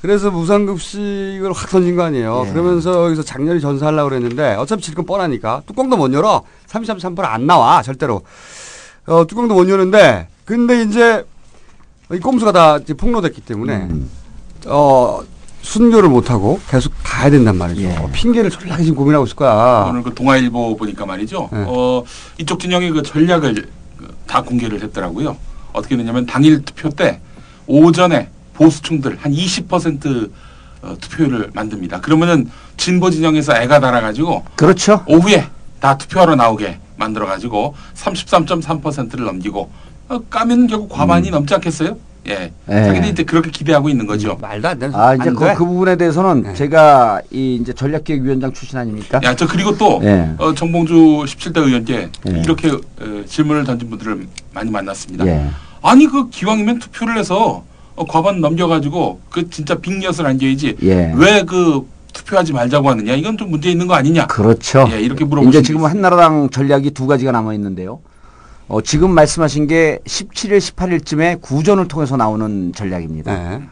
그래서 0.00 0.30
무상급식을 0.30 1.52
확 1.52 1.70
던진 1.70 1.94
거 1.96 2.02
아니에요. 2.02 2.44
예. 2.46 2.50
그러면서 2.52 3.06
여기서 3.06 3.22
장렬히 3.22 3.60
전사하려고 3.60 4.08
그랬는데 4.08 4.54
어차피 4.54 4.82
질건 4.82 5.06
뻔하니까 5.06 5.62
뚜껑도 5.66 5.96
못 5.96 6.12
열어. 6.12 6.42
33.3%안 6.68 7.46
나와 7.46 7.82
절대로. 7.82 8.22
어, 9.06 9.26
뚜껑도 9.26 9.54
못 9.54 9.68
여는데 9.68 10.28
근데 10.44 10.82
이제 10.82 11.24
이 12.12 12.18
꼼수가 12.18 12.52
다 12.52 12.78
이제 12.78 12.94
폭로됐기 12.94 13.42
때문에 13.42 13.76
음. 13.76 14.10
어 14.66 15.20
순교를 15.62 16.08
못하고 16.08 16.60
계속 16.68 16.92
가야 17.02 17.30
된단 17.30 17.56
말이죠. 17.56 17.82
예. 17.82 17.96
핑계를 18.12 18.50
졸라게 18.50 18.82
지금 18.84 18.96
고민하고 18.98 19.24
있을 19.24 19.36
거야. 19.36 19.86
오늘 19.88 20.02
그 20.02 20.12
동아일보 20.14 20.76
보니까 20.76 21.06
말이죠. 21.06 21.48
네. 21.52 21.64
어, 21.66 22.04
이쪽 22.38 22.60
진영의 22.60 22.90
그 22.90 23.02
전략을 23.02 23.68
그다 23.96 24.42
공개를 24.42 24.82
했더라고요. 24.82 25.36
어떻게 25.72 25.96
되냐면 25.96 26.26
당일 26.26 26.64
투표 26.64 26.90
때 26.90 27.20
오전에 27.66 28.28
보수층들 28.54 29.18
한 29.20 29.32
20% 29.32 30.30
어, 30.82 30.96
투표율을 31.00 31.50
만듭니다. 31.54 32.00
그러면은 32.00 32.50
진보 32.76 33.08
진영에서 33.10 33.56
애가 33.56 33.80
달아가지고 33.80 34.44
그렇죠. 34.56 35.04
오후에 35.06 35.46
다 35.80 35.96
투표하러 35.96 36.34
나오게 36.34 36.78
만들어가지고 36.96 37.74
33.3%를 37.94 39.24
넘기고 39.24 39.70
어, 40.08 40.18
까면 40.28 40.66
결국 40.66 40.88
과반이 40.88 41.30
넘지 41.30 41.54
않겠어요? 41.54 41.96
예. 42.28 42.52
예. 42.68 42.84
자기들이 42.84 43.10
이제 43.10 43.22
그렇게 43.24 43.50
기대하고 43.50 43.88
있는 43.88 44.06
거죠. 44.06 44.36
말도 44.40 44.68
안 44.68 44.78
되는 44.78 44.94
아 44.94 45.14
이제 45.14 45.28
안 45.28 45.34
그, 45.34 45.44
돼. 45.44 45.54
그 45.54 45.64
부분에 45.64 45.96
대해서는 45.96 46.54
제가 46.54 47.20
이 47.30 47.56
이제 47.56 47.72
전략기획위원장 47.72 48.52
출신 48.52 48.78
아닙니까? 48.78 49.20
야, 49.24 49.34
저 49.34 49.46
그리고 49.46 49.76
또 49.76 50.00
예. 50.04 50.30
어, 50.38 50.54
정봉주 50.54 50.94
17대 50.94 51.58
의원께 51.58 52.08
예. 52.28 52.38
이렇게 52.40 52.70
어, 52.70 53.24
질문을 53.26 53.64
던진 53.64 53.90
분들을 53.90 54.26
많이 54.54 54.70
만났습니다. 54.70 55.26
예. 55.26 55.48
아니 55.82 56.06
그 56.06 56.30
기왕이면 56.30 56.78
투표를 56.78 57.18
해서 57.18 57.64
어, 57.96 58.06
과반 58.06 58.40
넘겨가지고 58.40 59.20
그 59.28 59.50
진짜 59.50 59.74
빅엿을 59.74 60.26
안겨야지 60.26 60.76
예. 60.82 61.12
왜그 61.16 61.86
투표하지 62.12 62.52
말자고 62.52 62.90
하느냐 62.90 63.14
이건 63.14 63.36
좀 63.36 63.50
문제 63.50 63.70
있는 63.70 63.86
거 63.86 63.94
아니냐? 63.94 64.26
그렇죠. 64.26 64.86
예, 64.92 65.00
이렇게 65.00 65.24
물어보시면 65.24 65.50
이제 65.50 65.62
지금 65.62 65.84
한나라당 65.84 66.50
전략이 66.50 66.92
두 66.92 67.06
가지가 67.06 67.32
남아 67.32 67.54
있는데요. 67.54 68.00
어, 68.72 68.80
지금 68.80 69.10
말씀하신 69.10 69.66
게 69.66 69.98
17일, 70.06 70.56
18일쯤에 70.56 71.42
구전을 71.42 71.88
통해서 71.88 72.16
나오는 72.16 72.72
전략입니다. 72.72 73.34
네. 73.34 73.62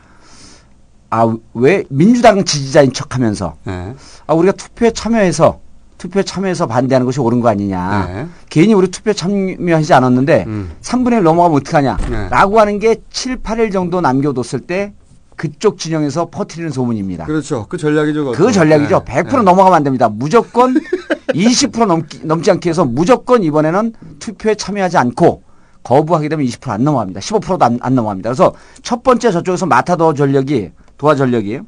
아, 1.09 1.35
왜 1.55 1.85
민주당 1.89 2.45
지지자인 2.45 2.93
척 2.93 3.15
하면서 3.15 3.57
네. 3.65 3.95
아, 4.27 4.35
우리가 4.35 4.53
투표에 4.53 4.91
참여해서 4.91 5.59
투표에 5.97 6.23
참여해서 6.23 6.67
반대하는 6.67 7.07
것이 7.07 7.19
옳은 7.19 7.41
거 7.41 7.49
아니냐. 7.49 8.09
네. 8.13 8.27
괜히 8.51 8.75
우리 8.75 8.89
투표 8.89 9.15
참여하지 9.15 9.95
않았는데 9.95 10.45
음. 10.47 10.71
3분의 10.83 11.13
1 11.15 11.23
넘어가면 11.23 11.57
어떡하냐. 11.61 11.97
네. 12.11 12.29
라고 12.29 12.61
하는 12.61 12.79
게 12.79 12.97
7, 13.09 13.39
8일 13.39 13.73
정도 13.73 14.03
남겨뒀을 14.03 14.61
때 14.61 14.93
그쪽 15.41 15.79
진영에서 15.79 16.29
퍼뜨리는 16.29 16.71
소문입니다. 16.71 17.25
그렇죠. 17.25 17.65
그 17.67 17.79
전략이죠. 17.79 18.33
그. 18.33 18.53
전략이죠. 18.53 19.05
네. 19.07 19.23
100% 19.23 19.43
넘어가면 19.43 19.75
안 19.75 19.83
됩니다. 19.83 20.11
무조건 20.11 20.75
20% 21.33 21.87
넘기, 21.87 22.21
넘지 22.25 22.51
않게 22.51 22.69
해서 22.69 22.85
무조건 22.85 23.43
이번에는 23.43 23.95
투표에 24.19 24.55
참여하지 24.55 24.99
않고 24.99 25.43
거부하게 25.83 26.29
되면 26.29 26.45
20%안 26.45 26.85
넘어갑니다. 26.85 27.21
15%도 27.21 27.65
안, 27.65 27.79
안 27.81 27.95
넘어갑니다. 27.95 28.29
그래서 28.29 28.53
첫 28.83 29.03
번째 29.03 29.33
저쪽에서 29.33 29.65
마타도 29.65 30.13
전력이 30.13 30.73
도화 30.99 31.15
전력이 31.15 31.61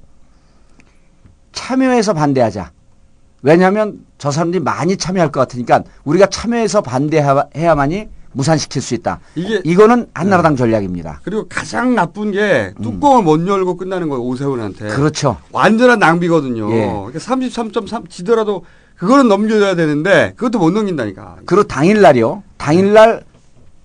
참여해서 1.53 2.13
반대하자. 2.13 2.73
왜냐하면 3.41 4.05
저 4.19 4.31
사람들이 4.31 4.63
많이 4.63 4.99
참여할 4.99 5.33
것 5.33 5.41
같으니까 5.41 5.83
우리가 6.05 6.27
참여해서 6.27 6.83
반대해야만이 6.83 8.09
무산시킬 8.33 8.83
수 8.83 8.95
있다. 8.95 9.21
이게 9.35 9.61
이거는 9.65 10.07
한나라당 10.15 10.57
전략입니다. 10.57 11.21
그리고 11.23 11.47
가장 11.49 11.95
나쁜 11.95 12.33
게 12.33 12.73
뚜껑을 12.83 13.23
못 13.23 13.47
열고 13.47 13.77
끝나는 13.77 14.09
거예요 14.09 14.23
오세훈한테. 14.25 14.89
그렇죠. 14.89 15.39
완전한 15.51 15.99
낭비거든요. 15.99 16.73
예. 16.73 16.87
그러니까 16.87 17.19
33.3 17.19 18.09
지더라도 18.09 18.65
그거는 18.97 19.29
넘겨줘야 19.29 19.75
되는데 19.75 20.33
그것도 20.37 20.59
못 20.59 20.71
넘긴다니까. 20.71 21.37
그리고 21.47 21.65
당일날이요. 21.65 22.43
당일날 22.57 23.25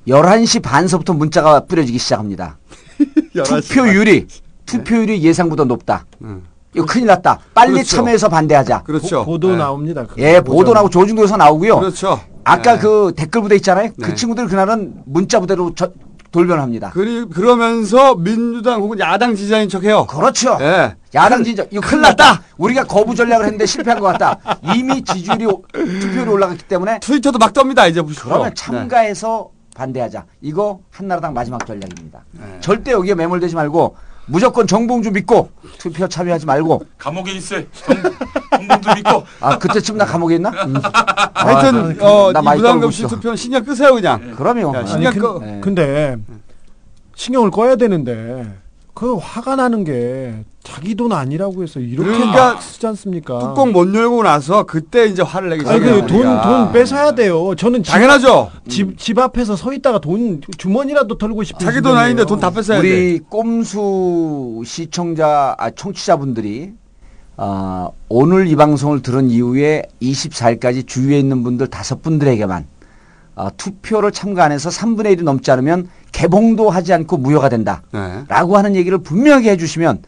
11시 0.08 0.62
반서부터 0.62 1.14
문자가 1.14 1.62
뿌려지기 1.62 1.98
시작합니다. 1.98 2.58
11시 3.36 3.68
투표율이 3.68 4.28
투표율이 4.66 5.24
예상보다 5.24 5.64
높다. 5.64 6.06
음. 6.22 6.44
이거 6.78 6.86
큰일 6.86 7.08
났다. 7.08 7.40
빨리 7.54 7.74
그렇죠. 7.74 7.98
참여해서 7.98 8.30
반대하자. 8.30 8.84
그렇죠. 8.84 9.26
보 9.26 9.38
도 9.38 9.50
네. 9.52 9.58
나옵니다. 9.58 10.06
예, 10.18 10.40
보도 10.42 10.74
나오고 10.74 10.90
조중동에서 10.90 11.38
나오고요. 11.38 11.80
그렇죠. 11.80 12.20
아까 12.44 12.74
네. 12.76 12.80
그 12.80 13.14
댓글 13.16 13.42
부대 13.42 13.56
있잖아요. 13.56 13.90
네. 13.98 14.06
그 14.08 14.16
친구들 14.16 14.48
그날은 14.48 15.02
문자 15.06 15.40
부대로 15.40 15.74
저- 15.76 15.92
돌변합니다. 16.32 16.90
그리, 16.92 17.26
그러면서 17.26 18.14
민주당 18.16 18.82
혹은 18.82 19.00
야당 19.00 19.34
지지자인 19.36 19.70
척해요. 19.70 20.06
그렇죠. 20.06 20.58
예. 20.60 20.94
야당 21.16 21.44
진짜 21.44 21.64
이거 21.72 21.82
큰일 21.82 22.02
났다. 22.02 22.42
우리가 22.58 22.84
거부 22.84 23.16
전략을 23.16 23.46
했는데 23.46 23.66
실패한 23.66 24.00
것 24.00 24.08
같다. 24.08 24.38
이미 24.76 25.02
지지율이 25.02 25.46
오- 25.46 25.64
투표율이 25.72 26.30
올라갔기 26.30 26.64
때문에 26.64 27.00
트위터도 27.00 27.40
막 27.40 27.54
떱니다 27.54 27.90
이제 27.90 28.02
보시죠. 28.02 28.26
그러면 28.26 28.54
참가해서 28.54 29.50
반대하자. 29.76 30.26
이거 30.42 30.80
한나라당 30.92 31.34
마지막 31.34 31.66
전략입니다. 31.66 32.20
절대 32.60 32.92
여기에 32.92 33.16
매몰되지 33.16 33.56
말고 33.56 33.96
무조건 34.28 34.68
정봉주 34.68 35.12
믿고 35.12 35.50
투표 35.78 36.08
참여하지 36.08 36.46
말고 36.46 36.86
감옥에 36.98 37.32
있을 37.34 37.68
정- 37.72 37.96
정봉주 38.52 38.90
믿고 38.96 39.24
아 39.40 39.58
그때쯤 39.58 39.98
나 39.98 40.06
감옥에 40.06 40.36
있나? 40.36 40.50
음. 40.66 40.76
하여튼 41.34 41.98
아, 42.02 42.06
어, 42.06 42.32
나이 42.34 42.44
많이 42.44 42.62
무상급식. 42.62 43.08
투표는 43.08 43.38
신경 43.38 43.64
끄세요 43.64 43.94
그냥. 43.94 44.36
그럼요. 44.36 44.76
야, 44.76 44.80
아니, 44.80 44.88
신경 44.90 45.14
근, 45.14 45.22
꺼. 45.22 45.40
네. 45.40 45.62
근데 45.62 46.18
신경을 47.16 47.52
꺼야 47.52 47.76
되는데 47.78 48.54
그 48.98 49.14
화가 49.16 49.56
나는 49.58 49.84
게 49.84 50.34
자기 50.64 50.96
돈 50.96 51.12
아니라고 51.12 51.62
해서 51.62 51.80
이렇게 51.80 52.10
그러니까 52.10 52.54
막 52.56 52.64
쓰지 52.64 52.88
않습니까? 52.88 53.38
뚜껑 53.38 53.72
못 53.72 53.94
열고 53.94 54.24
나서 54.24 54.64
그때 54.64 55.06
이제 55.06 55.22
화를 55.22 55.50
내기 55.50 55.70
아니 55.70 55.78
시작해요. 55.80 56.02
그돈 56.02 56.42
돈 56.42 56.72
뺏어야 56.72 57.12
돼요. 57.14 57.54
저는 57.56 57.84
집, 57.84 57.92
당연하죠. 57.92 58.50
집, 58.68 58.98
집 58.98 59.20
앞에서 59.20 59.56
서 59.56 59.72
있다가 59.72 60.00
돈 60.00 60.42
주머니라도 60.58 61.16
털고 61.20 61.44
싶은 61.44 61.60
자기 61.64 61.80
돈 61.80 61.96
아닌데 61.96 62.26
돈 62.26 62.40
다 62.40 62.50
뺏어야 62.50 62.82
돼. 62.82 62.88
우리 62.90 63.20
꼼수 63.20 64.64
시청자 64.66 65.54
아, 65.60 65.70
청취자분들이 65.70 66.72
아, 67.38 67.90
오늘 68.10 68.48
이 68.48 68.56
방송을 68.56 69.04
들은 69.04 69.30
이후에 69.30 69.84
24일까지 70.02 70.88
주위에 70.88 71.20
있는 71.20 71.44
분들 71.44 71.68
다섯 71.68 72.02
분들에게만 72.02 72.66
아, 73.40 73.52
투표를 73.56 74.12
참가 74.12 74.44
안 74.46 74.52
해서 74.52 74.70
3분의 74.70 75.16
1이 75.16 75.24
넘지 75.24 75.52
않으면 75.52 75.90
개봉도 76.12 76.72
하지 76.72 76.92
않고 76.94 77.18
무효가 77.18 77.50
된다. 77.50 77.84
네. 77.92 78.24
라고 78.28 78.58
하는 78.58 78.76
얘기를 78.76 78.98
분명히 78.98 79.48
해주시면 79.50 80.02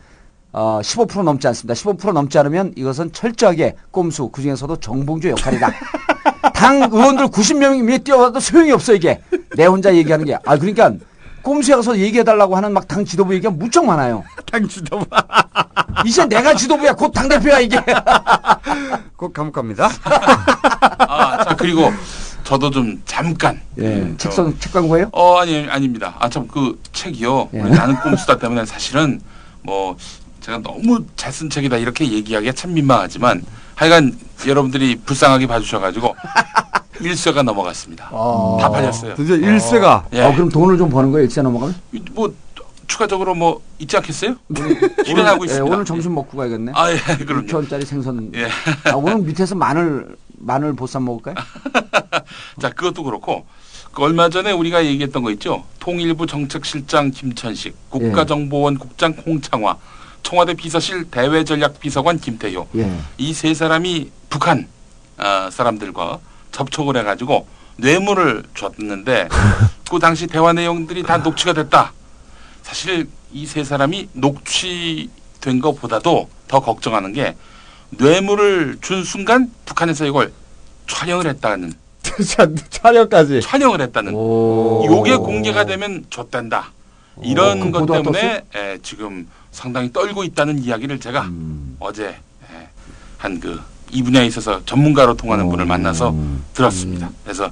어, 0.52 0.80
15% 0.82 1.22
넘지 1.22 1.48
않습니다. 1.48 1.76
15% 1.76 2.12
넘지 2.12 2.40
않으면 2.40 2.74
이것은 2.76 3.12
철저하게 3.14 3.76
꼼수 3.92 4.30
그 4.30 4.42
중에서도 4.42 4.76
정봉주 4.78 5.30
역할이다. 5.30 5.72
당 6.56 6.82
의원들 6.92 7.28
90명 7.28 7.88
위에 7.88 8.00
뛰어와도 8.00 8.40
소용이 8.40 8.72
없어 8.72 8.96
이게. 8.96 9.22
내 9.56 9.66
혼자 9.68 9.94
얘기하는 9.94 10.26
게. 10.26 10.34
아 10.46 10.58
그러니까 10.58 10.94
꼼수에 11.44 11.76
가서 11.76 11.98
얘기해달라고 12.00 12.56
하는 12.58 12.74
막 12.74 12.88
당 12.88 13.06
지도부 13.06 13.34
얘기가 13.36 13.52
무척 13.52 13.86
많아요. 13.86 14.24
당 14.52 14.68
지도부. 14.68 15.06
이제 16.04 16.26
내가 16.26 16.56
지도부야. 16.56 16.94
곧 16.96 17.12
당 17.14 17.30
대표야 17.30 17.60
이게. 17.60 17.80
꼭 19.16 19.34
감옥 19.34 19.54
갑니다. 19.54 19.88
아, 20.98 21.44
자 21.44 21.56
그리고 21.56 21.92
저도 22.50 22.72
좀 22.72 23.00
잠깐. 23.06 23.62
예. 23.78 24.12
책성 24.18 24.58
책 24.60 24.74
광고예요? 24.74 25.10
어 25.14 25.38
아니 25.38 25.68
아닙니다. 25.70 26.16
아 26.18 26.28
참 26.30 26.48
그 26.48 26.82
책이요. 26.94 27.50
예. 27.54 27.58
나는 27.62 27.96
꼼수다 28.02 28.40
때문에 28.40 28.66
사실은 28.66 29.22
뭐 29.62 29.96
제가 30.42 30.58
너무 30.58 31.06
잘 31.16 31.32
쓴 31.32 31.48
책이다 31.52 31.78
이렇게 31.78 32.12
얘기하기가 32.12 32.54
참 32.54 32.74
민망하지만 32.74 33.44
하여간 33.76 34.18
여러분들이 34.48 34.96
불쌍하게 34.96 35.46
봐주셔가지고 35.46 36.16
일쇄가 37.02 37.44
넘어갔습니다. 37.44 38.10
다 38.60 38.70
팔렸어요. 38.72 39.14
드디어 39.14 39.36
일쇄가. 39.36 40.08
예. 40.14 40.24
어, 40.24 40.34
그럼 40.34 40.50
돈을 40.50 40.80
좀 40.80 40.90
버는 40.90 41.12
거예요. 41.12 41.26
일세 41.26 41.44
넘어가면? 41.44 41.76
뭐 42.14 42.34
추가적으로 42.88 43.36
뭐 43.36 43.62
있지 43.78 43.96
않겠어요? 43.96 44.34
기대하고 45.06 45.44
예, 45.46 45.46
있습니다. 45.46 45.64
오늘 45.76 45.86
점심 45.86 46.16
먹고 46.16 46.36
가야겠네. 46.36 46.72
아, 46.74 46.92
예, 46.92 46.98
그럼요. 47.24 47.46
6천원짜리 47.46 47.86
생선. 47.86 48.32
예. 48.34 48.48
아, 48.90 48.96
오늘 48.96 49.20
밑에서 49.20 49.54
마늘 49.54 50.16
마늘 50.40 50.74
보쌈 50.74 51.06
먹을까요? 51.06 51.36
자, 52.62 52.70
그것도 52.70 53.04
그렇고 53.04 53.46
그 53.92 54.04
얼마 54.04 54.30
전에 54.30 54.52
우리가 54.52 54.86
얘기했던 54.86 55.24
거 55.24 55.32
있죠. 55.32 55.66
통일부 55.80 56.28
정책실장 56.28 57.12
김천식, 57.12 57.76
국가정보원 57.90 58.78
국장 58.78 59.14
홍창화, 59.26 59.78
청와대 60.24 60.54
비서실 60.54 61.10
대외전략비서관 61.10 62.20
김태효. 62.20 62.68
예. 62.76 63.00
이세 63.18 63.54
사람이 63.54 64.12
북한 64.30 64.68
어, 65.18 65.50
사람들과 65.52 66.20
접촉을 66.52 66.98
해가지고 66.98 67.48
뇌물을 67.78 68.44
줬는데 68.56 69.28
그 69.90 70.00
당시 70.00 70.28
대화 70.28 70.54
내용들이 70.54 71.04
다 71.04 71.18
녹취가 71.18 71.54
됐다. 71.54 71.94
사실 72.64 73.10
이 73.32 73.46
세 73.46 73.64
사람이 73.64 74.10
녹취된 74.14 75.60
것보다도 75.62 76.30
더 76.48 76.60
걱정하는 76.60 77.14
게 77.14 77.36
뇌물을 77.92 78.78
준 78.82 79.04
순간 79.04 79.52
북한에서 79.66 80.06
이걸 80.06 80.32
촬영을 80.88 81.28
했다는 81.28 81.74
촬영까지 82.70 83.42
촬영을 83.42 83.82
했다는 83.82 84.14
요게 84.14 85.18
공개가 85.18 85.66
되면 85.66 86.06
좆된다 86.10 86.72
이런 87.22 87.72
그것 87.72 87.86
때문에 87.86 88.44
예, 88.56 88.80
지금 88.82 89.28
상당히 89.52 89.92
떨고 89.92 90.24
있다는 90.24 90.64
이야기를 90.64 91.00
제가 91.00 91.24
음. 91.24 91.76
어제 91.80 92.16
한그 93.18 93.60
이 93.92 94.02
분야에 94.02 94.26
있어서 94.28 94.64
전문가로 94.66 95.16
통하는 95.16 95.48
분을 95.50 95.66
만나서 95.66 96.12
음. 96.12 96.44
들었습니다. 96.54 97.10
그래서 97.24 97.50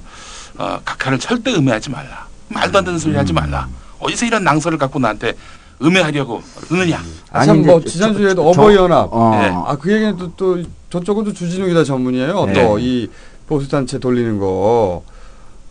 어, 0.56 0.80
각하를 0.84 1.18
절대 1.18 1.54
음해하지 1.54 1.90
말라. 1.90 2.26
말도 2.48 2.78
안 2.78 2.84
되는 2.84 2.98
소리 2.98 3.16
하지 3.16 3.32
말라. 3.32 3.68
어디서 3.98 4.26
이런 4.26 4.44
낭설을 4.44 4.78
갖고 4.78 4.98
나한테 4.98 5.34
음해하려고 5.82 6.42
그러느냐. 6.68 7.00
아, 7.30 7.44
참, 7.44 7.62
뭐, 7.62 7.80
지난주에도 7.80 8.48
어버이연합. 8.50 9.10
예. 9.12 9.52
아, 9.54 9.76
그 9.80 9.92
얘기는 9.92 10.16
또, 10.16 10.32
또, 10.36 10.62
저쪽은 10.90 11.24
또 11.24 11.32
기자 11.32 11.84
전문이에요. 11.84 12.46
네. 12.46 12.52
또, 12.52 12.78
이 12.78 13.08
보수 13.46 13.68
단체 13.68 13.98
돌리는 13.98 14.38
거. 14.38 15.02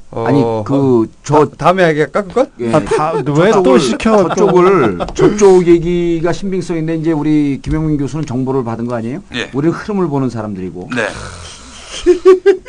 어, 0.09 0.25
아니, 0.25 0.41
그, 0.65 1.11
저. 1.23 1.45
다음에 1.57 1.89
얘기 1.89 2.09
깎을 2.09 2.33
것? 2.33 2.49
예. 2.61 2.73
아, 2.73 2.79
다, 2.79 3.11
왜또 3.11 3.77
시켜? 3.77 4.23
또. 4.23 4.35
저쪽을 4.35 4.99
저쪽 5.13 5.67
얘기가 5.67 6.31
신빙성인데 6.31 6.95
이제 6.95 7.11
우리 7.11 7.59
김영민 7.61 7.97
교수는 7.97 8.25
정보를 8.25 8.63
받은 8.63 8.85
거 8.87 8.95
아니에요? 8.95 9.21
예. 9.35 9.49
우리는 9.53 9.75
흐름을 9.75 10.07
보는 10.07 10.29
사람들이고 10.29 10.91
네. 10.95 11.07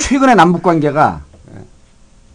최근에 0.01 0.35
남북 0.35 0.62
관계가 0.65 1.23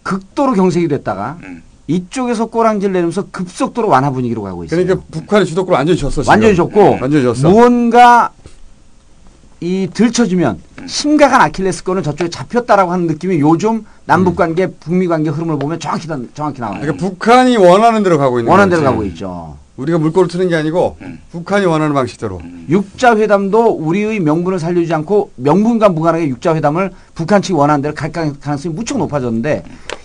극도로 0.04 0.54
경색이 0.54 0.88
됐다가 0.88 1.38
음. 1.44 1.64
이쪽에서 1.88 2.45
꼬랑지를 2.45 2.93
내면서 2.93 3.26
급속도로 3.31 3.88
완화 3.89 4.10
분위기로 4.11 4.41
가고 4.41 4.64
있어요. 4.64 4.84
그러니까 4.84 5.05
북한의 5.11 5.45
주도권을 5.45 5.77
완전히 5.77 5.97
줬어. 5.99 6.22
지금. 6.22 6.30
완전히 6.30 6.55
줬고 6.55 6.97
완전히 7.01 7.23
줬어. 7.23 7.49
무언가 7.49 8.31
이 9.60 9.89
들쳐지면 9.93 10.60
심각한 10.88 11.41
아킬레스건은 11.41 12.03
저쪽에 12.03 12.30
잡혔다라고 12.30 12.91
하는 12.91 13.07
느낌이 13.07 13.39
요즘 13.39 13.85
남북 14.05 14.35
관계, 14.35 14.68
북미 14.68 15.07
관계 15.07 15.30
흐름을 15.30 15.57
보면 15.60 15.80
정확히 15.80 16.07
나- 16.07 16.19
정확히 16.34 16.60
나와요. 16.60 16.80
그러니까 16.81 17.05
북한이 17.05 17.55
원하는 17.57 18.03
대로 18.03 18.18
가고 18.18 18.39
있는 18.39 18.51
원하는 18.51 18.69
거지. 18.72 18.81
대로 18.81 18.91
가고 18.91 19.03
있죠. 19.05 19.57
우리가 19.77 19.97
물꼬를 19.97 20.27
트는 20.27 20.49
게 20.49 20.55
아니고 20.55 20.97
음. 21.01 21.19
북한이 21.31 21.65
원하는 21.65 21.93
방식대로. 21.95 22.41
육자 22.69 23.15
회담도 23.18 23.72
우리의 23.77 24.19
명분을 24.19 24.60
살려주지 24.60 24.93
않고 24.93 25.31
명분과 25.38 25.89
무관하게 25.89 26.27
육자 26.27 26.53
회담을 26.55 26.91
북한 27.15 27.41
측이 27.41 27.53
원하는 27.53 27.81
대로 27.81 27.93
갈 27.93 28.11
가- 28.11 28.31
가능성이 28.39 28.76
무척 28.76 28.97
높아졌는데 28.97 29.64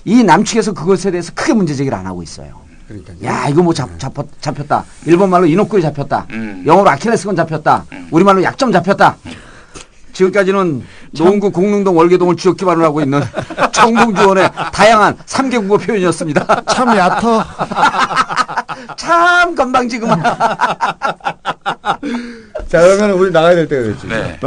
이 0.09 0.24
남측에서 0.24 0.72
그것에 0.72 1.10
대해서 1.10 1.32
크게 1.35 1.52
문제 1.52 1.74
제기를 1.74 1.97
안 1.97 2.06
하고 2.06 2.22
있어요. 2.22 2.62
그러니까 2.86 3.12
야 3.22 3.47
이거 3.51 3.62
뭐 3.62 3.74
잡, 3.74 3.90
잡, 3.98 4.14
잡혔다. 4.40 4.86
일본 5.05 5.28
말로 5.28 5.44
인옥구이 5.44 5.82
잡혔다. 5.82 6.26
음. 6.30 6.64
영어로 6.66 6.89
아킬레스건 6.89 7.36
잡혔다. 7.36 7.85
우리 8.10 8.24
말로 8.24 8.43
약점 8.43 8.72
잡혔다. 8.72 9.18
지금까지는 10.14 10.82
노원구 11.10 11.51
공릉동 11.52 11.94
월계동을 11.98 12.36
지역 12.36 12.56
기반으로 12.56 12.86
하고 12.86 13.02
있는 13.02 13.20
정봉주원의 13.72 14.51
다양한 14.72 15.18
3개 15.26 15.60
국어 15.60 15.76
표현이었습니다. 15.76 16.62
참 16.68 16.97
얕어. 16.97 17.44
참 18.97 19.55
건방지구만. 19.55 20.22
자, 22.68 22.80
그러면 22.80 23.10
우리 23.10 23.30
나가야 23.30 23.55
될 23.55 23.68
때가 23.68 23.82
됐지. 23.82 24.06
네. 24.06 24.39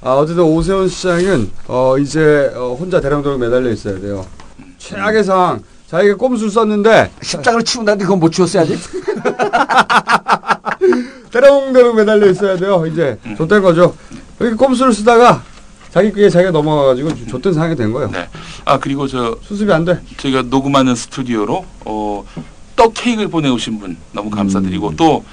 아, 0.00 0.12
어쨌든 0.12 0.44
오세훈 0.44 0.88
시장은, 0.88 1.50
어, 1.66 1.98
이제, 1.98 2.52
어, 2.54 2.76
혼자 2.78 3.00
대량도로 3.00 3.38
매달려 3.38 3.70
있어야 3.70 3.98
돼요. 3.98 4.24
최악의 4.88 5.24
상황. 5.24 5.62
자기가 5.88 6.16
꼼수를 6.16 6.50
썼는데. 6.50 7.10
십장을 7.22 7.62
치운다는데 7.62 8.04
그건 8.04 8.20
못 8.20 8.30
치웠어야지. 8.30 8.78
대량도로 11.30 11.94
매달려 11.94 12.30
있어야 12.30 12.56
돼요. 12.56 12.84
이제, 12.86 13.18
줬된 13.36 13.62
거죠. 13.62 13.94
이렇게 14.40 14.56
꼼수를 14.56 14.92
쓰다가, 14.92 15.42
자기 15.90 16.12
꾀에 16.12 16.30
자기가 16.30 16.50
넘어가가지고 16.52 17.26
줬던 17.26 17.52
상황이 17.54 17.76
된 17.76 17.92
거예요. 17.92 18.10
네. 18.10 18.28
아 18.64 18.78
그리고 18.78 19.06
저 19.06 19.36
수습이 19.42 19.72
안 19.72 19.84
돼. 19.84 20.00
저희가 20.18 20.42
녹음하는 20.42 20.94
스튜디오로 20.94 21.64
어, 21.86 22.24
떡 22.76 22.92
케이크를 22.94 23.28
보내오신 23.28 23.80
분 23.80 23.96
너무 24.12 24.30
감사드리고 24.30 24.96
또 24.96 25.24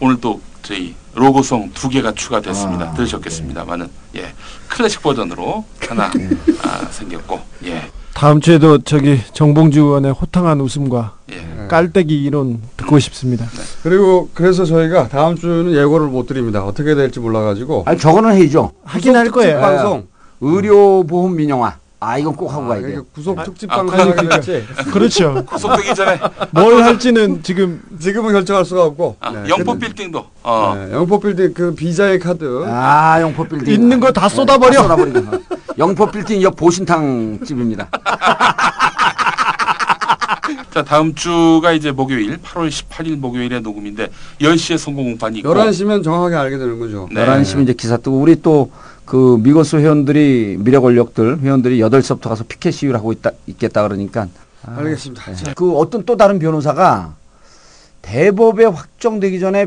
오늘 0.00 0.20
또 0.20 0.40
저희 0.62 0.94
로고송 1.14 1.70
두 1.72 1.88
개가 1.88 2.12
추가됐습니다. 2.14 2.94
들으셨겠습니다만은 2.94 3.88
예 4.16 4.32
클래식 4.68 5.02
버전으로 5.02 5.64
하나 5.88 6.10
아, 6.64 6.86
생겼고 6.90 7.40
예 7.66 7.88
다음 8.14 8.40
주에도 8.40 8.78
저기 8.78 9.18
정봉주 9.32 9.80
의원의 9.80 10.12
호탕한 10.12 10.60
웃음과 10.60 11.14
예. 11.32 11.66
깔때기 11.68 12.22
이론 12.22 12.60
듣고 12.76 12.98
싶습니다. 12.98 13.46
그리고 13.82 14.28
그래서 14.34 14.64
저희가 14.64 15.08
다음 15.08 15.36
주는 15.36 15.72
예고를 15.74 16.08
못 16.08 16.26
드립니다. 16.26 16.64
어떻게 16.64 16.94
될지 16.94 17.18
몰라가지고. 17.20 17.84
아니 17.86 17.98
저거는 17.98 18.34
해야죠. 18.34 18.72
하긴 18.84 19.16
할 19.16 19.30
거예요. 19.30 19.60
방송. 19.60 20.06
의료 20.40 21.04
보험 21.04 21.36
민영화. 21.36 21.76
아 22.04 22.18
이건 22.18 22.34
꼭 22.34 22.52
하고 22.52 22.66
가야 22.66 22.82
돼 22.82 22.96
요. 22.96 23.04
구속 23.14 23.40
특집 23.44 23.70
아, 23.70 23.76
방송 23.76 24.00
아, 24.00 24.34
했지. 24.34 24.66
그렇죠. 24.92 25.44
구속되기 25.46 25.94
전에 25.94 26.18
뭘 26.50 26.82
할지는 26.82 27.44
지금 27.44 27.80
지금은 28.00 28.32
결정할 28.32 28.64
수가 28.64 28.86
없고. 28.86 29.18
아, 29.20 29.30
네, 29.30 29.48
영포 29.48 29.78
빌딩도 29.78 30.26
어, 30.42 30.74
네, 30.76 30.92
영포 30.92 31.20
빌딩 31.20 31.54
그 31.54 31.72
비자의 31.76 32.18
카드. 32.18 32.64
아 32.66 33.20
영포 33.20 33.44
빌딩 33.44 33.72
있는 33.72 34.00
거다 34.00 34.28
네, 34.28 34.34
쏟아버려. 34.34 34.72
다 34.72 34.82
쏟아버리고. 34.82 35.20
영포 35.78 36.10
빌딩 36.10 36.42
옆 36.42 36.56
보신탕 36.56 37.38
집입니다. 37.46 37.88
자 40.74 40.82
다음 40.82 41.14
주가 41.14 41.70
이제 41.70 41.92
목요일 41.92 42.38
8월 42.38 42.68
18일 42.68 43.16
목요일에 43.18 43.60
녹음인데 43.60 44.10
10시에 44.40 44.76
성공 44.76 45.04
공판이 45.04 45.38
있고 45.38 45.54
11시면 45.54 46.02
정확하게 46.02 46.34
알게 46.34 46.58
되는 46.58 46.80
거죠. 46.80 47.08
네. 47.12 47.24
11시면 47.24 47.62
이제 47.62 47.74
기사 47.74 47.96
뜨고 47.96 48.18
우리 48.18 48.42
또 48.42 48.72
그 49.04 49.38
미거스 49.42 49.76
회원들이 49.76 50.58
미래 50.60 50.78
권력들 50.78 51.40
회원들이 51.40 51.78
8시부터 51.80 52.28
가서 52.28 52.44
피켓 52.44 52.72
시위를 52.72 52.98
하고 52.98 53.12
있다 53.12 53.30
있겠다 53.46 53.82
그러니까 53.82 54.28
아, 54.64 54.76
알겠습니다. 54.78 55.34
자, 55.34 55.54
그 55.54 55.76
어떤 55.76 56.04
또 56.04 56.16
다른 56.16 56.38
변호사가 56.38 57.14
대법에 58.00 58.64
확정되기 58.64 59.40
전에 59.40 59.66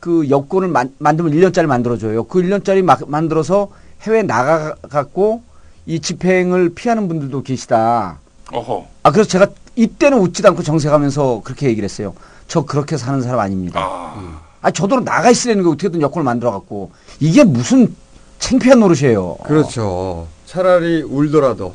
그 0.00 0.28
여권을 0.30 0.68
만, 0.68 0.94
만들면 0.98 1.32
1년짜리 1.32 1.66
만들어줘요. 1.66 2.24
그 2.24 2.42
1년짜리 2.42 2.82
막, 2.82 3.08
만들어서 3.08 3.68
해외 4.02 4.22
나가갖고 4.22 5.42
이 5.86 6.00
집행을 6.00 6.70
피하는 6.74 7.06
분들도 7.08 7.42
계시다. 7.42 8.18
어허 8.52 8.86
아, 9.02 9.12
그래서 9.12 9.28
제가 9.28 9.46
이때는 9.76 10.18
웃지도 10.18 10.48
않고 10.48 10.62
정색하면서 10.62 11.42
그렇게 11.44 11.68
얘기를 11.68 11.84
했어요. 11.84 12.14
저 12.48 12.64
그렇게 12.64 12.96
사는 12.96 13.20
사람 13.22 13.40
아닙니다. 13.40 13.80
아, 13.80 14.40
아, 14.62 14.70
저도 14.70 15.00
나가 15.00 15.30
있으려는 15.30 15.62
거 15.62 15.70
어떻게든 15.70 16.00
여권을 16.00 16.24
만들어갖고. 16.24 16.90
이게 17.20 17.44
무슨 17.44 17.94
창피한 18.40 18.80
노릇이에요. 18.80 19.36
그렇죠. 19.44 20.26
차라리 20.46 21.02
울더라도. 21.02 21.74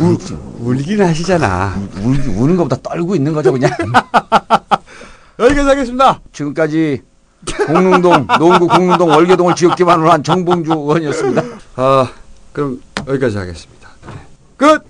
울, 0.00 0.16
울긴 0.58 1.02
하시잖아. 1.02 1.74
울, 2.02 2.18
우는 2.20 2.56
것보다 2.56 2.76
떨고 2.82 3.14
있는 3.14 3.32
거죠, 3.32 3.52
그냥. 3.52 3.70
여기까지 5.38 5.68
하겠습니다. 5.68 6.20
지금까지 6.32 7.02
공릉동 7.66 8.26
농구 8.38 8.66
공릉동 8.66 9.08
월계동을 9.10 9.54
지역 9.54 9.76
기반으로 9.76 10.10
한 10.10 10.22
정봉주 10.24 10.72
의원이었습니다. 10.72 11.42
아, 11.76 12.10
그럼 12.52 12.82
여기까지 13.06 13.38
하겠습니다. 13.38 13.88
네. 14.06 14.14
끝! 14.56 14.82